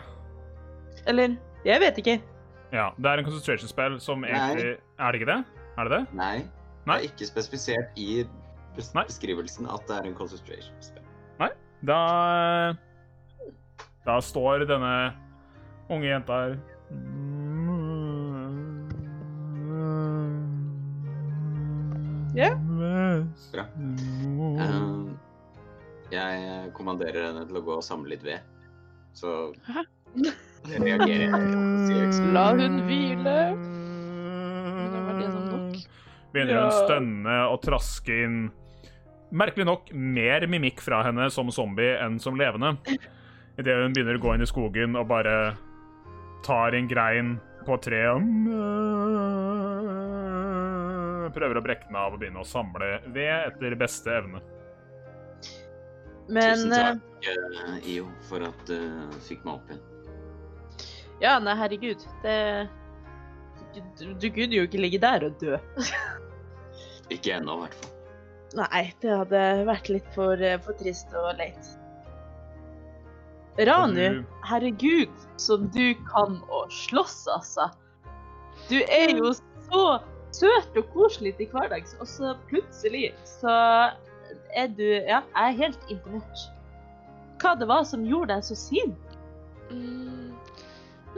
Eller? 1.10 1.34
Jeg 1.66 1.82
vet 1.82 1.98
ikke. 2.00 2.14
Ja, 2.74 2.88
det 2.96 3.10
er 3.10 3.20
en 3.20 3.26
concentration 3.26 3.70
spell 3.70 3.98
som 4.02 4.24
egentlig 4.26 4.76
Er 4.98 5.12
det 5.14 5.20
ikke 5.20 5.30
det? 5.30 5.40
Er 5.74 5.88
det 5.88 5.98
det? 5.98 6.02
Nei. 6.16 6.36
Nei. 6.86 6.98
Det 7.00 7.08
er 7.08 7.10
ikke 7.12 7.28
spesifisert 7.28 7.98
i 8.00 8.24
bes 8.76 8.90
Nei. 8.94 9.04
beskrivelsen 9.08 9.68
at 9.70 9.84
det 9.88 9.96
er 9.98 10.08
en 10.10 10.16
concentration 10.18 10.80
spell. 10.84 11.00
Da 11.84 12.74
Da 14.06 14.20
står 14.20 14.64
denne 14.68 14.94
unge 15.92 16.08
jenta 16.08 16.38
her 16.40 16.54
Ja. 22.34 22.50
Bra. 23.52 23.64
Um, 23.78 25.18
jeg 26.10 26.70
kommanderer 26.76 27.28
henne 27.30 27.44
til 27.48 27.58
å 27.60 27.62
gå 27.64 27.76
og 27.78 27.84
samle 27.86 28.14
litt 28.14 28.24
ved. 28.26 28.42
Så 29.14 29.52
Hæ? 29.68 29.84
jeg 30.66 30.82
reagerer. 30.82 31.30
Mye. 31.38 32.08
La 32.34 32.48
hun 32.58 32.80
hvile. 32.88 33.36
Men 33.54 34.90
det 34.90 35.00
var 35.06 35.20
det 35.20 35.30
som 35.30 35.46
nok. 35.52 35.78
Begynner 36.34 36.58
hun 36.58 36.66
Ja. 36.66 36.84
stønne 36.84 37.38
og 37.52 37.60
traske 37.62 38.20
inn 38.26 38.38
Merkelig 39.34 39.64
nok 39.66 39.88
mer 39.98 40.44
mimikk 40.46 40.78
fra 40.84 41.00
henne 41.02 41.24
som 41.32 41.48
zombie 41.50 41.96
enn 41.98 42.20
som 42.22 42.36
levende. 42.38 42.76
Idet 43.58 43.74
hun 43.80 43.92
begynner 43.96 44.14
å 44.14 44.22
gå 44.22 44.34
inn 44.36 44.44
i 44.44 44.46
skogen 44.46 44.94
og 45.00 45.08
bare 45.10 45.56
tar 46.46 46.74
en 46.78 46.86
grein 46.86 47.32
på 47.66 47.74
treet 47.82 48.22
Prøver 51.32 51.58
å 51.58 51.62
brekke 51.64 51.88
den 51.88 51.96
av 51.96 52.14
og 52.14 52.20
begynne 52.20 52.42
å 52.42 52.48
samle 52.48 52.98
ved 53.14 53.32
etter 53.52 53.76
beste 53.80 54.12
evne. 54.12 54.42
Men 56.28 56.56
Tusen 56.56 56.72
eh, 56.72 56.86
takk, 56.86 57.26
eh, 57.28 57.88
IO, 57.94 58.06
for 58.28 58.44
at 58.46 58.64
du 58.68 58.78
fikk 59.26 59.44
meg 59.44 59.58
opp 59.58 59.72
igjen. 59.72 59.82
Ja, 61.22 61.38
nei, 61.38 61.54
herregud. 61.56 62.02
Det 62.24 62.68
du, 63.98 64.12
du 64.14 64.28
kunne 64.30 64.54
jo 64.54 64.64
ikke 64.68 64.80
ligge 64.80 65.00
der 65.02 65.24
og 65.26 65.38
dø. 65.40 65.56
Ikke 67.14 67.34
ennå, 67.36 67.56
i 67.58 67.64
hvert 67.64 67.78
fall. 67.80 67.90
Nei, 68.54 68.82
det 69.02 69.10
hadde 69.10 69.40
vært 69.66 69.88
litt 69.90 70.06
for, 70.14 70.38
eh, 70.38 70.60
for 70.62 70.78
trist 70.78 71.10
og 71.18 71.32
leit. 71.40 71.72
Ranu, 73.58 74.22
Du- 74.22 74.24
herregud, 74.48 75.12
som 75.36 75.68
du 75.74 75.94
kan 76.08 76.40
å 76.50 76.64
slåss, 76.70 77.26
altså. 77.34 77.68
Du 78.70 78.78
er 78.82 79.12
jo 79.18 79.34
så 79.68 79.84
søt 80.34 80.78
og 80.80 80.90
koselig 80.94 81.34
til 81.38 81.50
hverdags, 81.52 81.94
og 82.00 82.08
så 82.10 82.34
plutselig 82.50 83.12
så 83.28 83.54
er 84.54 84.70
du 84.70 84.86
Ja, 84.86 85.20
jeg 85.22 85.44
er 85.48 85.60
helt 85.62 85.90
imponert. 85.92 86.46
Hva 87.42 87.54
det 87.58 87.68
var 87.68 87.84
som 87.88 88.06
gjorde 88.06 88.34
deg 88.34 88.46
så 88.46 88.56
sint? 88.58 89.14
Mm, 89.70 90.32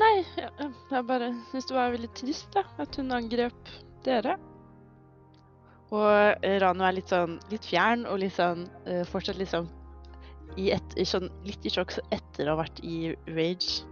nei, 0.00 0.12
jeg, 0.38 0.70
jeg 0.90 1.06
bare 1.08 1.32
syns 1.50 1.68
det 1.68 1.76
var 1.76 1.94
veldig 1.94 2.12
trist 2.18 2.52
da, 2.54 2.64
at 2.82 2.98
hun 2.98 3.14
angrep 3.14 3.72
dere. 4.06 4.36
Og 5.94 6.06
eh, 6.42 6.56
Rano 6.62 6.86
er 6.86 6.96
litt 6.96 7.12
sånn 7.12 7.36
litt 7.52 7.66
fjern 7.68 8.06
og 8.10 8.18
litt 8.24 8.34
sånn 8.34 8.64
uh, 8.88 9.04
fortsatt 9.06 9.38
liksom 9.38 9.68
i 10.58 10.70
et, 10.74 10.96
i 10.98 11.04
sånn, 11.06 11.28
litt 11.46 11.66
i 11.66 11.70
sjokk 11.70 11.98
etter 12.14 12.48
å 12.48 12.54
ha 12.56 12.62
vært 12.64 12.80
i 12.86 13.12
rage. 13.36 13.84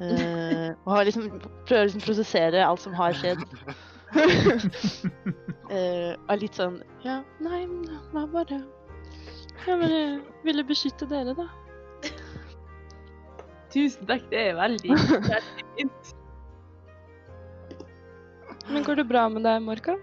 Uh, 0.00 0.72
og 0.84 0.90
har 0.96 1.06
liksom 1.08 1.28
prøver 1.68 1.86
liksom 1.88 2.02
å 2.02 2.06
prosessere 2.08 2.64
alt 2.64 2.82
som 2.82 2.96
har 2.96 3.16
skjedd. 3.20 3.44
Eh, 5.66 6.12
er 6.14 6.38
litt 6.38 6.54
sånn 6.54 6.76
Ja, 7.02 7.16
nei, 7.42 7.64
men 7.66 7.80
det 7.88 7.96
var 8.14 8.28
bare 8.30 8.58
Jeg 9.66 9.78
bare 9.80 9.96
ville 10.46 10.62
beskytte 10.68 11.08
dere, 11.10 11.32
da. 11.34 11.46
Tusen 13.74 14.06
takk, 14.06 14.28
det 14.30 14.44
er 14.52 14.54
veldig, 14.60 14.94
fint. 15.74 16.12
Men 18.70 18.86
går 18.86 19.00
det 19.02 19.06
bra 19.10 19.24
med 19.30 19.42
deg, 19.46 19.58
Morkan? 19.66 19.98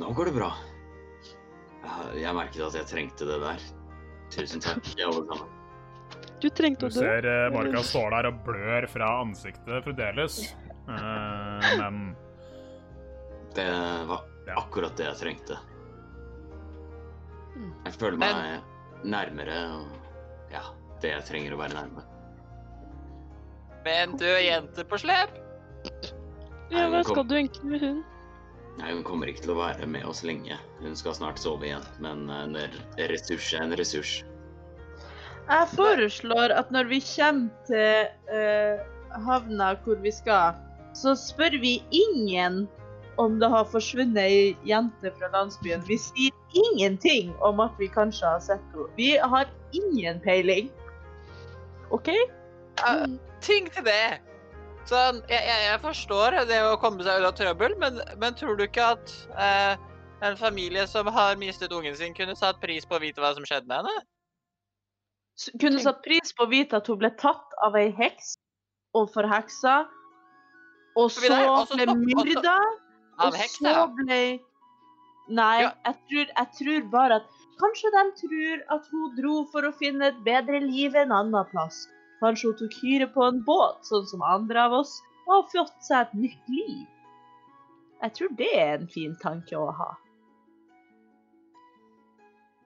Nå 0.00 0.08
går 0.16 0.30
det 0.30 0.34
bra. 0.38 0.48
Jeg- 1.84 2.22
Jeg 2.22 2.34
merket 2.34 2.64
at 2.66 2.74
jeg 2.80 2.86
trengte 2.90 3.28
det 3.28 3.38
der. 3.44 3.60
Tusen 4.34 4.60
takk, 4.64 4.82
alle 5.04 5.22
sammen. 5.28 5.48
Du 6.40 6.48
trengte 6.48 6.86
Du 6.86 6.86
å 6.86 6.90
dø. 6.94 7.00
ser 7.00 7.26
eh, 7.26 7.82
står 7.82 8.10
der 8.16 8.26
og 8.32 8.40
blør 8.44 8.88
fra 8.88 9.12
ansiktet 9.22 9.84
fremdeles. 9.84 10.54
Eh, 10.88 11.78
men 11.78 12.16
Det 13.58 13.70
var 14.06 14.20
akkurat 14.54 14.94
det 14.96 15.08
jeg 15.08 15.18
trengte. 15.18 15.56
Mm. 17.56 17.72
Jeg 17.88 17.94
føler 17.98 18.20
meg 18.20 19.02
nærmere 19.02 19.56
og 19.74 20.52
ja, 20.52 20.62
det 21.02 21.10
jeg 21.10 21.26
trenger 21.26 21.56
å 21.56 21.58
være 21.58 21.74
nærme. 21.74 22.04
med 23.82 24.02
en 24.04 24.14
død 24.20 24.38
jente 24.44 24.84
på 24.84 25.00
slep. 25.00 25.34
Ja, 26.70 26.86
hva 26.92 27.02
skal 27.06 27.26
du 27.26 27.34
egentlig 27.38 27.72
med 27.72 27.82
hun? 27.82 28.00
Nei, 28.78 28.92
Hun 28.92 29.02
kommer 29.02 29.30
ikke 29.30 29.48
til 29.48 29.56
å 29.56 29.58
være 29.58 29.90
med 29.90 30.06
oss 30.06 30.22
lenge. 30.22 30.58
Hun 30.78 30.94
skal 30.94 31.16
snart 31.18 31.42
sove 31.42 31.66
igjen. 31.66 31.86
Men 32.04 32.28
en 32.30 32.54
ressurs 33.10 33.50
er 33.54 33.64
en 33.64 33.74
ressurs. 33.80 34.20
Jeg 35.48 35.70
foreslår 35.74 36.52
at 36.54 36.70
når 36.70 36.92
vi 36.92 37.00
kommer 37.02 37.48
til 37.66 38.06
uh, 38.30 38.84
havna 39.24 39.72
hvor 39.82 39.98
vi 40.04 40.12
skal, 40.14 40.58
så 40.94 41.16
spør 41.18 41.58
vi 41.62 41.78
ingen 41.90 42.68
om 43.18 43.38
det 43.40 43.48
har 43.50 43.66
forsvunnet 43.66 44.20
ei 44.22 44.56
jente 44.66 45.10
fra 45.18 45.30
landsbyen. 45.32 45.82
Vi 45.88 45.98
sier 45.98 46.34
ingenting 46.54 47.32
om 47.44 47.60
at 47.60 47.74
vi 47.78 47.90
kanskje 47.90 48.30
har 48.30 48.44
sett 48.44 48.62
henne. 48.72 48.86
Vi 48.96 49.16
har 49.18 49.50
ingen 49.74 50.20
peiling. 50.22 50.70
OK? 51.90 52.12
Ja, 52.78 52.94
ting 53.42 53.66
til 53.74 53.86
det. 53.88 54.20
Sånn, 54.88 55.18
jeg, 55.28 55.42
jeg, 55.44 55.64
jeg 55.66 55.80
forstår 55.82 56.38
det 56.48 56.62
å 56.64 56.78
komme 56.80 57.04
seg 57.04 57.20
ut 57.20 57.28
av 57.28 57.34
trøbbel, 57.36 57.74
men, 57.82 57.98
men 58.22 58.36
tror 58.38 58.56
du 58.56 58.64
ikke 58.64 58.86
at 58.94 59.10
eh, 59.36 59.74
en 60.24 60.38
familie 60.38 60.86
som 60.88 61.10
har 61.12 61.36
mistet 61.40 61.74
ungen 61.74 61.96
sin, 61.98 62.14
kunne 62.16 62.36
satt 62.38 62.62
pris 62.62 62.86
på 62.88 62.96
å 62.96 63.02
vite 63.02 63.20
hva 63.20 63.34
som 63.36 63.44
skjedde 63.44 63.68
med 63.68 63.82
henne? 63.82 64.06
Kunne 65.60 65.82
satt 65.82 66.00
pris 66.06 66.32
på 66.34 66.46
å 66.46 66.50
vite 66.50 66.78
at 66.80 66.88
hun 66.90 66.98
ble 67.02 67.10
tatt 67.20 67.58
av 67.66 67.76
ei 67.78 67.90
heks 67.98 68.36
og 68.96 69.10
forheksa, 69.12 69.82
og 70.98 71.12
så 71.14 71.76
ble 71.76 71.94
myrda, 72.00 72.56
Av 73.18 73.34
og 73.34 73.50
så 73.50 73.74
ble 73.98 74.20
Nei, 75.28 75.60
Ja. 75.60 75.72
jeg, 75.84 75.96
tror, 76.08 76.30
jeg 76.36 76.48
tror 76.58 76.84
bare 76.92 77.16
at 77.20 77.26
Kanskje 77.58 77.90
de 77.90 78.02
tror 78.20 78.60
at 78.76 78.84
hun 78.92 79.14
dro 79.16 79.36
for 79.52 79.66
å 79.66 79.74
finne 79.74 80.12
et 80.12 80.18
bedre 80.24 80.60
liv 80.62 80.94
en 80.94 81.10
annen 81.10 81.48
plass. 81.50 81.88
Kanskje 82.22 82.52
hun 82.52 82.58
tok 82.60 82.76
hyre 82.84 83.08
på 83.10 83.24
en 83.26 83.40
båt, 83.46 83.80
sånn 83.88 84.06
som 84.06 84.22
andre 84.22 84.62
av 84.68 84.76
oss, 84.78 84.92
og 85.26 85.32
har 85.34 85.48
fått 85.50 85.82
seg 85.82 86.04
et 86.06 86.14
nytt 86.22 86.52
liv. 86.54 86.84
Jeg 88.04 88.14
tror 88.14 88.36
det 88.38 88.52
er 88.54 88.76
en 88.76 88.86
fin 88.92 89.16
tanke 89.18 89.58
å 89.58 89.72
ha. 89.74 89.88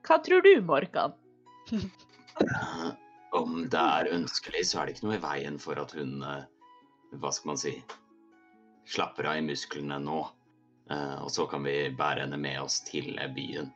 Hva 0.05 0.19
tror 0.21 0.45
du, 0.45 0.53
Morkan? 0.61 1.17
Om 3.41 3.63
det 3.73 3.81
er 3.81 4.13
ønskelig, 4.13 4.67
så 4.69 4.83
er 4.83 4.87
det 4.91 4.97
ikke 4.99 5.09
noe 5.09 5.17
i 5.17 5.25
veien 5.25 5.57
for 5.63 5.81
at 5.81 5.95
hun 5.97 6.19
eh, 6.27 6.45
Hva 7.17 7.31
skal 7.33 7.53
man 7.55 7.61
si 7.61 7.73
Slapper 8.93 9.31
av 9.31 9.39
i 9.41 9.45
musklene 9.47 9.97
nå. 10.03 10.21
Eh, 10.91 11.23
Og 11.23 11.31
så 11.31 11.47
kan 11.47 11.65
vi 11.65 11.91
bære 11.99 12.21
henne 12.25 12.37
med 12.37 12.61
oss 12.61 12.81
til 12.81 13.19
eh, 13.19 13.29
byen. 13.35 13.73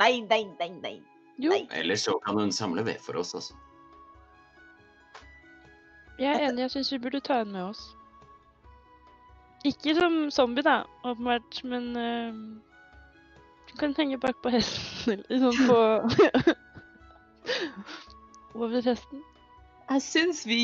Nei, 0.00 0.20
nei, 0.30 0.44
nei, 0.60 0.68
nei. 0.82 0.96
Jo, 1.38 1.52
Eller 1.72 1.96
så 1.96 2.18
kan 2.24 2.38
hun 2.38 2.52
samle 2.52 2.84
ved 2.84 3.00
for 3.00 3.16
oss, 3.20 3.34
altså. 3.34 3.54
jeg 6.18 6.32
er 6.32 6.48
enig. 6.48 6.62
Jeg 6.62 6.70
syns 6.70 6.92
vi 6.92 6.98
burde 6.98 7.20
ta 7.20 7.38
henne 7.42 7.52
med 7.52 7.62
oss. 7.62 7.82
Ikke 9.64 9.94
som 9.96 10.30
zombie, 10.30 10.62
da, 10.64 10.82
åpenbart, 11.04 11.64
men 11.64 11.96
uh, 11.96 12.32
Du 13.68 13.76
kan 13.80 13.94
henge 13.98 14.18
bak 14.20 14.36
på 14.42 14.52
hesten, 14.54 15.24
eller 15.28 15.38
sånn 15.42 15.66
på 15.66 15.78
Over 18.60 18.80
hesten. 18.84 19.22
Jeg 19.90 20.02
syns 20.02 20.44
vi 20.46 20.60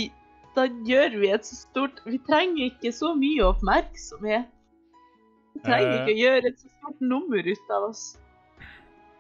Da 0.57 0.69
gjør 0.89 1.19
vi 1.21 1.31
et 1.35 1.47
så 1.47 1.57
stort 1.57 2.01
Vi 2.07 2.21
trenger 2.29 2.65
ikke 2.71 2.93
så 2.95 3.13
mye 3.19 3.45
oppmerksomhet. 3.51 4.49
Vi 5.53 5.63
trenger 5.67 5.95
ikke 6.01 6.15
å 6.15 6.21
gjøre 6.21 6.53
et 6.53 6.61
så 6.61 6.71
stort 6.73 7.01
nummer 7.05 7.49
ut 7.49 7.73
av 7.77 7.89
oss. 7.91 8.05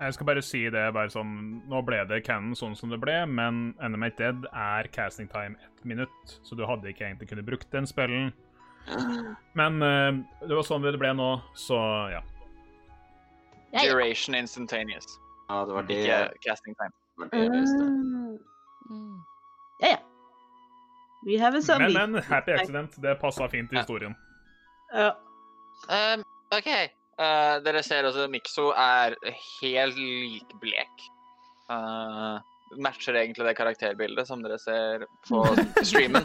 Jeg 0.03 0.17
skal 0.17 0.27
bare 0.27 0.43
si 0.43 0.63
det 0.73 0.83
bare 0.97 1.13
sånn 1.13 1.35
Nå 1.71 1.83
ble 1.87 2.01
det 2.11 2.25
canon 2.27 2.57
sånn 2.59 2.75
som 2.75 2.91
det 2.91 2.99
ble, 3.03 3.21
men 3.31 3.69
Animate 3.85 4.19
Dead 4.19 4.47
er 4.51 4.89
casting 4.95 5.29
time 5.31 5.55
ett 5.63 5.85
minutt, 5.87 6.39
så 6.43 6.59
du 6.59 6.65
hadde 6.67 6.91
ikke 6.91 7.07
egentlig 7.07 7.31
kunnet 7.31 7.47
brukt 7.47 7.71
den 7.75 7.87
spillen. 7.87 8.33
Men 9.55 9.79
uh, 9.79 10.19
det 10.43 10.57
var 10.57 10.67
sånn 10.67 10.83
det 10.83 10.99
ble 10.99 11.13
nå, 11.15 11.37
så 11.55 11.79
ja. 12.11 12.23
Duration 13.79 14.35
instantaneous. 14.35 15.07
Ja, 15.49 15.63
det 15.69 15.77
var 15.77 15.87
det, 15.87 16.01
Ikke 16.03 16.49
casting 16.49 16.75
time. 16.81 16.93
var 17.21 17.31
det 17.31 17.45
jeg 17.45 17.53
visste. 17.55 17.85
Mm. 17.85 18.39
Mm. 18.91 19.21
Ja, 19.85 19.93
ja. 19.95 20.01
We 21.23 21.39
have 21.39 21.55
a 21.55 21.63
zombie. 21.63 21.93
Men, 21.95 22.17
men 22.17 22.23
happy 22.27 22.53
accident. 22.53 22.99
Det 23.03 23.15
passa 23.21 23.47
fint 23.49 23.73
i 23.73 23.79
historien. 23.79 24.17
Ja. 24.93 25.13
Um, 25.89 26.25
OK. 26.55 26.69
Uh, 27.21 27.59
dere 27.65 27.83
ser 27.85 28.07
også 28.09 28.25
Mikso 28.33 28.71
er 28.79 29.17
helt 29.61 29.99
likblek. 29.99 31.05
Uh, 31.71 32.41
matcher 32.83 33.17
egentlig 33.21 33.45
det 33.47 33.57
karakterbildet 33.59 34.29
som 34.29 34.43
dere 34.45 34.59
ser 34.61 35.05
på 35.29 35.43
streamen. 35.89 36.25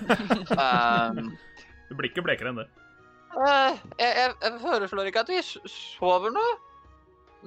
Um, 0.55 1.33
Du 1.87 1.95
blir 1.95 2.09
ikke 2.11 2.23
blekere 2.25 2.51
enn 2.51 2.61
det. 2.61 2.67
Uh, 3.37 3.75
jeg, 3.99 4.11
jeg, 4.15 4.33
jeg 4.41 4.61
foreslår 4.63 5.09
ikke 5.11 5.25
at 5.25 5.29
vi 5.31 5.41
sover 5.69 6.33
nå, 6.33 6.45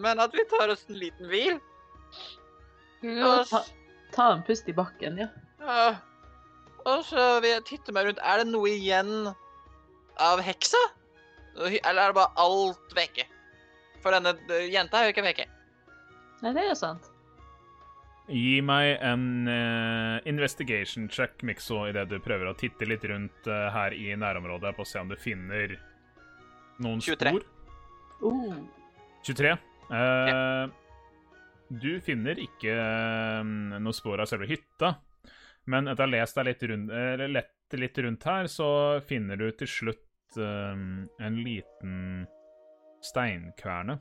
men 0.01 0.21
at 0.23 0.33
vi 0.37 0.45
tar 0.53 0.71
oss 0.73 0.85
en 0.89 1.01
liten 1.01 1.29
hvil. 1.33 1.59
Og, 3.01 3.49
Ta, 3.49 3.65
ta 4.15 4.29
en 4.37 4.45
pust 4.47 4.69
i 4.69 4.77
bakken, 4.77 5.19
ja. 5.25 5.29
Uh, 5.61 5.97
og 6.89 7.03
så 7.09 7.25
vil 7.45 7.55
jeg 7.57 7.67
titte 7.69 7.93
meg 7.97 8.09
rundt. 8.09 8.21
Er 8.25 8.41
det 8.43 8.49
noe 8.53 8.71
igjen 8.73 9.31
av 10.21 10.41
heksa? 10.45 10.81
Eller 11.69 12.03
er 12.03 12.13
det 12.13 12.19
bare 12.19 12.33
alt 12.41 12.95
vekke? 12.97 13.27
For 14.01 14.17
denne 14.17 14.33
jenta 14.71 15.01
er 15.01 15.09
jo 15.09 15.15
ikke 15.15 15.25
vekke. 15.27 15.47
Nei, 16.41 16.53
det 16.57 16.63
er 16.63 16.71
jo 16.71 16.79
sant. 16.79 17.11
Gi 18.31 18.61
meg 18.63 19.01
en 19.03 19.49
uh, 19.51 20.21
investigation 20.31 21.09
check, 21.11 21.43
Mikso, 21.43 21.83
idet 21.91 22.07
du 22.13 22.21
prøver 22.23 22.53
å 22.53 22.57
titte 22.57 22.87
litt 22.87 23.03
rundt 23.11 23.49
uh, 23.51 23.67
her 23.75 23.97
i 23.97 24.13
nærområdet 24.15 24.71
på 24.77 24.87
å 24.87 24.89
se 24.89 25.03
om 25.03 25.11
du 25.11 25.17
finner 25.19 25.75
noen 26.81 27.03
23. 27.03 27.33
spor. 27.35 27.49
Uh. 28.23 28.61
23. 29.27 29.57
Eh, 29.91 30.69
Du 31.71 31.93
finner 32.03 32.39
ikke 32.43 32.73
noe 33.45 33.95
spor 33.95 34.23
av 34.23 34.27
selve 34.27 34.49
hytta, 34.51 34.95
men 35.71 35.87
etter 35.91 36.03
å 36.03 36.09
ha 36.09 36.13
lest 36.17 36.39
deg 36.39 36.49
litt 36.49 36.65
rundt, 36.67 37.51
litt 37.79 38.01
rundt 38.03 38.27
her, 38.27 38.49
så 38.51 38.71
finner 39.07 39.39
du 39.39 39.47
til 39.55 39.71
slutt 39.71 40.10
eh, 40.39 41.27
en 41.27 41.41
liten 41.45 42.27
steinkverne. 43.03 43.99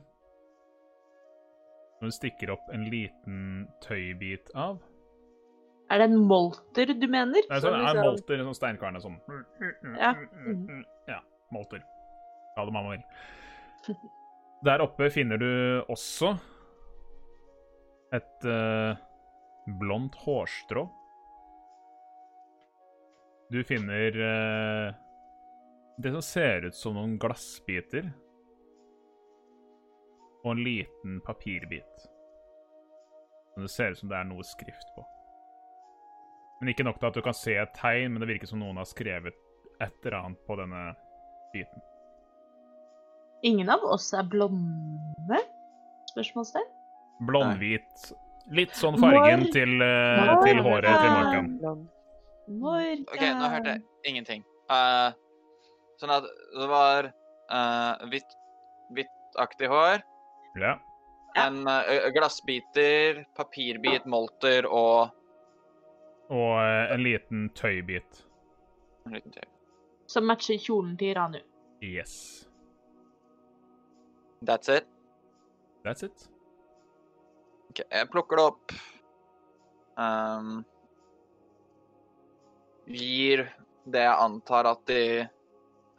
Som 1.98 2.08
du 2.08 2.14
stikker 2.16 2.52
opp 2.54 2.70
en 2.72 2.84
liten 2.90 3.66
tøybit 3.84 4.52
av. 4.54 4.78
Er 5.90 5.98
det 5.98 6.06
en 6.12 6.20
molter 6.30 6.92
du 6.94 7.06
mener? 7.10 7.42
Det 7.42 7.56
er 7.56 7.60
Som 7.60 7.72
sånn, 7.74 7.80
er 7.80 7.84
liksom- 7.88 8.06
molter, 8.06 8.44
sånn 8.46 8.58
steinkverne 8.60 9.00
sånn. 9.02 9.18
Ja. 9.98 10.14
Ja, 11.08 11.20
molter. 11.50 11.82
Ja, 12.56 12.64
det 12.64 12.72
mamma 12.72 12.90
vil. 12.94 13.96
Der 14.64 14.80
oppe 14.84 15.10
finner 15.10 15.38
du 15.40 15.82
også 15.88 16.34
et 18.12 18.44
uh, 18.44 18.94
blondt 19.80 20.14
hårstrå. 20.24 20.88
Du 23.50 23.64
finner 23.66 24.14
eh, 24.14 24.92
det 26.00 26.12
som 26.12 26.22
ser 26.22 26.66
ut 26.68 26.74
som 26.74 26.96
noen 26.96 27.18
glassbiter. 27.20 28.10
Og 30.44 30.54
en 30.54 30.64
liten 30.64 31.20
papirbit. 31.26 32.06
Som 33.54 33.66
det 33.66 33.72
ser 33.72 33.92
ut 33.92 34.00
som 34.00 34.08
det 34.08 34.16
er 34.16 34.28
noe 34.28 34.46
skrift 34.46 34.94
på. 34.96 35.04
Men 36.60 36.72
ikke 36.72 36.84
nok 36.84 36.98
til 37.00 37.08
at 37.08 37.16
du 37.16 37.22
kan 37.24 37.36
se 37.36 37.54
et 37.56 37.72
tegn, 37.76 38.12
men 38.12 38.22
det 38.22 38.28
virker 38.34 38.48
som 38.48 38.60
noen 38.60 38.80
har 38.80 38.88
skrevet 38.88 39.36
et 39.80 40.04
eller 40.04 40.18
annet 40.18 40.42
på 40.48 40.56
denne 40.60 40.82
biten. 41.54 41.86
Ingen 43.48 43.70
av 43.72 43.84
oss 43.88 44.10
er 44.16 44.26
blonde? 44.28 45.40
Spørsmålstegn? 46.12 46.68
Blondhvit. 47.28 48.10
Litt 48.56 48.76
sånn 48.76 48.98
fargen 49.00 49.44
Mor- 49.44 49.54
til, 49.54 49.72
uh, 49.80 50.36
til 50.44 50.60
håret 50.64 50.88
til. 50.90 51.10
Morkan. 51.16 51.50
Morgan. 52.60 53.02
OK, 53.08 53.24
nå 53.38 53.50
hørte 53.52 53.74
jeg 53.76 53.82
ingenting. 54.10 54.44
Eh, 54.70 55.12
sånn 56.00 56.12
at 56.14 56.26
det 56.56 56.68
var 56.70 57.10
uh, 57.52 58.06
hvitt, 58.10 58.36
hvittaktig 58.96 59.68
hår, 59.72 60.02
Ja. 60.60 60.78
En 61.38 61.60
uh, 61.68 62.08
glassbiter, 62.10 63.20
papirbit, 63.38 64.06
molter 64.10 64.66
og 64.66 65.12
Og 66.30 66.56
uh, 66.58 66.90
en 66.94 67.02
liten 67.04 67.44
tøybit. 67.54 68.24
en 69.06 69.14
liten 69.14 69.32
tøy. 69.36 69.46
Som 70.10 70.26
matcher 70.26 70.58
kjolen 70.58 70.96
til 70.98 71.14
Ranu. 71.14 71.38
Yes. 71.80 72.46
That's 74.42 74.68
it. 74.68 74.86
That's 75.84 76.02
it. 76.02 76.26
Ok, 77.70 77.84
jeg 77.86 78.10
plukker 78.10 78.36
det 78.40 78.44
opp. 78.50 78.74
Um, 80.00 80.64
gir 82.90 83.44
det 83.86 84.02
jeg 84.02 84.16
antar 84.26 84.66
at 84.72 84.82
de 84.90 85.02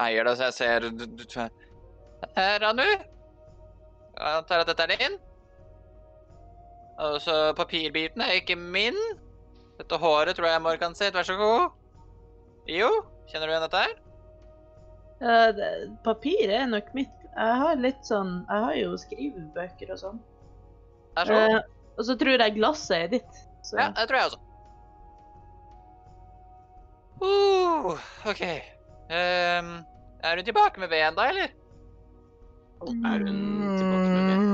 eier 0.05 0.23
det, 0.27 0.35
så 0.37 0.47
jeg 0.49 0.53
ser 0.53 0.79
du- 0.79 1.05
du- 1.05 1.49
Her, 2.35 2.63
Anu. 2.69 2.83
Jeg 2.83 4.37
antar 4.37 4.59
at 4.61 4.67
dette 4.67 4.83
er 4.83 4.97
din. 4.97 5.17
Og 7.01 7.19
så 7.21 7.53
papirbiten 7.57 8.21
er 8.21 8.35
ikke 8.41 8.55
min. 8.57 8.97
Dette 9.79 9.97
håret 9.97 10.35
tror 10.37 10.45
jeg 10.51 10.61
Morgan 10.61 10.93
sitt. 10.95 11.13
Vær 11.15 11.23
så 11.25 11.37
god. 11.39 11.71
Jo, 12.69 12.89
kjenner 13.31 13.47
du 13.47 13.53
igjen 13.53 13.63
dette 13.65 13.81
her? 13.81 13.95
Uh, 15.21 15.51
det- 15.57 16.03
Papiret 16.03 16.59
er 16.61 16.65
nok 16.67 16.93
mitt. 16.93 17.09
Jeg 17.31 17.55
har 17.57 17.75
litt 17.79 18.03
sånn 18.05 18.45
Jeg 18.49 18.63
har 18.65 18.73
jo 18.75 18.97
skrivebøker 18.97 19.91
og 19.91 19.97
sånn. 19.97 20.19
Vær 21.17 21.25
så 21.25 21.33
god. 21.33 21.55
Uh, 21.55 21.61
og 21.97 22.05
så 22.05 22.15
tror 22.19 22.37
jeg 22.37 22.55
glasset 22.55 22.97
er 22.97 23.07
ditt. 23.07 23.41
Så 23.63 23.77
Ja, 23.79 23.89
det 23.89 24.07
tror 24.09 24.17
jeg 24.17 24.25
også. 24.31 24.39
Uh, 27.21 27.97
OK. 28.25 28.41
Ehm, 29.11 29.85
er 30.23 30.37
hun 30.37 30.45
tilbake 30.45 30.79
med 30.83 30.89
veden 30.91 31.17
da, 31.17 31.27
eller? 31.31 31.49
Er 32.81 33.25
hun 33.25 33.37
tilbake 33.77 34.07
med 34.15 34.23
veien? 34.29 34.45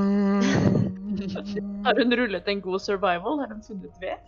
har 1.86 2.02
hun 2.02 2.16
rullet 2.20 2.48
en 2.48 2.60
god 2.60 2.80
survival? 2.80 3.40
Har 3.42 3.54
hun 3.54 3.62
funnet 3.66 4.02
ved? 4.02 4.18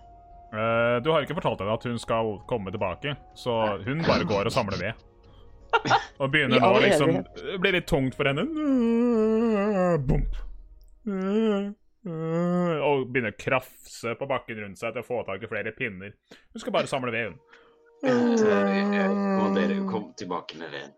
Uh, 0.50 0.98
du 1.04 1.12
har 1.12 1.22
ikke 1.22 1.36
fortalt 1.38 1.60
henne 1.62 1.76
at 1.78 1.84
hun 1.86 1.98
skal 2.02 2.32
komme 2.50 2.72
tilbake, 2.74 3.14
så 3.38 3.60
hun 3.84 4.02
bare 4.06 4.26
går 4.26 4.50
og 4.50 4.54
samler 4.54 4.80
ved. 4.82 5.06
Og 6.18 6.30
begynner 6.32 6.60
nå 6.60 6.72
liksom. 6.82 7.12
Det 7.36 7.58
blir 7.62 7.76
litt 7.78 7.86
tungt 7.88 8.16
for 8.18 8.26
henne. 8.26 8.42
Bump. 10.02 10.38
Og 12.10 13.06
begynner 13.12 13.32
å 13.32 13.38
krafse 13.38 14.16
på 14.18 14.28
bakken 14.28 14.60
rundt 14.64 14.80
seg 14.80 14.96
til 14.96 15.04
å 15.04 15.06
få 15.06 15.22
tak 15.28 15.44
i 15.44 15.50
flere 15.50 15.72
pinner. 15.76 16.16
Hun 16.52 16.62
skal 16.64 16.74
bare 16.74 16.90
samle 16.90 17.14
ved, 17.14 17.30
hun. 17.30 17.38
Eh, 18.00 19.14
Må 19.36 19.50
dere 19.54 19.76
komme 19.86 20.14
tilbake 20.18 20.58
med 20.58 20.72
veden. 20.72 20.96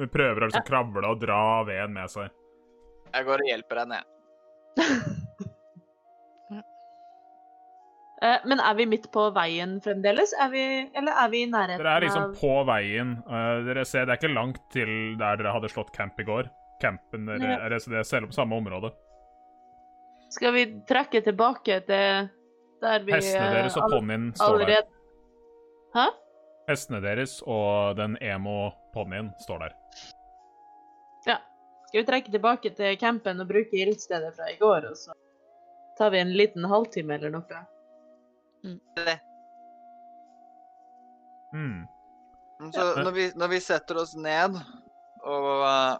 Hun 0.00 0.08
prøver 0.12 0.42
å 0.42 0.48
liksom 0.50 0.66
kravle 0.66 1.06
og 1.12 1.20
dra 1.22 1.40
veden 1.68 1.92
med 1.94 2.10
seg. 2.12 2.30
Jeg 3.10 3.26
går 3.26 3.42
og 3.44 3.50
hjelper 3.52 3.82
henne, 3.84 4.00
jeg. 4.00 4.06
Eh, 8.20 8.36
men 8.44 8.60
er 8.60 8.74
vi 8.76 8.84
midt 8.84 9.06
på 9.14 9.22
veien 9.32 9.78
fremdeles? 9.80 10.34
Er 10.36 10.50
vi, 10.52 10.62
eller 10.92 11.16
er 11.22 11.30
vi 11.32 11.38
i 11.40 11.46
nærheten 11.48 11.80
av 11.80 11.86
Dere 11.86 11.94
er 11.96 12.04
liksom 12.04 12.34
på 12.36 12.50
veien. 12.68 13.14
Eh, 13.24 13.60
dere 13.64 13.84
ser, 13.88 14.04
Det 14.04 14.12
er 14.12 14.20
ikke 14.20 14.34
langt 14.34 14.58
til 14.74 14.90
der 15.16 15.38
dere 15.40 15.54
hadde 15.54 15.70
slått 15.72 15.88
camp 15.96 16.20
i 16.20 16.26
går. 16.28 16.50
Campen 16.82 17.24
dere, 17.24 17.40
Ja. 17.40 17.56
er 17.64 17.72
det, 17.72 17.80
er 17.88 18.04
selv, 18.04 18.28
samme 18.36 18.58
område. 18.60 18.92
Skal 20.28 20.52
vi 20.52 20.66
trekke 20.84 21.22
tilbake 21.24 21.80
til 21.88 22.28
der 22.84 22.98
vi 23.08 23.12
Hestene 23.16 23.46
eh, 23.46 23.54
deres 23.56 23.76
og 23.80 23.88
ponnien 23.88 24.34
står 24.36 24.44
der. 24.44 24.52
allerede 24.68 24.86
Hæ? 25.96 26.06
Hestene 26.70 27.00
deres 27.02 27.40
og 27.50 27.96
den 27.98 28.14
emo-ponnien 28.22 29.32
står 29.42 29.64
der. 29.66 29.72
Ja. 31.26 31.38
Skal 31.88 32.00
vi 32.04 32.06
trekke 32.06 32.30
tilbake 32.30 32.70
til 32.78 32.96
campen 33.00 33.42
og 33.42 33.48
bruke 33.50 33.74
ildstedet 33.82 34.30
fra 34.36 34.46
i 34.52 34.56
går, 34.60 34.86
og 34.92 34.96
så 34.96 35.16
tar 35.98 36.12
vi 36.14 36.20
en 36.22 36.30
liten 36.38 36.64
halvtime 36.70 37.16
eller 37.18 37.32
noe? 37.34 37.62
Det. 39.00 39.16
Mm. 41.54 41.80
Så 42.72 42.84
når 43.02 43.10
vi, 43.16 43.24
når 43.34 43.48
vi 43.56 43.58
setter 43.64 43.98
oss 44.04 44.14
ned, 44.14 44.54
og 45.26 45.48
eh, 45.66 45.94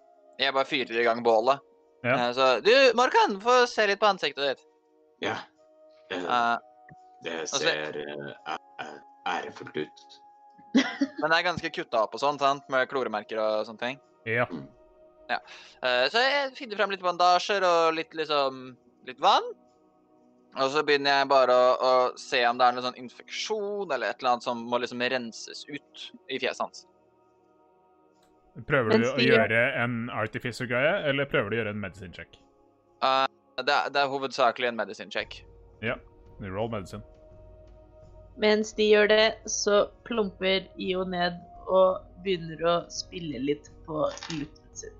jeg 0.44 0.54
bare 0.54 0.68
fyrer 0.68 1.00
i 1.02 1.06
gang 1.08 1.22
bålet 1.26 1.58
Ja. 2.04 2.14
eh, 2.14 2.32
Så 2.36 2.46
Du, 2.64 2.70
Morkan, 2.96 3.40
få 3.42 3.66
se 3.68 3.86
litt 3.90 4.00
på 4.00 4.06
ansiktet 4.08 4.46
ditt. 4.54 4.66
Ja. 5.26 5.38
Eh, 6.12 6.56
Det 7.24 7.34
altså- 7.40 7.58
ser 7.58 7.98
ærefullt 9.28 9.76
ut. 9.76 10.06
men 11.20 11.30
det 11.30 11.36
er 11.40 11.46
ganske 11.48 11.70
kutta 11.74 12.04
opp 12.04 12.14
og 12.14 12.22
sånn, 12.22 12.38
sant? 12.40 12.66
Med 12.72 12.88
kloremerker 12.90 13.40
og 13.42 13.66
sånne 13.68 13.82
ting. 13.82 13.98
Ja. 14.28 14.46
Eh, 15.30 16.04
så 16.10 16.22
jeg 16.22 16.54
finner 16.58 16.78
frem 16.80 16.92
litt 16.94 17.02
bandasjer 17.04 17.64
og 17.66 17.94
litt 17.96 18.14
liksom 18.18 18.62
litt 19.08 19.20
vann. 19.22 19.46
Og 20.58 20.72
så 20.74 20.82
begynner 20.82 21.20
jeg 21.20 21.28
bare 21.30 21.54
å, 21.54 21.66
å 21.78 21.90
se 22.18 22.40
om 22.48 22.58
det 22.58 22.66
er 22.66 22.74
noe 22.74 22.82
sånn 22.82 22.96
infeksjon 22.98 23.92
eller 23.94 24.10
et 24.10 24.18
eller 24.22 24.32
annet 24.32 24.46
som 24.48 24.64
må 24.66 24.80
liksom 24.82 25.02
renses 25.12 25.62
ut 25.70 26.06
i 26.26 26.40
fjeset 26.42 26.64
hans. 26.64 26.86
Prøver 28.66 28.98
du 28.98 29.06
å 29.06 29.22
gjøre 29.22 29.60
en 29.78 30.08
artificer-greie, 30.10 30.96
eller 31.08 31.28
prøver 31.30 31.52
du 31.52 31.54
å 31.54 31.60
gjøre 31.60 31.74
en 31.76 31.80
medicine 31.80 32.10
check? 32.16 32.34
Uh, 32.98 33.30
det, 33.62 33.70
er- 33.70 33.92
det 33.94 34.02
er 34.02 34.10
hovedsakelig 34.10 34.72
en 34.72 34.80
medisin 34.80 35.12
check. 35.14 35.38
Ja. 35.86 35.94
Roll 36.42 36.68
medicine. 36.72 37.04
Mens 38.40 38.72
de 38.76 38.86
gjør 38.88 39.10
det, 39.10 39.24
så 39.50 39.84
plumper 40.08 40.70
IO 40.80 41.04
ned 41.04 41.36
og 41.68 42.00
begynner 42.24 42.62
å 42.66 42.74
spille 42.92 43.40
litt 43.42 43.68
på 43.86 44.06
lutten 44.32 44.76
sin. 44.76 44.96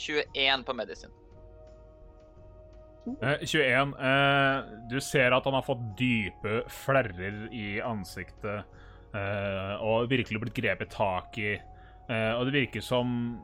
21 0.00 0.64
på 0.66 0.76
medisin. 0.76 1.12
Eh, 3.20 3.44
21. 3.44 3.94
Eh, 4.00 4.56
du 4.90 4.96
ser 5.00 5.36
at 5.36 5.44
han 5.46 5.54
har 5.54 5.66
fått 5.66 5.82
dype 5.98 6.62
flerrer 6.72 7.46
i 7.54 7.76
ansiktet 7.84 8.64
eh, 9.14 9.74
og 9.78 10.08
virkelig 10.10 10.42
blitt 10.42 10.56
grepet 10.56 10.90
tak 10.96 11.38
i. 11.38 11.52
Eh, 12.08 12.32
og 12.32 12.48
det 12.48 12.62
virker 12.62 12.84
som 12.84 13.36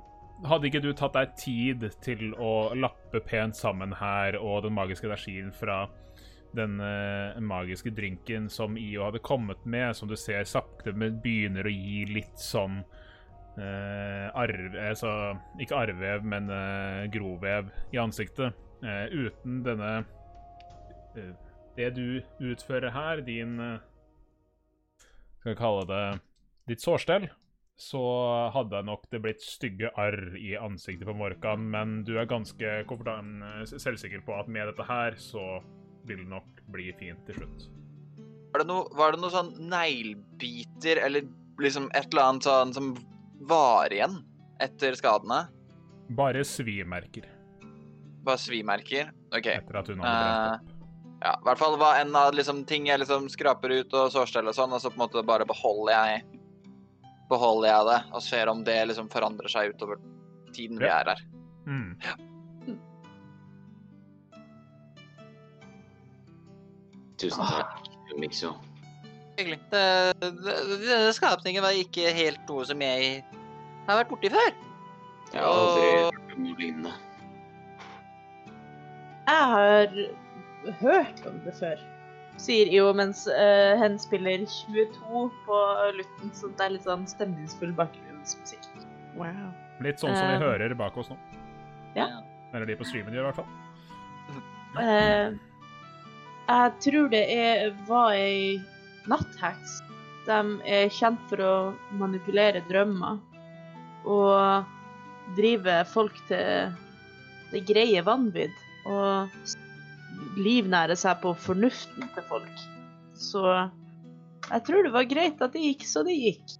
Hadde 0.42 0.66
ikke 0.66 0.80
du 0.82 0.88
tatt 0.98 1.14
deg 1.14 1.34
tid 1.38 1.84
til 2.02 2.32
å 2.34 2.72
lappe 2.74 3.20
pent 3.22 3.54
sammen 3.54 3.92
her 3.94 4.34
og 4.40 4.64
den 4.64 4.74
magiske 4.74 5.06
energien 5.06 5.52
fra 5.54 5.84
den 6.56 6.80
eh, 6.80 7.38
magiske 7.40 7.92
drinken 7.94 8.48
som 8.52 8.76
IO 8.76 9.06
hadde 9.06 9.22
kommet 9.24 9.64
med, 9.64 9.96
som 9.96 10.10
du 10.10 10.16
ser 10.20 10.44
sakte, 10.48 10.92
men 10.92 11.20
begynner 11.22 11.66
å 11.66 11.72
gi 11.72 12.04
litt 12.10 12.40
sånn 12.40 12.82
eh, 13.56 14.26
arve 14.28 14.88
Altså 14.88 15.12
ikke 15.62 15.78
arvevev, 15.84 16.26
men 16.28 16.50
eh, 16.52 17.06
grovev 17.12 17.72
i 17.92 18.00
ansiktet. 18.02 18.58
Eh, 18.82 19.06
uten 19.12 19.62
denne 19.62 19.92
eh, 21.14 21.32
Det 21.76 21.92
du 21.96 22.22
utfører 22.42 22.90
her, 22.90 23.22
din 23.22 23.60
eh, 23.62 23.78
Skal 25.38 25.54
vi 25.54 25.60
kalle 25.60 25.86
det 25.86 26.04
ditt 26.70 26.82
sårstell, 26.82 27.24
så 27.74 28.00
hadde 28.54 28.84
nok 28.86 29.08
det 29.10 29.18
blitt 29.24 29.42
stygge 29.42 29.90
arr 29.98 30.36
i 30.38 30.52
ansiktet 30.54 31.08
på 31.08 31.14
Morkan, 31.18 31.64
men 31.72 31.96
du 32.06 32.12
er 32.20 32.28
ganske 32.30 32.84
selvsikker 33.66 34.22
på 34.22 34.36
at 34.38 34.46
med 34.46 34.70
dette 34.70 34.86
her, 34.86 35.18
så 35.18 35.58
vil 36.08 36.24
nok 36.28 36.62
bli 36.72 36.90
fint 36.98 37.22
til 37.28 37.40
slutt. 37.40 37.68
Var 38.52 38.62
det 38.62 38.68
noe, 38.68 38.88
var 38.96 39.14
det 39.14 39.22
noe 39.22 39.32
sånn 39.32 39.52
neglebiter 39.70 41.00
eller 41.06 41.24
liksom 41.62 41.88
et 41.96 42.10
eller 42.10 42.28
annet 42.28 42.48
sånn 42.48 42.74
som 42.76 42.90
var 43.48 43.92
igjen 43.94 44.18
etter 44.62 44.96
skadene? 44.98 45.46
Bare 46.12 46.42
svimerker 46.44 47.28
Bare 48.22 48.38
svimerker? 48.38 49.08
OK. 49.32 49.48
etter 49.48 49.78
at 49.80 49.88
hun 49.88 50.02
hadde 50.04 50.60
uh. 50.60 50.68
Ja, 51.22 51.36
i 51.38 51.46
hvert 51.46 51.60
fall 51.60 51.76
hva 51.78 51.92
enn 52.00 52.16
av 52.18 52.34
liksom, 52.34 52.64
ting 52.66 52.88
jeg 52.90 52.98
liksom 52.98 53.28
skraper 53.30 53.70
ut 53.70 53.92
og 53.94 54.10
sårstell 54.10 54.48
og 54.50 54.56
sånn, 54.56 54.74
og 54.74 54.82
så 54.82 54.90
på 54.90 54.98
en 54.98 55.04
måte 55.04 55.22
bare 55.26 55.46
beholder 55.46 55.94
jeg 55.94 56.24
beholder 57.30 57.70
jeg 57.70 57.86
det 57.88 58.00
og 58.10 58.24
ser 58.26 58.50
om 58.52 58.64
det 58.66 58.78
liksom 58.90 59.08
forandrer 59.12 59.52
seg 59.52 59.72
utover 59.72 60.00
tiden 60.52 60.80
vi 60.82 60.90
er 60.90 61.08
her. 61.12 61.22
Mm. 61.64 61.94
Tusen 67.22 67.46
takk, 67.46 67.86
Mikso. 68.18 68.52
Hyggelig. 69.38 69.60
Denne 69.72 71.12
skapningen 71.16 71.62
var 71.64 71.76
ikke 71.78 72.10
helt 72.16 72.42
noe 72.50 72.66
som 72.68 72.82
jeg 72.84 73.22
har 73.86 74.00
vært 74.02 74.10
borti 74.12 74.30
før. 74.34 74.50
Jeg 75.32 75.40
har 75.40 75.48
aldri 75.48 75.86
hørt 76.02 76.34
om 76.36 76.42
noe 76.44 76.58
lignende. 76.60 76.92
Jeg 79.28 79.44
har 79.54 79.94
hørt 80.82 81.22
om 81.30 81.38
det 81.46 81.54
før, 81.56 81.80
sier 82.42 82.68
IO 82.74 82.90
mens 82.96 83.24
uh, 83.30 83.78
hen 83.80 83.96
spiller 84.02 84.42
22 84.50 85.22
på 85.46 85.60
lutten, 85.96 86.34
så 86.36 86.50
det 86.58 86.66
er 86.66 86.74
litt 86.76 86.86
sånn 86.88 87.06
stemningsfull 87.10 87.72
bakgrunnsmusikk. 87.78 88.66
Wow. 89.16 89.48
Litt 89.84 90.02
sånn 90.02 90.14
som 90.16 90.28
vi 90.28 90.36
Eh. 90.36 90.42
hører 90.42 90.74
bak 90.78 90.96
oss 91.00 91.08
nå. 91.12 91.16
Ja. 91.96 92.08
Eller 92.52 92.66
de 92.68 92.76
på 92.76 92.84
streamen 92.88 93.14
gjør, 93.14 93.24
i 93.24 93.30
hvert 93.30 93.40
fall. 93.40 93.50
Eh, 94.82 95.32
jeg 96.48 96.72
tror 96.86 97.08
det 97.12 97.22
er, 97.32 97.72
var 97.88 98.12
ei 98.16 98.60
nattheks. 99.10 99.80
De 100.26 100.38
er 100.68 100.92
kjent 100.94 101.22
for 101.30 101.42
å 101.42 101.54
manipulere 101.98 102.62
drømmer 102.68 103.18
og 104.06 104.68
drive 105.36 105.80
folk 105.90 106.14
til 106.28 106.72
det 107.52 107.64
greie 107.68 108.02
vanvidd. 108.06 108.54
Og 108.90 109.30
livnære 110.42 110.96
seg 110.98 111.20
på 111.22 111.34
fornuften 111.38 112.08
til 112.14 112.26
folk. 112.28 112.66
Så 113.18 113.44
jeg 114.48 114.64
tror 114.66 114.86
det 114.86 114.94
var 114.94 115.08
greit 115.10 115.42
at 115.44 115.54
det 115.54 115.62
gikk 115.62 115.86
så 115.86 116.02
det 116.06 116.16
gikk. 116.18 116.56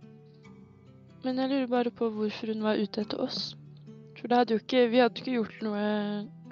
Men 1.22 1.38
jeg 1.38 1.52
lurer 1.52 1.70
bare 1.70 1.94
på 1.94 2.08
hvorfor 2.10 2.50
hun 2.50 2.64
var 2.66 2.80
ute 2.80 3.04
etter 3.04 3.22
oss. 3.22 3.52
For 4.18 4.34
hadde 4.34 4.58
ikke, 4.58 4.86
vi 4.90 5.00
hadde 5.02 5.18
jo 5.18 5.24
ikke 5.24 5.36
gjort 5.38 5.64
noe 5.66 5.86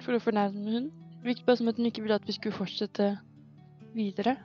for 0.03 0.15
å 0.17 0.23
fornærme 0.23 0.75
hun. 0.75 0.89
Virket 1.23 1.45
bare 1.45 1.59
som 1.59 1.69
at 1.69 1.77
hun 1.77 1.89
ikke 1.89 2.01
ville 2.01 2.17
at 2.17 2.27
vi 2.27 2.35
skulle 2.35 2.55
fortsette 2.55 3.11
videre. 3.93 4.37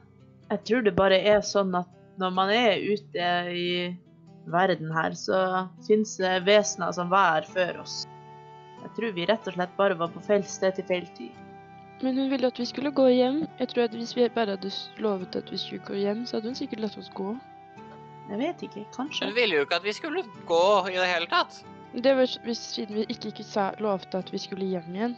Jeg 0.51 0.61
tror 0.69 0.85
det 0.85 0.97
bare 0.97 1.19
er 1.19 1.41
sånn 1.45 1.75
at 1.79 1.89
når 2.21 2.35
man 2.37 2.53
er 2.53 2.83
ute 2.85 3.31
i 3.53 3.71
verden 4.53 4.93
her, 4.95 5.17
så 5.19 5.39
finnes 5.87 6.15
det 6.21 6.45
vesener 6.47 6.93
som 6.95 7.11
var 7.11 7.41
her 7.41 7.49
før 7.51 7.81
oss. 7.83 8.05
Jeg 8.83 8.93
tror 8.97 9.17
vi 9.17 9.27
rett 9.27 9.49
og 9.49 9.57
slett 9.57 9.77
bare 9.77 9.97
var 9.99 10.13
på 10.15 10.23
feil 10.23 10.45
sted 10.47 10.77
til 10.77 10.87
feil 10.87 11.07
tid. 11.17 11.43
Men 12.05 12.19
hun 12.21 12.31
ville 12.31 12.47
at 12.47 12.59
vi 12.61 12.67
skulle 12.69 12.93
gå 12.93 13.07
hjem. 13.09 13.47
Jeg 13.59 13.69
tror 13.73 13.87
at 13.89 13.95
hvis 13.97 14.13
vi 14.17 14.29
bare 14.35 14.55
hadde 14.55 14.71
lovet 15.03 15.37
at 15.37 15.53
vi 15.53 15.59
skulle 15.59 15.85
gå 15.87 15.97
hjem, 16.03 16.27
så 16.27 16.37
hadde 16.37 16.53
hun 16.53 16.59
sikkert 16.59 16.85
latt 16.85 16.99
oss 17.01 17.09
gå. 17.17 17.31
Jeg 18.29 18.39
vet 18.43 18.63
ikke, 18.67 18.85
kanskje. 18.97 19.31
Hun 19.31 19.35
ville 19.35 19.57
jo 19.57 19.65
ikke 19.65 19.81
at 19.81 19.87
vi 19.87 19.95
skulle 19.97 20.23
gå 20.47 20.67
i 20.93 20.99
det 20.99 21.09
hele 21.09 21.31
tatt. 21.33 21.63
Det 22.05 22.13
var 22.19 22.29
siden 22.29 22.99
vi 22.99 23.07
ikke, 23.09 23.33
ikke 23.33 23.47
sa, 23.47 23.71
lovte 23.81 24.21
at 24.21 24.33
vi 24.33 24.39
skulle 24.43 24.69
hjem 24.69 24.95
igjen. 24.95 25.17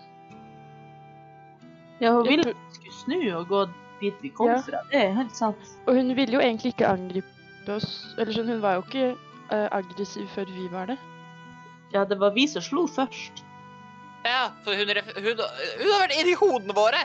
Ja, 2.01 2.13
hun 2.15 2.27
ville 2.29 2.51
at 2.51 2.55
vi 2.57 2.77
skulle 2.79 2.99
snu 3.03 3.37
og 3.39 3.49
gå 3.51 3.65
dit 4.01 4.15
vi 4.23 4.31
kom 4.31 4.49
Ja. 4.53 4.61
fra. 4.63 4.83
Det 4.93 5.01
er 5.09 5.13
helt 5.17 5.35
sant. 5.37 5.71
Og 5.87 5.95
hun 5.99 6.15
ville 6.17 6.33
jo 6.37 6.41
egentlig 6.41 6.73
ikke 6.75 6.87
angripe 6.93 7.75
oss. 7.75 8.15
Eller 8.19 8.33
sånn, 8.33 8.49
hun 8.53 8.63
var 8.63 8.79
jo 8.79 8.85
ikke 8.87 9.07
uh, 9.51 9.69
aggressiv 9.75 10.29
før 10.35 10.47
vi 10.55 10.69
var 10.73 10.87
det. 10.93 10.99
Ja, 11.93 12.05
det 12.05 12.19
var 12.21 12.31
vi 12.37 12.47
som 12.47 12.63
slo 12.63 12.87
først. 12.87 13.43
Ja, 14.25 14.51
for 14.65 14.75
hun, 14.77 14.89
ref- 14.93 15.15
hun, 15.17 15.39
hun 15.43 15.91
har 15.93 16.03
vært 16.05 16.17
inni 16.21 16.35
hodene 16.39 16.75
våre. 16.77 17.01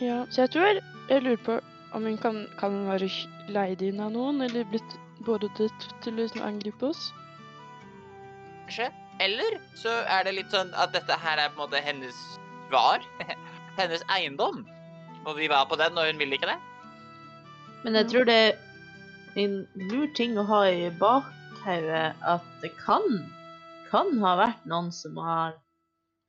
Ja, 0.00 0.24
så 0.30 0.44
jeg 0.44 0.50
tror 0.54 0.80
Jeg 1.08 1.22
lurer 1.22 1.36
på 1.46 1.60
om 1.94 2.04
hun 2.04 2.16
kan, 2.18 2.46
kan 2.60 2.74
være 2.88 3.08
leid 3.48 3.82
inn 3.82 4.00
av 4.02 4.10
noen, 4.12 4.40
eller 4.42 4.64
blitt 4.68 4.96
bordet 5.24 5.52
til 5.56 6.12
å 6.12 6.16
liksom 6.16 6.42
angripe 6.42 6.86
oss. 6.90 7.12
kanskje. 8.66 8.90
Eller 9.20 9.60
så 9.78 9.92
er 10.12 10.24
det 10.26 10.34
litt 10.36 10.50
sånn 10.52 10.72
at 10.76 10.92
dette 10.92 11.14
her 11.22 11.38
er 11.38 11.48
på 11.54 11.62
en 11.62 11.70
måte 11.70 11.80
hennes 11.84 12.18
var. 12.70 13.00
hennes 13.78 14.04
eiendom. 14.12 14.64
Og 15.26 15.36
vi 15.38 15.48
var 15.50 15.66
på 15.70 15.78
den, 15.80 15.98
og 15.98 16.08
hun 16.08 16.20
ville 16.22 16.38
ikke 16.38 16.50
det. 16.50 16.58
Men 17.84 17.98
jeg 18.00 18.10
tror 18.10 18.26
det 18.28 18.36
er 18.36 18.56
en 19.42 19.56
lur 19.90 20.08
ting 20.16 20.38
å 20.38 20.46
ha 20.48 20.64
i 20.70 20.88
bakhodet 21.00 22.08
at 22.24 22.50
det 22.62 22.72
kan, 22.80 23.04
kan 23.90 24.12
ha 24.22 24.34
vært 24.40 24.66
noen 24.70 24.92
som 24.94 25.18
har 25.22 25.56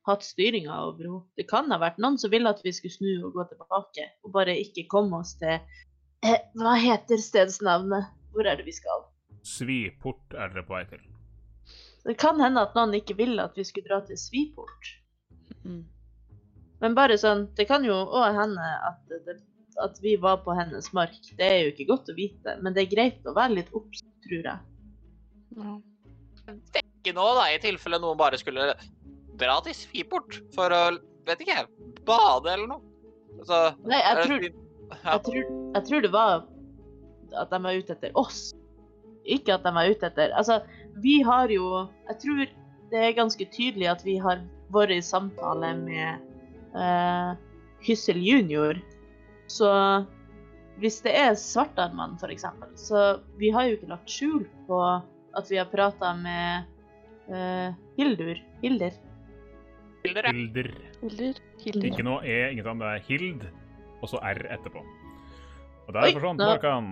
hatt 0.08 0.24
styringa 0.24 0.76
over 0.86 1.04
henne. 1.04 1.22
Det 1.36 1.48
kan 1.50 1.70
ha 1.72 1.80
vært 1.80 2.00
noen 2.02 2.18
som 2.20 2.32
ville 2.32 2.50
at 2.50 2.62
vi 2.64 2.72
skulle 2.76 2.96
snu 2.96 3.28
og 3.28 3.36
gå 3.36 3.46
tilbake, 3.50 4.08
og 4.24 4.34
bare 4.36 4.56
ikke 4.60 4.88
komme 4.90 5.22
oss 5.22 5.34
til 5.40 5.58
eh, 5.58 6.40
Hva 6.58 6.74
heter 6.80 7.20
stedsnavnet? 7.22 8.12
Hvor 8.32 8.48
er 8.48 8.58
det 8.60 8.68
vi 8.68 8.76
skal? 8.76 9.06
Sviport 9.46 10.34
er 10.36 10.52
dere 10.52 10.66
på 10.66 10.76
vei 10.76 10.84
til. 10.90 11.04
Det 12.04 12.16
kan 12.20 12.40
hende 12.40 12.62
at 12.64 12.76
noen 12.76 12.94
ikke 12.96 13.16
ville 13.18 13.44
at 13.44 13.56
vi 13.58 13.66
skulle 13.66 13.88
dra 13.88 14.00
til 14.06 14.18
Sviport. 14.20 14.92
Mm. 15.64 15.84
Men 16.82 16.94
bare 16.94 17.18
sånn, 17.18 17.46
det 17.58 17.66
kan 17.70 17.84
jo 17.86 17.94
òg 17.94 18.36
hende 18.36 18.66
at, 18.86 19.00
det, 19.26 19.38
at 19.82 19.98
vi 20.02 20.14
var 20.20 20.42
på 20.44 20.54
hennes 20.54 20.92
mark. 20.96 21.18
Det 21.38 21.46
er 21.46 21.60
jo 21.64 21.72
ikke 21.72 21.88
godt 21.90 22.12
å 22.12 22.16
vite, 22.18 22.54
men 22.62 22.76
det 22.76 22.84
er 22.84 22.92
greit 22.92 23.26
å 23.26 23.34
være 23.36 23.60
litt 23.60 23.72
obs, 23.76 24.04
tror 24.26 24.50
jeg. 24.52 24.60
Ja. 25.58 25.74
Vekke 26.76 27.14
nå, 27.16 27.26
da, 27.36 27.48
i 27.52 27.58
tilfelle 27.62 28.00
noen 28.00 28.18
bare 28.20 28.38
skulle 28.40 28.70
dra 29.38 29.58
til 29.64 29.76
Sviport 29.76 30.38
for 30.54 30.72
å, 30.74 30.82
vet 31.28 31.42
ikke, 31.44 31.64
bade 32.08 32.54
eller 32.54 32.70
noe. 32.70 32.84
Så, 33.46 33.58
Nei, 33.86 33.98
jeg 34.02 34.24
tror, 34.24 34.46
jeg 34.48 35.24
tror, 35.26 35.42
jeg 35.74 35.84
tror 35.88 36.06
det 36.06 36.12
var 36.14 36.46
at 37.38 37.52
de 37.52 37.60
var 37.62 37.76
ute 37.76 37.94
etter 37.94 38.14
oss. 38.18 38.48
Ikke 39.28 39.58
at 39.58 39.66
de 39.66 39.74
var 39.76 39.90
ute 39.90 40.08
etter 40.08 40.32
Altså, 40.32 40.62
vi 41.04 41.18
har 41.20 41.50
jo 41.52 41.82
Jeg 42.08 42.16
tror 42.22 42.38
det 42.88 43.00
er 43.04 43.18
ganske 43.18 43.44
tydelig 43.52 43.90
at 43.90 44.04
vi 44.06 44.14
har 44.16 44.40
vært 44.72 44.94
i 44.94 45.02
samtale 45.04 45.74
med 45.76 46.27
eh, 46.74 47.32
Hyssel 47.86 48.20
junior. 48.22 48.78
Så 49.48 49.70
hvis 50.78 51.00
det 51.02 51.14
er 51.18 51.34
svartarmene, 51.38 52.18
f.eks., 52.20 52.46
så 52.78 53.04
vi 53.40 53.50
har 53.54 53.68
jo 53.68 53.78
ikke 53.78 53.90
lagt 53.90 54.12
skjul 54.12 54.44
på 54.68 54.80
at 55.38 55.50
vi 55.50 55.58
har 55.60 55.68
prata 55.70 56.14
med 56.18 56.68
eh, 57.32 57.76
Hildur. 57.98 58.38
Hilder. 58.62 58.96
Hilder, 60.04 60.30
Hilder. 60.32 60.72
Hilder. 61.02 61.42
Hilder. 61.64 61.86
Ikke 61.90 62.06
noe 62.06 62.22
E, 62.22 62.38
ingenting 62.52 62.72
om 62.72 62.82
Det 62.82 62.90
er 62.94 63.06
Hild, 63.08 63.46
og 64.00 64.10
så 64.10 64.22
R 64.22 64.42
etterpå. 64.54 64.82
Og 65.88 65.94
der 65.96 66.12
forsvant 66.12 66.42
Markan. 66.42 66.90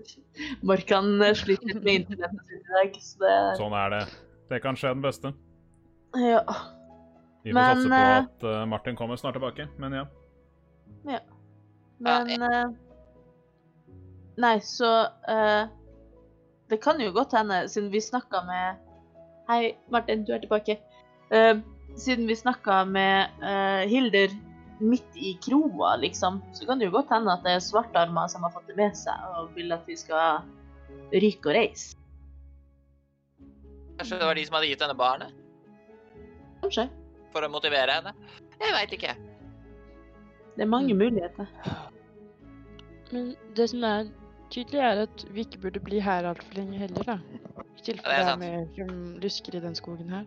Markan 0.68 1.16
sliter 1.36 1.72
litt 1.72 1.82
med 1.82 2.02
internettet 2.02 2.44
sitt 2.48 2.60
i 2.60 2.76
dag, 2.76 3.00
så 3.00 3.24
det 3.24 3.38
Sånn 3.58 3.76
er 3.76 3.96
det. 3.96 4.04
Det 4.52 4.60
kan 4.64 4.78
skje 4.78 4.92
den 4.94 5.04
beste. 5.04 5.32
Ja. 6.20 6.42
Vi 7.42 7.50
får 7.50 7.58
Men, 7.58 7.76
satse 7.76 7.88
på 7.88 8.22
at 8.22 8.48
eh, 8.52 8.66
Martin 8.66 8.96
kommer 8.96 9.16
snart 9.16 9.34
tilbake, 9.34 9.68
men 9.76 9.92
ja. 9.92 10.06
ja. 11.10 11.20
Men 11.98 12.42
eh, 12.42 12.70
Nei, 14.42 14.60
så 14.64 14.90
uh, 15.28 15.64
Det 16.70 16.78
kan 16.82 17.00
jo 17.02 17.10
godt 17.12 17.34
hende, 17.36 17.66
siden 17.68 17.90
vi 17.92 18.00
snakka 18.00 18.44
med 18.46 18.88
Hei, 19.50 19.74
Martin, 19.90 20.22
du 20.24 20.32
er 20.32 20.40
tilbake. 20.40 20.78
Uh, 21.34 21.58
siden 21.98 22.28
vi 22.30 22.36
snakka 22.38 22.84
med 22.88 23.42
uh, 23.42 23.82
Hilder 23.90 24.30
midt 24.82 25.18
i 25.18 25.34
kroa, 25.42 25.96
liksom, 25.96 26.40
så 26.52 26.66
kan 26.66 26.78
det 26.78 26.88
jo 26.88 26.94
godt 26.94 27.10
hende 27.12 27.34
at 27.34 27.44
det 27.44 27.56
er 27.56 27.62
svartarmer 27.62 28.30
som 28.30 28.46
har 28.46 28.54
fått 28.54 28.70
det 28.70 28.78
med 28.78 28.96
seg 28.98 29.34
og 29.36 29.52
vil 29.54 29.74
at 29.74 29.84
vi 29.86 29.98
skal 29.98 30.46
ryke 31.12 31.50
og 31.50 31.54
reise. 31.58 31.98
Kanskje 33.98 34.18
det 34.18 34.30
var 34.30 34.38
de 34.38 34.46
som 34.48 34.58
hadde 34.58 34.72
gitt 34.72 34.82
henne 34.82 34.98
barnet? 34.98 35.38
Kanskje. 36.62 36.88
For 37.32 37.44
å 37.46 37.48
motivere 37.52 37.98
henne? 37.98 38.12
Jeg 38.60 38.74
veit 38.76 38.92
ikke. 38.96 39.14
Det 40.56 40.66
er 40.66 40.68
mange 40.68 40.94
muligheter. 40.96 41.48
Men 43.12 43.32
det 43.56 43.70
som 43.72 43.84
er 43.88 44.10
tydelig, 44.52 44.80
er 44.84 45.02
at 45.06 45.24
vi 45.32 45.44
ikke 45.46 45.62
burde 45.64 45.80
bli 45.84 46.00
her 46.04 46.28
altfor 46.28 46.58
lenge 46.60 46.80
heller, 46.80 47.08
da. 47.08 47.18
I 47.78 47.84
tilfelle 47.86 48.18
Ja, 48.18 48.24
det 48.24 48.28
er 48.28 48.32
er 48.32 48.40
mer 48.42 48.66
som 48.76 49.02
lusker 49.24 49.56
i 49.56 49.62
den 49.64 49.76
skogen 49.78 50.12
her. 50.12 50.26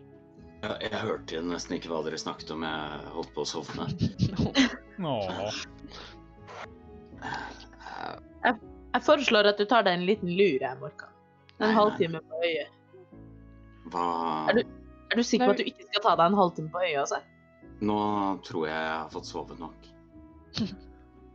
Ja, 0.63 0.73
jeg 0.81 0.97
hørte 0.97 1.41
nesten 1.45 1.77
ikke 1.77 1.91
hva 1.91 1.99
dere 2.07 2.17
snakket 2.17 2.49
om. 2.55 2.65
Jeg 2.65 3.11
holdt 3.13 3.33
på 3.35 3.45
å 3.45 3.49
sovne. 3.49 3.89
Eh, 8.45 8.53
Jeg 8.93 9.03
foreslår 9.03 9.49
at 9.49 9.57
du 9.59 9.65
tar 9.67 9.83
deg 9.83 9.97
en 9.97 10.05
liten 10.07 10.29
lur, 10.31 10.61
jeg, 10.61 10.77
Morkan. 10.79 11.11
En 11.59 11.73
halvtime 11.75 12.21
på 12.23 12.41
øyet. 12.45 12.69
Hva 13.91 14.03
Er 14.51 14.59
Er 15.15 15.21
du 15.21 15.23
sikker 15.23 15.47
på 15.47 15.53
at 15.55 15.61
du 15.61 15.69
ikke 15.69 15.85
skal 15.87 16.01
ta 16.03 16.13
deg 16.19 16.25
en 16.27 16.35
halvtime 16.35 16.71
på 16.73 16.81
øyet? 16.83 16.97
Altså? 17.05 17.21
Nå 17.87 17.99
tror 18.43 18.65
jeg 18.67 18.75
jeg 18.75 18.95
har 18.99 19.13
fått 19.13 19.29
sovet 19.29 19.61
nok. 19.61 19.85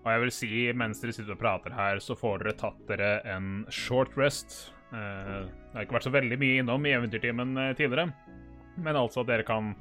Og 0.01 0.09
jeg 0.09 0.21
vil 0.21 0.33
si, 0.33 0.51
mens 0.77 1.01
dere 1.01 1.15
sitter 1.17 1.33
og 1.33 1.41
prater 1.41 1.73
her, 1.77 2.01
så 2.01 2.17
får 2.17 2.43
dere 2.43 2.57
tatt 2.61 2.83
dere 2.89 3.09
en 3.29 3.49
short 3.73 4.13
rest. 4.21 4.59
Eh, 4.93 5.49
det 5.49 5.77
har 5.79 5.87
ikke 5.87 5.97
vært 5.97 6.09
så 6.09 6.13
veldig 6.13 6.39
mye 6.41 6.61
innom 6.61 6.85
i 6.89 6.93
Eventyrtimen 6.97 7.57
eh, 7.61 7.73
tidligere, 7.77 8.09
men 8.81 9.01
altså 9.01 9.21
at 9.25 9.31
dere 9.33 9.45
kan 9.49 9.75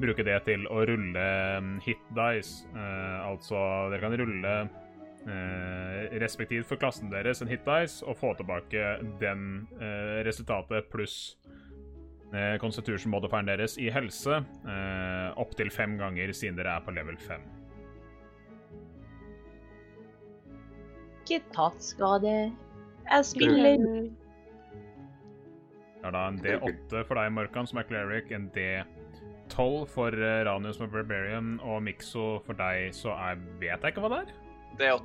bruke 0.00 0.24
det 0.24 0.38
til 0.48 0.64
å 0.72 0.84
rulle 0.88 1.26
mm, 1.64 1.74
hit 1.84 2.04
dice. 2.16 2.68
Eh, 2.72 3.18
altså, 3.28 3.60
dere 3.92 4.02
kan 4.04 4.16
rulle 4.20 4.54
eh, 5.28 6.18
respektivt 6.20 6.68
for 6.68 6.80
klassen 6.80 7.12
deres 7.12 7.40
en 7.44 7.52
hit 7.52 7.64
dice 7.68 8.04
og 8.04 8.20
få 8.20 8.32
tilbake 8.40 8.90
den 9.20 9.66
eh, 9.80 10.20
resultatet 10.28 10.88
pluss 10.92 11.38
constitution 12.60 13.10
modifieren 13.14 13.48
deres 13.48 13.78
i 13.80 13.88
helse 13.92 14.42
eh, 14.68 15.28
opptil 15.40 15.70
fem 15.72 15.96
ganger 16.00 16.32
siden 16.36 16.58
dere 16.58 16.76
er 16.76 16.84
på 16.84 16.92
level 16.92 17.16
fem. 17.22 17.44
Ikke 21.24 21.40
tatt 21.52 21.82
skade. 21.84 22.34
Jeg 23.08 23.24
spiller. 23.24 23.82
Det 25.98 26.06
er 26.06 26.14
da 26.14 26.26
en 26.30 26.38
D8 26.40 27.02
for 27.08 27.18
deg, 27.18 27.32
Morkan, 27.34 27.66
som 27.68 27.80
er 27.80 27.88
cleric, 27.88 28.30
en 28.32 28.46
D12 28.54 29.88
for 29.92 30.14
eh, 30.14 30.44
Ranius, 30.46 30.78
som 30.78 30.86
er 30.86 30.92
barbarian, 30.92 31.56
og 31.64 31.82
Mixo 31.84 32.38
for 32.46 32.56
deg, 32.60 32.92
så 32.96 33.16
er 33.16 33.40
Vet 33.60 33.82
jeg 33.82 33.92
ikke 33.92 34.04
hva 34.04 34.12
det 34.14 34.20
er? 34.22 34.32
D8. 34.78 34.78
Det 34.78 34.86
er 34.86 34.96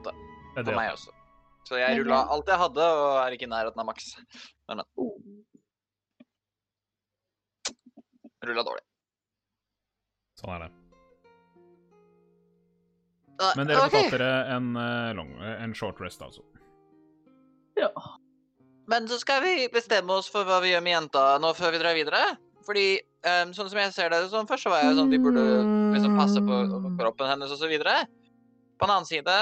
for 0.59 0.69
D8. 0.69 0.77
meg 0.77 0.91
også. 0.93 1.15
Så 1.63 1.79
jeg 1.79 1.95
Men 1.95 2.03
rulla 2.03 2.21
alt 2.35 2.51
jeg 2.51 2.59
hadde, 2.59 2.87
og 2.99 3.17
er 3.23 3.35
ikke 3.35 3.47
i 3.47 3.53
nærheten 3.55 3.83
av 3.83 3.87
maks. 3.87 4.13
Rulla 8.43 8.63
dårlig. 8.65 8.83
Sånn 10.39 10.55
er 10.55 10.65
det. 10.65 10.71
Men 13.57 13.67
dere 13.67 13.85
får 13.85 13.89
ok. 13.89 13.95
tatt 13.95 14.15
dere 14.17 14.33
en, 14.55 14.75
eh, 14.77 15.13
long, 15.17 15.31
en 15.41 15.73
short 15.77 16.01
rest, 16.03 16.21
altså. 16.21 16.43
Ja. 17.79 17.89
Men 18.87 19.07
så 19.07 19.17
skal 19.19 19.41
vi 19.43 19.67
bestemme 19.73 20.13
oss 20.19 20.29
for 20.31 20.47
hva 20.47 20.59
vi 20.63 20.73
gjør 20.73 20.83
med 20.85 20.95
jenta 20.97 21.23
nå 21.41 21.53
før 21.57 21.73
vi 21.73 21.81
drar 21.81 21.97
videre. 21.97 22.21
Fordi 22.63 22.87
um, 23.27 23.51
sånn 23.55 23.69
som 23.71 23.79
jeg 23.79 23.95
ser 23.95 24.13
det, 24.13 24.21
sånn 24.31 24.47
først 24.47 24.67
så 24.67 24.71
var 24.71 24.85
jeg 24.85 24.95
sånn 24.99 25.11
vi 25.11 25.19
burde 25.23 25.43
liksom 25.95 26.15
passe 26.19 26.43
på 26.43 26.59
kroppen 26.99 27.31
hennes 27.31 27.51
og 27.51 27.59
så 27.59 27.69
videre. 27.71 28.03
På 28.79 28.87
den 28.87 28.95
annen 28.95 29.09
side 29.09 29.37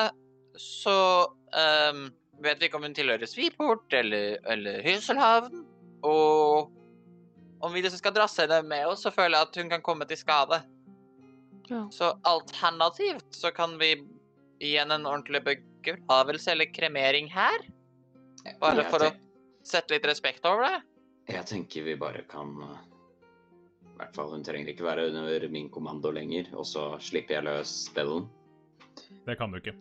så 0.61 0.97
um, 1.29 2.07
vet 2.43 2.61
vi 2.61 2.69
ikke 2.69 2.79
om 2.79 2.87
hun 2.87 2.97
tilhører 2.97 3.29
Sviport 3.29 3.93
eller, 3.97 4.39
eller 4.49 4.81
Hyselhavn. 4.85 5.65
Og 6.07 6.71
om 7.61 7.73
vi 7.73 7.81
liksom 7.81 8.01
skal 8.01 8.13
drasse 8.15 8.43
henne 8.43 8.61
med 8.67 8.87
oss, 8.89 9.03
så 9.05 9.11
føler 9.13 9.37
jeg 9.37 9.49
at 9.49 9.59
hun 9.61 9.71
kan 9.71 9.83
komme 9.85 10.07
til 10.09 10.19
skade. 10.19 10.61
Ja. 11.69 11.85
Så 11.93 12.13
alternativt 12.27 13.27
så 13.35 13.51
kan 13.55 13.77
vi 13.79 13.93
gi 14.61 14.75
henne 14.77 14.97
en 14.99 15.05
ordentlig 15.09 15.43
begravelse 15.45 16.51
eller 16.51 16.73
kremering 16.73 17.29
her. 17.31 17.63
Bare 18.59 18.85
for 18.89 19.05
å 19.05 19.11
sette 19.65 19.95
litt 19.95 20.07
respekt 20.09 20.45
over 20.49 20.65
det. 20.67 20.79
Jeg 21.31 21.45
tenker 21.47 21.85
vi 21.85 21.95
bare 21.99 22.23
kan 22.29 22.55
eh, 22.65 22.79
I 23.85 23.93
hvert 24.01 24.17
fall, 24.17 24.31
hun 24.33 24.43
trenger 24.45 24.73
ikke 24.73 24.87
være 24.87 25.07
under 25.11 25.47
min 25.53 25.69
kommando 25.69 26.11
lenger, 26.11 26.49
og 26.57 26.65
så 26.65 26.87
slipper 26.99 27.37
jeg 27.37 27.47
løs 27.47 27.73
spellen. 27.85 28.25
Det 29.27 29.37
kan 29.37 29.53
du 29.53 29.61
ikke. 29.61 29.75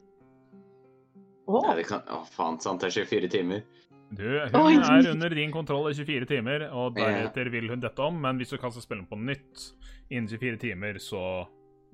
Å, 1.51 1.61
Nei, 1.65 1.77
det 1.81 1.87
kan, 1.89 2.05
å, 2.13 2.21
faen, 2.31 2.61
sant, 2.63 2.85
det 2.85 2.93
er 2.93 3.09
24 3.09 3.31
timer. 3.33 3.65
Du, 4.11 4.27
hun 4.53 4.83
er 4.83 5.07
under 5.13 5.31
din 5.31 5.53
kontroll 5.55 5.91
i 5.93 5.95
24 5.95 6.27
timer, 6.27 6.65
og 6.75 6.97
deretter 6.97 7.51
vil 7.53 7.71
hun 7.71 7.83
dette 7.83 8.03
om, 8.03 8.17
men 8.19 8.41
hvis 8.41 8.51
du 8.51 8.59
kaster 8.59 8.83
spillen 8.83 9.07
på 9.07 9.19
nytt 9.19 9.69
innen 10.11 10.27
24 10.27 10.59
timer, 10.65 10.99
så 10.99 11.23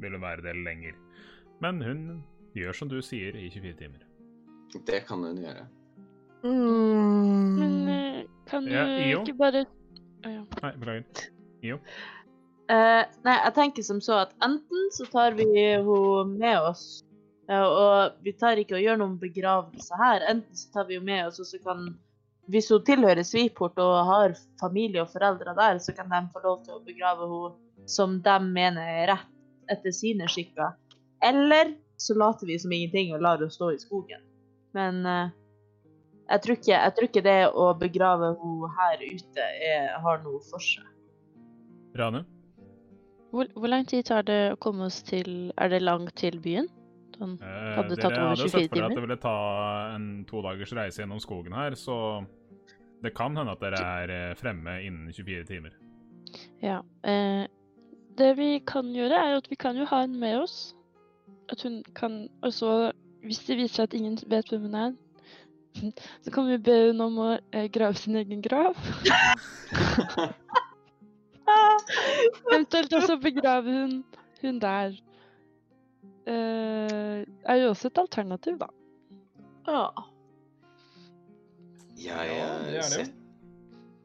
vil 0.00 0.16
hun 0.16 0.24
være 0.24 0.46
det 0.46 0.54
lenger. 0.56 0.96
Men 1.60 1.82
hun 1.84 2.00
gjør 2.56 2.78
som 2.78 2.88
du 2.88 3.02
sier 3.04 3.36
i 3.36 3.50
24 3.52 3.76
timer. 3.82 4.06
Det 4.86 5.02
kan 5.08 5.24
hun 5.24 5.42
gjøre. 5.44 5.66
Men 6.46 7.88
eh, 7.92 8.22
kan 8.48 8.64
du 8.64 8.72
Ja, 8.72 8.86
ikke 9.20 9.36
bare 9.36 9.64
oh, 9.66 10.30
ja. 10.30 10.42
Nei, 10.62 10.72
beklager. 10.80 11.04
Eh, 12.66 13.02
nei, 13.26 13.36
jeg 13.44 13.54
tenker 13.54 13.84
som 13.86 14.00
så 14.02 14.22
at 14.24 14.32
enten 14.44 14.88
så 14.94 15.06
tar 15.12 15.36
vi 15.38 15.46
henne 15.52 16.24
med 16.32 16.56
oss, 16.70 17.04
eh, 17.50 17.62
og 17.62 18.16
vi 18.24 18.34
tar 18.40 18.60
ikke 18.62 18.78
og 18.78 18.84
gjør 18.84 19.00
noen 19.04 19.20
begravelse 19.20 20.00
her. 20.00 20.24
Enten 20.32 20.58
så 20.58 20.72
tar 20.74 20.88
vi 20.88 20.98
henne 20.98 21.12
med 21.12 21.28
oss, 21.28 21.40
og 21.44 21.50
så 21.52 21.60
kan 21.62 21.92
hvis 22.50 22.68
hun 22.70 22.84
tilhører 22.86 23.26
Sviport 23.26 23.78
og 23.82 23.94
har 24.08 24.34
familie 24.60 25.02
og 25.02 25.10
foreldre 25.10 25.54
der, 25.56 25.80
så 25.82 25.94
kan 25.96 26.10
de 26.10 26.20
få 26.32 26.42
lov 26.44 26.60
til 26.64 26.76
å 26.76 26.84
begrave 26.86 27.26
henne 27.30 27.88
som 27.90 28.20
de 28.22 28.36
mener 28.42 28.86
er 28.86 29.10
rett 29.12 29.32
etter 29.72 29.94
sine 29.94 30.28
skikker. 30.30 30.74
Eller 31.24 31.74
så 31.98 32.14
later 32.18 32.46
vi 32.46 32.58
som 32.58 32.72
ingenting 32.72 33.14
og 33.14 33.24
lar 33.24 33.40
henne 33.40 33.52
stå 33.52 33.72
i 33.74 33.80
skogen. 33.82 34.22
Men 34.76 35.02
uh, 35.06 35.32
jeg, 36.28 36.42
tror 36.44 36.58
ikke, 36.58 36.72
jeg 36.74 36.94
tror 36.96 37.10
ikke 37.10 37.26
det 37.26 37.40
å 37.50 37.66
begrave 37.80 38.32
henne 38.38 38.72
her 38.78 39.04
ute 39.04 39.50
er, 39.66 39.92
har 40.02 40.22
noe 40.24 40.42
for 40.50 40.62
seg. 40.62 40.86
Rane? 41.98 42.22
Hvor, 43.34 43.48
hvor 43.56 43.68
lang 43.72 43.86
tid 43.88 44.06
tar 44.06 44.26
det 44.26 44.40
å 44.52 44.58
komme 44.62 44.86
oss 44.86 45.00
til 45.04 45.50
Er 45.58 45.68
det 45.72 45.82
langt 45.82 46.14
til 46.20 46.38
byen? 46.40 46.68
Sånn. 47.16 47.36
Eh, 47.40 47.68
Hadde 47.76 47.94
dere 47.94 48.02
tatt 48.02 48.18
over 48.18 48.28
hadde 48.34 48.44
24 48.44 48.50
sett 48.50 48.68
for 48.68 48.76
dere 48.76 48.84
at 48.84 48.90
timer? 48.90 48.94
det 48.94 49.04
ville 49.06 49.20
ta 49.22 49.36
en 49.94 50.08
to 50.28 50.42
dagers 50.44 50.72
reise 50.76 51.00
gjennom 51.02 51.20
skogen 51.22 51.56
her, 51.56 51.76
så 51.80 51.96
det 53.02 53.14
kan 53.16 53.36
hende 53.36 53.52
at 53.56 53.62
dere 53.64 53.80
er 54.02 54.12
eh, 54.14 54.34
fremme 54.36 54.76
innen 54.84 55.12
24 55.12 55.44
timer. 55.48 55.76
Ja. 56.64 56.82
Eh, 57.06 57.46
det 58.18 58.30
vi 58.38 58.50
kan 58.66 58.92
gjøre, 58.94 59.16
er 59.16 59.36
at 59.36 59.50
vi 59.50 59.56
kan 59.60 59.76
jo 59.76 59.84
ha 59.88 60.02
henne 60.04 60.18
med 60.20 60.40
oss. 60.40 60.74
At 61.52 61.62
hun 61.62 61.82
kan 61.94 62.28
Og 62.42 62.52
så, 62.52 62.92
hvis 63.22 63.38
det 63.46 63.56
viser 63.60 63.74
seg 63.74 63.82
at 63.88 63.94
ingen 63.94 64.18
vet 64.26 64.48
hvem 64.50 64.62
hun 64.66 64.74
er, 64.74 64.92
så 66.24 66.32
kan 66.32 66.48
vi 66.48 66.56
be 66.58 66.76
henne 66.88 67.04
om 67.04 67.18
å 67.20 67.30
eh, 67.52 67.68
grave 67.72 67.94
sin 68.00 68.16
egen 68.16 68.42
grav. 68.44 68.76
Eventuelt 72.50 72.92
også 72.96 73.18
begrave 73.22 73.70
hun, 73.72 74.04
hun 74.42 74.58
der. 74.60 74.96
Eh, 76.26 77.22
er 77.46 77.60
jo 77.62 77.70
også 77.70 77.86
et 77.92 77.98
alternativ, 78.02 78.58
da. 78.58 78.68
Ja. 79.68 79.84
Jeg, 81.96 82.36
Ja, 82.74 82.82
set, 82.82 83.12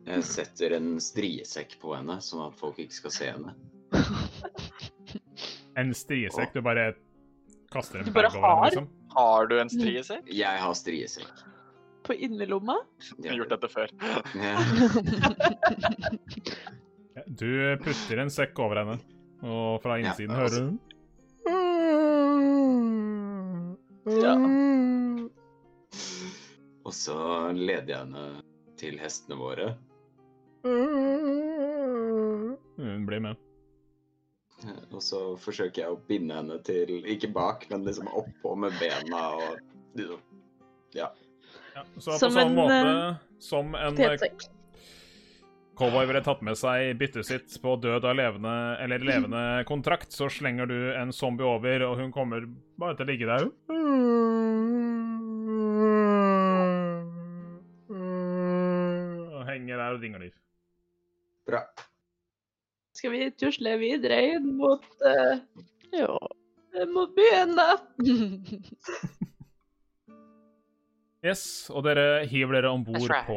jeg 0.07 0.23
setter 0.25 0.75
en 0.77 0.93
striesekk 1.03 1.75
på 1.81 1.95
henne, 1.97 2.19
sånn 2.23 2.45
at 2.47 2.55
folk 2.59 2.77
ikke 2.81 2.93
skal 3.01 3.11
se 3.17 3.31
henne. 3.33 3.55
En 5.79 5.93
striesekk 5.95 6.51
du 6.53 6.59
bare 6.65 6.89
kaster 7.71 8.01
en 8.01 8.05
Du 8.05 8.11
bag 8.11 8.25
over 8.35 8.41
henne, 8.43 8.65
liksom. 8.67 8.87
Har 9.15 9.47
du 9.47 9.53
en 9.61 9.69
striesekk? 9.71 10.25
Jeg 10.35 10.59
har 10.59 10.73
striesekk. 10.75 11.43
På 12.03 12.15
innerlomma? 12.17 12.75
Jeg 13.23 13.29
har 13.31 13.37
gjort 13.39 13.53
dette 13.55 13.69
før. 13.71 13.93
Ja. 14.35 14.55
Ja, 17.11 17.21
Du 17.27 17.47
putter 17.83 18.21
en 18.23 18.29
sekk 18.31 18.59
over 18.63 18.79
henne, 18.79 18.93
og 19.43 19.81
fra 19.83 19.97
Ja, 19.99 20.05
innsiden 20.05 20.31
altså- 20.31 20.61
hører 20.61 20.69
du 20.71 20.90
Ja. 24.05 24.35
Og 26.85 26.93
så 26.93 27.17
leder 27.53 27.89
jeg 27.93 27.99
henne 27.99 28.41
til 28.81 28.97
hestene 29.01 29.37
våre. 29.37 29.75
Hun 32.81 33.05
blir 33.05 33.19
med. 33.21 33.35
Og 34.91 35.01
så 35.01 35.19
forsøker 35.41 35.83
jeg 35.83 35.93
å 35.93 35.99
binde 36.05 36.35
henne 36.37 36.59
til 36.65 37.01
Ikke 37.09 37.31
bak, 37.33 37.65
men 37.71 37.85
liksom 37.87 38.09
oppå 38.13 38.53
med 38.61 38.75
bena 38.81 39.21
og 39.37 39.59
liksom 39.97 40.21
Ja. 40.93 41.09
Ja, 41.73 41.85
så 41.97 42.11
på 42.11 42.17
Som 42.19 42.33
sånn 42.35 42.49
en, 42.51 42.55
måte 42.57 43.17
som 43.39 43.75
en 43.79 43.95
eh, 43.95 43.95
Potetsekk. 43.95 44.43
Cowboy 45.79 46.05
ville 46.09 46.21
tatt 46.25 46.41
med 46.45 46.57
seg 46.59 46.95
byttet 46.99 47.27
sitt 47.27 47.55
på 47.63 47.75
død 47.81 48.05
av 48.05 48.17
levende 48.17 48.55
eller 48.83 49.05
levende 49.05 49.43
kontrakt, 49.69 50.11
så 50.13 50.29
slenger 50.29 50.69
du 50.69 50.77
en 50.93 51.13
zombie 51.15 51.47
over, 51.47 51.87
og 51.87 51.97
hun 52.01 52.11
kommer 52.15 52.45
bare 52.81 52.97
til 52.99 53.07
å 53.07 53.11
ligge 53.11 53.29
der. 53.29 53.47
Og 59.31 59.43
henger 59.47 59.79
der 59.79 59.95
og 59.95 60.01
dingler. 60.03 60.31
Bra. 61.47 61.63
Skal 62.97 63.13
vi 63.15 63.29
tusle 63.39 63.77
videre 63.81 64.19
inn 64.35 64.51
mot, 64.59 64.85
uh, 65.05 65.39
Ja. 65.95 66.13
mot 66.91 67.15
byen, 67.17 67.55
da? 67.57 67.69
Yes, 71.21 71.69
og 71.69 71.83
dere 71.85 72.23
hiver 72.25 72.55
dere 72.57 72.69
om 72.73 72.81
bord 72.81 73.11
på 73.27 73.35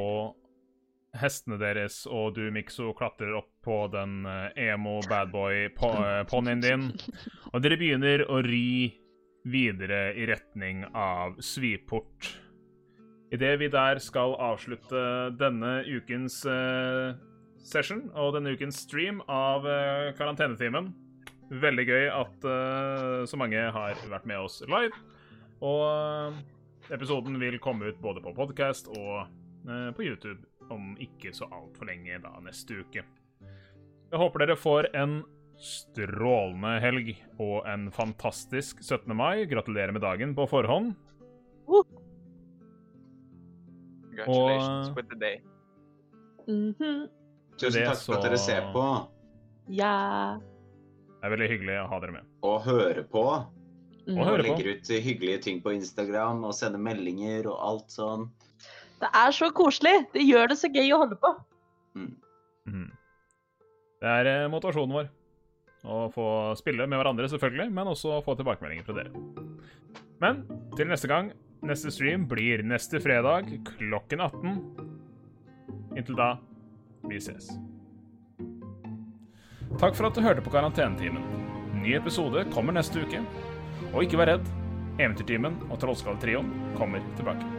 hestene 1.20 1.58
deres, 1.60 2.02
og 2.10 2.34
du, 2.38 2.42
Mikso, 2.54 2.92
klatrer 2.96 3.34
opp 3.38 3.50
på 3.64 3.84
den 3.92 4.24
eh, 4.28 4.70
emo 4.72 4.98
badboy-ponnien 5.08 6.64
din. 6.64 6.88
Og 7.54 7.62
dere 7.62 7.78
begynner 7.80 8.26
å 8.26 8.40
ri 8.44 8.90
videre 9.46 10.08
i 10.18 10.26
retning 10.26 10.82
av 10.90 11.38
Sviport. 11.44 12.32
Idet 13.34 13.54
vi 13.60 13.70
der 13.72 14.00
skal 14.02 14.34
avslutte 14.42 15.00
denne 15.38 15.80
ukens 15.86 16.40
uh, 16.46 17.16
session 17.62 18.06
og 18.14 18.34
denne 18.36 18.54
ukens 18.54 18.78
stream 18.86 19.20
av 19.30 19.66
uh, 19.66 20.12
Karantenetimen. 20.18 20.92
Veldig 21.50 21.86
gøy 21.88 22.06
at 22.14 22.46
uh, 22.46 23.24
så 23.28 23.40
mange 23.40 23.64
har 23.74 24.06
vært 24.10 24.28
med 24.30 24.46
oss 24.46 24.62
live. 24.70 24.94
Og 25.64 25.82
eh, 25.86 26.40
episoden 26.94 27.38
vil 27.40 27.60
komme 27.62 27.90
ut 27.90 28.00
både 28.02 28.22
på 28.24 28.34
podkast 28.36 28.90
og 28.92 29.24
eh, 29.24 29.90
på 29.96 30.04
YouTube 30.04 30.40
om 30.70 30.96
ikke 31.00 31.32
så 31.34 31.48
altfor 31.52 31.86
lenge 31.86 32.20
da 32.22 32.32
neste 32.44 32.80
uke. 32.80 33.02
Jeg 34.10 34.20
håper 34.20 34.44
dere 34.46 34.56
får 34.56 34.88
en 34.94 35.22
strålende 35.58 36.80
helg 36.82 37.14
og 37.40 37.66
en 37.70 37.90
fantastisk 37.94 38.82
17. 38.82 39.14
mai. 39.16 39.44
Gratulerer 39.46 39.92
med 39.92 40.02
dagen 40.02 40.34
på 40.34 40.46
forhånd. 40.50 40.94
Congratulations 44.10 44.88
Og- 44.88 44.96
with 44.96 45.08
the 45.08 45.18
day. 45.18 45.40
Mhm. 46.48 47.08
Tusen 47.58 47.80
Det 47.80 47.86
takk 47.88 47.98
for 48.06 48.14
at 48.16 48.22
dere 48.22 48.38
ser 48.38 48.72
på 48.72 49.08
Ja. 49.68 50.38
Det 51.20 51.24
er 51.32 51.36
veldig 51.36 51.48
hyggelig 51.48 51.76
å 51.84 51.88
ha 51.88 52.00
dere 52.00 52.12
med. 52.12 52.22
og 52.42 52.60
høre 52.62 53.02
på. 53.04 53.46
Mm. 54.06 54.18
Og 54.20 54.26
Og 54.28 54.38
legger 54.40 54.76
ut 54.76 54.88
hyggelige 55.02 55.40
ting 55.42 55.62
på 55.62 55.72
Instagram 55.72 56.44
og 56.44 56.52
sender 56.52 56.78
meldinger 56.78 57.46
og 57.46 57.58
alt 57.58 57.86
sånn. 57.88 58.28
Det 59.02 59.10
er 59.10 59.34
så 59.34 59.50
koselig. 59.54 59.94
Det 60.14 60.22
gjør 60.24 60.52
det 60.52 60.58
så 60.60 60.70
gøy 60.72 60.92
å 60.94 61.00
holde 61.04 61.18
på. 61.20 61.32
Mm. 61.98 62.12
Mhm. 62.70 62.86
Det 64.04 64.10
er 64.20 64.30
eh, 64.30 64.48
motivasjonen 64.52 64.96
vår. 64.98 65.12
Å 65.84 66.06
få 66.12 66.26
spille 66.56 66.86
med 66.88 66.96
hverandre, 66.96 67.28
selvfølgelig, 67.28 67.68
men 67.76 67.90
også 67.90 68.22
få 68.24 68.34
tilbakemeldinger 68.38 68.86
fra 68.86 68.96
dere. 68.96 69.12
Men 70.22 70.44
til 70.78 70.88
neste 70.88 71.10
gang, 71.10 71.30
neste 71.64 71.92
stream 71.92 72.24
blir 72.28 72.62
neste 72.64 73.00
fredag 73.04 73.50
klokken 73.74 74.24
18. 74.24 74.58
Inntil 75.98 76.16
da, 76.18 76.30
vi 77.04 77.20
ses. 77.20 77.50
Takk 79.80 79.96
for 79.98 80.08
at 80.08 80.16
du 80.16 80.22
hørte 80.24 80.44
på 80.44 80.52
Karantenetimen. 80.54 81.24
Ny 81.82 81.96
episode 81.98 82.46
kommer 82.54 82.76
neste 82.76 83.04
uke. 83.04 83.20
Og 83.92 84.06
ikke 84.06 84.20
vær 84.20 84.32
redd, 84.34 84.48
Eventyrtimen 84.94 85.58
og 85.68 85.80
Trollskalletrioen 85.82 86.50
kommer 86.78 87.02
tilbake. 87.18 87.53